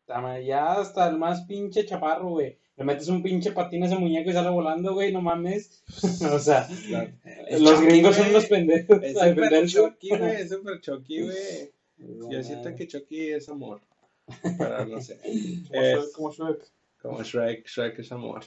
ya 0.45 0.73
hasta 0.73 1.09
el 1.09 1.17
más 1.19 1.43
pinche 1.43 1.87
chaparro, 1.87 2.31
güey. 2.31 2.59
Le 2.77 2.85
metes 2.85 3.09
un 3.09 3.23
pinche 3.23 3.53
patín 3.53 3.83
a 3.83 3.87
ese 3.87 3.97
muñeco 3.97 4.31
y 4.31 4.33
sale 4.33 4.49
volando, 4.51 4.95
güey, 4.95 5.13
no 5.13 5.21
mames. 5.21 5.83
o 6.35 6.39
sea, 6.39 6.67
Es 7.47 7.61
los 7.61 7.75
Chucky, 7.75 7.87
gringos 7.87 8.17
güey. 8.17 8.23
son 8.25 8.31
unos 8.31 8.47
pendejos 8.47 9.03
Es 9.03 9.13
súper. 9.19 9.67
Chucky, 9.69 10.09
güey, 10.09 10.37
es 10.43 10.49
súper 10.51 10.81
Chucky, 10.81 11.23
güey. 11.23 11.73
Yo 12.31 12.43
siento 12.43 12.75
que 12.75 12.87
Chucky 12.89 13.31
es 13.31 13.49
amor. 13.49 13.81
Pero 14.59 14.87
no 14.87 15.01
sé. 15.01 15.19
Como 15.71 15.83
Es- 15.83 15.99
Shrek, 15.99 16.13
como 16.15 16.33
Shrek. 16.33 16.73
Como 17.03 17.23
Shrek, 17.23 17.67
Shrek 17.67 17.99
es 17.99 18.13
amor. 18.13 18.45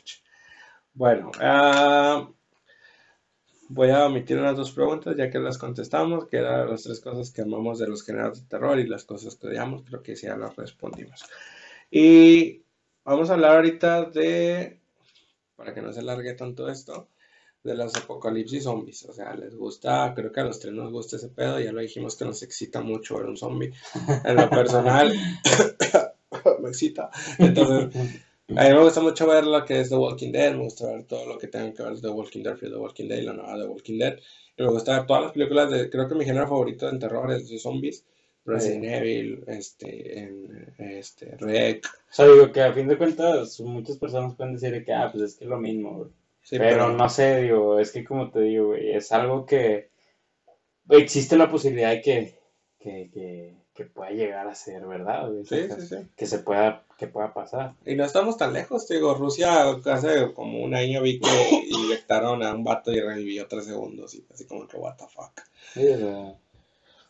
Bueno, 0.93 1.29
ah, 1.41 2.29
voy 3.67 3.89
a 3.89 4.05
omitir 4.05 4.37
unas 4.37 4.55
dos 4.55 4.71
preguntas 4.71 5.15
ya 5.17 5.29
que 5.29 5.39
las 5.39 5.57
contestamos, 5.57 6.27
que 6.27 6.37
eran 6.37 6.69
las 6.69 6.83
tres 6.83 7.01
cosas 7.01 7.31
que 7.31 7.41
amamos 7.41 7.79
de 7.79 7.87
los 7.87 8.03
géneros 8.03 8.41
de 8.41 8.47
terror 8.47 8.79
y 8.79 8.87
las 8.87 9.03
cosas 9.03 9.35
que 9.35 9.47
odiamos, 9.47 9.83
creo 9.83 10.01
que 10.01 10.15
sí 10.15 10.27
ya 10.27 10.37
las 10.37 10.55
respondimos. 10.55 11.21
Y 11.91 12.63
vamos 13.03 13.29
a 13.29 13.33
hablar 13.33 13.57
ahorita 13.57 14.05
de, 14.05 14.79
para 15.57 15.73
que 15.73 15.81
no 15.81 15.91
se 15.91 16.01
largue 16.01 16.33
tanto 16.33 16.69
esto, 16.69 17.09
de 17.61 17.75
los 17.75 17.93
apocalipsis 17.95 18.63
zombies. 18.63 19.03
O 19.03 19.11
sea, 19.11 19.35
les 19.35 19.53
gusta, 19.53 20.13
creo 20.15 20.31
que 20.31 20.39
a 20.39 20.45
los 20.45 20.59
tres 20.59 20.73
nos 20.73 20.93
gusta 20.93 21.17
ese 21.17 21.27
pedo, 21.27 21.59
ya 21.59 21.73
lo 21.73 21.81
dijimos 21.81 22.15
que 22.15 22.23
nos 22.23 22.41
excita 22.41 22.79
mucho 22.79 23.17
ver 23.17 23.25
un 23.25 23.35
zombie. 23.35 23.73
En 24.23 24.35
lo 24.37 24.49
personal, 24.49 25.13
me 26.61 26.69
excita. 26.69 27.09
Entonces, 27.37 28.21
a 28.49 28.63
mí 28.63 28.69
me 28.69 28.83
gusta 28.83 29.01
mucho 29.01 29.27
ver 29.27 29.45
lo 29.45 29.65
que 29.65 29.79
es 29.81 29.89
The 29.89 29.95
Walking 29.95 30.31
Dead, 30.31 30.53
me 30.53 30.63
gusta 30.63 30.87
ver 30.87 31.05
todo 31.05 31.25
lo 31.25 31.37
que 31.37 31.47
tenga 31.47 31.73
que 31.73 31.83
ver 31.83 31.93
de 31.93 32.01
The 32.01 32.09
Walking 32.09 32.43
Dead, 32.43 32.57
Fear 32.57 32.71
the 32.71 32.77
Walking 32.77 33.07
Dead 33.07 33.17
y 33.17 33.25
la 33.25 33.33
nueva 33.33 33.57
The 33.57 33.67
Walking 33.67 33.99
Dead. 33.99 34.19
Y 34.57 34.63
me 34.63 34.69
gusta 34.69 34.97
ver 34.97 35.07
todas 35.07 35.23
las 35.23 35.31
películas 35.31 35.71
de, 35.71 35.89
creo 35.89 36.07
que 36.07 36.15
mi 36.15 36.25
género 36.25 36.47
favorito 36.47 36.87
en 36.89 36.99
terror 36.99 37.31
es 37.31 37.49
de 37.49 37.57
zombies. 37.57 38.05
Resident 38.45 38.85
Evil, 38.85 39.43
este, 39.47 40.19
en, 40.19 40.73
este, 40.77 41.35
Rec. 41.37 41.85
O 41.85 42.13
sea, 42.13 42.27
digo 42.27 42.51
que 42.51 42.61
a 42.61 42.73
fin 42.73 42.87
de 42.87 42.97
cuentas 42.97 43.59
muchas 43.59 43.97
personas 43.97 44.35
pueden 44.35 44.53
decir 44.53 44.85
que, 44.85 44.93
ah, 44.93 45.09
pues 45.11 45.23
es 45.23 45.35
que 45.35 45.45
es 45.45 45.49
lo 45.49 45.57
mismo. 45.57 46.09
Sí, 46.43 46.59
Pero 46.59 46.89
no 46.89 47.09
sé, 47.09 47.41
digo, 47.41 47.79
es 47.79 47.91
que 47.91 48.03
como 48.03 48.29
te 48.29 48.41
digo, 48.41 48.67
güey, 48.67 48.91
es 48.91 49.11
algo 49.11 49.47
que 49.47 49.89
existe 50.89 51.35
la 51.35 51.49
posibilidad 51.49 51.89
de 51.89 52.01
que, 52.01 52.39
que, 52.79 53.09
que, 53.11 53.55
que 53.73 53.85
pueda 53.85 54.11
llegar 54.11 54.47
a 54.47 54.53
ser 54.53 54.85
verdad, 54.85 55.27
güey. 55.27 55.43
Sí, 55.45 55.67
sí. 55.79 55.95
Que 56.15 56.27
se 56.27 56.39
pueda, 56.39 56.84
que 56.97 57.07
pueda 57.07 57.33
pasar. 57.33 57.73
Y 57.85 57.95
no 57.95 58.05
estamos 58.05 58.37
tan 58.37 58.53
lejos, 58.53 58.87
te 58.87 58.95
digo, 58.95 59.13
Rusia 59.13 59.69
hace 59.85 60.33
como 60.33 60.63
un 60.63 60.75
año 60.75 61.01
vi 61.01 61.19
que 61.19 61.63
inyectaron 61.69 62.43
a 62.43 62.53
un 62.53 62.63
vato 62.63 62.91
y 62.91 62.99
revivió 62.99 63.47
tres 63.47 63.65
segundos 63.65 64.13
y 64.15 64.25
así 64.33 64.45
como 64.45 64.67
que 64.67 64.77
what 64.77 64.95
the 64.97 65.05
fuck. 65.07 65.41
Sí, 65.73 65.87
o 65.87 65.97
sea, 65.97 66.35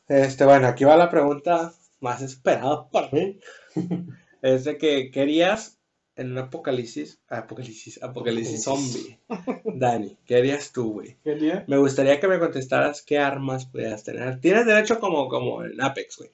Este, 0.08 0.46
bueno, 0.46 0.68
aquí 0.68 0.84
va 0.84 0.98
la 0.98 1.10
pregunta 1.10 1.74
más 2.00 2.22
esperada 2.22 2.90
para 2.90 3.10
mí. 3.12 3.40
Es 4.42 4.64
de 4.64 4.78
que 4.78 5.10
querías 5.10 5.80
en 6.16 6.32
un 6.32 6.38
apocalipsis, 6.38 7.20
apocalipsis, 7.28 8.02
apocalipsis 8.02 8.64
zombie. 8.64 9.20
Dani, 9.66 10.18
¿qué 10.26 10.38
harías 10.38 10.72
tú, 10.72 10.94
güey? 10.94 11.18
Me 11.68 11.78
gustaría 11.78 12.20
que 12.20 12.28
me 12.28 12.40
contestaras 12.40 13.02
qué 13.02 13.18
armas 13.18 13.66
pudieras 13.66 14.04
tener. 14.04 14.40
Tienes 14.40 14.66
derecho 14.66 15.00
como, 15.00 15.28
como 15.28 15.64
en 15.64 15.82
Apex, 15.82 16.18
güey. 16.18 16.32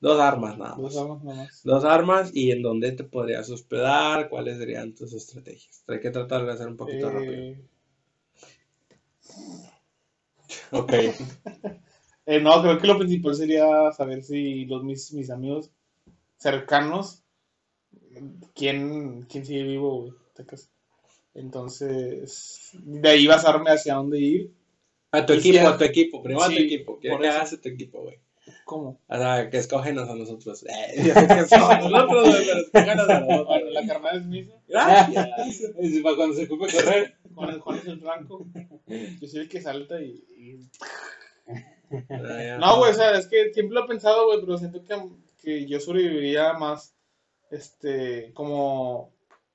Dos 0.00 0.20
armas 0.20 0.56
nada 0.56 0.76
más. 0.76 0.82
Dos 0.82 0.96
armas 0.96 1.24
nada 1.24 1.36
más. 1.42 1.62
Dos 1.64 1.84
armas 1.84 2.30
y 2.34 2.52
en 2.52 2.62
dónde 2.62 2.92
te 2.92 3.04
podrías 3.04 3.50
hospedar, 3.50 4.28
cuáles 4.28 4.58
serían 4.58 4.94
tus 4.94 5.12
estrategias. 5.12 5.82
Hay 5.88 6.00
que 6.00 6.10
tratar 6.10 6.46
de 6.46 6.52
hacer 6.52 6.68
un 6.68 6.76
poquito 6.76 7.10
rápido. 7.10 7.32
Eh, 7.32 7.60
Ok. 10.72 10.92
Eh, 12.26 12.40
no, 12.40 12.60
creo 12.60 12.78
que 12.78 12.86
lo 12.86 12.98
principal 12.98 13.34
sería 13.34 13.90
saber 13.92 14.22
si 14.22 14.66
los 14.66 14.84
mis, 14.84 15.12
mis 15.14 15.30
amigos 15.30 15.70
cercanos, 16.36 17.22
quién, 18.54 19.22
quién 19.22 19.46
sigue 19.46 19.62
vivo, 19.62 20.02
güey. 20.02 20.12
¿sacas? 20.34 20.70
Entonces, 21.34 22.70
de 22.74 23.08
ahí 23.08 23.26
basarme 23.26 23.70
hacia 23.70 23.94
dónde 23.94 24.18
ir. 24.18 24.52
A 25.10 25.24
tu 25.24 25.32
equipo, 25.32 25.66
a 25.66 25.78
tu 25.78 25.84
equipo, 25.84 26.22
primero 26.22 26.44
a 26.44 26.48
tu 26.48 26.56
sí, 26.56 26.64
equipo. 26.64 26.98
Quiero 26.98 27.18
que 27.18 27.28
hagas 27.28 27.54
a 27.54 27.60
tu 27.60 27.68
equipo, 27.68 28.02
güey. 28.02 28.18
¿Cómo? 28.68 29.00
O 29.08 29.16
sea, 29.16 29.48
que 29.48 29.56
escógenos 29.56 30.10
a 30.10 30.14
nosotros. 30.14 30.62
Eh, 30.68 31.02
ya 31.06 31.14
sé 31.14 31.26
que 31.26 31.44
son 31.46 31.60
nosotros, 31.90 32.28
güey, 32.28 32.46
pero 32.46 32.60
escógenos 32.60 33.08
a 33.08 33.20
nosotros. 33.20 33.46
Bueno, 33.46 33.70
la 33.70 33.86
carnal 33.86 34.16
es 34.18 34.26
misa, 34.26 34.52
Gracias. 34.68 35.28
Es 35.78 36.02
para 36.02 36.16
cuando 36.16 36.34
se 36.36 36.44
ocupe 36.44 36.66
correr. 36.72 37.14
Juan, 37.34 37.50
es- 37.50 37.58
Juan 37.62 37.78
es 37.78 37.86
el 37.86 37.96
blanco. 37.96 38.46
Yo 39.20 39.26
soy 39.28 39.40
el 39.40 39.48
que 39.48 39.60
salta 39.62 40.00
y. 40.02 40.22
y- 40.36 40.70
No, 42.60 42.78
güey, 42.78 42.90
o 42.90 42.94
sea, 42.94 43.16
es 43.18 43.26
que 43.26 43.52
siempre 43.54 43.74
lo 43.74 43.84
he 43.84 43.88
pensado, 43.88 44.26
güey, 44.26 44.40
pero 44.40 44.58
siento 44.58 44.82
que, 44.84 44.96
que 45.42 45.66
yo 45.66 45.80
sobreviviría 45.80 46.52
más, 46.52 46.94
este, 47.50 48.32
como, 48.34 49.14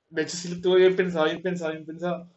de 0.09 0.23
hecho 0.23 0.37
sí 0.37 0.47
lo 0.55 0.59
tuve 0.59 0.79
bien 0.79 0.95
pensado, 0.95 1.25
bien 1.25 1.41
pensado, 1.43 1.71
bien 1.71 1.85
pensado. 1.85 2.27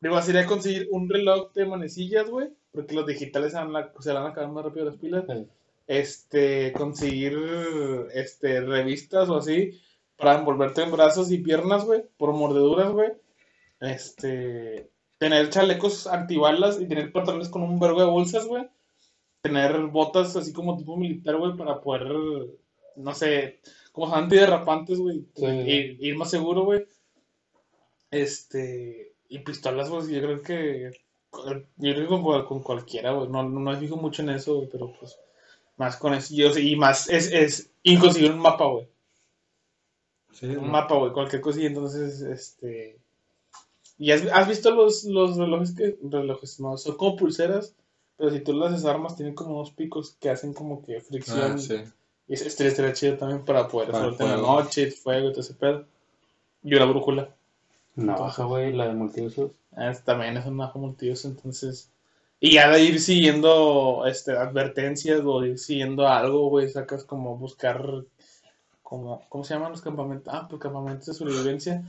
Digo, 0.00 0.22
sería 0.22 0.46
conseguir 0.46 0.86
un 0.92 1.08
reloj 1.08 1.52
de 1.54 1.66
manecillas, 1.66 2.30
güey, 2.30 2.50
porque 2.70 2.94
los 2.94 3.04
digitales 3.06 3.50
se 3.52 3.58
van, 3.58 3.74
a, 3.74 3.92
se 3.98 4.12
van 4.12 4.26
a 4.26 4.28
acabar 4.28 4.50
más 4.52 4.64
rápido 4.64 4.86
las 4.86 4.96
pilas. 4.96 5.24
Sí. 5.28 5.46
Este, 5.86 6.72
conseguir, 6.72 7.36
este, 8.14 8.60
revistas 8.60 9.28
o 9.28 9.36
así, 9.36 9.72
para 10.16 10.38
envolverte 10.38 10.82
en 10.82 10.92
brazos 10.92 11.32
y 11.32 11.38
piernas, 11.38 11.84
güey, 11.84 12.04
por 12.16 12.32
mordeduras, 12.32 12.92
güey. 12.92 13.10
Este, 13.80 14.90
tener 15.18 15.50
chalecos 15.50 16.06
antibalas 16.06 16.80
y 16.80 16.86
tener 16.86 17.12
pantalones 17.12 17.48
con 17.48 17.62
un 17.62 17.80
vergo 17.80 18.00
de 18.00 18.06
bolsas, 18.06 18.46
güey 18.46 18.68
tener 19.40 19.86
botas 19.86 20.36
así 20.36 20.52
como 20.52 20.76
tipo 20.76 20.96
militar, 20.96 21.36
güey, 21.36 21.56
para 21.56 21.80
poder, 21.80 22.06
no 22.96 23.14
sé, 23.14 23.60
como 23.92 24.14
antiderrapantes, 24.14 24.98
güey, 24.98 25.24
Sí. 25.34 25.46
ir, 25.46 25.96
ir 26.00 26.16
más 26.16 26.30
seguro, 26.30 26.64
güey. 26.64 26.86
Este, 28.10 29.14
y 29.28 29.38
pistolas, 29.40 29.88
pues 29.88 30.08
yo 30.08 30.20
creo 30.20 30.42
que, 30.42 30.90
yo 31.76 31.94
creo 31.94 31.94
que 31.94 32.06
con, 32.06 32.44
con 32.44 32.62
cualquiera, 32.62 33.12
güey, 33.12 33.28
no, 33.28 33.42
no 33.48 33.60
me 33.60 33.76
fijo 33.76 33.96
mucho 33.96 34.22
en 34.22 34.30
eso, 34.30 34.56
güey, 34.56 34.68
pero 34.70 34.92
pues, 34.98 35.18
más 35.80 35.96
con 35.96 36.12
eso, 36.14 36.34
yo, 36.34 36.56
y 36.58 36.76
más, 36.76 37.08
es, 37.08 37.32
es, 37.32 37.70
y 37.82 37.96
conseguir 37.98 38.32
un 38.32 38.38
mapa, 38.38 38.66
güey, 38.66 38.86
Sí, 40.32 40.46
un 40.46 40.66
no. 40.66 40.72
mapa, 40.76 40.94
güey, 40.96 41.12
cualquier 41.12 41.40
cosa, 41.42 41.60
y 41.60 41.66
entonces, 41.66 42.20
este, 42.22 42.98
¿y 43.98 44.12
has, 44.12 44.22
has 44.32 44.46
visto 44.48 44.70
los, 44.70 45.04
los 45.04 45.36
relojes 45.36 45.74
que, 45.74 45.98
relojes, 46.02 46.60
no, 46.60 46.76
son 46.76 46.96
como 46.96 47.16
pulseras? 47.16 47.74
Pero 48.16 48.30
si 48.30 48.40
tú 48.40 48.52
las 48.52 48.72
desarmas, 48.72 49.16
tienen 49.16 49.34
como 49.34 49.56
unos 49.56 49.70
picos 49.70 50.16
que 50.20 50.28
hacen 50.28 50.52
como 50.52 50.82
que 50.84 51.00
fricción. 51.00 51.52
Ah, 51.54 51.58
sí. 51.58 51.76
Y 52.28 52.34
ese 52.34 52.48
estaría, 52.48 52.70
estaría 52.70 52.92
chido 52.92 53.16
también 53.16 53.44
para 53.46 53.66
poder 53.66 53.90
Para 53.90 54.08
en 54.08 54.18
la 54.18 54.36
noche, 54.36 54.90
fuego 54.90 55.28
y 55.28 55.32
todo 55.32 55.40
ese 55.40 55.54
pedo. 55.54 55.86
Y 56.62 56.74
una 56.74 56.84
brújula. 56.84 57.34
Navaja, 57.96 58.44
güey, 58.44 58.74
la 58.74 58.88
de 58.88 58.94
multiusos. 58.94 59.52
Ah, 59.74 59.90
es- 59.90 60.04
también 60.04 60.36
es 60.36 60.44
un 60.44 60.54
majo 60.54 60.78
multiuso, 60.78 61.28
entonces. 61.28 61.90
Y 62.42 62.54
ya 62.54 62.70
de 62.70 62.82
ir 62.82 63.00
siguiendo 63.00 64.04
este, 64.06 64.32
advertencias 64.32 65.20
o 65.24 65.44
ir 65.44 65.58
siguiendo 65.58 66.08
algo, 66.08 66.48
güey, 66.48 66.70
sacas 66.70 67.04
como 67.04 67.36
buscar. 67.36 67.84
Como, 68.82 69.22
¿Cómo 69.28 69.44
se 69.44 69.54
llaman 69.54 69.72
los 69.72 69.82
campamentos? 69.82 70.32
Ah, 70.34 70.46
pues 70.48 70.60
campamentos 70.60 71.06
de 71.06 71.14
sobrevivencia. 71.14 71.82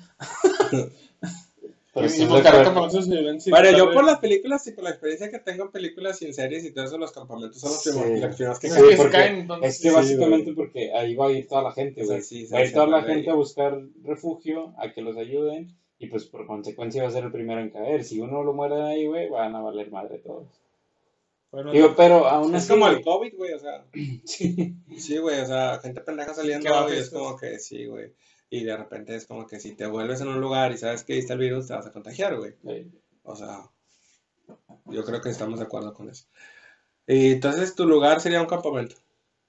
Pero 1.94 2.06
y 2.06 2.10
sí, 2.10 2.26
buscar 2.26 2.64
campamentos 2.64 2.94
de 2.94 3.02
sobrevivencia. 3.04 3.50
Bueno, 3.50 3.76
yo 3.78 3.92
por 3.94 4.04
las 4.04 4.20
películas 4.20 4.68
y 4.68 4.74
por 4.74 4.84
la 4.84 4.92
experiencia 4.92 5.32
que 5.32 5.40
tengo 5.40 5.64
en 5.64 5.72
películas 5.72 6.22
y 6.22 6.26
en 6.26 6.34
series 6.34 6.66
y 6.66 6.72
todo 6.74 6.84
eso, 6.86 6.98
los 6.98 7.12
campamentos 7.14 7.60
son 7.60 7.72
los 7.72 7.82
Sí. 7.82 7.90
primeros, 7.92 8.60
que 8.60 8.68
Es 8.68 8.74
Sí, 8.74 8.82
porque 8.98 9.12
caen, 9.12 9.36
entonces. 9.40 9.76
Es 9.76 9.82
que 9.82 9.90
Sí, 9.90 9.96
básicamente 9.96 10.54
porque 10.54 10.94
ahí 10.94 11.16
va 11.16 11.28
a 11.28 11.32
ir 11.32 11.48
toda 11.48 11.64
la 11.64 11.72
gente, 11.72 12.04
güey. 12.04 12.20
va 12.54 12.58
a 12.60 12.66
ir 12.66 12.74
toda 12.74 12.88
la 12.88 13.04
gente 13.04 13.30
a 13.30 13.36
buscar 13.36 13.82
refugio, 14.04 14.74
a 14.78 14.92
que 14.92 15.02
los 15.02 15.16
ayuden, 15.16 15.76
y 16.02 16.08
pues 16.08 16.26
por 16.26 16.48
consecuencia 16.48 17.04
va 17.04 17.10
a 17.10 17.12
ser 17.12 17.26
el 17.26 17.32
primero 17.32 17.62
en 17.62 17.70
caer. 17.70 18.04
Si 18.04 18.20
uno 18.20 18.44
lo 18.44 18.54
muerde 18.54 18.82
ahí, 18.82 19.06
güey, 19.06 19.30
van 19.30 19.56
a 19.56 19.62
valer 19.62 19.92
madre 19.92 20.18
todos. 20.18 20.48
Bueno, 21.52 21.72
Digo, 21.72 21.94
pero 21.96 22.28
aún 22.28 22.56
Es 22.56 22.64
así, 22.64 22.74
como 22.74 22.88
el 22.88 23.04
COVID, 23.04 23.38
güey, 23.38 23.54
o 23.54 23.60
sea. 23.60 23.86
sí. 24.26 24.74
Sí, 24.98 25.18
güey, 25.20 25.40
o 25.42 25.46
sea, 25.46 25.80
gente 25.80 26.02
pendeja 26.02 26.34
saliendo 26.34 26.92
y 26.92 26.98
es 26.98 27.12
como 27.12 27.38
que 27.38 27.60
sí, 27.60 27.86
güey. 27.86 28.12
Y 28.50 28.64
de 28.64 28.76
repente 28.76 29.16
es 29.16 29.28
como 29.28 29.46
que 29.46 29.60
si 29.60 29.76
te 29.76 29.86
vuelves 29.86 30.22
en 30.22 30.30
un 30.30 30.42
lugar 30.42 30.72
y 30.72 30.80
sabes 30.80 31.04
que 31.04 31.14
ahí 31.14 31.20
está 31.20 31.34
el 31.34 31.40
virus, 31.40 31.68
te 31.68 31.74
vas 31.74 31.86
a 31.86 31.92
contagiar, 31.92 32.36
güey. 32.36 32.56
O 33.22 33.36
sea, 33.36 33.70
yo 34.86 35.06
creo 35.06 35.22
que 35.22 35.30
estamos 35.30 35.60
de 35.60 35.66
acuerdo 35.66 35.94
con 35.94 36.10
eso. 36.10 36.26
Y 37.06 37.34
entonces 37.34 37.76
tu 37.76 37.86
lugar 37.86 38.22
sería 38.22 38.42
un 38.42 38.48
campamento. 38.48 38.96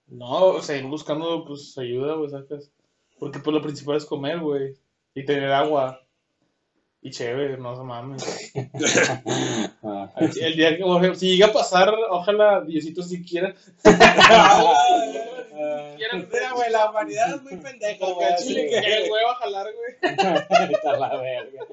No, 0.07 0.49
o 0.49 0.63
sea, 0.63 0.77
ir 0.77 0.85
buscando, 0.85 1.47
pues, 1.47 1.79
ayuda, 1.79 2.17
güey, 2.17 2.29
sacas. 2.29 2.71
Porque, 3.19 3.39
pues, 3.39 3.55
lo 3.55 3.63
principal 3.63 3.97
es 3.97 4.05
comer, 4.05 4.41
güey. 4.41 4.75
Y 5.15 5.25
tener 5.25 5.51
agua. 5.51 6.03
Y 7.05 7.11
chévere, 7.11 7.57
no 7.59 7.75
se 7.77 7.83
mames. 7.83 8.53
Ah, 9.85 10.13
El, 10.17 10.55
día 10.57 10.77
que, 10.77 11.15
si 11.17 11.33
llega 11.33 11.49
a 11.49 11.53
pasar, 11.53 11.93
ojalá 12.11 12.61
Diosito 12.61 13.03
si 13.03 13.25
quiera. 13.25 13.53
quiera 13.83 14.73
Mira, 16.15 16.53
güey, 16.55 16.71
la 16.71 16.89
humanidad 16.91 17.35
es 17.35 17.43
muy 17.43 17.57
pendeja, 17.57 18.07
güey. 18.07 18.29
chile 18.39 18.69
que- 18.71 19.11
huevo 19.11 19.31
a 19.31 19.35
jalar, 19.37 19.67
güey. 19.75 20.15
está 20.73 20.97
la 20.97 21.17
verga. 21.17 21.65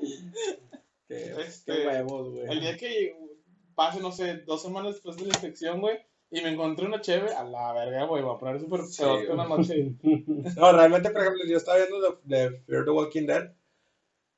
Este, 1.08 1.72
qué 1.74 1.88
huevos, 1.88 2.32
güey. 2.32 2.46
El 2.52 2.62
día 2.62 2.78
que 2.78 3.16
pase, 3.76 4.00
no 4.00 4.12
sé, 4.12 4.38
dos 4.40 4.62
semanas 4.64 4.94
después 4.94 5.16
de 5.18 5.24
la 5.24 5.30
infección, 5.36 5.82
güey, 5.82 6.00
y 6.32 6.42
me 6.42 6.50
encontré 6.50 6.86
una 6.88 7.02
cheve, 7.02 7.32
a 7.34 7.44
la 7.44 7.74
verga, 7.74 8.06
güey, 8.06 8.24
va 8.24 8.34
a 8.34 8.40
poner 8.40 8.60
súper 8.60 8.82
Sí, 8.86 9.04
una 9.32 9.46
noche. 9.46 9.94
No, 10.04 10.72
realmente, 10.72 11.12
por 11.12 11.22
ejemplo, 11.22 11.44
yo 11.48 11.58
estaba 11.58 11.78
viendo 11.78 12.02
de, 12.02 12.18
de 12.24 12.60
Fear 12.62 12.86
the 12.86 12.92
Walking 12.92 13.28
Dead 13.28 13.52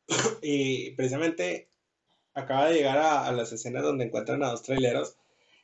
y 0.41 0.91
precisamente 0.91 1.69
acaba 2.33 2.69
de 2.69 2.75
llegar 2.75 2.97
a, 2.97 3.25
a 3.27 3.31
las 3.31 3.51
escenas 3.51 3.83
donde 3.83 4.05
encuentran 4.05 4.43
a 4.43 4.49
dos 4.51 4.61
traileros 4.63 5.15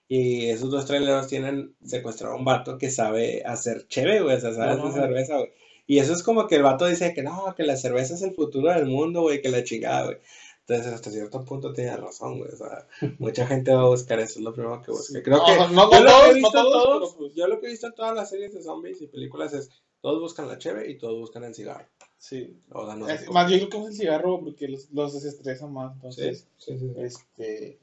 y 0.09 0.47
esos 0.47 0.69
dos 0.71 0.85
traileros 0.85 1.27
tienen 1.27 1.75
secuestrado 1.83 2.33
a 2.33 2.37
un 2.37 2.45
vato 2.45 2.77
que 2.77 2.89
sabe 2.89 3.43
hacer 3.45 3.87
cheve, 3.87 4.21
güey, 4.21 4.37
o 4.37 4.39
sea, 4.39 4.53
sabe 4.53 4.75
No, 4.77 4.87
hacer 4.87 5.01
no. 5.01 5.07
cerveza, 5.07 5.37
güey. 5.37 5.51
Y 5.85 5.99
eso 5.99 6.13
es 6.13 6.23
como 6.23 6.47
que 6.47 6.55
el 6.55 6.63
vato 6.63 6.85
dice 6.85 7.13
que 7.13 7.23
no, 7.23 7.53
que 7.55 7.63
la 7.63 7.77
cerveza 7.77 8.13
es 8.15 8.21
el 8.21 8.33
futuro 8.33 8.71
del 8.73 8.85
mundo, 8.85 9.21
güey, 9.21 9.41
que 9.41 9.49
la 9.49 9.63
chingada, 9.63 10.05
güey. 10.05 10.17
Entonces, 10.61 10.93
hasta 10.93 11.11
cierto 11.11 11.45
punto 11.45 11.71
tiene 11.71 11.95
razón, 11.95 12.39
güey. 12.39 12.51
O 12.51 12.57
sea, 12.57 12.87
mucha 13.19 13.47
gente 13.47 13.71
va 13.73 13.81
a 13.83 13.87
buscar 13.87 14.19
eso, 14.19 14.39
es 14.39 14.43
lo 14.45 14.53
primero 14.53 14.81
que 14.81 14.91
busca. 14.91 15.21
Creo 15.23 15.39
que 15.45 15.73
no 15.73 15.89
yo 15.91 15.99
lo 16.01 16.09
que 16.23 16.29
he 16.29 16.33
visto 16.33 16.51
todos, 16.51 16.83
todos- 16.83 17.13
pero 17.13 17.17
pues- 17.19 17.35
yo 17.35 17.47
lo 17.47 17.59
que 17.59 17.67
he 17.67 17.69
visto 17.71 17.87
en 17.87 17.95
todas 17.95 18.15
las 18.15 18.29
series 18.29 18.53
de 18.53 18.61
zombies 18.61 19.01
y 19.01 19.07
películas 19.07 19.53
es 19.53 19.69
todos 20.01 20.19
buscan 20.21 20.47
la 20.49 20.57
cheve 20.57 20.89
y 20.89 20.97
todos 20.97 21.17
buscan 21.19 21.43
el 21.45 21.55
cigarro. 21.55 21.85
Sí. 22.29 22.57
O 22.71 22.85
sea, 22.85 22.95
no 22.95 23.05
sé 23.07 23.13
Es- 23.13 23.23
por 23.23 23.33
más, 23.35 23.49
yo 23.51 23.57
creo 23.57 23.69
que 23.69 23.77
es 23.77 23.85
el 23.87 23.93
cigarro 23.93 24.41
porque 24.43 24.67
los, 24.67 24.89
los 24.91 25.13
desestresan 25.13 25.71
más. 25.71 25.93
Entonces, 25.95 26.45
Sí, 26.57 26.77
sí, 26.77 26.79
sí. 26.79 26.93
este. 27.01 27.77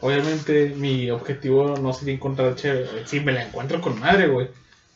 Obviamente, 0.00 0.74
mi 0.76 1.10
objetivo 1.10 1.76
no 1.76 1.92
sería 1.92 2.14
encontrar 2.14 2.56
chévere. 2.56 3.06
Si 3.06 3.20
me 3.20 3.32
la 3.32 3.44
encuentro 3.46 3.80
con 3.80 3.98
madre, 4.00 4.26
güey. 4.28 4.48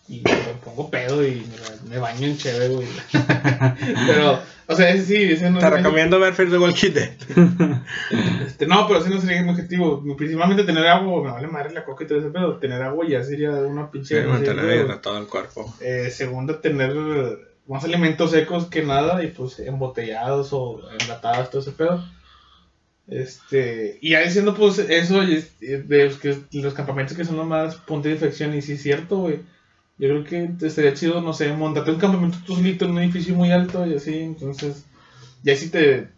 Y 0.08 0.22
me 0.22 0.54
pongo 0.64 0.90
pedo 0.90 1.22
y 1.24 1.46
me, 1.84 1.90
me 1.90 1.98
baño 1.98 2.26
en 2.26 2.36
chévere, 2.38 2.68
güey. 2.74 2.86
Pero, 4.06 4.40
o 4.66 4.74
sea, 4.74 4.90
ese 4.90 5.04
sí, 5.04 5.16
ese 5.32 5.50
no 5.50 5.58
Te 5.60 5.66
ese- 5.66 5.76
recomiendo 5.76 6.18
ver 6.18 6.32
Fear 6.34 6.50
the 6.50 6.58
Walking 6.58 6.90
Dead. 6.92 7.12
Este, 8.46 8.66
no, 8.66 8.88
pero 8.88 8.98
ese 9.00 9.10
no 9.10 9.20
sería 9.20 9.40
mi 9.42 9.50
objetivo. 9.50 10.02
Principalmente 10.16 10.64
tener 10.64 10.84
agua, 10.88 11.22
me 11.22 11.30
vale 11.30 11.46
madre 11.46 11.72
la 11.72 11.84
coca 11.84 12.02
y 12.02 12.06
todo 12.08 12.18
ese 12.18 12.30
pedo. 12.30 12.58
Tener 12.58 12.82
agua 12.82 13.06
ya 13.08 13.22
sería 13.22 13.50
una 13.52 13.88
pinche. 13.90 14.24
mantener 14.24 14.84
güey. 14.86 15.00
todo 15.00 15.18
el 15.18 15.26
cuerpo. 15.28 15.72
Eh, 15.80 16.10
segunda, 16.10 16.60
tener 16.60 16.92
más 17.68 17.84
alimentos 17.84 18.30
secos 18.32 18.66
que 18.66 18.82
nada 18.82 19.22
y 19.22 19.28
pues 19.28 19.58
embotellados 19.60 20.48
o 20.52 20.80
enlatados, 21.00 21.50
todo 21.50 21.60
ese 21.62 21.72
pedo. 21.72 22.02
Este, 23.06 23.98
y 24.02 24.10
ya 24.10 24.20
diciendo 24.20 24.54
pues 24.54 24.78
eso 24.78 25.22
y 25.24 25.34
es- 25.36 25.52
y 25.62 25.66
de 25.68 26.04
los, 26.06 26.18
que, 26.18 26.36
los 26.52 26.74
campamentos 26.74 27.16
que 27.16 27.24
son 27.24 27.36
los 27.36 27.46
más 27.46 27.76
puntos 27.76 28.04
de 28.04 28.12
infección 28.12 28.54
y 28.54 28.60
sí 28.62 28.72
es 28.72 28.82
cierto, 28.82 29.18
güey. 29.18 29.36
Yo 29.98 30.08
creo 30.08 30.24
que 30.24 30.66
estaría 30.66 30.94
chido, 30.94 31.20
no 31.20 31.32
sé, 31.32 31.52
montarte 31.52 31.90
un 31.90 31.98
campamento 31.98 32.38
tú 32.46 32.54
solito 32.54 32.84
en 32.84 32.92
un 32.92 32.98
edificio 32.98 33.34
muy 33.34 33.50
alto 33.50 33.86
y 33.86 33.94
así, 33.94 34.16
entonces 34.18 34.84
ya 35.42 35.56
si 35.56 35.70
te, 35.70 36.08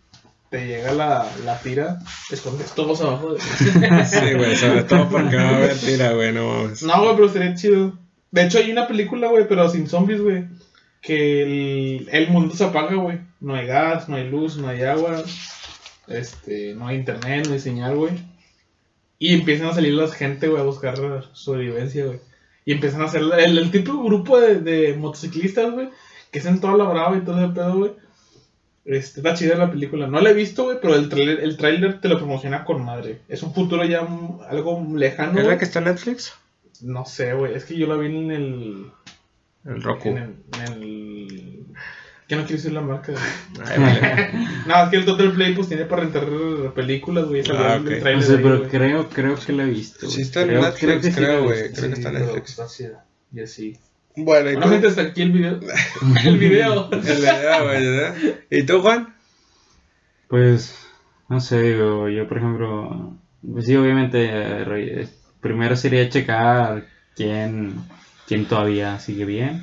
te 0.51 0.67
llega 0.67 0.93
la, 0.93 1.27
la 1.45 1.59
tira, 1.61 1.99
te 2.29 2.35
escondes 2.35 2.73
todos 2.73 3.01
abajo. 3.01 3.35
de- 3.35 3.41
Sí, 4.07 4.35
güey, 4.35 4.57
sobre 4.57 4.83
todo 4.83 5.09
porque 5.09 5.37
va 5.37 5.49
a 5.49 5.57
haber 5.57 5.77
tira, 5.79 6.13
güey, 6.13 6.33
no 6.33 6.47
mames. 6.53 6.83
No, 6.83 7.01
güey, 7.03 7.15
pero 7.15 7.27
estaría 7.29 7.55
chido. 7.55 7.97
De 8.33 8.45
hecho, 8.45 8.59
hay 8.59 8.71
una 8.73 8.87
película, 8.89 9.29
güey, 9.29 9.47
pero 9.49 9.69
sin 9.71 9.89
zombies, 9.89 10.21
güey. 10.21 10.45
Que 11.01 11.43
el, 11.43 12.09
el 12.11 12.29
mundo 12.29 12.55
se 12.55 12.65
apaga, 12.65 12.95
güey. 12.95 13.21
No 13.41 13.55
hay 13.55 13.67
gas, 13.67 14.09
no 14.09 14.17
hay 14.17 14.29
luz, 14.29 14.57
no 14.59 14.69
hay 14.69 14.83
agua. 14.83 15.23
Este, 16.09 16.75
no 16.75 16.87
hay 16.87 16.97
internet, 16.97 17.47
no 17.47 17.55
hay 17.55 17.61
señal, 17.61 17.97
güey. 17.97 18.13
Y 19.19 19.35
empiezan 19.35 19.69
a 19.69 19.75
salir 19.75 19.95
la 19.95 20.09
gente, 20.09 20.49
güey, 20.49 20.61
a 20.61 20.65
buscar 20.65 20.97
sobrevivencia, 21.33 22.07
güey. 22.07 22.21
Y 22.65 22.73
empiezan 22.73 23.03
a 23.03 23.07
hacer 23.07 23.23
el, 23.23 23.59
el 23.59 23.71
tipo 23.71 23.93
de 23.93 24.03
grupo 24.03 24.41
de, 24.41 24.61
de 24.61 24.95
motociclistas, 24.95 25.73
güey, 25.73 25.89
que 26.31 26.39
hacen 26.39 26.61
toda 26.61 26.77
la 26.77 26.85
brava 26.85 27.17
y 27.17 27.21
todo 27.21 27.43
ese 27.43 27.55
pedo, 27.55 27.79
güey. 27.79 27.93
Este, 28.85 29.21
está 29.21 29.35
chida 29.35 29.57
la 29.57 29.71
película. 29.71 30.07
No 30.07 30.21
la 30.21 30.31
he 30.31 30.35
visto, 30.35 30.65
güey, 30.65 30.79
pero 30.81 30.95
el 30.95 31.09
trailer, 31.09 31.41
el 31.41 32.01
te 32.01 32.09
lo 32.09 32.19
promociona 32.19 32.65
con 32.65 32.85
madre. 32.85 33.21
Es 33.29 33.43
un 33.43 33.55
futuro 33.55 33.85
ya 33.85 34.07
algo 34.49 34.87
lejano. 34.95 35.39
¿Es 35.39 35.47
la 35.47 35.59
que 35.59 35.65
está 35.65 35.81
en 35.81 35.87
Netflix? 35.87 36.33
No 36.81 37.05
sé, 37.05 37.35
güey. 37.35 37.55
Es 37.55 37.67
que 37.67 37.77
yo 37.77 37.87
la 37.87 37.97
vi 37.97 38.07
en 38.07 38.31
el. 38.31 38.87
El 39.65 39.83
Roku. 39.83 40.09
En 40.09 40.17
el. 40.19 40.35
En 40.67 40.73
el... 40.83 41.67
Que 42.29 42.37
no 42.37 42.43
quiero 42.43 42.57
decir 42.59 42.73
la 42.73 42.81
marca. 42.81 43.13
güey. 43.13 43.69
Ay, 43.69 43.79
vale. 43.81 44.31
No, 44.67 44.85
es 44.85 44.89
que 44.91 44.97
el 44.99 45.05
Total 45.05 45.33
Play 45.33 45.55
pues 45.55 45.69
tiene 45.69 45.85
para 45.85 46.03
rentar 46.03 46.25
películas, 46.75 47.25
güey. 47.27 47.43
Ah, 47.53 47.75
el 47.75 47.81
ok. 47.83 47.87
trailer 48.01 48.17
No 48.17 48.23
sé, 48.23 48.33
ahí, 48.37 48.43
pero 48.43 48.59
güey. 48.59 48.71
creo, 48.71 49.09
creo 49.09 49.35
que 49.37 49.53
lo 49.53 49.63
he 49.65 49.67
visto. 49.67 50.09
Sí 50.09 50.23
está 50.23 50.43
en 50.43 50.49
Creo- 50.49 50.63
Netflix, 50.63 51.15
creo, 51.17 51.43
güey. 51.45 51.63
visto. 51.63 51.77
Creo 51.81 51.91
que 51.91 51.97
está 51.97 52.09
en 52.11 52.15
Netflix. 52.15 52.83
Y 53.33 53.41
así. 53.41 53.79
Bueno, 54.17 54.51
¿y 54.51 54.55
Bueno, 54.55 54.67
tú? 54.67 54.73
gente, 54.73 54.87
hasta 54.89 55.03
aquí 55.03 55.23
el 55.23 55.33
video. 55.33 55.61
el 56.25 56.39
video. 56.39 56.89
El 56.93 57.01
video, 57.01 57.65
güey. 57.65 58.35
¿Y 58.51 58.63
tú, 58.65 58.81
Juan? 58.81 59.15
Pues, 60.29 60.79
no 61.29 61.41
sé, 61.41 61.61
digo, 61.63 62.09
yo 62.09 62.29
por 62.29 62.39
ejemplo, 62.39 63.17
pues 63.53 63.67
sí, 63.67 63.75
obviamente, 63.77 64.29
eh, 64.33 65.09
primero 65.41 65.75
sería 65.75 66.09
checar 66.09 66.87
quién, 67.17 67.75
quién 68.31 68.47
todavía 68.47 69.01
sigue 69.01 69.25
bien, 69.25 69.63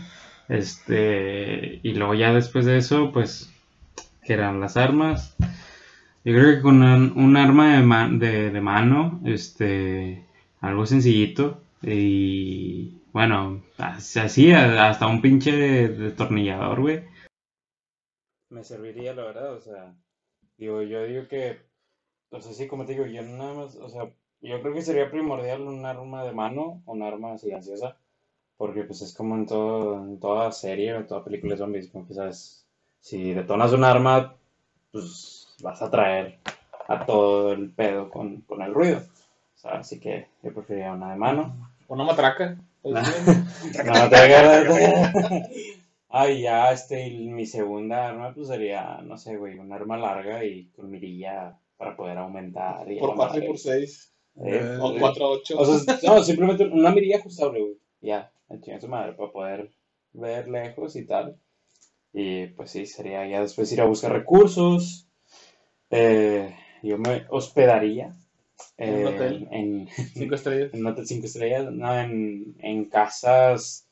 este, 0.50 1.80
y 1.84 1.94
luego 1.94 2.16
ya 2.16 2.34
después 2.34 2.66
de 2.66 2.76
eso, 2.76 3.14
pues, 3.14 3.50
que 4.26 4.34
eran 4.34 4.60
las 4.60 4.76
armas. 4.76 5.38
Yo 6.26 6.34
creo 6.34 6.56
que 6.58 6.62
con 6.62 6.84
un, 6.84 7.38
arma 7.38 7.78
de, 7.78 8.28
de, 8.28 8.52
de 8.52 8.62
mano, 8.62 9.22
este, 9.24 10.26
algo 10.60 10.86
sencillito, 10.86 11.62
y 11.82 12.98
bueno, 13.14 13.64
así, 13.78 14.52
hasta 14.52 15.08
un 15.08 15.22
pinche 15.22 15.88
destornillador, 15.88 16.82
güey. 16.82 17.04
Me 18.50 18.66
serviría, 18.66 19.14
la 19.14 19.24
verdad, 19.24 19.54
o 19.54 19.62
sea, 19.62 19.96
Digo, 20.58 20.82
yo 20.82 21.06
digo 21.06 21.28
que, 21.30 21.60
o 22.32 22.42
sea, 22.42 22.52
sí, 22.52 22.68
como 22.68 22.86
te 22.86 22.94
digo, 22.94 23.06
yo 23.06 23.22
nada 23.22 23.54
más, 23.54 23.76
o 23.78 23.88
sea, 23.88 24.12
yo 24.42 24.62
creo 24.62 24.74
que 24.74 24.82
sería 24.82 25.10
primordial 25.10 25.62
un 25.62 25.86
arma 25.86 26.26
de 26.26 26.34
mano, 26.34 26.82
un 26.86 27.04
arma 27.04 27.38
silenciosa, 27.38 27.98
porque 28.58 28.84
pues 28.84 29.02
es 29.02 29.14
como 29.14 29.36
en 29.36 29.46
todo, 29.46 29.96
en 30.04 30.20
toda 30.20 30.52
serie 30.52 30.94
o 30.94 30.98
en 30.98 31.08
toda 31.08 31.24
película 31.24 31.54
de 31.54 31.60
zombies, 31.60 31.90
como 31.90 32.08
que 32.08 32.14
sabes, 32.14 32.66
si 33.00 33.34
detonas 33.34 33.72
un 33.74 33.84
arma, 33.84 34.36
pues 34.92 35.56
vas 35.62 35.82
a 35.82 35.90
traer 35.92 36.40
a 36.88 37.06
todo 37.06 37.54
el 37.54 37.70
pedo 37.72 38.10
con, 38.10 38.42
con 38.42 38.62
el 38.62 38.74
ruido, 38.74 39.00
o 39.00 39.60
sea, 39.60 39.72
así 39.80 40.00
que 40.00 40.28
yo 40.44 40.54
preferiría 40.54 40.94
una 40.94 41.12
de 41.12 41.18
mano. 41.18 41.72
Una 41.88 42.04
matraca. 42.04 42.58
Te 44.10 44.16
hagas- 44.16 45.50
Ay, 46.10 46.42
ya, 46.42 46.72
este, 46.72 47.10
mi 47.12 47.46
segunda 47.46 48.08
arma, 48.08 48.34
pues 48.34 48.48
sería, 48.48 49.00
no 49.04 49.18
sé, 49.18 49.36
güey, 49.36 49.60
un 49.60 49.72
arma 49.74 49.98
larga 49.98 50.44
y 50.44 50.66
con 50.76 50.90
mirilla 50.90 51.58
para 51.78 51.96
poder 51.98 52.18
aumentar. 52.18 52.90
Y 52.90 52.98
a 52.98 53.02
por 53.02 53.10
la 53.10 53.16
4 53.16 53.44
y 53.44 53.48
por 53.48 53.58
6. 53.58 54.14
Eh, 54.38 54.78
O 54.80 54.92
eh, 54.94 54.98
4 55.00 55.30
8. 55.30 55.56
O 55.60 55.66
sea, 55.66 55.98
no, 56.04 56.24
simplemente 56.24 56.64
una 56.66 56.92
mirilla 56.92 57.18
ajustable, 57.18 57.60
güey. 57.60 57.74
Ya, 58.02 58.32
chinga 58.62 58.80
su 58.80 58.88
madre, 58.88 59.14
para 59.14 59.32
poder 59.32 59.72
ver 60.14 60.48
lejos 60.48 60.96
y 60.96 61.06
tal. 61.06 61.38
Y 62.14 62.48
pues 62.48 62.72
sí, 62.72 62.86
sería 62.86 63.28
ya 63.28 63.42
después 63.42 63.72
ir 63.72 63.82
a 63.82 63.86
buscar 63.86 64.12
recursos. 64.12 65.08
Eh, 65.90 66.56
yo 66.84 66.98
me 66.98 67.26
hospedaría 67.30 68.16
¿En 68.78 68.96
un 68.96 69.02
eh, 69.02 69.06
hotel? 69.08 69.48
en, 69.52 69.88
5 69.90 70.36
estrellas. 70.36 70.74
en 70.74 70.86
hotel 70.86 71.06
5 71.06 71.26
estrellas, 71.26 71.72
no, 71.72 72.00
en, 72.00 72.56
en 72.60 72.86
casas 72.86 73.88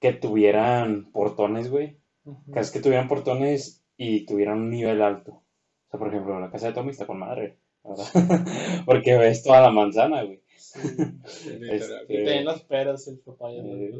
que 0.00 0.12
tuvieran 0.12 1.10
portones, 1.12 1.70
güey. 1.70 1.96
Ujú. 2.24 2.52
Casas 2.52 2.72
que 2.72 2.80
tuvieran 2.80 3.08
portones 3.08 3.82
y 3.96 4.26
tuvieran 4.26 4.58
un 4.58 4.70
nivel 4.70 5.02
alto. 5.02 5.32
O 5.32 5.90
sea, 5.90 5.98
por 5.98 6.08
ejemplo, 6.08 6.38
la 6.40 6.50
casa 6.50 6.68
de 6.68 6.72
Tommy 6.74 6.90
está 6.90 7.06
con 7.06 7.18
madre, 7.18 7.58
¿verdad? 7.84 8.06
Porque 8.86 9.16
ves 9.16 9.42
toda 9.42 9.60
la 9.60 9.70
manzana, 9.70 10.22
güey. 10.22 10.41
Y 10.76 11.48
también 11.48 12.44
las 12.44 12.62
peras, 12.62 13.06
el 13.08 13.18
papaya. 13.18 13.62
Eh. 13.62 13.92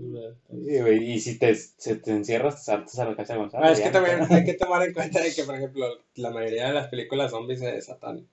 Sí, 0.66 0.80
güey, 0.80 1.12
Y 1.12 1.20
si 1.20 1.38
te, 1.38 1.54
se 1.54 1.96
te 1.96 2.10
encierras, 2.10 2.56
te 2.56 2.62
saltas 2.62 2.98
a 2.98 3.04
la 3.08 3.16
casa 3.16 3.34
de 3.34 3.38
Gonzalo. 3.40 3.64
Ah, 3.66 3.72
es 3.72 3.80
que 3.80 3.90
también 3.90 4.20
hay 4.30 4.44
que 4.44 4.54
tomar 4.54 4.82
en 4.86 4.92
cuenta 4.92 5.20
de 5.20 5.34
que, 5.34 5.44
por 5.44 5.54
ejemplo, 5.54 5.86
la 6.16 6.30
mayoría 6.30 6.68
de 6.68 6.74
las 6.74 6.88
películas 6.88 7.30
zombies 7.30 7.60
se 7.60 7.72
desatan 7.72 8.26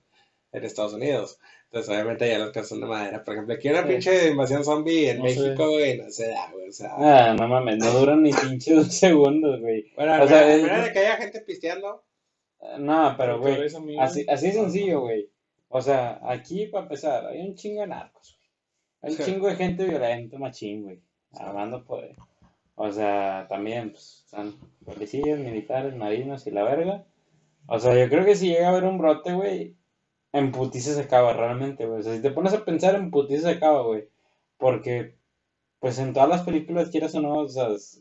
en 0.52 0.64
Estados 0.64 0.94
Unidos. 0.94 1.38
Entonces, 1.66 1.92
obviamente, 1.94 2.28
ya 2.28 2.38
las 2.38 2.50
casas 2.50 2.70
son 2.70 2.80
de 2.80 2.86
madera. 2.86 3.22
Por 3.22 3.34
ejemplo, 3.34 3.54
aquí 3.54 3.68
una 3.68 3.82
Sí. 3.82 3.88
pinche 3.88 4.28
invasión 4.30 4.64
zombie 4.64 5.10
en 5.10 5.18
No 5.18 5.28
sé. 5.28 5.40
México, 5.40 5.70
güey, 5.70 5.98
no 5.98 6.10
se 6.10 6.28
da, 6.28 6.50
güey. 6.52 6.68
O 6.68 6.72
sea, 6.72 6.90
Ah, 6.96 7.36
no 7.38 7.46
mames, 7.46 7.78
no 7.78 7.90
duran 7.92 8.22
ni 8.22 8.30
pinche 8.58 8.74
dos 8.74 8.92
segundos, 8.92 9.60
güey. 9.60 9.92
bueno, 9.94 10.22
o 10.22 10.26
sea, 10.26 10.38
a 10.40 10.54
es- 10.54 10.62
menos 10.64 10.84
de 10.84 10.92
que 10.92 10.98
haya 10.98 11.16
gente 11.16 11.40
pisteando. 11.42 12.02
No, 12.78 13.14
pero, 13.16 13.38
güey, 13.40 13.56
así, 14.00 14.26
así 14.28 14.52
sencillo, 14.52 15.00
güey. 15.02 15.30
O 15.72 15.80
sea, 15.80 16.20
aquí, 16.24 16.66
para 16.66 16.82
empezar, 16.82 17.26
hay 17.26 17.40
un 17.40 17.54
chingo 17.54 17.80
de 17.82 17.86
narcos, 17.86 18.36
güey. 18.36 18.50
Hay 19.02 19.12
un 19.18 19.24
chingo 19.24 19.46
de 19.46 19.54
gente 19.56 19.84
violenta, 19.84 20.36
machín, 20.38 20.82
güey. 20.82 21.00
Armando 21.38 21.84
poder. 21.84 22.16
O 22.74 22.90
sea, 22.90 23.46
también, 23.48 23.92
pues, 23.92 24.22
están 24.24 24.56
policías, 24.84 25.38
militares, 25.38 25.94
marinos 25.94 26.46
y 26.46 26.50
la 26.50 26.64
verga. 26.64 27.04
O 27.68 27.78
sea, 27.78 27.94
yo 27.94 28.08
creo 28.08 28.24
que 28.24 28.34
si 28.34 28.48
llega 28.48 28.66
a 28.66 28.70
haber 28.70 28.84
un 28.84 28.98
brote, 28.98 29.32
güey, 29.32 29.76
en 30.32 30.50
putiza 30.50 30.92
se 30.94 31.02
acaba 31.02 31.32
realmente, 31.34 31.86
güey. 31.86 32.00
O 32.00 32.02
sea, 32.02 32.16
si 32.16 32.22
te 32.22 32.30
pones 32.32 32.52
a 32.52 32.64
pensar, 32.64 32.96
en 32.96 33.10
putiza 33.12 33.42
se 33.50 33.56
acaba, 33.56 33.82
güey. 33.82 34.08
Porque, 34.58 35.14
pues, 35.78 35.98
en 36.00 36.12
todas 36.12 36.28
las 36.28 36.42
películas, 36.42 36.90
quieras 36.90 37.14
o 37.14 37.20
no, 37.20 37.38
o 37.40 37.48
sea, 37.48 37.68
es, 37.68 38.00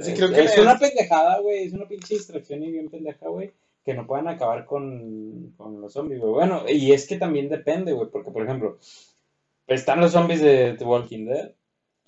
Sí, 0.00 0.14
creo 0.14 0.30
que 0.30 0.44
es 0.44 0.52
es- 0.52 0.58
una 0.58 0.78
pendejada, 0.78 1.38
güey. 1.40 1.64
Es 1.64 1.72
una 1.74 1.86
pinche 1.86 2.14
distracción 2.14 2.62
y 2.62 2.70
bien 2.70 2.88
pendeja, 2.88 3.28
güey 3.28 3.52
que 3.84 3.94
no 3.94 4.06
puedan 4.06 4.28
acabar 4.28 4.66
con, 4.66 5.52
con 5.56 5.80
los 5.80 5.92
zombies, 5.92 6.20
güey. 6.20 6.32
Bueno, 6.32 6.62
y 6.68 6.92
es 6.92 7.06
que 7.06 7.16
también 7.16 7.48
depende, 7.48 7.92
güey, 7.92 8.08
porque, 8.10 8.30
por 8.30 8.42
ejemplo, 8.44 8.78
están 9.66 10.00
los 10.00 10.12
zombies 10.12 10.40
de 10.42 10.74
The 10.74 10.84
Walking 10.84 11.26
Dead, 11.26 11.52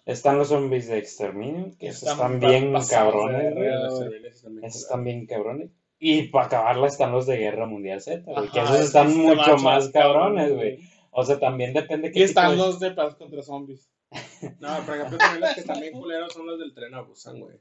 están 0.04 0.38
los 0.38 0.48
zombies 0.48 0.88
de 0.88 0.98
Exterminio, 0.98 1.70
que 1.78 1.88
esos 1.88 2.10
Están 2.10 2.40
bien 2.40 2.74
cabrones, 2.90 3.54
güey. 3.54 3.70
también, 3.70 4.64
Esos 4.64 4.82
están 4.82 5.04
bien 5.04 5.26
cabrones. 5.26 5.70
Y 5.98 6.24
para 6.28 6.46
acabarla 6.46 6.88
están 6.88 7.12
los 7.12 7.26
de 7.26 7.36
Guerra 7.36 7.66
Mundial 7.66 8.00
Z, 8.00 8.22
güey, 8.30 8.48
que 8.50 8.60
esos 8.60 8.80
están 8.80 9.16
mucho 9.16 9.56
más 9.58 9.88
cabrones, 9.90 10.52
güey. 10.52 10.80
O 11.12 11.24
sea, 11.24 11.38
también 11.38 11.72
depende 11.74 12.08
Y 12.08 12.12
qué 12.12 12.20
tipo 12.20 12.28
están 12.28 12.56
los 12.56 12.80
de 12.80 12.90
paz 12.90 13.14
contra 13.14 13.42
zombies. 13.42 13.88
No, 14.60 14.76
por 14.84 14.96
ejemplo, 14.96 15.18
también 15.18 15.40
los 15.40 15.54
que 15.54 15.80
bien 15.80 15.92
culeros 15.92 16.32
son 16.32 16.46
los 16.46 16.58
del 16.58 16.74
tren 16.74 16.94
a 16.94 17.02
Busan, 17.02 17.38
güey. 17.40 17.58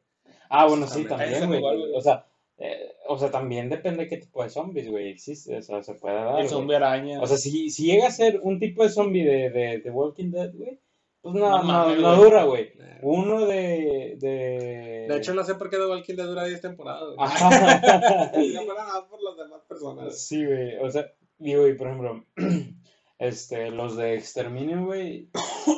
Ah, 0.50 0.66
bueno, 0.68 0.88
sí, 0.88 1.06
También. 1.06 1.40
también, 1.40 1.62
güey. 1.62 1.92
O 1.94 2.02
sea, 2.02 2.26
eh, 2.64 2.96
o 3.08 3.18
sea, 3.18 3.32
también 3.32 3.70
depende 3.70 4.08
qué 4.08 4.18
tipo 4.18 4.44
de 4.44 4.50
zombies, 4.52 4.88
güey, 4.88 5.10
existe. 5.10 5.58
O 5.58 5.62
sea, 5.64 5.82
se 5.82 5.96
puede 5.96 6.16
dar, 6.16 6.40
El 6.40 6.48
zombie 6.48 6.76
araña. 6.76 7.20
O 7.20 7.26
sea, 7.26 7.38
si, 7.38 7.72
si 7.72 7.86
llega 7.86 8.08
a 8.08 8.12
ser 8.12 8.40
un 8.44 8.60
tipo 8.60 8.84
de 8.84 8.90
zombie 8.90 9.26
de, 9.26 9.50
de, 9.50 9.80
de 9.80 9.90
Walking 9.90 10.30
Dead, 10.30 10.54
güey, 10.54 10.80
pues 11.22 11.34
no, 11.34 11.64
No 11.64 11.96
no, 11.96 12.16
dura, 12.16 12.44
güey. 12.44 12.72
Uno 13.02 13.48
de, 13.48 14.16
de... 14.20 15.08
De 15.10 15.18
hecho, 15.18 15.34
no 15.34 15.44
sé 15.44 15.56
por 15.56 15.72
qué 15.72 15.78
The 15.78 15.88
Walking 15.88 16.16
Dead 16.16 16.28
dura 16.28 16.46
10 16.46 16.62
temporadas, 16.62 17.16
güey. 17.16 17.18
Por 19.10 19.24
las 19.24 19.38
demás 19.38 19.62
personas. 19.68 20.28
Sí, 20.28 20.46
güey. 20.46 20.78
O 20.78 20.90
sea, 20.92 21.12
digo, 21.40 21.68
y 21.68 21.74
por 21.74 21.88
ejemplo, 21.88 22.26
este, 23.18 23.72
los 23.72 23.98
de 23.98 24.16
Exterminio, 24.16 24.86
güey, 24.86 25.30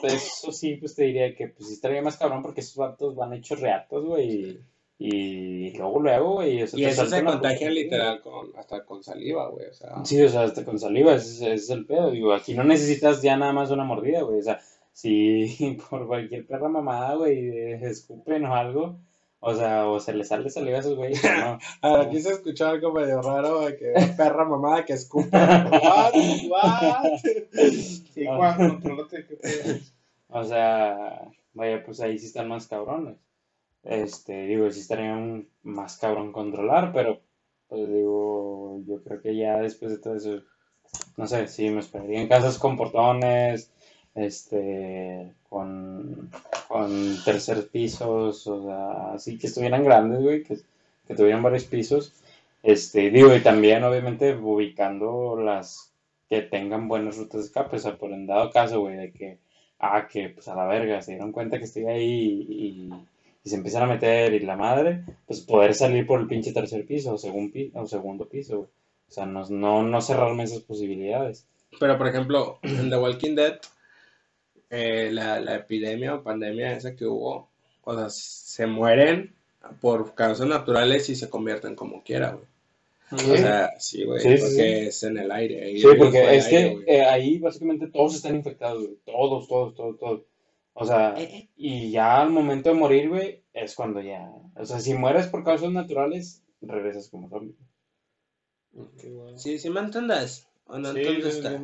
eso 0.03 0.51
sí, 0.51 0.75
pues 0.75 0.95
te 0.95 1.03
diría 1.03 1.33
que 1.33 1.47
pues 1.47 1.69
sí 1.69 1.75
estaría 1.75 2.01
más 2.01 2.17
cabrón 2.17 2.41
porque 2.41 2.59
esos 2.59 2.75
vatos 2.75 3.15
van 3.15 3.33
hechos 3.33 3.61
reatos, 3.61 4.05
güey. 4.05 4.59
Y 5.05 5.77
luego, 5.77 5.99
luego, 5.99 6.33
güey. 6.35 6.63
o 6.63 6.67
sea, 6.67 6.79
Y 6.79 6.83
te 6.83 6.89
eso 6.91 7.05
se 7.05 7.23
contagia 7.23 7.69
literal 7.69 8.21
con, 8.21 8.47
hasta 8.57 8.85
con 8.85 9.03
saliva, 9.03 9.49
güey. 9.49 9.67
O 9.67 9.73
sea, 9.73 10.05
Sí, 10.05 10.21
o 10.21 10.29
sea, 10.29 10.43
hasta 10.43 10.63
con 10.63 10.79
saliva, 10.79 11.15
ese, 11.15 11.53
es- 11.53 11.69
el 11.69 11.85
pedo. 11.85 12.09
Digo, 12.11 12.33
aquí 12.33 12.53
no 12.53 12.63
necesitas 12.63 13.21
ya 13.21 13.35
nada 13.35 13.51
más 13.53 13.69
una 13.71 13.83
mordida, 13.83 14.21
güey. 14.21 14.39
O 14.39 14.43
sea, 14.43 14.59
si 14.93 15.77
por 15.89 16.07
cualquier 16.07 16.45
perra 16.47 16.69
mamada, 16.69 17.15
güey, 17.15 17.73
escupen 17.83 18.45
o 18.45 18.55
algo, 18.55 18.95
o 19.41 19.53
sea, 19.53 19.87
o 19.87 19.99
se 19.99 20.13
les 20.13 20.29
sale 20.29 20.49
saliva 20.49 20.77
a 20.77 20.79
esos 20.79 20.95
güeyes, 20.95 21.21
no. 21.23 21.59
a 21.81 21.91
ver, 21.97 22.07
aquí 22.07 22.21
se 22.21 22.31
escuchó 22.31 22.67
algo 22.67 22.93
medio 22.93 23.21
raro, 23.21 23.59
güey, 23.61 23.75
que 23.75 23.93
perra 24.15 24.45
mamada 24.45 24.85
que 24.85 24.93
escupe. 24.93 25.35
What? 25.37 26.13
What? 26.49 27.19
Sí, 28.13 28.25
Juan. 28.25 28.79
O 30.29 30.43
sea, 30.45 31.21
vaya, 31.53 31.83
pues 31.83 31.99
ahí 31.99 32.17
sí 32.17 32.27
están 32.27 32.47
más 32.47 32.67
cabrones. 32.67 33.17
Este, 33.83 34.47
digo, 34.47 34.69
sí 34.71 34.79
estaría 34.79 35.13
un 35.13 35.49
más 35.63 35.97
cabrón 35.97 36.31
controlar, 36.31 36.91
pero, 36.93 37.21
pues 37.67 37.87
digo, 37.87 38.81
yo 38.87 39.03
creo 39.03 39.21
que 39.21 39.35
ya 39.35 39.57
después 39.59 39.91
de 39.91 39.97
todo 39.97 40.15
eso, 40.15 40.41
no 41.17 41.27
sé, 41.27 41.47
sí, 41.47 41.69
me 41.69 41.81
esperaría 41.81 42.21
en 42.21 42.27
casas 42.29 42.57
con 42.57 42.77
portones, 42.77 43.71
este, 44.15 45.33
con, 45.49 46.29
con 46.67 47.17
tercer 47.25 47.67
pisos, 47.69 48.47
o 48.47 48.63
sea, 48.63 49.13
así 49.13 49.37
que 49.37 49.47
estuvieran 49.47 49.83
grandes, 49.83 50.21
güey, 50.21 50.43
que, 50.43 50.59
tuvieran 51.15 51.43
varios 51.43 51.65
pisos. 51.65 52.13
Este, 52.63 53.11
digo, 53.11 53.35
y 53.35 53.41
también, 53.41 53.83
obviamente, 53.83 54.35
ubicando 54.35 55.35
las 55.37 55.93
que 56.29 56.41
tengan 56.41 56.87
buenas 56.87 57.17
rutas 57.17 57.41
de 57.41 57.47
escape, 57.47 57.75
o 57.75 57.79
sea, 57.79 57.97
por 57.97 58.11
en 58.11 58.27
dado 58.27 58.51
caso, 58.51 58.81
güey, 58.81 58.95
de 58.97 59.11
que 59.11 59.37
a 59.79 60.07
que, 60.07 60.29
pues 60.29 60.47
a 60.47 60.55
la 60.55 60.65
verga, 60.65 61.01
se 61.01 61.11
dieron 61.11 61.31
cuenta 61.33 61.57
que 61.59 61.65
estoy 61.65 61.85
ahí 61.85 62.45
y 62.49 62.89
se 63.49 63.55
empiezan 63.55 63.83
a 63.83 63.87
meter 63.87 64.33
y 64.33 64.39
la 64.39 64.55
madre, 64.55 65.03
pues 65.25 65.41
poder 65.41 65.73
salir 65.75 66.05
por 66.07 66.19
el 66.21 66.27
pinche 66.27 66.53
tercer 66.53 66.85
piso 66.85 67.13
o, 67.13 67.17
segun 67.17 67.51
pi- 67.51 67.71
o 67.75 67.85
segundo 67.85 68.27
piso, 68.27 68.57
güey. 68.57 68.69
O 69.09 69.11
sea, 69.11 69.25
no, 69.25 69.45
no, 69.49 69.83
no 69.83 70.01
cerrarme 70.01 70.43
esas 70.43 70.61
posibilidades. 70.61 71.45
Pero, 71.79 71.97
por 71.97 72.07
ejemplo, 72.07 72.59
en 72.63 72.89
The 72.89 72.97
Walking 72.97 73.35
Dead, 73.35 73.59
eh, 74.69 75.09
la, 75.11 75.39
la 75.39 75.55
epidemia 75.55 76.15
o 76.15 76.23
pandemia 76.23 76.73
esa 76.75 76.95
que 76.95 77.05
hubo, 77.05 77.49
o 77.83 77.95
sea, 77.95 78.09
se 78.09 78.65
mueren 78.65 79.33
por 79.81 80.15
causas 80.15 80.47
naturales 80.47 81.09
y 81.09 81.15
se 81.15 81.29
convierten 81.29 81.75
como 81.75 82.03
quiera, 82.03 82.31
güey. 82.33 82.45
O 83.11 83.37
sea, 83.37 83.69
sí, 83.79 84.03
güey, 84.05 84.19
Sí, 84.21 84.29
sí, 84.29 84.41
porque 84.41 84.49
sí. 84.55 84.87
es 84.87 85.03
en 85.03 85.17
el 85.19 85.31
aire. 85.31 85.69
y 85.71 85.79
Sí, 85.79 85.87
es 85.87 85.95
porque 85.97 86.35
es 86.35 86.45
aire, 86.47 86.83
que 86.85 86.95
eh, 86.95 87.01
ahí 87.05 87.37
básicamente 87.37 87.87
todos 87.87 88.15
están 88.15 88.35
infectados, 88.35 88.79
güey. 88.83 88.97
Todos, 89.05 89.47
todos, 89.47 89.75
todos, 89.75 89.99
todos. 89.99 90.21
O 90.73 90.85
sea, 90.85 91.15
y 91.55 91.91
ya 91.91 92.21
al 92.21 92.31
momento 92.31 92.69
de 92.69 92.75
morir, 92.75 93.09
güey, 93.09 93.43
es 93.53 93.75
cuando 93.75 94.01
ya. 94.01 94.31
O 94.55 94.65
sea, 94.65 94.79
si 94.79 94.93
mueres 94.95 95.27
por 95.27 95.43
causas 95.43 95.71
naturales, 95.71 96.41
regresas 96.61 97.09
como 97.09 97.29
zombie. 97.29 97.55
Qué 98.99 99.09
bueno. 99.09 99.37
Sí, 99.37 99.59
sí 99.59 99.69
me 99.69 99.81
entiendes. 99.81 100.47
¿O 100.65 100.79
no 100.79 100.93
Sí, 100.93 101.01
está? 101.01 101.61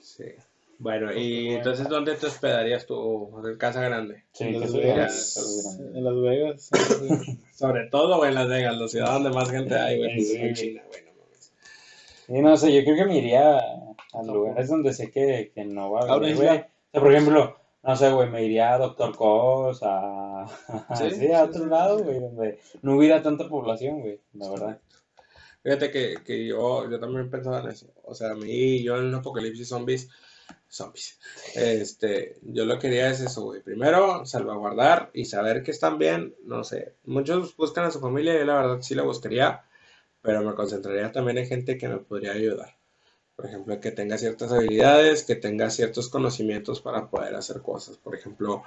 Sí. 0.00 0.24
Bueno, 0.78 1.12
y 1.12 1.50
entonces, 1.50 1.88
¿dónde 1.88 2.14
te 2.14 2.26
hospedarías 2.26 2.86
tú? 2.86 3.30
¿En 3.46 3.56
casa 3.58 3.80
grande? 3.82 4.24
Sí, 4.32 4.44
En 4.44 4.60
Las 4.60 4.72
Vegas. 4.72 5.80
En 5.94 6.04
Las 6.04 6.20
Vegas. 6.20 6.70
Sobre 7.54 7.86
todo, 7.88 8.16
güey, 8.18 8.30
en 8.30 8.34
Las 8.34 8.48
Vegas, 8.48 8.76
la 8.76 8.88
ciudad 8.88 9.12
donde 9.12 9.30
más 9.30 9.50
gente 9.50 9.74
hay, 9.74 9.98
güey. 9.98 10.20
Sí, 10.20 10.24
sí. 10.24 10.36
En 10.36 10.54
China, 10.54 10.82
güey, 10.88 11.04
no 11.04 11.12
mames. 11.12 11.52
Sí, 12.26 12.32
no 12.32 12.56
sé, 12.56 12.74
yo 12.74 12.84
creo 12.84 12.96
que 12.96 13.04
me 13.04 13.18
iría 13.18 13.58
a 13.58 14.22
lugares 14.24 14.68
donde 14.68 14.92
sé 14.92 15.10
que, 15.10 15.52
que 15.54 15.64
no 15.64 15.92
va 15.92 16.00
a 16.00 16.12
haber, 16.14 16.36
güey. 16.36 16.64
Sea, 16.94 17.02
por 17.02 17.12
ejemplo, 17.12 17.58
no 17.82 17.96
sé, 17.96 18.10
güey, 18.10 18.30
me 18.30 18.42
iría 18.42 18.72
a 18.74 18.78
Doctor 18.78 19.14
Cos, 19.16 19.80
a... 19.82 20.46
Sí, 20.94 21.10
Sí, 21.10 21.10
sí, 21.10 21.32
a 21.32 21.44
otro 21.44 21.64
sí. 21.64 21.68
lado, 21.68 22.02
güey, 22.02 22.20
donde 22.20 22.58
no 22.82 22.96
hubiera 22.96 23.22
tanta 23.22 23.48
población, 23.48 24.00
güey, 24.00 24.20
la 24.32 24.48
verdad. 24.50 24.80
Fíjate 25.62 25.90
que, 25.90 26.22
que 26.24 26.46
yo, 26.46 26.88
yo 26.90 27.00
también 27.00 27.30
pensaba 27.30 27.60
en 27.60 27.68
eso. 27.68 27.92
O 28.04 28.14
sea, 28.14 28.32
a 28.32 28.34
mí, 28.34 28.82
yo 28.82 28.96
en 28.98 29.06
un 29.06 29.14
apocalipsis 29.16 29.68
zombies, 29.68 30.08
zombies, 30.68 31.18
este, 31.54 32.36
yo 32.42 32.64
lo 32.66 32.74
que 32.76 32.88
quería 32.88 33.10
es 33.10 33.20
eso, 33.20 33.42
güey. 33.44 33.62
Primero, 33.62 34.26
salvaguardar 34.26 35.10
y 35.14 35.24
saber 35.26 35.62
que 35.62 35.70
están 35.72 35.98
bien, 35.98 36.34
no 36.44 36.64
sé. 36.64 36.96
Muchos 37.04 37.56
buscan 37.56 37.86
a 37.86 37.90
su 37.90 38.00
familia, 38.00 38.38
yo 38.38 38.44
la 38.44 38.54
verdad 38.56 38.80
sí 38.82 38.94
la 38.94 39.02
buscaría, 39.04 39.64
pero 40.22 40.42
me 40.42 40.54
concentraría 40.54 41.12
también 41.12 41.38
en 41.38 41.46
gente 41.46 41.78
que 41.78 41.88
me 41.88 41.98
podría 41.98 42.32
ayudar. 42.32 42.76
Por 43.36 43.46
ejemplo, 43.46 43.80
que 43.80 43.90
tenga 43.90 44.16
ciertas 44.18 44.52
habilidades, 44.52 45.24
que 45.24 45.34
tenga 45.36 45.68
ciertos 45.70 46.08
conocimientos 46.08 46.80
para 46.80 47.08
poder 47.10 47.34
hacer 47.34 47.62
cosas. 47.62 47.96
Por 47.98 48.14
ejemplo, 48.14 48.62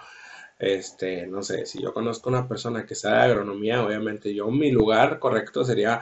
este, 0.60 1.28
no 1.28 1.42
sé, 1.44 1.66
si 1.66 1.82
yo 1.82 1.94
conozco 1.94 2.30
una 2.30 2.48
persona 2.48 2.86
que 2.86 2.96
sabe 2.96 3.18
de 3.18 3.24
agronomía, 3.24 3.84
obviamente 3.86 4.34
yo, 4.34 4.50
mi 4.52 4.72
lugar 4.72 5.20
correcto 5.20 5.64
sería 5.64 6.02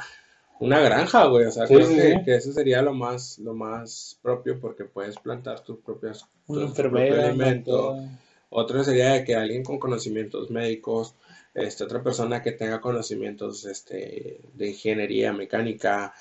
una 0.60 0.80
granja, 0.80 1.26
güey. 1.28 1.46
O 1.46 1.52
sea, 1.52 1.68
Sí, 1.68 1.76
creo 1.76 1.88
sí, 1.88 1.96
que, 1.96 2.02
sí. 2.14 2.24
que 2.26 2.36
eso 2.36 2.52
sería 2.54 2.82
lo 2.82 2.94
más, 2.94 3.38
lo 3.40 3.54
más 3.54 4.18
propio 4.22 4.60
porque 4.60 4.86
puedes 4.86 5.18
plantar 5.20 5.62
tus 5.62 5.80
propias, 5.80 6.26
Una 6.48 6.66
tu 6.68 6.74
propio 6.74 7.06
enfermera. 7.06 7.28
alimento. 7.28 7.72
doctora. 7.72 8.20
Otro 8.50 8.84
sería 8.84 9.14
de 9.14 9.24
que 9.26 9.36
alguien 9.36 9.64
con 9.64 9.80
conocimientos 9.80 10.50
médicos, 10.50 11.16
este, 11.54 11.84
otra 11.84 12.02
persona 12.02 12.42
que 12.42 12.52
tenga 12.54 12.80
conocimientos 12.82 13.66
este, 13.66 14.40
de 14.54 14.68
ingeniería 14.70 15.34
mecánica, 15.34 16.14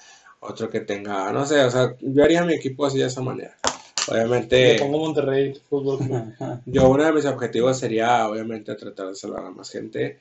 otro 0.44 0.68
que 0.70 0.80
tenga, 0.80 1.32
no 1.32 1.44
sé, 1.46 1.62
o 1.64 1.70
sea, 1.70 1.96
yo 2.00 2.22
haría 2.24 2.44
mi 2.44 2.54
equipo 2.54 2.86
así 2.86 2.98
de 2.98 3.06
esa 3.06 3.20
manera. 3.22 3.56
Obviamente, 4.06 4.76
pongo 4.78 4.98
Monterrey 4.98 5.54
Fútbol 5.68 5.98
Club. 5.98 6.34
yo 6.66 6.88
uno 6.90 7.04
de 7.04 7.12
mis 7.12 7.24
objetivos 7.24 7.78
sería, 7.78 8.28
obviamente, 8.28 8.74
tratar 8.74 9.08
de 9.08 9.14
salvar 9.14 9.46
a 9.46 9.50
más 9.50 9.70
gente, 9.70 10.18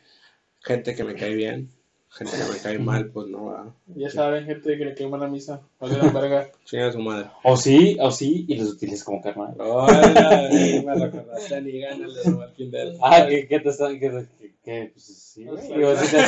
gente 0.61 0.95
que 0.95 1.03
me 1.03 1.15
cae 1.15 1.35
bien, 1.35 1.69
gente 2.09 2.31
que 2.37 2.53
me 2.53 2.59
cae 2.59 2.79
mal, 2.79 3.07
pues 3.07 3.27
no, 3.27 3.47
¿verdad? 3.49 3.65
Ya 3.87 4.09
saben, 4.09 4.45
gente 4.45 4.77
que 4.77 4.85
le 4.85 4.95
queman 4.95 5.19
la 5.19 5.27
misa. 5.27 5.59
Vale 5.81 5.97
la 5.97 6.09
verga. 6.13 6.49
Chinga 6.63 6.93
su 6.93 6.99
madre. 6.99 7.27
O 7.43 7.57
sí, 7.57 7.97
o 7.99 8.09
sí, 8.09 8.45
y 8.47 8.55
los 8.55 8.69
utilizas 8.69 9.03
como 9.03 9.21
carnal. 9.21 9.53
Hola, 9.59 10.49
me 10.49 10.95
recordaste 10.95 11.55
a 11.55 11.59
Negan, 11.59 12.03
el 12.03 12.13
de 12.13 12.31
Walking 12.31 12.71
Dead. 12.71 12.93
Ah, 13.01 13.25
que, 13.27 13.45
que 13.49 13.59
te 13.59 13.69
están, 13.69 13.99
que, 13.99 14.09
que, 14.39 14.53
que, 14.63 14.91
pues 14.93 15.03
sí, 15.05 15.43
güey. 15.43 15.67
sea, 15.67 15.75
Digo, 15.77 15.95
si, 15.97 16.07
te, 16.15 16.23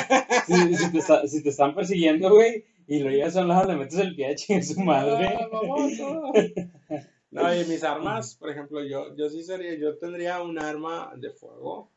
si, 0.46 0.76
si 0.76 0.92
te 0.92 0.98
está- 0.98 1.26
si 1.28 1.42
te 1.44 1.50
están 1.50 1.74
persiguiendo, 1.74 2.30
güey, 2.34 2.66
y 2.88 3.00
lo 3.00 3.10
llevas 3.10 3.36
a 3.36 3.42
un 3.42 3.48
lado, 3.50 3.72
le 3.72 3.78
metes 3.78 4.00
el 4.00 4.16
pie 4.16 4.36
a 4.58 4.62
su 4.64 4.80
madre. 4.82 5.38
Ah. 5.52 6.32
No, 7.32 7.54
y 7.54 7.66
mis 7.66 7.84
armas, 7.84 8.36
por 8.36 8.50
ejemplo, 8.50 8.82
yo, 8.82 9.14
yo 9.18 9.30
sí 9.30 9.44
sería, 9.44 9.78
yo 9.78 9.98
tendría 9.98 10.42
un 10.42 10.58
arma 10.58 11.12
de 11.18 11.32
fuego. 11.32 11.92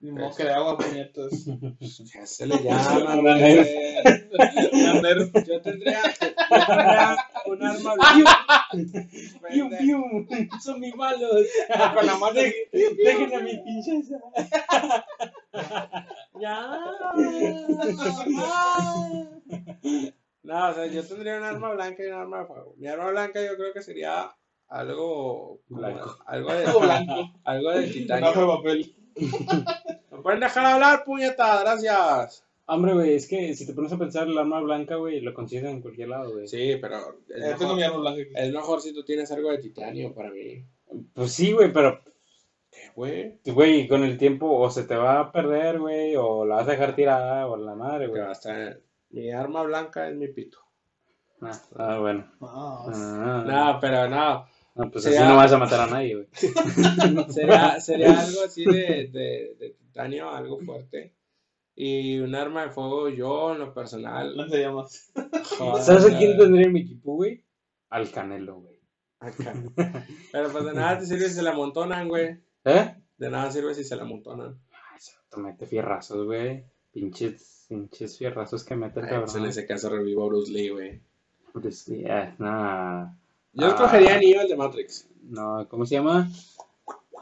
Ni 0.00 0.12
modo 0.12 0.34
que 0.36 0.44
de 0.44 0.52
agua, 0.52 0.76
puñetas. 0.76 1.46
¿Qué 2.12 2.26
se 2.26 2.46
le 2.46 2.62
llama? 2.62 3.14
Una 3.18 3.34
Nerf. 5.00 5.32
Yo 5.46 5.62
tendría, 5.62 6.02
yo 6.02 6.66
tendría 6.66 7.16
un 7.46 7.62
arma 7.62 7.94
blanca. 7.94 8.66
¡Pium, 9.50 9.70
pium! 9.78 10.28
¡Son 10.62 10.78
mis 10.78 10.94
malos! 10.94 11.46
Con 11.94 12.06
la 12.06 12.18
mano. 12.18 12.40
Dejen 12.72 13.34
a 13.34 13.40
mi 13.40 13.56
princesa. 13.62 14.18
Ya. 16.40 16.70
No, 20.42 20.70
o 20.70 20.74
sea, 20.74 20.86
yo 20.86 21.04
tendría 21.04 21.38
un 21.38 21.42
arma 21.44 21.72
blanca 21.72 22.02
y 22.04 22.06
un 22.06 22.14
arma 22.14 22.40
de 22.40 22.46
fuego. 22.46 22.74
Mi 22.76 22.86
arma 22.86 23.10
blanca 23.10 23.44
yo 23.44 23.56
creo 23.56 23.72
que 23.72 23.82
sería 23.82 24.30
algo 24.68 25.60
Blanco. 25.68 26.18
algo 26.26 26.52
de 26.52 26.64
blanco. 26.64 27.32
algo 27.44 27.70
de 27.70 27.76
hoja 27.78 27.86
de 27.86 27.92
titanio. 27.92 28.56
papel. 28.56 28.94
¿Me 30.10 30.18
pueden 30.22 30.40
dejar 30.40 30.66
hablar, 30.66 31.04
puñeta? 31.04 31.60
Gracias. 31.62 32.44
Hombre, 32.66 32.94
güey, 32.94 33.14
es 33.14 33.28
que 33.28 33.54
si 33.54 33.64
te 33.66 33.72
pones 33.74 33.92
a 33.92 33.98
pensar 33.98 34.26
el 34.28 34.38
arma 34.38 34.60
blanca, 34.60 34.96
güey, 34.96 35.20
lo 35.20 35.32
consigues 35.34 35.64
en 35.66 35.80
cualquier 35.80 36.08
lado, 36.08 36.32
güey. 36.32 36.48
Sí, 36.48 36.76
pero 36.80 37.16
es 37.28 37.58
tengo 37.58 37.74
mi 37.74 37.80
mejor, 37.80 37.96
arma 38.00 38.10
blanca. 38.14 38.40
es 38.40 38.52
mejor 38.52 38.80
si 38.80 38.92
tú 38.92 39.04
tienes 39.04 39.30
algo 39.32 39.50
de 39.50 39.58
titanio 39.58 40.12
para 40.14 40.30
mí. 40.30 40.64
Pues 41.14 41.32
sí, 41.32 41.52
güey, 41.52 41.72
pero, 41.72 42.00
¿Qué, 42.04 42.10
güey? 42.96 43.38
güey, 43.46 43.86
con 43.86 44.02
el 44.02 44.18
tiempo 44.18 44.50
o 44.50 44.68
se 44.70 44.82
te 44.84 44.96
va 44.96 45.20
a 45.20 45.30
perder, 45.32 45.78
güey, 45.78 46.16
o 46.16 46.44
la 46.44 46.56
vas 46.56 46.68
a 46.68 46.72
dejar 46.72 46.96
tirada, 46.96 47.46
o 47.46 47.56
la 47.56 47.74
madre, 47.76 48.08
güey. 48.08 48.22
hasta 48.22 48.76
mi 49.10 49.30
arma 49.30 49.62
blanca 49.62 50.08
es 50.08 50.16
mi 50.16 50.28
pito. 50.28 50.58
Ah, 51.42 51.52
ah, 51.76 51.98
bueno. 51.98 52.26
Ah, 52.40 52.84
Ah, 52.88 53.44
No, 53.74 53.78
pero 53.80 54.08
no. 54.08 54.46
no, 54.74 54.90
pues 54.90 55.04
sería- 55.04 55.20
así 55.20 55.28
no 55.28 55.36
vas 55.36 55.52
a 55.52 55.58
matar 55.58 55.80
a 55.80 55.86
nadie, 55.86 56.14
güey. 56.14 56.28
Sería, 57.30 57.80
sería 57.80 58.18
algo 58.20 58.40
así 58.44 58.64
de, 58.64 59.08
de, 59.12 59.56
de 59.58 59.76
titanio, 59.78 60.30
algo 60.30 60.58
fuerte. 60.60 61.12
Y 61.74 62.18
un 62.20 62.34
arma 62.34 62.62
de 62.64 62.70
fuego, 62.70 63.10
yo 63.10 63.52
en 63.52 63.58
lo 63.58 63.74
personal. 63.74 64.34
lanzallamas. 64.34 65.12
joder, 65.58 65.82
¿Sabes 65.84 66.06
a 66.06 66.16
quién 66.18 66.38
tendría 66.38 66.66
en 66.66 66.72
mi 66.72 66.80
equipo, 66.80 67.16
güey? 67.16 67.44
Al 67.90 68.10
Canelo, 68.10 68.60
güey. 68.60 68.80
acá. 69.20 69.52
Pero 70.32 70.48
pues 70.50 70.64
de 70.64 70.72
nada 70.72 70.98
te 70.98 71.04
sirve 71.06 71.28
si 71.28 71.34
se 71.34 71.42
la 71.42 71.50
amontonan, 71.50 72.08
güey. 72.08 72.38
¿Eh? 72.66 72.94
De 73.16 73.30
nada 73.30 73.50
sirve 73.50 73.74
si 73.74 73.84
se 73.84 73.96
la 73.96 74.02
amontonan. 74.02 74.58
Te 75.30 75.40
mete 75.40 75.66
fierrazos, 75.66 76.26
güey. 76.26 76.64
Pinches, 76.92 77.66
pinches 77.68 78.18
fierrazos 78.18 78.64
que 78.64 78.76
mete 78.76 79.00
el 79.00 79.06
Ay, 79.06 79.10
pues 79.20 79.22
en 79.30 79.42
cabrón. 79.42 79.48
ese 79.50 79.66
caso 79.66 79.88
revivo 79.88 80.24
a 80.24 80.26
Bruce 80.28 80.52
Lee, 80.52 80.68
güey. 80.70 81.00
Pues, 81.52 81.86
yeah, 81.86 82.34
nah. 82.38 83.06
Yo 83.52 83.66
Ah. 83.66 83.68
escogería 83.70 84.16
a 84.16 84.18
Neo 84.18 84.42
el 84.42 84.48
de 84.48 84.56
Matrix. 84.56 85.08
No, 85.22 85.66
¿cómo 85.68 85.86
se 85.86 85.94
llama? 85.94 86.28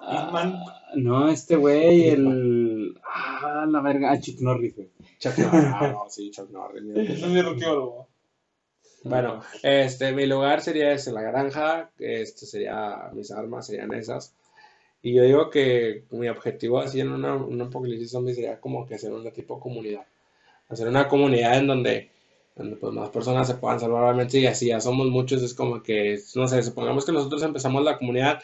Hitman. 0.01 0.55
Ah, 0.57 0.93
no, 0.97 1.29
este 1.29 1.57
güey, 1.57 2.09
el. 2.09 2.99
Ah, 3.07 3.67
la 3.69 3.81
verga. 3.81 4.11
Ah, 4.13 4.21
Chuck 4.21 4.41
Norris, 4.41 4.75
güey. 4.77 4.91
Chuck 5.19 5.39
Norris. 5.39 5.65
Ah, 5.73 5.89
no, 5.93 6.05
sí, 6.11 6.31
Chuck 6.31 6.51
Norris. 6.51 6.83
Eso 6.97 7.27
es 7.27 7.33
mi 7.33 7.39
arqueólogo. 7.41 8.09
Bueno, 9.05 9.43
este, 9.63 10.13
mi 10.13 10.27
lugar 10.27 10.63
sería 10.63 10.91
ese, 10.93 11.13
la 11.13 11.21
granja, 11.21 11.91
este 11.99 12.47
sería, 12.47 13.11
mis 13.13 13.31
armas 13.31 13.67
serían 13.67 13.93
esas. 13.93 14.35
Y 15.05 15.13
yo 15.13 15.23
digo 15.23 15.51
que 15.51 16.05
mi 16.13 16.31
objetivo 16.31 16.79
así 16.79 16.99
en 16.99 17.13
una, 17.13 17.35
un 17.35 17.61
apocalipsis 17.61 18.11
zombie 18.11 18.35
sería 18.35 18.59
como 18.59 18.87
que 18.87 18.95
hacer 18.95 19.13
una 19.13 19.31
tipo 19.31 19.61
comunidad. 19.61 20.07
Hacer 20.71 20.89
una 20.89 21.09
comunidad 21.09 21.59
en 21.59 21.67
donde, 21.67 22.11
donde 22.57 22.77
pues 22.77 22.91
más 22.95 23.11
personas 23.11 23.47
se 23.47 23.57
puedan 23.57 23.79
salvar, 23.79 24.05
obviamente, 24.05 24.39
y 24.39 24.47
así 24.47 24.69
ya 24.69 24.81
somos 24.81 25.09
muchos, 25.09 25.43
es 25.43 25.53
como 25.53 25.83
que, 25.83 26.19
no 26.37 26.49
sé, 26.49 26.63
supongamos 26.63 27.05
que 27.05 27.13
nosotros 27.13 27.43
empezamos 27.43 27.85
la 27.85 27.99
comunidad, 27.99 28.41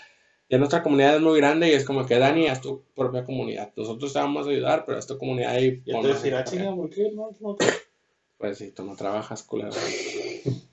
ya 0.50 0.58
nuestra 0.58 0.82
comunidad 0.82 1.16
es 1.16 1.22
muy 1.22 1.40
grande 1.40 1.70
y 1.70 1.72
es 1.72 1.86
como 1.86 2.04
que 2.04 2.18
Dani, 2.18 2.48
haz 2.48 2.60
tu 2.60 2.82
propia 2.94 3.24
comunidad. 3.24 3.72
Nosotros 3.74 4.12
te 4.12 4.18
vamos 4.18 4.46
a 4.46 4.50
ayudar, 4.50 4.84
pero 4.84 4.98
haz 4.98 5.06
tu 5.06 5.16
comunidad 5.16 5.58
y 5.58 5.80
Y 5.86 5.92
entonces 5.92 6.22
dirá, 6.24 6.44
chinga, 6.44 6.64
allá". 6.64 6.76
¿por 6.76 6.90
qué? 6.90 7.10
No, 7.14 7.30
no. 7.40 7.56
Pues 8.36 8.58
sí, 8.58 8.70
tú 8.72 8.84
no 8.84 8.96
trabajas, 8.96 9.42
culero. 9.44 9.70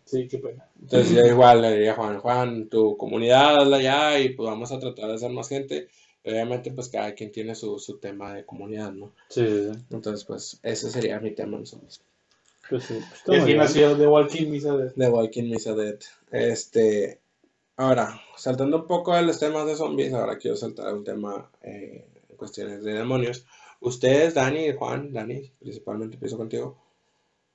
Sí, 0.08 0.28
qué 0.28 0.40
pena. 0.40 0.68
Entonces 0.82 1.16
yo 1.16 1.26
igual 1.26 1.62
le 1.62 1.74
diría 1.74 1.92
a 1.92 1.96
Juan, 1.96 2.20
Juan, 2.20 2.70
tu 2.70 2.98
comunidad, 2.98 3.58
hazla 3.58 3.82
ya 3.82 4.20
y 4.20 4.30
pues 4.30 4.50
vamos 4.50 4.72
a 4.72 4.80
tratar 4.80 5.10
de 5.10 5.16
hacer 5.16 5.32
más 5.32 5.50
gente. 5.50 5.90
Obviamente 6.26 6.72
pues 6.72 6.90
cada 6.90 7.14
quien 7.14 7.32
tiene 7.32 7.54
su, 7.54 7.78
su 7.78 8.00
tema 8.00 8.34
de 8.34 8.46
comunidad, 8.46 8.92
¿no? 8.94 9.14
Sí, 9.30 9.46
sí, 9.46 9.70
sí. 9.72 9.80
Entonces 9.92 10.26
pues 10.26 10.60
ese 10.64 10.90
sería 10.90 11.20
mi 11.20 11.32
tema 11.32 11.58
en 11.58 11.66
zombies. 11.66 12.02
Pues 12.70 12.86
sí. 12.86 13.00
Pues 13.26 13.46
bien. 13.46 13.60
nació 13.60 13.96
The 13.96 14.08
Walking 14.08 14.48
Misa 14.50 14.76
de... 14.76 14.90
The 14.92 15.10
Walking 15.10 15.50
Misa 15.50 15.76
Dead. 15.76 16.00
Este, 16.32 17.22
Ahora, 17.80 18.20
saltando 18.36 18.78
un 18.78 18.88
poco 18.88 19.14
de 19.14 19.22
los 19.22 19.38
temas 19.38 19.68
de 19.68 19.76
zombies, 19.76 20.12
ahora 20.12 20.40
quiero 20.40 20.58
saltar 20.58 20.88
a 20.88 20.96
un 20.96 21.04
tema 21.04 21.52
eh, 21.62 22.08
en 22.28 22.36
cuestiones 22.36 22.84
de 22.84 22.94
demonios. 22.94 23.46
Ustedes, 23.80 24.34
Dani 24.34 24.66
y 24.66 24.74
Juan, 24.74 25.14
Dani, 25.14 25.52
principalmente 25.60 26.16
empiezo 26.16 26.38
contigo. 26.38 26.76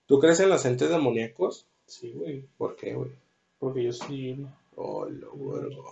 ¿Tú 0.07 0.20
crees 0.20 0.39
en 0.39 0.51
los 0.51 0.65
entes 0.65 0.91
demoníacos? 0.91 1.66
Sí, 1.87 2.13
güey. 2.13 2.47
¿Por 2.57 2.77
qué, 2.77 2.95
güey? 2.95 3.11
Porque 3.59 3.85
yo 3.85 3.93
soy. 3.93 4.47
Oh, 4.77 5.05
lo 5.07 5.33
huevo. 5.35 5.91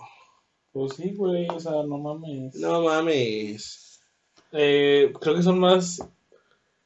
Pues 0.71 0.93
sí, 0.95 1.13
güey. 1.13 1.47
O 1.49 1.59
sea, 1.59 1.83
no 1.83 1.97
mames. 1.97 2.55
No 2.55 2.81
mames. 2.81 4.01
Eh, 4.51 5.13
creo 5.21 5.35
que 5.35 5.43
son 5.43 5.59
más 5.59 5.99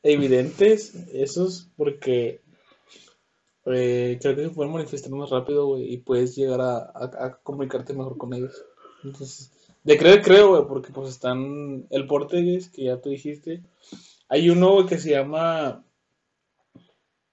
evidentes 0.04 0.94
esos 1.14 1.70
porque 1.78 2.42
eh, 3.66 4.20
creo 4.22 4.36
que 4.36 4.44
se 4.44 4.50
pueden 4.50 4.74
manifestar 4.74 5.12
más 5.12 5.32
rápido, 5.32 5.66
güey, 5.68 5.92
y 5.94 5.98
puedes 5.98 6.36
llegar 6.36 6.62
a, 6.62 6.78
a- 6.78 7.26
a 7.26 7.38
comunicarte 7.42 7.94
mejor 7.94 8.18
con 8.18 8.34
ellos. 8.34 8.64
Entonces, 9.04 9.52
de 9.84 9.98
creer, 9.98 10.22
creo, 10.22 10.50
güey, 10.50 10.68
porque 10.68 10.92
pues 10.92 11.10
están 11.10 11.88
el 11.90 12.06
Portegués, 12.08 12.70
que 12.70 12.84
ya 12.86 13.02
tú 13.02 13.10
dijiste. 13.10 13.64
Hay 14.30 14.50
uno, 14.50 14.74
güey, 14.74 14.86
que 14.88 14.98
se 15.00 15.12
llama... 15.12 15.84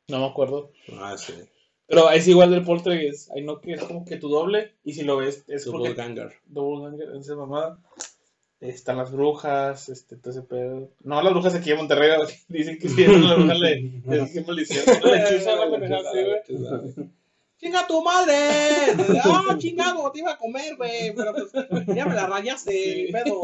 No 0.09 0.19
me 0.21 0.27
acuerdo. 0.27 0.71
Ah, 0.99 1.17
sí. 1.17 1.35
Pero 1.93 2.11
es 2.11 2.27
igual 2.27 2.51
del 2.51 2.65
Poltergeist. 2.65 3.31
Hay 3.33 3.43
no 3.43 3.61
que 3.61 3.75
es 3.75 3.83
como 3.83 4.07
que 4.07 4.17
tu 4.17 4.31
doble. 4.31 4.73
Y 4.83 4.95
si 4.95 5.03
lo 5.03 5.19
ves, 5.19 5.45
es 5.47 5.67
Double 5.67 5.91
porque 5.91 5.95
Ganger. 5.95 6.33
Double 6.47 6.89
Ganger, 6.89 7.15
esa 7.21 7.37
mamada. 7.37 7.79
Están 8.61 8.97
las 8.97 9.13
brujas, 9.13 9.91
este, 9.91 10.17
todo 10.17 10.31
ese 10.31 10.41
pedo. 10.41 10.89
No, 11.05 11.21
las 11.21 11.35
brujas 11.35 11.55
aquí 11.55 11.71
en 11.71 11.77
Monterrey 11.77 12.13
dicen 12.49 12.79
que 12.79 12.89
si 12.89 13.05
la 13.05 13.35
bruja 13.35 13.53
le, 13.53 14.01
le 14.07 14.19
dice 14.21 14.43
maldición. 14.43 14.87
¡Chinga 17.63 17.87
tu 17.87 18.03
madre! 18.03 18.35
¡Ah, 19.23 19.55
chingado! 19.57 20.11
Te 20.11 20.19
iba 20.19 20.33
a 20.33 20.37
comer, 20.39 20.75
güey. 20.77 21.15
Pero 21.15 21.33
pues 21.33 21.53
ya 21.95 22.07
me 22.07 22.15
la 22.17 22.27
rayaste, 22.27 22.73
Sí. 22.73 23.13
pedo. 23.13 23.41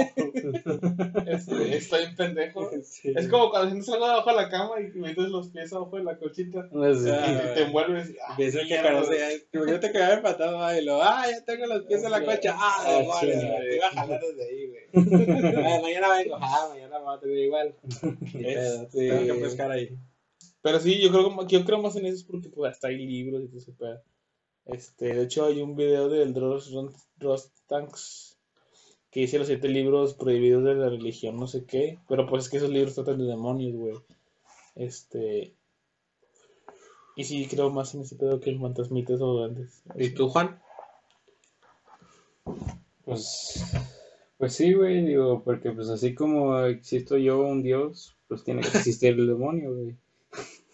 Este, 1.27 1.77
Estoy 1.77 2.05
en 2.05 2.16
pendejo. 2.16 2.69
Sí. 2.82 3.12
Es 3.15 3.28
como 3.28 3.51
cuando 3.51 3.70
sientes 3.70 3.89
algo 3.90 4.07
abajo 4.07 4.31
de 4.31 4.36
la 4.36 4.49
cama 4.51 4.81
y 4.81 4.99
metes 4.99 5.28
los 5.28 5.49
pies 5.51 5.73
abajo 5.73 5.97
de 5.99 6.03
la 6.05 6.16
colchita. 6.19 6.69
No 6.73 6.93
sé. 6.95 7.11
Y 7.11 7.55
te 7.55 7.62
envuelves. 7.62 8.11
y, 8.11 8.16
ah, 8.27 8.35
que 8.36 8.51
yo 8.51 9.81
te 9.81 9.93
quedaba 9.93 10.15
empatado 10.15 10.77
y 10.81 10.85
lo, 10.85 11.01
ah, 11.03 11.24
ya 11.31 11.45
tengo 11.45 11.66
los 11.66 11.85
pies 11.85 12.03
en 12.03 12.11
la 12.11 12.24
cocha. 12.24 12.55
Ah, 12.59 12.77
Ah, 12.86 12.93
demonios, 12.99 13.40
sí. 13.40 13.49
te 13.69 13.77
iba 13.77 13.86
a 13.86 13.90
jalar 13.90 14.20
desde 14.20 14.49
ahí, 14.49 14.66
güey. 14.66 14.82
Ah, 15.69 15.78
mañana 15.82 16.09
vengo, 16.16 16.36
ah, 16.40 16.66
mañana 16.70 16.99
me 16.99 17.05
va 17.05 17.15
a 17.15 17.20
tener 17.20 17.39
igual. 17.39 17.74
Pedo, 18.32 18.86
Tengo 18.89 19.27
que 19.35 19.40
pescar 19.43 19.70
ahí. 19.70 19.97
Pero 20.61 20.81
sí, 20.81 21.01
yo 21.01 21.11
creo, 21.11 21.47
que- 21.47 21.47
yo 21.57 21.65
creo 21.65 21.81
más 21.81 21.95
en 21.97 22.07
eso 22.07 22.27
porque 22.28 22.49
pues, 22.49 22.73
hasta 22.73 22.89
hay 22.89 22.97
libros 22.99 23.43
y 23.45 23.47
todo 23.49 23.59
ese 23.59 23.73
pedo. 23.73 24.03
Este, 24.69 25.15
de 25.15 25.23
hecho, 25.23 25.47
hay 25.47 25.62
un 25.62 25.77
video 25.77 26.09
del 26.09 26.35
Dross 26.35 26.70
Rostanks 27.19 28.39
que 29.11 29.20
dice 29.20 29.39
los 29.39 29.47
siete 29.47 29.69
libros 29.69 30.15
prohibidos 30.15 30.62
de 30.65 30.74
la 30.74 30.90
religión, 30.90 31.36
no 31.36 31.47
sé 31.47 31.65
qué. 31.65 31.99
Pero 32.09 32.27
pues 32.27 32.45
es 32.45 32.51
que 32.51 32.59
esos 32.59 32.70
libros 32.70 32.95
tratan 32.95 33.19
de 33.19 33.24
demonios, 33.24 33.74
güey. 33.74 33.97
Este. 34.74 35.55
Y 37.16 37.24
sí, 37.24 37.47
creo 37.49 37.70
más 37.70 37.95
en 37.95 38.03
ese 38.03 38.16
pedo 38.16 38.40
que 38.40 38.51
en 38.51 38.61
fantasmitas 38.61 39.20
o 39.20 39.32
duendes. 39.32 39.82
¿Y 39.97 40.11
tú, 40.11 40.28
Juan? 40.28 40.61
Pues, 43.05 43.65
pues 44.36 44.53
sí, 44.53 44.74
güey, 44.74 45.05
digo, 45.05 45.43
porque 45.43 45.73
pues 45.73 45.89
así 45.89 46.15
como 46.15 46.61
existo 46.61 47.16
yo, 47.16 47.40
un 47.40 47.62
dios, 47.62 48.16
pues 48.28 48.45
tiene 48.45 48.61
que 48.61 48.69
existir 48.69 49.19
el 49.19 49.27
demonio, 49.27 49.74
güey. 49.74 49.97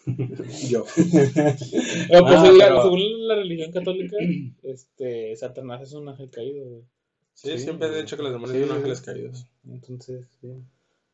Yo. 0.68 0.84
Pero, 0.94 2.24
pues, 2.24 2.34
Ah, 2.36 2.42
según, 2.42 2.58
la, 2.58 2.66
pero- 2.68 2.82
según 2.82 3.28
la 3.28 3.34
religión 3.36 3.72
católica, 3.72 4.16
este, 4.62 5.34
Satanás 5.36 5.82
es 5.82 5.92
un 5.94 6.08
ángel 6.08 6.30
caído, 6.30 6.64
güey. 6.66 6.82
Sí, 7.34 7.50
Sí, 7.52 7.58
siempre 7.58 7.88
he 7.88 8.02
dicho 8.02 8.16
que 8.16 8.22
los 8.22 8.32
demonios 8.32 8.58
sí, 8.58 8.66
son 8.68 8.76
ángeles 8.76 9.00
caídos. 9.00 9.46
Entonces, 9.68 10.26
sí. 10.40 10.52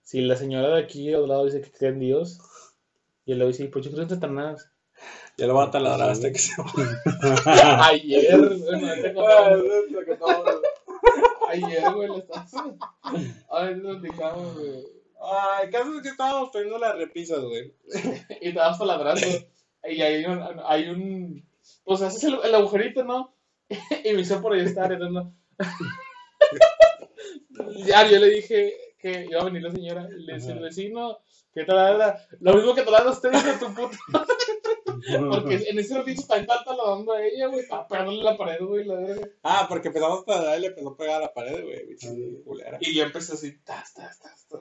Si 0.03 0.21
la 0.23 0.37
señora 0.37 0.75
de 0.75 0.83
aquí 0.83 1.13
al 1.15 1.29
lado 1.29 1.45
dice 1.47 1.61
que 1.61 1.71
cree 1.71 1.91
en 1.91 2.01
Dios, 2.01 2.41
y 3.25 3.33
él 3.33 3.39
le 3.39 3.47
dice, 3.47 3.67
pues 3.67 3.85
yo 3.85 3.91
creo 3.93 4.03
en 4.03 4.11
Satanás. 4.11 4.71
Ya 5.39 5.47
lo 5.47 5.55
voy 5.55 5.67
a 5.67 5.71
taladrar 5.71 6.11
hasta 6.11 6.31
que 6.31 6.39
se 6.39 6.53
Ayer, 7.47 8.39
bueno, 8.39 8.93
te 9.01 9.15
contaba. 9.15 9.57
Ayer, 11.49 11.93
güey, 11.95 12.09
lo 12.09 12.19
estás. 12.19 12.53
A 13.51 13.65
ver, 13.65 13.81
güey. 13.81 15.00
Ay, 15.21 15.67
el 15.67 15.71
caso 15.71 15.97
es 15.97 16.03
que 16.03 16.09
estábamos 16.09 16.51
poniendo 16.51 16.79
las 16.79 16.97
repisas, 16.97 17.41
güey. 17.41 17.75
Y 18.41 18.49
estabas 18.49 18.79
taladrando. 18.79 19.27
Y 19.85 20.01
hay 20.01 20.25
un, 20.25 20.61
hay 20.65 20.89
un. 20.89 21.47
Pues 21.85 22.03
haces 22.03 22.25
el, 22.25 22.39
el 22.43 22.55
agujerito, 22.55 23.05
¿no? 23.05 23.35
Y 24.05 24.13
me 24.13 24.23
hizo 24.23 24.41
por 24.41 24.53
ahí 24.53 24.61
estar, 24.61 24.99
¿no? 24.99 25.35
Ya, 27.87 28.09
yo 28.09 28.19
le 28.19 28.31
dije 28.31 28.75
que 28.99 29.27
iba 29.29 29.41
a 29.41 29.45
venir 29.45 29.63
la 29.63 29.71
señora. 29.71 30.09
Le 30.09 30.35
dice 30.35 30.53
el 30.53 30.61
vecino 30.61 31.19
que 31.53 31.65
taladra. 31.65 32.27
Lo 32.41 32.55
mismo 32.55 32.75
que 32.75 32.83
taladra 32.83 33.11
usted, 33.11 33.31
dice 33.31 33.59
tu 33.59 33.75
puta. 33.75 33.99
Porque 35.31 35.55
en 35.69 35.79
ese 35.79 35.97
ratito 35.97 36.21
está 36.21 36.65
taladrando 36.65 37.13
a 37.13 37.25
ella, 37.25 37.47
güey. 37.47 37.61
Estaba 37.61 37.87
pegándole 37.89 38.23
la 38.23 38.37
pared, 38.37 38.61
güey, 38.65 38.85
la 38.85 38.95
verga. 38.95 39.29
Ah, 39.43 39.67
porque 39.69 39.89
empezamos 39.89 40.21
a 40.21 40.25
taladrar 40.25 40.59
y 40.59 40.61
le 40.63 40.67
empezó 40.69 40.89
a 40.89 40.97
pegar 40.97 41.17
a 41.17 41.21
la 41.21 41.35
pared, 41.35 41.63
güey. 41.65 42.43
culera. 42.45 42.79
Y 42.81 42.95
yo 42.95 43.05
empecé 43.05 43.35
así, 43.35 43.59
tas, 43.65 43.95
tas, 43.95 44.19
tas, 44.21 44.47
tas. 44.49 44.61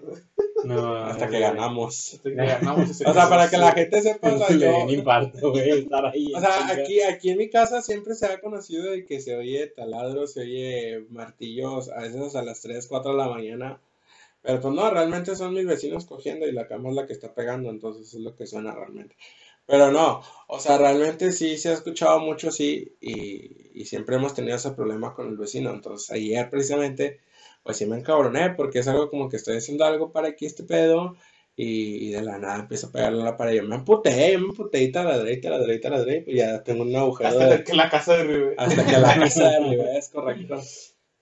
No, 0.63 0.95
Hasta 1.05 1.29
que 1.29 1.39
ganamos. 1.39 2.13
Hasta 2.15 2.29
que 2.29 2.35
ganamos 2.35 2.89
ese 2.89 3.05
O 3.09 3.13
sea, 3.13 3.29
para 3.29 3.49
que 3.49 3.57
la 3.57 3.71
gente 3.71 4.01
sepa, 4.01 4.33
o 4.33 4.37
sea, 4.37 4.55
yo- 4.55 4.89
infarto, 4.89 5.51
güey, 5.51 5.79
estar 5.79 6.05
ahí. 6.05 6.33
O 6.33 6.39
sea, 6.39 6.67
aquí, 6.69 7.01
aquí 7.01 7.29
en 7.31 7.37
mi 7.37 7.49
casa 7.49 7.81
siempre 7.81 8.15
se 8.15 8.25
ha 8.25 8.41
conocido 8.41 8.91
de 8.91 9.05
que 9.05 9.19
se 9.21 9.35
oye 9.35 9.67
taladro, 9.67 10.27
se 10.27 10.41
oye 10.41 11.05
martillos, 11.09 11.89
a 11.89 12.01
veces 12.01 12.35
a 12.35 12.41
las 12.43 12.61
3, 12.61 12.87
4 12.87 13.11
de 13.11 13.17
la 13.17 13.27
mañana. 13.27 13.81
Pero 14.41 14.61
pues 14.61 14.73
no, 14.73 14.89
realmente 14.89 15.35
son 15.35 15.53
mis 15.53 15.65
vecinos 15.65 16.05
cogiendo 16.05 16.47
y 16.47 16.53
la 16.53 16.67
cama 16.67 16.89
es 16.89 16.95
la 16.95 17.05
que 17.05 17.11
está 17.13 17.33
pegando, 17.33 17.69
entonces 17.69 18.13
es 18.13 18.21
lo 18.21 18.35
que 18.35 18.47
suena 18.47 18.73
realmente. 18.73 19.15
Pero 19.69 19.91
no, 19.91 20.21
o 20.47 20.59
sea, 20.59 20.77
realmente 20.79 21.31
sí 21.31 21.57
se 21.57 21.69
ha 21.69 21.73
escuchado 21.73 22.19
mucho 22.19 22.49
así 22.49 22.97
y, 22.99 23.71
y 23.81 23.85
siempre 23.85 24.15
hemos 24.15 24.33
tenido 24.33 24.55
ese 24.57 24.71
problema 24.71 25.13
con 25.13 25.27
el 25.29 25.37
vecino. 25.37 25.69
Entonces 25.71 26.09
ayer 26.11 26.49
precisamente, 26.49 27.19
pues 27.63 27.77
sí 27.77 27.85
me 27.85 27.97
encabroné 27.97 28.51
porque 28.51 28.79
es 28.79 28.87
algo 28.87 29.09
como 29.09 29.29
que 29.29 29.37
estoy 29.37 29.57
haciendo 29.57 29.85
algo 29.85 30.11
para 30.11 30.29
aquí 30.29 30.45
este 30.47 30.63
pedo 30.63 31.15
y, 31.55 32.07
y 32.07 32.11
de 32.11 32.21
la 32.23 32.39
nada 32.39 32.61
empiezo 32.61 32.87
a 32.87 32.91
pegarle 32.91 33.21
a 33.21 33.25
la 33.25 33.37
pared. 33.37 33.57
Yo 33.57 33.63
me 33.63 33.75
emputé, 33.75 34.31
yo 34.33 34.39
me 34.39 34.47
emputé 34.47 34.81
y 34.81 34.91
taladré, 34.91 35.33
y 35.33 35.41
taladré, 35.41 35.75
y 35.75 35.81
taladré, 35.81 36.17
y 36.17 36.21
pues 36.21 36.35
ya 36.37 36.63
tengo 36.63 36.83
un 36.83 36.95
agujero 36.95 37.29
Hasta 37.29 37.45
de- 37.57 37.63
que 37.63 37.73
la 37.75 37.89
casa 37.89 38.17
de 38.17 38.55
hasta 38.57 38.85
que 38.85 38.97
la 38.97 39.15
casa 39.19 39.49
de 39.49 39.97
es 39.97 40.09
correcto. 40.09 40.59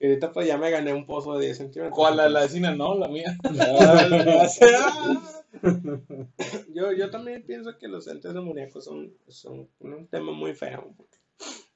Y 0.00 0.06
ahorita 0.06 0.32
pues 0.32 0.46
ya 0.46 0.56
me 0.56 0.70
gané 0.70 0.92
un 0.94 1.04
pozo 1.06 1.36
de 1.36 1.46
10 1.46 1.58
centímetros. 1.58 1.94
¿Cuál? 1.96 2.16
La, 2.16 2.28
la 2.28 2.40
vecina, 2.42 2.70
no, 2.74 2.94
la 2.94 3.08
mía. 3.08 3.36
yo, 6.74 6.92
yo 6.92 7.10
también 7.10 7.42
pienso 7.44 7.76
que 7.78 7.88
los 7.88 8.06
entes 8.08 8.34
demoníacos 8.34 8.84
son, 8.84 9.12
son 9.28 9.68
un 9.80 10.06
tema 10.08 10.32
muy 10.32 10.54
feo. 10.54 10.92
porque 10.96 11.18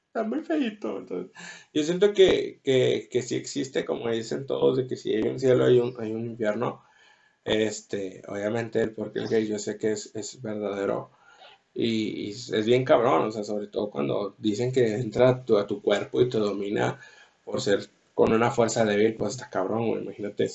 Está 0.07 0.25
muy 0.25 0.41
feito. 0.41 1.07
Yo 1.73 1.83
siento 1.83 2.13
que, 2.13 2.61
que, 2.63 3.09
que 3.11 3.23
si 3.23 3.35
existe, 3.35 3.87
como 3.87 4.11
dicen 4.11 4.47
todos, 4.47 4.77
de 4.77 4.87
que 4.87 4.97
si 4.97 5.15
hay 5.15 5.23
un 5.23 5.41
cielo, 5.41 5.65
hay 5.65 5.79
un, 5.79 5.95
hay 5.99 6.13
un 6.13 6.27
infierno. 6.27 6.83
Este, 7.45 8.23
obviamente 8.29 8.81
el 8.83 8.93
porqué 8.93 9.21
el 9.21 9.29
gay 9.29 9.47
yo 9.49 9.59
sé 9.59 9.79
que 9.79 9.93
es, 9.93 10.15
es 10.15 10.43
verdadero. 10.43 11.11
Y, 11.75 12.31
es 12.31 12.67
bien 12.67 12.85
cabrón, 12.85 13.29
o 13.29 13.33
sea, 13.33 13.45
sobre 13.45 13.69
todo 13.69 13.91
cuando 13.91 14.35
dicen 14.39 14.73
que 14.73 14.97
entra 14.97 15.31
a 15.31 15.67
tu 15.67 15.81
cuerpo 15.83 16.21
y 16.21 16.29
te 16.29 16.39
domina 16.39 17.01
por 17.45 17.63
ser 17.63 17.89
con 18.15 18.33
una 18.33 18.51
fuerza 18.51 18.85
débil, 18.85 19.15
pues 19.15 19.33
está 19.33 19.49
cabrón, 19.49 19.89
güey. 19.89 20.03
Imagínate 20.03 20.51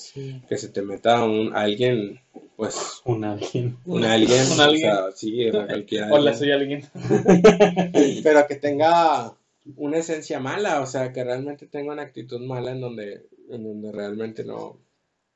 que 0.48 0.58
se 0.58 0.68
te 0.68 0.82
meta 0.82 1.24
un 1.24 1.54
alguien, 1.56 2.20
pues 2.56 3.02
Un 3.04 3.24
alguien. 3.24 3.78
un 3.84 3.98
Un 3.98 4.04
o 4.04 4.08
alguien. 4.08 4.44
sea, 4.44 5.10
sí, 5.14 5.48
o 5.48 5.52
sea, 5.52 5.66
cualquier 5.66 6.04
Hola, 6.12 6.34
soy 6.34 6.52
alguien. 6.52 6.88
pero 8.22 8.46
que 8.46 8.56
tenga 8.56 9.34
una 9.76 9.98
esencia 9.98 10.40
mala, 10.40 10.80
o 10.80 10.86
sea, 10.86 11.12
que 11.12 11.24
realmente 11.24 11.66
tenga 11.66 11.92
una 11.92 12.02
actitud 12.02 12.40
mala 12.40 12.70
en 12.70 12.80
donde, 12.80 13.26
en 13.50 13.64
donde 13.64 13.92
realmente 13.92 14.44
no, 14.44 14.78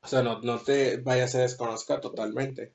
o 0.03 0.07
sea, 0.07 0.23
no, 0.23 0.41
no 0.41 0.59
te 0.59 0.99
vaya 0.99 1.25
a 1.25 1.39
desconozca 1.39 2.01
totalmente. 2.01 2.73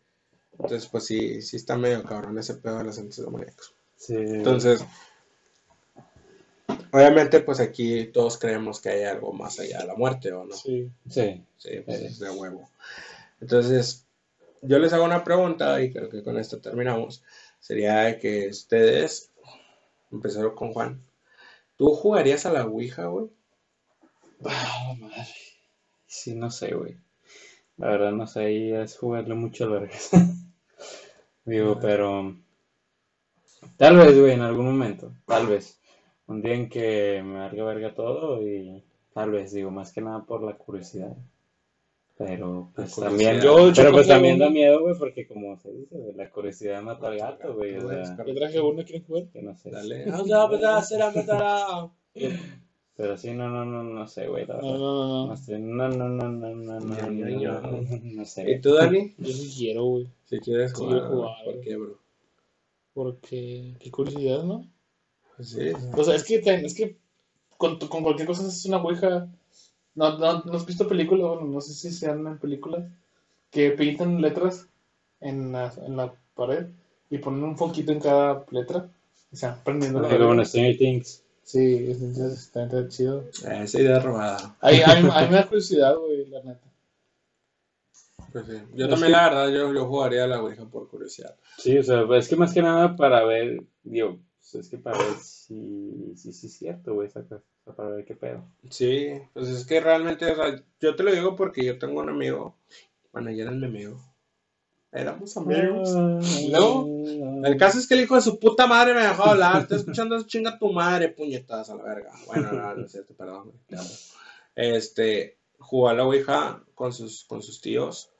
Entonces, 0.53 0.87
pues 0.87 1.05
sí, 1.05 1.41
sí 1.41 1.57
está 1.57 1.77
medio 1.77 2.03
cabrón 2.03 2.37
ese 2.37 2.55
pedo 2.55 2.79
de 2.79 2.85
los 2.85 2.97
entes 2.97 3.23
demoníacos. 3.23 3.75
Sí. 3.95 4.15
Entonces, 4.15 4.83
obviamente, 6.97 7.41
pues 7.41 7.59
aquí 7.59 8.05
todos 8.07 8.37
creemos 8.37 8.81
que 8.81 8.89
hay 8.89 9.03
algo 9.03 9.31
más 9.33 9.59
allá 9.59 9.79
de 9.79 9.87
la 9.87 9.95
muerte, 9.95 10.31
¿o 10.31 10.45
no? 10.45 10.55
Sí. 10.55 10.89
sí. 11.09 11.43
Sí, 11.57 11.69
pues 11.85 12.01
es 12.01 12.19
de 12.19 12.29
huevo. 12.29 12.69
Entonces, 13.39 14.05
yo 14.61 14.79
les 14.79 14.93
hago 14.93 15.05
una 15.05 15.23
pregunta 15.23 15.81
y 15.81 15.91
creo 15.91 16.09
que 16.09 16.23
con 16.23 16.37
esto 16.37 16.59
terminamos. 16.59 17.23
Sería 17.59 18.17
que 18.19 18.47
ustedes, 18.49 19.31
empezaron 20.11 20.55
con 20.55 20.73
Juan, 20.73 21.01
¿tú 21.77 21.93
jugarías 21.93 22.45
a 22.45 22.51
la 22.51 22.65
Ouija, 22.65 23.05
güey? 23.05 23.29
Ah, 24.45 24.93
madre. 24.99 25.25
Sí, 26.05 26.35
no 26.35 26.49
sé, 26.51 26.73
güey. 26.73 26.97
La 27.77 27.89
verdad, 27.89 28.11
no 28.11 28.25
sé, 28.27 28.39
ahí 28.41 28.71
es 28.73 28.97
jugarle 28.97 29.35
mucho 29.35 29.65
al 29.65 29.71
vergas. 29.71 30.09
Digo, 31.45 31.79
pero. 31.79 32.35
Tal 33.77 33.97
vez, 33.97 34.19
güey, 34.19 34.33
en 34.33 34.41
algún 34.41 34.65
momento. 34.65 35.13
Tal 35.25 35.47
vez. 35.47 35.76
Un 36.27 36.41
día 36.41 36.53
en 36.55 36.69
que 36.69 37.21
me 37.23 37.39
valga 37.39 37.63
verga 37.65 37.93
todo 37.93 38.41
y 38.47 38.83
tal 39.13 39.31
vez, 39.31 39.53
digo, 39.53 39.71
más 39.71 39.91
que 39.93 40.01
nada 40.01 40.23
por 40.25 40.43
la 40.43 40.57
curiosidad. 40.57 41.15
Pero 42.17 42.71
pues 42.75 42.95
también. 42.95 43.35
Yo- 43.41 43.67
yo 43.69 43.73
pero 43.75 43.91
pues 43.91 44.07
también 44.07 44.35
uno. 44.35 44.45
da 44.45 44.49
miedo, 44.49 44.81
güey, 44.81 44.95
porque 44.97 45.27
como 45.27 45.55
se 45.59 45.71
dice, 45.71 45.95
güey, 45.97 46.15
la 46.15 46.29
curiosidad 46.31 46.81
mata 46.81 47.07
al 47.09 47.17
gato, 47.19 47.53
güey, 47.53 47.77
o 47.77 47.87
sea, 47.87 48.25
Yo 48.25 48.33
traje 48.35 48.59
uno, 48.59 48.83
¿quieren 48.83 49.05
jugar? 49.05 49.27
que 49.27 49.41
no 49.41 49.55
sé. 49.55 49.69
Dale. 49.69 50.05
No, 50.27 50.49
pues. 50.49 50.61
Pero 52.95 53.15
sí, 53.15 53.31
no, 53.31 53.47
no, 53.47 53.63
no, 53.63 53.83
no 53.83 54.07
sé, 54.07 54.27
güey, 54.27 54.47
la 54.47 54.55
No, 54.55 54.61
verdad. 54.63 54.77
no, 54.79 55.07
no, 55.07 55.21
No 55.25 55.27
no. 55.27 55.37
sé, 55.37 55.59
no, 55.59 55.87
no, 55.89 56.09
no, 56.09 56.29
no, 56.29 56.49
no, 56.55 56.79
no, 56.79 56.79
no, 56.79 57.61
no, 57.61 57.99
no 58.15 58.25
sé, 58.25 58.51
¿Y 58.51 58.59
tú, 58.59 58.73
Dani? 58.73 59.13
Yo 59.19 59.31
sí 59.31 59.53
quiero, 59.55 59.83
güey. 59.85 60.07
Si 60.25 60.39
quieres 60.39 60.71
Sí, 60.71 60.77
jugar, 60.77 60.93
quiero 61.01 61.07
jugar, 61.15 61.31
¿por 61.45 61.61
qué, 61.61 61.75
bro? 61.75 61.99
Porque, 62.95 63.75
qué 63.79 63.91
curiosidad, 63.91 64.43
¿no? 64.43 64.65
Pues 65.37 65.49
sí. 65.49 65.71
O 65.95 66.03
sea, 66.03 66.15
es 66.15 66.23
que, 66.23 66.35
es 66.43 66.73
que 66.73 66.97
con, 67.57 67.79
tu- 67.79 67.87
con 67.89 68.03
cualquier 68.03 68.27
cosa 68.27 68.47
es 68.47 68.65
una 68.65 68.77
ouija. 68.77 69.27
No, 69.95 70.17
no, 70.17 70.41
¿no 70.43 70.53
has 70.53 70.65
visto 70.65 70.87
películas? 70.87 71.27
Bueno, 71.27 71.47
no 71.47 71.61
sé 71.61 71.73
si 71.73 71.91
sean 71.91 72.25
en 72.27 72.37
películas 72.37 72.83
que 73.51 73.71
pintan 73.71 74.21
letras 74.21 74.67
en 75.21 75.51
la, 75.51 75.73
en 75.85 75.95
la 75.97 76.13
pared 76.35 76.67
y 77.09 77.17
ponen 77.19 77.43
un 77.43 77.57
foquito 77.57 77.91
en 77.91 77.99
cada 77.99 78.45
letra 78.51 78.89
y 79.31 79.37
se 79.37 79.47
van 79.47 79.63
prendiendo 79.63 79.99
la 80.01 80.07
en 80.09 80.19
letra. 80.19 80.45
Stranger 80.45 80.77
Things. 80.77 81.23
Sí, 81.43 81.85
entonces 81.89 82.33
está, 82.39 82.65
está 82.65 82.87
chido. 82.89 83.21
Eh, 83.47 83.61
Esa 83.63 83.79
idea 83.81 83.99
robada. 83.99 84.55
A 84.59 84.69
mí, 84.71 84.81
a 84.85 84.95
mí- 85.01 85.09
a 85.13 85.21
mí 85.21 85.27
me 85.29 85.35
da 85.37 85.47
curiosidad, 85.47 85.95
güey, 85.95 86.25
la 86.27 86.43
neta. 86.43 86.67
Pues 88.33 88.45
sí. 88.45 88.53
Yo 88.75 88.85
Es 88.85 88.89
también, 88.91 89.07
que- 89.07 89.17
la 89.17 89.29
verdad, 89.29 89.49
yo, 89.49 89.73
yo 89.73 89.85
jugaría 89.85 90.25
a 90.25 90.27
la 90.27 90.41
Ouija 90.41 90.65
por 90.65 90.89
curiosidad. 90.89 91.35
Sí, 91.57 91.77
o 91.77 91.83
sea, 91.83 92.03
es 92.17 92.27
que 92.27 92.35
más 92.35 92.53
que 92.53 92.61
nada 92.61 92.95
para 92.95 93.23
ver, 93.23 93.63
digo, 93.83 94.19
pues, 94.51 94.65
es 94.65 94.69
que 94.69 94.77
para 94.77 94.97
ver 94.97 95.17
si, 95.17 96.13
si, 96.15 96.31
si 96.31 96.47
es 96.47 96.53
cierto, 96.53 96.93
güey, 96.93 97.09
sea, 97.09 97.23
para 97.75 97.89
ver 97.89 98.05
qué 98.05 98.15
pedo. 98.15 98.43
Sí, 98.69 99.09
pues 99.33 99.49
es 99.49 99.65
que 99.65 99.79
realmente, 99.79 100.25
yo 100.79 100.95
te 100.95 101.03
lo 101.03 101.11
digo 101.11 101.35
porque 101.35 101.65
yo 101.65 101.77
tengo 101.77 102.01
un 102.01 102.09
amigo, 102.09 102.55
bueno, 103.11 103.31
ya 103.31 103.43
era 103.43 103.51
mi 103.51 103.65
amigo, 103.65 103.99
éramos 104.91 105.35
amigos. 105.35 105.93
No, 106.49 106.85
El 107.45 107.57
caso 107.57 107.79
es 107.79 107.87
que 107.87 107.95
el 107.95 108.01
hijo 108.01 108.15
de 108.15 108.21
su 108.21 108.39
puta 108.39 108.67
madre 108.67 108.93
me 108.93 109.01
dejó 109.01 109.25
hablar, 109.25 109.63
estoy 109.63 109.77
escuchando 109.79 110.15
eso, 110.15 110.27
chinga 110.27 110.57
tu 110.57 110.71
madre, 110.71 111.09
puñetas 111.09 111.69
a 111.69 111.75
la 111.75 111.83
verga. 111.83 112.11
Bueno, 112.27 112.51
no, 112.51 112.75
no 112.75 112.85
es 112.85 112.91
cierto, 112.91 113.13
perdón. 113.15 113.51
Este, 114.55 115.37
jugó 115.59 115.89
a 115.89 115.93
la 115.93 116.05
Ouija 116.05 116.63
con 116.73 116.93
sus, 116.93 117.25
con 117.25 117.41
sus 117.41 117.59
tíos 117.59 118.11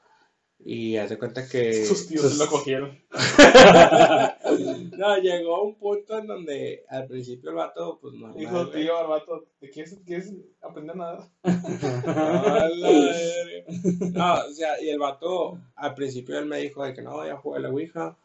y 0.59 0.97
haz 0.97 1.09
de 1.09 1.17
cuenta 1.17 1.47
que... 1.47 1.85
Sus 1.85 2.07
tíos 2.07 2.33
se 2.33 2.43
lo 2.43 2.49
cogieron. 2.49 2.99
No, 4.97 5.17
llegó 5.17 5.57
a 5.57 5.63
un 5.63 5.75
punto 5.75 6.17
en 6.17 6.25
donde 6.27 6.83
al 6.89 7.05
principio 7.05 7.51
el 7.51 7.55
vato, 7.55 7.99
pues 8.01 8.15
no. 8.15 8.33
Dijo, 8.33 8.67
tío, 8.69 8.95
barbato, 8.95 9.45
¿te 9.59 9.69
quieres, 9.69 9.95
quieres 10.05 10.33
aprender 10.61 10.95
nada? 10.95 11.29
No, 14.13 14.33
o 14.33 14.51
sea, 14.53 14.81
y 14.81 14.89
el 14.89 14.97
vato, 14.97 15.59
al 15.75 15.93
principio 15.93 16.39
él 16.39 16.45
me 16.45 16.57
dijo 16.59 16.83
de 16.83 16.93
que 16.93 17.01
no, 17.01 17.25
ya 17.25 17.37
jugué 17.37 17.57
a 17.57 17.61
la 17.61 17.69
Ouija, 17.69 18.17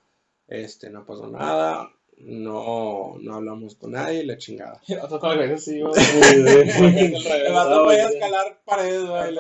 este, 0.49 0.89
no 0.91 1.05
pasó 1.05 1.27
nada, 1.27 1.93
no, 2.17 3.17
no 3.21 3.35
hablamos 3.35 3.75
con 3.75 3.93
nadie, 3.93 4.25
la 4.25 4.39
chingada. 4.39 4.81
El 4.89 5.01
vato 5.01 5.21
con 5.21 5.39
así, 5.39 5.81
güey. 5.83 5.95
El 5.95 7.53
vato 7.53 7.85
podía 7.85 8.09
escalar 8.09 8.61
paredes, 8.65 9.07
güey. 9.07 9.37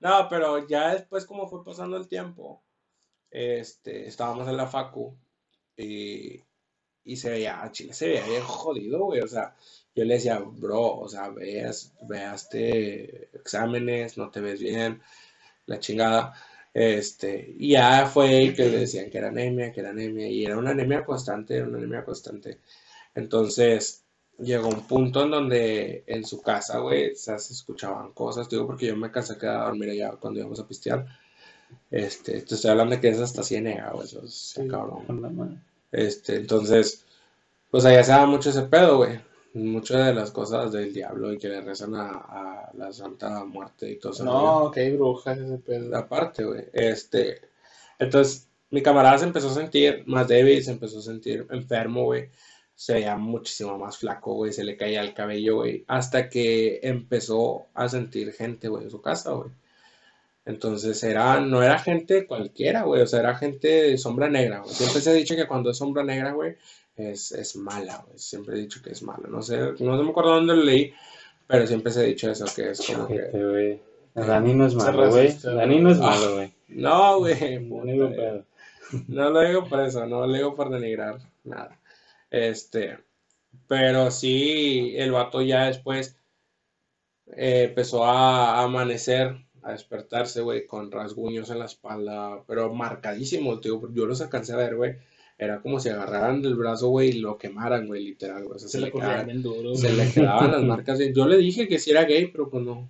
No, 0.00 0.26
pero 0.28 0.66
ya 0.66 0.94
después, 0.94 1.26
como 1.26 1.46
fue 1.48 1.64
pasando 1.64 1.96
el 1.96 2.08
tiempo, 2.08 2.62
este, 3.30 4.06
estábamos 4.08 4.48
en 4.48 4.56
la 4.56 4.66
facu 4.68 5.16
y, 5.76 6.42
y 7.04 7.16
se 7.16 7.30
veía, 7.30 7.62
a 7.62 7.72
Chile 7.72 7.94
se 7.94 8.08
veía 8.08 8.26
bien 8.26 8.42
jodido, 8.42 9.04
güey, 9.06 9.20
o 9.22 9.28
sea, 9.28 9.56
yo 9.94 10.04
le 10.04 10.14
decía, 10.14 10.38
bro, 10.40 10.98
o 11.00 11.08
sea, 11.08 11.30
veas, 11.30 11.94
veaste 12.02 13.30
exámenes, 13.36 14.18
no 14.18 14.30
te 14.30 14.40
ves 14.40 14.60
bien, 14.60 15.02
la 15.66 15.80
chingada, 15.80 16.34
este, 16.74 17.54
y 17.58 17.72
ya 17.72 18.06
fue 18.06 18.54
que 18.56 18.66
le 18.66 18.78
decían 18.80 19.10
que 19.10 19.18
era 19.18 19.28
anemia, 19.28 19.72
que 19.72 19.80
era 19.80 19.90
anemia, 19.90 20.28
y 20.28 20.44
era 20.44 20.58
una 20.58 20.70
anemia 20.72 21.04
constante, 21.04 21.56
era 21.56 21.66
una 21.68 21.78
anemia 21.78 22.04
constante, 22.04 22.60
entonces 23.14 24.04
llegó 24.42 24.68
un 24.68 24.86
punto 24.86 25.22
en 25.22 25.30
donde 25.30 26.04
en 26.06 26.24
su 26.24 26.40
casa, 26.40 26.78
güey, 26.78 27.12
o 27.12 27.16
sea, 27.16 27.38
se 27.38 27.52
escuchaban 27.52 28.12
cosas, 28.12 28.48
digo, 28.48 28.66
porque 28.66 28.86
yo 28.86 28.96
me 28.96 29.10
cansé 29.10 29.34
de 29.34 29.40
quedar 29.40 29.60
a 29.60 29.64
dormir 29.66 29.90
allá 29.90 30.12
cuando 30.12 30.40
íbamos 30.40 30.60
a 30.60 30.66
pistear, 30.66 31.06
este, 31.90 32.42
te 32.42 32.54
estoy 32.54 32.70
hablando 32.70 32.94
de 32.94 33.00
que 33.00 33.08
es 33.08 33.20
hasta 33.20 33.42
ciénega, 33.42 33.90
güey, 33.92 34.06
eso 34.06 34.24
es 34.24 34.60
cabrón. 34.68 35.62
Este, 35.92 36.36
entonces, 36.36 37.04
pues 37.70 37.84
allá 37.84 38.02
se 38.02 38.12
da 38.12 38.26
mucho 38.26 38.50
ese 38.50 38.62
pedo, 38.62 38.98
güey. 38.98 39.20
Muchas 39.52 40.06
de 40.06 40.14
las 40.14 40.30
cosas 40.30 40.70
del 40.70 40.92
diablo 40.94 41.32
y 41.32 41.38
que 41.38 41.48
le 41.48 41.60
rezan 41.60 41.96
a, 41.96 42.10
a 42.10 42.70
la 42.74 42.92
Santa 42.92 43.44
Muerte 43.44 43.90
y 43.90 43.98
todo 43.98 44.12
eso. 44.12 44.24
No, 44.24 44.70
que 44.70 44.80
hay 44.80 44.96
brujas 44.96 45.38
ese 45.38 45.58
pedo. 45.58 45.96
Aparte, 45.96 46.44
güey. 46.44 46.66
Este, 46.72 47.40
entonces, 47.98 48.46
mi 48.70 48.82
camarada 48.82 49.18
se 49.18 49.24
empezó 49.24 49.48
a 49.48 49.54
sentir 49.54 50.04
más 50.06 50.28
débil, 50.28 50.62
se 50.62 50.70
empezó 50.70 51.00
a 51.00 51.02
sentir 51.02 51.46
enfermo, 51.50 52.04
güey. 52.04 52.30
Se 52.80 52.94
veía 52.94 53.14
muchísimo 53.18 53.76
más 53.76 53.98
flaco, 53.98 54.32
güey. 54.32 54.54
Se 54.54 54.64
le 54.64 54.74
caía 54.74 55.02
el 55.02 55.12
cabello, 55.12 55.56
güey. 55.56 55.84
Hasta 55.86 56.30
que 56.30 56.80
empezó 56.82 57.66
a 57.74 57.90
sentir 57.90 58.32
gente, 58.32 58.68
güey, 58.68 58.84
en 58.84 58.90
su 58.90 59.02
casa, 59.02 59.32
güey. 59.32 59.50
Entonces 60.46 61.04
era, 61.04 61.40
no 61.40 61.62
era 61.62 61.78
gente 61.78 62.26
cualquiera, 62.26 62.84
güey, 62.84 63.02
o 63.02 63.06
sea, 63.06 63.20
era 63.20 63.36
gente 63.36 63.68
de 63.68 63.98
sombra 63.98 64.30
negra, 64.30 64.60
güey. 64.60 64.74
Siempre 64.74 65.02
se 65.02 65.10
ha 65.10 65.12
dicho 65.12 65.36
que 65.36 65.46
cuando 65.46 65.70
es 65.70 65.76
sombra 65.76 66.02
negra, 66.02 66.32
güey, 66.32 66.56
es, 66.96 67.32
es 67.32 67.54
mala, 67.54 68.02
güey. 68.06 68.18
Siempre 68.18 68.56
he 68.56 68.60
dicho 68.62 68.80
que 68.82 68.92
es 68.92 69.02
mala. 69.02 69.28
No 69.28 69.42
sé, 69.42 69.58
no 69.78 70.02
me 70.02 70.10
acuerdo 70.10 70.36
dónde 70.36 70.56
lo 70.56 70.64
leí, 70.64 70.94
pero 71.46 71.66
siempre 71.66 71.92
se 71.92 72.00
ha 72.00 72.04
dicho 72.04 72.30
eso, 72.30 72.46
que 72.56 72.70
es 72.70 72.80
como 72.86 73.06
que... 73.06 73.12
Ojete, 73.12 73.46
güey. 73.46 73.82
Dani 74.14 74.54
no 74.54 74.66
es 74.66 74.74
malo, 74.74 75.10
güey. 75.10 75.36
Dani 75.42 75.80
no 75.80 75.90
es 75.90 75.98
malo, 75.98 76.34
güey. 76.34 76.54
No, 76.68 77.18
güey. 77.18 77.58
No. 77.60 78.42
No 79.06 79.30
lo 79.30 79.40
digo 79.42 79.68
por 79.68 79.80
eso, 79.80 80.06
no 80.06 80.26
lo 80.26 80.32
digo 80.32 80.54
por 80.54 80.70
denigrar 80.70 81.18
nada. 81.44 81.79
Este, 82.30 82.98
pero 83.68 84.10
sí, 84.10 84.94
el 84.96 85.12
vato 85.12 85.42
ya 85.42 85.66
después 85.66 86.16
eh, 87.36 87.64
empezó 87.68 88.04
a, 88.04 88.60
a 88.60 88.64
amanecer, 88.64 89.36
a 89.62 89.72
despertarse, 89.72 90.40
güey, 90.40 90.66
con 90.66 90.90
rasguños 90.90 91.50
en 91.50 91.58
la 91.60 91.66
espalda, 91.66 92.42
pero 92.46 92.72
marcadísimos, 92.74 93.60
tío. 93.60 93.80
Yo 93.92 94.06
los 94.06 94.20
alcancé 94.20 94.52
a 94.52 94.56
ver, 94.56 94.76
güey. 94.76 94.96
Era 95.38 95.60
como 95.62 95.80
si 95.80 95.88
agarraran 95.88 96.42
del 96.42 96.54
brazo, 96.54 96.88
güey, 96.88 97.10
y 97.10 97.20
lo 97.20 97.38
quemaran, 97.38 97.86
güey, 97.86 98.04
literal, 98.04 98.44
güey. 98.44 98.56
O 98.56 98.58
sea, 98.58 98.68
Se 98.68 98.78
se 98.78 98.84
le 98.86 98.92
quedaban, 98.92 99.42
duro. 99.42 99.74
se 99.74 99.92
le 99.92 100.10
quedaban 100.12 100.52
las 100.52 100.62
marcas. 100.64 100.98
Yo 101.14 101.26
le 101.26 101.38
dije 101.38 101.66
que 101.68 101.78
si 101.78 101.90
era 101.92 102.04
gay, 102.04 102.26
pero 102.28 102.50
pues 102.50 102.62
no. 102.62 102.88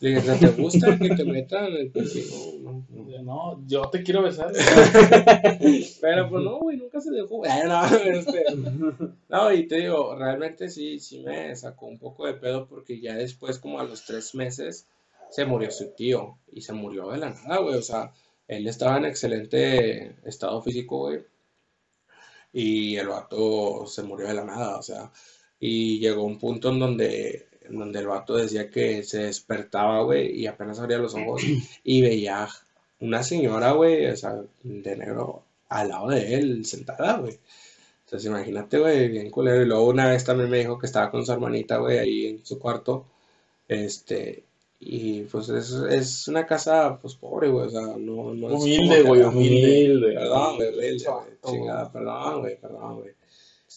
Le 0.00 0.10
dije, 0.10 0.32
¿te 0.38 0.62
gusta 0.62 0.98
que 0.98 1.10
te 1.10 1.24
metan 1.24 1.72
pipí? 1.92 2.24
No, 2.62 2.84
no, 3.22 3.66
yo 3.66 3.82
te 3.90 4.02
quiero 4.02 4.22
besar. 4.22 4.52
Pero 6.00 6.30
pues 6.30 6.44
no, 6.44 6.58
güey, 6.58 6.76
nunca 6.76 7.00
se 7.00 7.10
dejó. 7.10 7.42
No, 7.44 7.86
este, 7.96 8.44
no, 9.28 9.52
y 9.52 9.66
te 9.66 9.76
digo, 9.76 10.14
realmente 10.16 10.68
sí, 10.68 11.00
sí 11.00 11.20
me 11.20 11.54
sacó 11.56 11.86
un 11.86 11.98
poco 11.98 12.26
de 12.26 12.34
pedo 12.34 12.66
porque 12.66 13.00
ya 13.00 13.14
después, 13.14 13.58
como 13.58 13.80
a 13.80 13.84
los 13.84 14.04
tres 14.04 14.34
meses, 14.34 14.86
se 15.30 15.44
murió 15.44 15.70
su 15.70 15.90
tío 15.94 16.38
y 16.50 16.62
se 16.62 16.72
murió 16.72 17.10
de 17.10 17.18
la 17.18 17.30
nada, 17.30 17.58
güey. 17.58 17.74
O 17.76 17.82
sea, 17.82 18.12
él 18.46 18.66
estaba 18.66 18.96
en 18.96 19.04
excelente 19.04 20.16
estado 20.24 20.62
físico, 20.62 20.98
güey. 20.98 21.20
Y 22.52 22.96
el 22.96 23.08
vato 23.08 23.86
se 23.86 24.02
murió 24.02 24.26
de 24.28 24.34
la 24.34 24.44
nada, 24.44 24.78
o 24.78 24.82
sea, 24.82 25.12
y 25.60 25.98
llegó 25.98 26.24
un 26.24 26.38
punto 26.38 26.70
en 26.70 26.78
donde, 26.78 27.47
en 27.68 27.78
donde 27.78 27.98
el 28.00 28.06
vato 28.06 28.36
decía 28.36 28.70
que 28.70 29.02
se 29.02 29.24
despertaba, 29.24 30.02
güey, 30.02 30.40
y 30.40 30.46
apenas 30.46 30.78
abría 30.78 30.98
los 30.98 31.14
ojos 31.14 31.42
y 31.84 32.02
veía 32.02 32.48
una 33.00 33.22
señora, 33.22 33.72
güey, 33.72 34.06
o 34.06 34.16
sea, 34.16 34.40
de 34.62 34.96
negro 34.96 35.42
al 35.68 35.88
lado 35.88 36.08
de 36.08 36.34
él, 36.34 36.64
sentada, 36.64 37.18
güey. 37.18 37.38
Entonces, 38.04 38.28
imagínate, 38.28 38.78
güey, 38.78 39.08
bien 39.08 39.30
culero. 39.30 39.62
Y 39.62 39.66
luego 39.66 39.88
una 39.88 40.08
vez 40.08 40.24
también 40.24 40.48
me 40.48 40.58
dijo 40.58 40.78
que 40.78 40.86
estaba 40.86 41.10
con 41.10 41.26
su 41.26 41.32
hermanita, 41.32 41.76
güey, 41.76 41.98
ahí 41.98 42.26
en 42.28 42.46
su 42.46 42.58
cuarto. 42.58 43.04
Este, 43.68 44.44
y 44.80 45.22
pues 45.22 45.48
es, 45.50 45.72
es 45.72 46.28
una 46.28 46.46
casa, 46.46 46.98
pues 47.00 47.16
pobre, 47.16 47.48
güey, 47.48 47.66
o 47.66 47.70
sea, 47.70 47.82
no, 47.98 48.32
no 48.32 48.48
es 48.48 48.62
Humilde, 48.62 49.02
güey, 49.02 49.22
humilde. 49.22 50.14
Perdón, 50.14 50.56
güey, 50.56 50.68
humilde, 50.68 50.96
Chato, 50.98 51.24
güey, 51.42 51.54
chingada, 51.54 51.92
perdón, 51.92 52.40
güey, 52.40 52.60
perdón, 52.60 53.00
güey. 53.00 53.17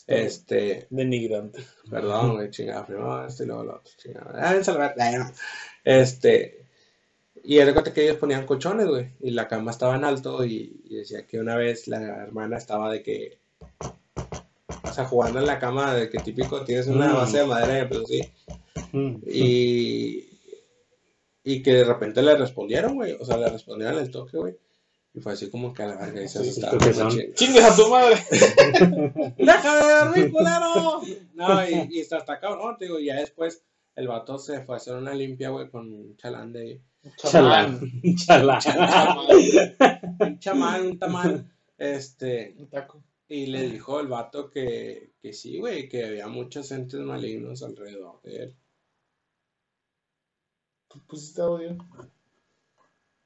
Este, 0.08 0.88
Denigrante. 0.90 1.64
Perdón, 1.90 2.36
güey, 2.36 2.50
chingada, 2.50 2.86
primero 2.86 3.26
esto 3.26 3.44
y 3.44 3.48
luego 3.48 3.64
lo 3.64 3.76
otro, 3.78 3.94
chingada. 3.98 4.32
Ah, 4.36 4.56
en 4.56 4.64
salvar, 4.66 4.96
ay, 5.00 5.16
no. 5.18 5.32
Este, 5.84 6.66
y 7.44 7.58
era 7.60 7.74
que 7.84 8.04
ellos 8.04 8.18
ponían 8.18 8.46
colchones, 8.46 8.88
güey, 8.88 9.12
y 9.22 9.32
la 9.32 9.48
cama 9.48 9.72
estaba 9.72 9.96
en 9.96 10.04
alto 10.04 10.44
y, 10.46 10.82
y 10.86 10.96
decía 10.98 11.26
que 11.26 11.40
una 11.40 11.56
vez 11.56 11.88
la 11.88 12.02
hermana 12.02 12.58
estaba 12.58 12.92
de 12.92 13.02
que, 13.04 13.40
o 14.84 14.94
sea, 14.94 15.06
jugando 15.06 15.40
en 15.40 15.46
la 15.48 15.60
cama, 15.60 15.94
de 15.96 16.10
que 16.10 16.20
típico 16.20 16.64
tienes 16.64 16.88
una 16.88 17.10
Mm. 17.14 17.16
base 17.16 17.38
de 17.40 17.46
madera 17.46 17.80
empezó 17.80 18.04
así, 18.04 18.22
Mm. 18.94 19.16
y, 19.28 20.30
y 21.44 21.64
que 21.64 21.74
de 21.74 21.84
repente 21.86 22.22
le 22.22 22.36
respondieron, 22.36 22.96
güey, 22.96 23.14
o 23.20 23.26
sea, 23.26 23.38
le 23.38 23.50
respondieron 23.50 23.98
el 24.00 24.12
toque, 24.12 24.38
güey, 24.38 24.58
Y 25.14 25.20
fue 25.20 25.34
así 25.34 25.50
como 25.50 25.74
que 25.74 25.84
a 25.84 25.88
la 25.88 25.98
verga 25.98 26.22
y 26.24 26.28
se 26.28 26.42
Sí, 26.44 26.62
asustaron. 26.62 27.12
¡Chingues 27.34 27.64
a 27.64 27.76
tu 27.76 27.90
madre! 27.90 28.16
¡Deja 29.38 29.76
de 29.76 29.94
dormir, 30.06 30.32
culero! 30.32 31.02
No, 31.34 31.70
y, 31.70 31.88
y 31.92 32.00
está, 32.00 32.20
está 32.20 32.40
cabrón, 32.40 32.78
te 32.78 32.86
digo, 32.86 32.98
y 33.00 33.06
ya 33.08 33.16
después 33.18 33.64
el 33.96 34.08
vato 34.08 34.38
se 34.38 34.62
fue 34.62 34.76
a 34.76 34.78
hacer 34.78 34.96
una 34.96 35.14
limpia, 35.14 35.50
güey, 35.50 35.70
con 35.70 35.94
un 35.94 36.16
chalán 36.16 36.54
de... 36.54 36.82
Chalán. 37.18 37.82
Chalán. 38.16 38.62
Un 40.20 40.40
chamán, 40.40 40.86
un 40.86 41.00
tamal, 41.00 41.52
este... 41.78 42.56
Un 42.58 42.70
taco. 42.70 43.04
Y 43.28 43.48
le 43.48 43.70
dijo 43.70 44.00
el 44.00 44.08
vato 44.08 44.50
que, 44.50 45.14
que 45.22 45.34
sí, 45.34 45.60
güey, 45.60 45.90
que 45.90 46.06
había 46.06 46.28
muchos 46.28 46.72
entes 46.72 47.00
malignos 47.02 47.64
alrededor 47.64 48.22
de 48.24 48.44
él. 48.44 48.56
¿Tú 50.90 51.00
pusiste 51.08 51.42
audio? 51.42 51.78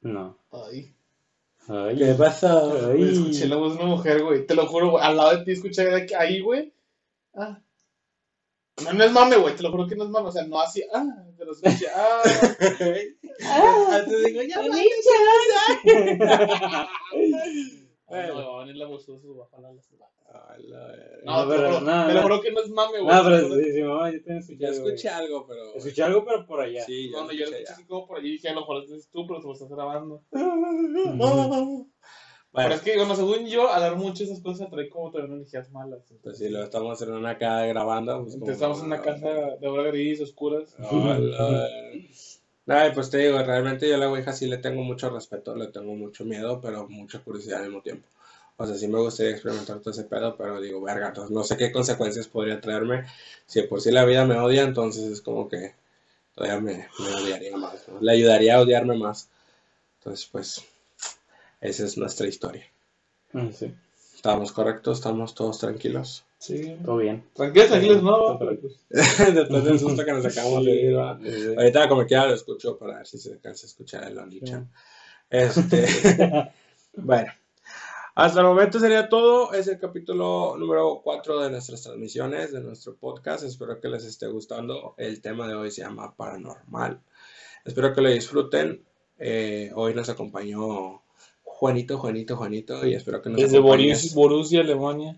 No. 0.01 0.37
Ay. 0.51 0.95
Ay. 1.67 2.15
pasó? 2.17 2.73
Ay. 2.89 2.97
Güey, 2.97 3.13
escuché 3.13 3.47
la 3.47 3.55
voz 3.55 3.77
de 3.77 3.83
una 3.83 3.95
mujer, 3.95 4.23
güey. 4.23 4.45
Te 4.45 4.55
lo 4.55 4.67
juro, 4.67 4.91
güey. 4.91 5.03
Al 5.03 5.17
lado 5.17 5.37
de 5.37 5.45
ti 5.45 5.51
escuché 5.51 5.85
de 5.85 6.05
que 6.05 6.15
ahí, 6.15 6.41
güey. 6.41 6.73
Ah. 7.33 7.59
No, 8.83 8.93
no 8.93 9.03
es 9.03 9.11
mame, 9.11 9.37
güey. 9.37 9.55
Te 9.55 9.63
lo 9.63 9.71
juro 9.71 9.87
que 9.87 9.95
no 9.95 10.03
es 10.03 10.09
mame. 10.09 10.27
O 10.27 10.31
sea, 10.31 10.45
no 10.45 10.59
así. 10.59 10.83
Ah. 10.93 11.05
Pero 11.37 11.51
escuché. 11.51 11.87
Ah. 11.95 12.21
Ah, 13.47 13.99
te 14.07 14.17
digo, 14.29 14.41
ya 14.43 14.61
Ay, 14.61 14.87
no, 18.09 18.57
venir 18.59 18.75
la 18.75 18.87
de 18.87 18.99
su 18.99 19.35
baja 19.35 19.59
la 19.59 19.69
A 19.69 20.57
la 20.59 20.87
verga. 20.87 21.17
No, 21.23 21.43
No, 21.43 21.49
pero 21.49 21.81
nada, 21.81 22.07
te 22.07 22.13
lo 22.13 22.21
juro 22.21 22.41
que 22.41 22.51
no 22.51 22.61
es 22.61 22.69
mame, 22.69 22.99
güey. 22.99 23.15
No, 23.15 23.23
pero 23.23 23.55
sí, 23.55 23.73
sí, 23.73 23.83
mamá, 23.83 24.11
yo 24.11 24.17
también 24.19 24.37
escuché. 24.39 24.57
Ya 24.59 24.67
algo, 24.67 24.87
escuché 24.87 25.09
güey. 25.09 25.23
algo, 25.23 25.47
pero... 25.47 25.75
Escuché 25.75 26.03
algo, 26.03 26.25
pero 26.25 26.45
por 26.45 26.59
allá. 26.61 26.83
Sí, 26.83 27.11
yo 27.11 27.17
No, 27.17 27.27
no, 27.27 27.33
yo 27.33 27.45
lo 27.45 27.51
escuché 27.51 27.73
así 27.73 27.85
como 27.85 28.07
por 28.07 28.17
allí. 28.19 28.31
Dije, 28.31 28.49
a 28.49 28.53
lo 28.53 28.61
mejor 28.61 28.83
es 28.83 29.09
tú, 29.09 29.25
pero 29.27 29.39
te 29.39 29.47
lo 29.47 29.53
estás 29.53 29.69
grabando. 29.69 30.23
Bueno, 32.55 32.69
Pero 32.69 32.75
es 32.75 32.81
que, 32.83 32.95
bueno, 32.95 33.15
según 33.17 33.47
yo, 33.47 33.67
hablar 33.67 33.97
mucho 33.97 34.23
de 34.23 34.31
esas 34.31 34.41
cosas 34.41 34.69
trae 34.69 34.87
como 34.87 35.11
también 35.11 35.33
energías 35.33 35.69
malas. 35.71 36.05
pues 36.23 36.37
sí, 36.37 36.47
lo 36.47 36.63
estamos 36.63 37.01
en 37.01 37.11
una 37.11 37.37
casa 37.37 37.65
grabando. 37.65 38.21
Pues, 38.21 38.35
Entonces, 38.35 38.55
estamos 38.55 38.79
en 38.79 38.85
una 38.85 39.01
casa 39.01 39.57
de 39.59 39.67
obra 39.67 39.83
gris, 39.91 40.21
oscuras. 40.21 40.73
Ay, 42.67 42.91
pues 42.93 43.09
te 43.09 43.17
digo, 43.19 43.37
realmente 43.43 43.87
yo 43.87 43.95
a 43.95 43.97
la 43.97 44.09
Ouija 44.09 44.33
sí 44.33 44.47
le 44.47 44.57
tengo 44.57 44.81
mucho 44.83 45.09
respeto, 45.09 45.55
le 45.55 45.67
tengo 45.67 45.93
mucho 45.95 46.25
miedo, 46.25 46.59
pero 46.61 46.87
mucha 46.89 47.19
curiosidad 47.23 47.59
al 47.59 47.65
mismo 47.65 47.81
tiempo. 47.81 48.07
O 48.57 48.65
sea, 48.65 48.75
sí 48.75 48.87
me 48.87 48.99
gustaría 48.99 49.33
experimentar 49.33 49.79
todo 49.79 49.91
ese 49.91 50.03
pedo, 50.05 50.35
pero 50.37 50.59
digo, 50.61 50.81
verga, 50.81 51.07
entonces 51.09 51.31
no 51.31 51.43
sé 51.43 51.57
qué 51.57 51.71
consecuencias 51.71 52.27
podría 52.27 52.61
traerme. 52.61 53.05
Si 53.45 53.61
por 53.63 53.81
sí 53.81 53.91
la 53.91 54.05
vida 54.05 54.25
me 54.25 54.37
odia, 54.39 54.63
entonces 54.63 55.03
es 55.11 55.21
como 55.21 55.47
que 55.49 55.75
todavía 56.35 56.61
me, 56.61 56.89
me 56.99 57.15
odiaría 57.15 57.57
más, 57.57 57.87
¿no? 57.89 58.01
Le 58.01 58.11
ayudaría 58.13 58.55
a 58.57 58.61
odiarme 58.61 58.97
más. 58.97 59.29
Entonces, 59.99 60.29
pues, 60.31 60.65
esa 61.61 61.85
es 61.85 61.97
nuestra 61.97 62.27
historia. 62.27 62.65
Mm, 63.33 63.51
Sí, 63.51 63.73
Estamos 64.15 64.51
correctos, 64.51 64.97
estamos 64.97 65.35
todos 65.35 65.59
tranquilos. 65.59 66.25
Sí. 66.45 66.77
todo 66.83 66.97
bien. 66.97 67.23
Tranquilos, 67.33 67.69
tranquilos, 67.69 68.03
no. 68.03 68.37
pero 68.37 68.59
pues, 68.59 68.85
Después 69.33 69.63
del 69.63 69.79
susto 69.79 70.05
que 70.05 70.11
nos 70.11 70.25
acabamos 70.25 70.65
de 70.65 70.71
ir, 70.71 70.97
¿va? 70.97 71.19
Sí. 71.23 71.55
Ahorita 71.57 71.89
como 71.89 72.05
quiera 72.05 72.27
lo 72.27 72.35
escucho 72.35 72.77
para 72.77 72.97
ver 72.97 73.07
si 73.07 73.17
se 73.17 73.33
alcanza 73.33 73.65
a 73.65 73.69
escuchar 73.69 74.03
el 74.03 74.17
Only-chan. 74.17 74.69
Este, 75.29 75.87
bueno, 76.93 77.31
hasta 78.13 78.39
el 78.39 78.45
momento 78.45 78.79
sería 78.79 79.09
todo. 79.09 79.53
Es 79.53 79.67
el 79.67 79.79
capítulo 79.79 80.55
número 80.57 81.01
4 81.03 81.41
de 81.41 81.49
nuestras 81.49 81.81
transmisiones, 81.81 82.51
de 82.51 82.61
nuestro 82.61 82.95
podcast. 82.95 83.43
Espero 83.43 83.79
que 83.81 83.89
les 83.89 84.05
esté 84.05 84.27
gustando. 84.27 84.93
El 84.97 85.21
tema 85.21 85.47
de 85.47 85.55
hoy 85.55 85.71
se 85.71 85.81
llama 85.81 86.15
Paranormal. 86.15 87.01
Espero 87.65 87.93
que 87.93 88.01
lo 88.01 88.09
disfruten. 88.09 88.85
Eh, 89.17 89.71
hoy 89.73 89.93
nos 89.95 90.09
acompañó 90.09 91.01
Juanito, 91.57 91.97
Juanito, 91.97 92.35
Juanito, 92.35 92.85
y 92.85 92.95
espero 92.95 93.21
que 93.21 93.29
nos 93.29 93.39
Desde 93.39 93.59
acompañes. 93.59 94.13
Borussia, 94.13 94.59
Borussia, 94.59 94.59
Alemania. 94.59 95.15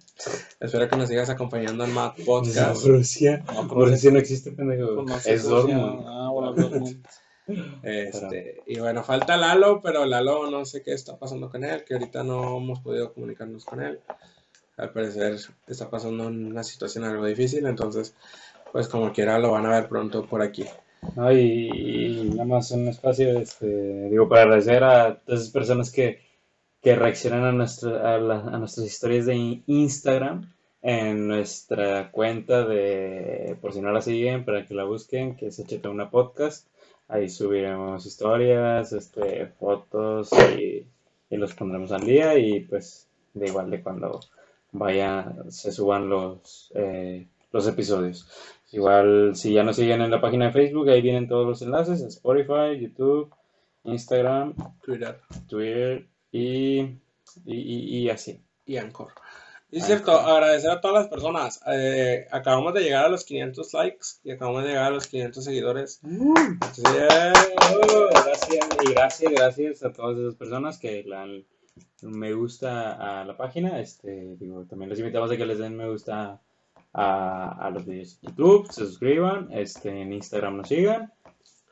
Espero 0.60 0.88
que 0.88 0.96
nos 0.96 1.10
sigas 1.10 1.32
acompañando 1.32 1.84
en 1.84 1.96
No, 1.96 2.14
Podcast. 2.24 2.86
Rusia. 2.86 3.44
No, 3.52 3.64
Rusia 3.68 4.12
no 4.12 4.20
existe, 4.20 4.52
pendejo. 4.52 5.04
Pues 5.04 5.08
no 5.26 5.32
Es. 5.32 5.44
Dortmund. 5.44 6.04
Ah, 6.06 6.30
bueno, 6.32 6.54
Dortmund. 6.54 7.04
Este, 7.82 8.62
y 8.68 8.78
bueno, 8.80 9.04
falta 9.04 9.36
Lalo, 9.36 9.82
pero 9.82 10.06
Lalo 10.06 10.52
no 10.52 10.64
sé 10.66 10.84
qué 10.84 10.94
está 10.94 11.18
pasando 11.18 11.50
con 11.50 11.64
él, 11.64 11.84
que 11.84 11.96
ahorita 11.96 12.24
no 12.24 12.58
hemos 12.58 12.82
podido 12.82 13.14
comunicarnos 13.14 13.66
con 13.66 13.82
él. 13.82 14.00
Al 14.78 14.92
parecer 14.92 15.38
está 15.66 15.90
pasando 15.90 16.28
una 16.28 16.64
situación 16.64 17.04
algo 17.04 17.26
difícil, 17.26 17.66
entonces, 17.66 18.14
pues 18.72 18.88
como 18.88 19.12
quiera 19.12 19.40
lo 19.40 19.54
van 19.54 19.66
a 19.66 19.72
ver 19.72 19.88
pronto 19.90 20.28
por 20.28 20.44
aquí. 20.44 20.66
No, 21.16 21.32
y, 21.32 21.70
y 21.72 22.30
nada 22.30 22.46
más 22.46 22.70
un 22.72 22.90
espacio, 22.90 23.40
este, 23.40 24.10
digo, 24.10 24.30
para 24.30 24.44
agradecer 24.44 24.84
a 24.84 25.16
todas 25.20 25.42
esas 25.42 25.52
personas 25.54 25.92
que, 25.92 26.27
que 26.82 26.96
reaccionan 26.96 27.44
a, 27.46 27.52
nuestra, 27.52 28.16
a, 28.16 28.18
la- 28.20 28.40
a 28.42 28.58
nuestras 28.60 28.86
historias 28.88 29.26
de 29.26 29.36
in- 29.36 29.64
Instagram 29.68 30.52
en 30.82 31.28
nuestra 31.28 32.12
cuenta 32.12 32.66
de, 32.66 33.58
por 33.62 33.74
si 33.74 33.82
no 33.82 33.92
la 33.92 34.02
siguen, 34.02 34.46
para 34.46 34.66
que 34.66 34.74
la 34.74 34.84
busquen, 34.86 35.36
que 35.36 35.48
es 35.48 35.60
HT 35.60 35.86
una 35.88 36.10
podcast. 36.10 36.68
Ahí 37.10 37.30
subiremos 37.30 38.06
historias, 38.06 38.94
este, 38.94 39.48
fotos 39.60 40.30
y, 40.58 40.86
y 41.30 41.38
los 41.38 41.54
pondremos 41.54 41.92
al 41.92 42.06
día 42.06 42.38
y 42.38 42.60
pues 42.62 43.08
de 43.34 43.48
igual 43.48 43.70
de 43.72 43.82
cuando 43.82 44.20
vaya, 44.72 45.34
se 45.50 45.72
suban 45.72 46.10
los, 46.10 46.72
eh, 46.76 47.28
los 47.52 47.68
episodios. 47.68 48.28
Igual, 48.72 49.36
si 49.36 49.54
ya 49.54 49.64
nos 49.64 49.78
siguen 49.78 50.02
en 50.02 50.12
la 50.12 50.20
página 50.22 50.48
de 50.48 50.52
Facebook, 50.52 50.90
ahí 50.90 51.02
vienen 51.02 51.28
todos 51.30 51.48
los 51.48 51.62
enlaces, 51.62 52.02
Spotify, 52.02 52.78
YouTube, 52.80 53.34
Instagram, 53.86 54.54
Twitter 54.84 55.20
Twitter 55.48 56.06
y, 56.38 57.00
y, 57.46 58.04
y- 58.04 58.10
así. 58.10 58.42
y 58.66 58.78
Anchor. 58.78 59.12
Y 59.70 59.80
es 59.80 59.86
cierto, 59.86 60.14
agradecer 60.14 60.70
a 60.72 60.80
todas 60.80 61.02
las 61.04 61.08
personas. 61.10 61.60
Eh, 61.68 62.26
acabamos 62.32 62.74
de 62.74 62.82
llegar 62.84 63.06
a 63.06 63.10
los 63.10 63.26
500 63.26 63.74
likes 63.74 64.08
y 64.24 64.32
acabamos 64.32 64.64
de 64.64 64.70
llegar 64.70 64.86
a 64.86 64.90
los 64.92 65.08
500 65.08 65.44
seguidores. 65.44 66.00
Entonces, 66.04 66.84
yeah. 66.94 67.34
Oh, 67.74 68.08
gracias, 68.12 68.68
y 68.86 68.92
gracias, 68.94 69.32
gracias 69.34 69.84
a 69.84 69.92
todas 69.92 70.18
esas 70.18 70.36
personas 70.36 70.78
que 70.80 71.04
le 71.04 71.16
dan 71.16 71.44
me 72.02 72.32
gusta 72.34 73.22
a 73.22 73.26
la 73.26 73.36
página. 73.36 73.82
Este, 73.82 74.36
digo, 74.40 74.66
también 74.70 74.90
les 74.90 75.00
invitamos 75.00 75.32
a 75.32 75.36
que 75.38 75.46
les 75.46 75.58
den 75.60 75.76
me 75.76 75.90
gusta 75.90 76.40
a, 76.94 77.66
a 77.68 77.70
los 77.70 77.86
videos 77.86 78.22
de 78.22 78.30
YouTube, 78.30 78.72
se 78.72 78.86
suscriban, 78.86 79.50
este, 79.52 79.90
en 79.90 80.14
Instagram 80.14 80.58
nos 80.58 80.70
sigan 80.70 81.12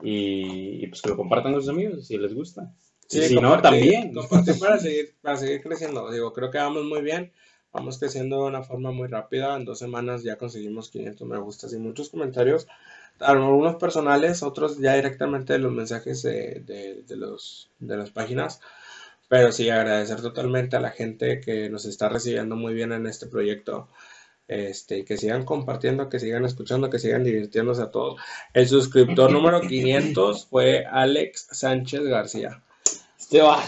y, 0.02 0.84
y 0.84 0.88
pues 0.88 1.02
que 1.02 1.10
lo 1.10 1.16
compartan 1.16 1.54
con 1.54 1.62
sus 1.62 1.70
amigos 1.70 2.06
si 2.06 2.18
les 2.18 2.34
gusta. 2.36 2.74
Sí, 3.08 3.20
y 3.20 3.28
si 3.30 3.36
no, 3.36 3.62
también. 3.62 4.14
Compartir 4.14 4.60
para 4.60 4.78
seguir, 4.80 5.16
para 5.22 5.38
seguir 5.38 5.62
creciendo. 5.62 6.12
Digo, 6.12 6.34
creo 6.34 6.52
que 6.52 6.58
vamos 6.58 6.86
muy 6.86 7.02
bien. 7.02 7.32
Vamos 7.72 8.00
creciendo 8.00 8.44
de 8.44 8.48
una 8.48 8.64
forma 8.64 8.92
muy 8.92 9.08
rápida. 9.08 9.56
En 9.56 9.66
dos 9.66 9.80
semanas 9.80 10.24
ya 10.24 10.38
conseguimos 10.38 10.90
500 10.90 11.28
me 11.28 11.38
gustas 11.38 11.74
y 11.74 11.78
muchos 11.78 12.10
comentarios. 12.10 12.68
Algunos 13.20 13.76
personales, 13.76 14.44
otros 14.44 14.78
ya 14.80 14.96
directamente 14.96 15.54
de 15.54 15.60
los 15.60 15.72
mensajes 15.72 16.22
de, 16.24 16.62
de, 16.66 17.04
de 17.04 17.16
los, 17.16 17.70
de 17.80 17.98
las 17.98 18.12
páginas. 18.12 18.62
Pero 19.28 19.52
sí, 19.52 19.70
agradecer 19.70 20.22
totalmente 20.22 20.76
a 20.76 20.80
la 20.80 20.92
gente 20.92 21.40
que 21.42 21.70
nos 21.70 21.86
está 21.86 22.10
recibiendo 22.10 22.56
muy 22.56 22.74
bien 22.74 22.92
en 22.92 23.08
este 23.08 23.28
proyecto. 23.28 23.90
Este, 24.48 25.04
que 25.06 25.18
sigan 25.18 25.44
compartiendo, 25.44 26.08
que 26.08 26.20
sigan 26.20 26.46
escuchando, 26.46 26.90
que 26.90 27.00
sigan 27.00 27.24
divirtiéndose 27.24 27.82
a 27.82 27.92
todos. 27.92 28.22
El 28.54 28.68
suscriptor 28.68 29.32
número 29.32 29.62
500 29.62 30.46
fue 30.46 30.86
Alex 30.86 31.48
Sánchez 31.52 32.02
García. 32.04 32.62
Este 33.26 33.42
va. 33.42 33.60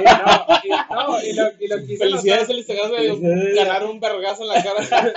No, 0.00 1.22
y, 1.22 1.32
no, 1.34 1.48
y 1.60 1.66
lo, 1.66 1.78
y 1.78 1.96
lo 1.96 1.98
Felicidades, 1.98 2.48
el 2.50 2.58
Instagram 2.58 2.90
de 2.92 3.54
ganar 3.54 3.84
un 3.84 4.00
vergazo 4.00 4.42
en 4.42 4.48
la 4.48 4.62
cara. 4.62 5.14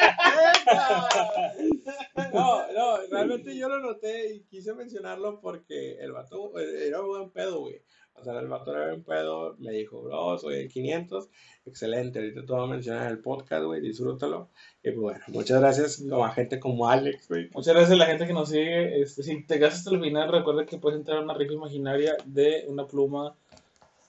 No, 2.33 2.71
no, 2.73 2.97
realmente 3.09 3.55
yo 3.55 3.69
lo 3.69 3.79
noté 3.79 4.35
y 4.35 4.43
quise 4.43 4.73
mencionarlo 4.73 5.39
porque 5.39 5.97
el 5.99 6.11
vato 6.11 6.57
eh, 6.59 6.87
era 6.87 7.01
un 7.01 7.07
buen 7.07 7.29
pedo, 7.31 7.61
güey. 7.61 7.81
O 8.19 8.23
sea, 8.23 8.39
el 8.39 8.47
vato 8.47 8.75
era 8.75 8.87
buen 8.87 9.03
pedo, 9.03 9.55
me 9.59 9.71
dijo, 9.71 10.01
bro, 10.01 10.37
soy 10.39 10.55
el 10.55 10.71
500, 10.71 11.29
excelente, 11.65 12.17
ahorita 12.17 12.45
te 12.45 12.51
voy 12.51 12.63
a 12.63 12.67
mencionar 12.67 13.03
en 13.03 13.11
el 13.11 13.19
podcast, 13.19 13.63
güey, 13.63 13.79
disfrútalo. 13.79 14.49
Y 14.83 14.89
pues 14.89 14.97
bueno, 14.97 15.19
muchas 15.27 15.59
gracias 15.59 16.03
como 16.09 16.25
a 16.25 16.31
gente 16.31 16.59
como 16.59 16.89
Alex, 16.89 17.27
güey. 17.27 17.49
Muchas 17.53 17.75
gracias 17.75 17.91
a 17.91 17.95
la 17.95 18.07
gente 18.07 18.25
que 18.25 18.33
nos 18.33 18.49
sigue. 18.49 19.01
Este, 19.01 19.21
si 19.21 19.45
te 19.45 19.59
quedas 19.59 19.75
hasta 19.75 19.91
el 19.91 20.01
final, 20.01 20.31
recuerda 20.31 20.65
que 20.65 20.79
puedes 20.79 20.97
entrar 20.97 21.19
a 21.19 21.21
una 21.21 21.35
rifa 21.35 21.53
imaginaria 21.53 22.17
de 22.25 22.65
una 22.67 22.87
pluma 22.87 23.35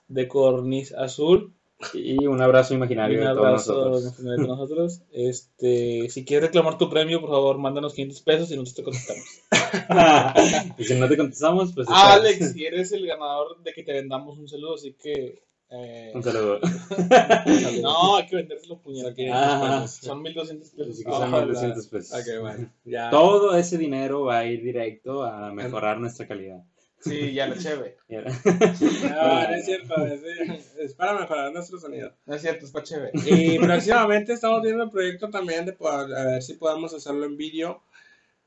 de 0.09 0.27
corniz 0.27 0.91
azul. 0.93 1.53
Y 1.93 2.27
un 2.27 2.41
abrazo 2.41 2.73
imaginario 2.73 3.21
Un 3.21 3.27
de 3.27 3.33
todos 3.35 3.45
abrazo 3.69 3.89
nosotros. 3.89 4.17
de 4.23 4.37
nosotros. 4.47 5.01
Este, 5.13 6.09
si 6.09 6.25
quieres 6.25 6.47
reclamar 6.49 6.77
tu 6.77 6.89
premio, 6.89 7.21
por 7.21 7.29
favor, 7.29 7.57
mándanos 7.57 7.93
500 7.93 8.21
pesos 8.21 8.51
y 8.51 8.57
nosotros 8.57 8.75
te 8.75 8.83
contestamos. 8.83 10.75
y 10.77 10.83
si 10.83 10.95
no 10.95 11.07
te 11.07 11.15
contestamos, 11.15 11.71
pues. 11.73 11.87
Alex, 11.89 12.51
si 12.51 12.65
eres 12.65 12.91
el 12.91 13.07
ganador 13.07 13.61
de 13.63 13.71
que 13.71 13.83
te 13.83 13.93
vendamos 13.93 14.37
un 14.37 14.49
saludo, 14.49 14.75
así 14.75 14.93
que. 15.01 15.41
eh, 15.69 16.11
Un 16.13 16.21
saludo. 16.23 16.59
no, 17.81 18.17
hay 18.17 18.27
que 18.27 18.35
vendérselo 18.35 18.79
puñal. 18.81 19.15
Ah. 19.31 19.85
Son 19.87 20.21
1200 20.21 20.69
pesos. 20.71 20.93
Así 20.95 21.03
que 21.05 21.11
son 21.11 21.33
Ah, 21.33 21.37
1200 21.41 21.87
pesos. 21.87 22.19
Ok, 22.19 22.41
bueno, 22.41 22.69
ya. 22.83 23.09
Todo 23.09 23.55
ese 23.55 23.77
dinero 23.77 24.23
va 24.25 24.39
a 24.39 24.45
ir 24.45 24.63
directo 24.63 25.23
a 25.23 25.51
mejorar 25.53 25.99
nuestra 25.99 26.27
calidad. 26.27 26.61
Sí, 27.01 27.33
ya 27.33 27.47
lo 27.47 27.55
ahora- 27.55 27.95
No, 28.43 29.49
no 29.49 29.55
es 29.55 29.65
cierto, 29.65 30.05
es, 30.05 30.75
es 30.77 30.93
para 30.95 31.19
mejorar 31.19 31.51
nuestro 31.53 31.79
sonido. 31.79 32.13
No 32.25 32.35
es 32.35 32.41
cierto, 32.41 32.65
es 32.65 32.71
pa' 32.71 32.83
chévere. 32.83 33.11
Y 33.25 33.57
próximamente 33.59 34.33
estamos 34.33 34.61
viendo 34.61 34.83
el 34.83 34.89
proyecto 34.89 35.29
también 35.29 35.65
de 35.65 35.73
poder- 35.73 36.13
a 36.15 36.25
ver 36.25 36.41
si 36.43 36.55
podemos 36.55 36.93
hacerlo 36.93 37.25
en 37.25 37.37
vídeo. 37.37 37.81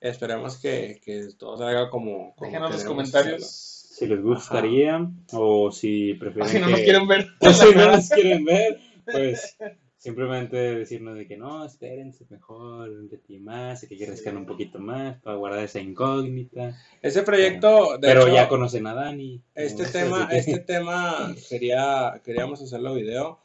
Esperemos 0.00 0.56
que, 0.58 1.00
que 1.04 1.28
todo 1.38 1.56
salga 1.56 1.88
como, 1.88 2.34
como 2.34 2.50
Déjenos 2.50 2.72
los 2.72 2.84
comentarios. 2.84 3.46
si 3.92 4.06
les 4.06 4.20
gustaría 4.20 5.08
o 5.32 5.70
si 5.70 6.14
prefieren 6.14 6.50
Si 6.50 6.58
no 6.58 6.66
que- 6.66 6.72
nos 6.72 6.80
quieren 6.80 7.06
ver. 7.08 7.26
o 7.40 7.52
si 7.52 7.74
no 7.74 7.86
nos 7.92 8.08
quieren 8.10 8.44
ver, 8.44 8.80
pues 9.06 9.56
simplemente 10.02 10.56
decirnos 10.56 11.14
de 11.16 11.28
que 11.28 11.36
no, 11.36 11.64
espérense 11.64 12.26
mejor, 12.28 12.88
un 12.90 13.08
poquito 13.08 13.40
más, 13.44 13.82
que 13.86 13.96
crezcan 13.96 14.36
un 14.36 14.46
poquito 14.46 14.80
más 14.80 15.20
para 15.20 15.36
guardar 15.36 15.62
esa 15.62 15.78
incógnita. 15.78 16.76
Ese 17.00 17.22
proyecto, 17.22 17.92
de 17.98 18.08
Pero 18.08 18.22
hecho, 18.22 18.34
ya 18.34 18.48
conocen 18.48 18.88
a 18.88 18.94
Dani. 18.94 19.40
este 19.54 19.84
tema, 19.92 20.28
que- 20.28 20.38
este 20.38 20.58
tema 20.58 21.32
quería, 21.48 22.20
queríamos 22.24 22.60
hacerlo 22.60 22.94
video, 22.94 23.38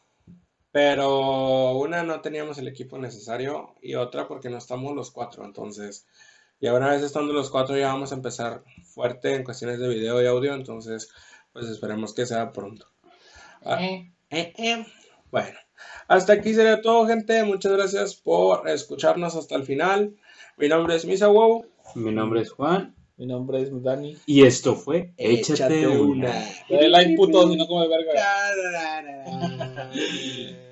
pero 0.72 1.74
una 1.78 2.02
no 2.02 2.22
teníamos 2.22 2.58
el 2.58 2.68
equipo 2.68 2.98
necesario 2.98 3.76
y 3.84 3.94
otra 3.94 4.28
porque 4.28 4.50
no 4.50 4.58
estamos 4.58 4.96
los 4.96 5.12
cuatro, 5.12 5.46
entonces 5.46 6.08
ya 6.60 6.74
una 6.74 6.90
vez 6.90 7.04
estando 7.04 7.34
los 7.34 7.52
cuatro 7.52 7.78
ya 7.78 7.94
vamos 7.94 8.12
a 8.12 8.16
empezar 8.16 8.64
fuerte 8.84 9.36
en 9.36 9.44
cuestiones 9.44 9.78
de 9.80 9.90
video 9.90 10.20
y 10.24 10.26
audio, 10.26 10.56
entonces 10.56 11.12
pues 11.54 11.68
esperemos 11.68 12.16
que 12.16 12.26
sea 12.26 12.52
pronto. 12.52 12.88
Ah, 13.64 13.78
Eh, 13.80 14.12
Eh, 14.32 14.54
eh. 14.58 14.86
Bueno, 15.32 15.58
hasta 16.08 16.34
aquí 16.34 16.54
sería 16.54 16.82
todo, 16.82 17.08
gente. 17.08 17.44
Muchas 17.44 17.72
gracias 17.74 18.16
por 18.16 18.68
escucharnos 18.70 19.36
hasta 19.36 19.56
el 19.56 19.64
final. 19.64 20.16
Mi 20.58 20.68
nombre 20.68 20.96
es 20.96 21.06
Misa 21.06 21.28
Wow. 21.28 21.66
Mi 21.96 22.12
nombre 22.12 22.42
es 22.42 22.52
Juan 22.52 22.96
Mi 23.18 23.26
nombre 23.26 23.62
es 23.62 23.70
Dani. 23.84 24.18
y 24.26 24.44
esto 24.44 24.76
fue 24.76 25.14
Échate, 25.18 25.54
Échate 25.54 25.88
una. 25.88 26.30
una. 26.30 26.46
Dale 26.70 26.90
like, 26.90 27.16
puto, 27.16 27.50
si 27.50 27.56
no 27.56 27.68
come 27.68 27.88
verga. 27.88 28.14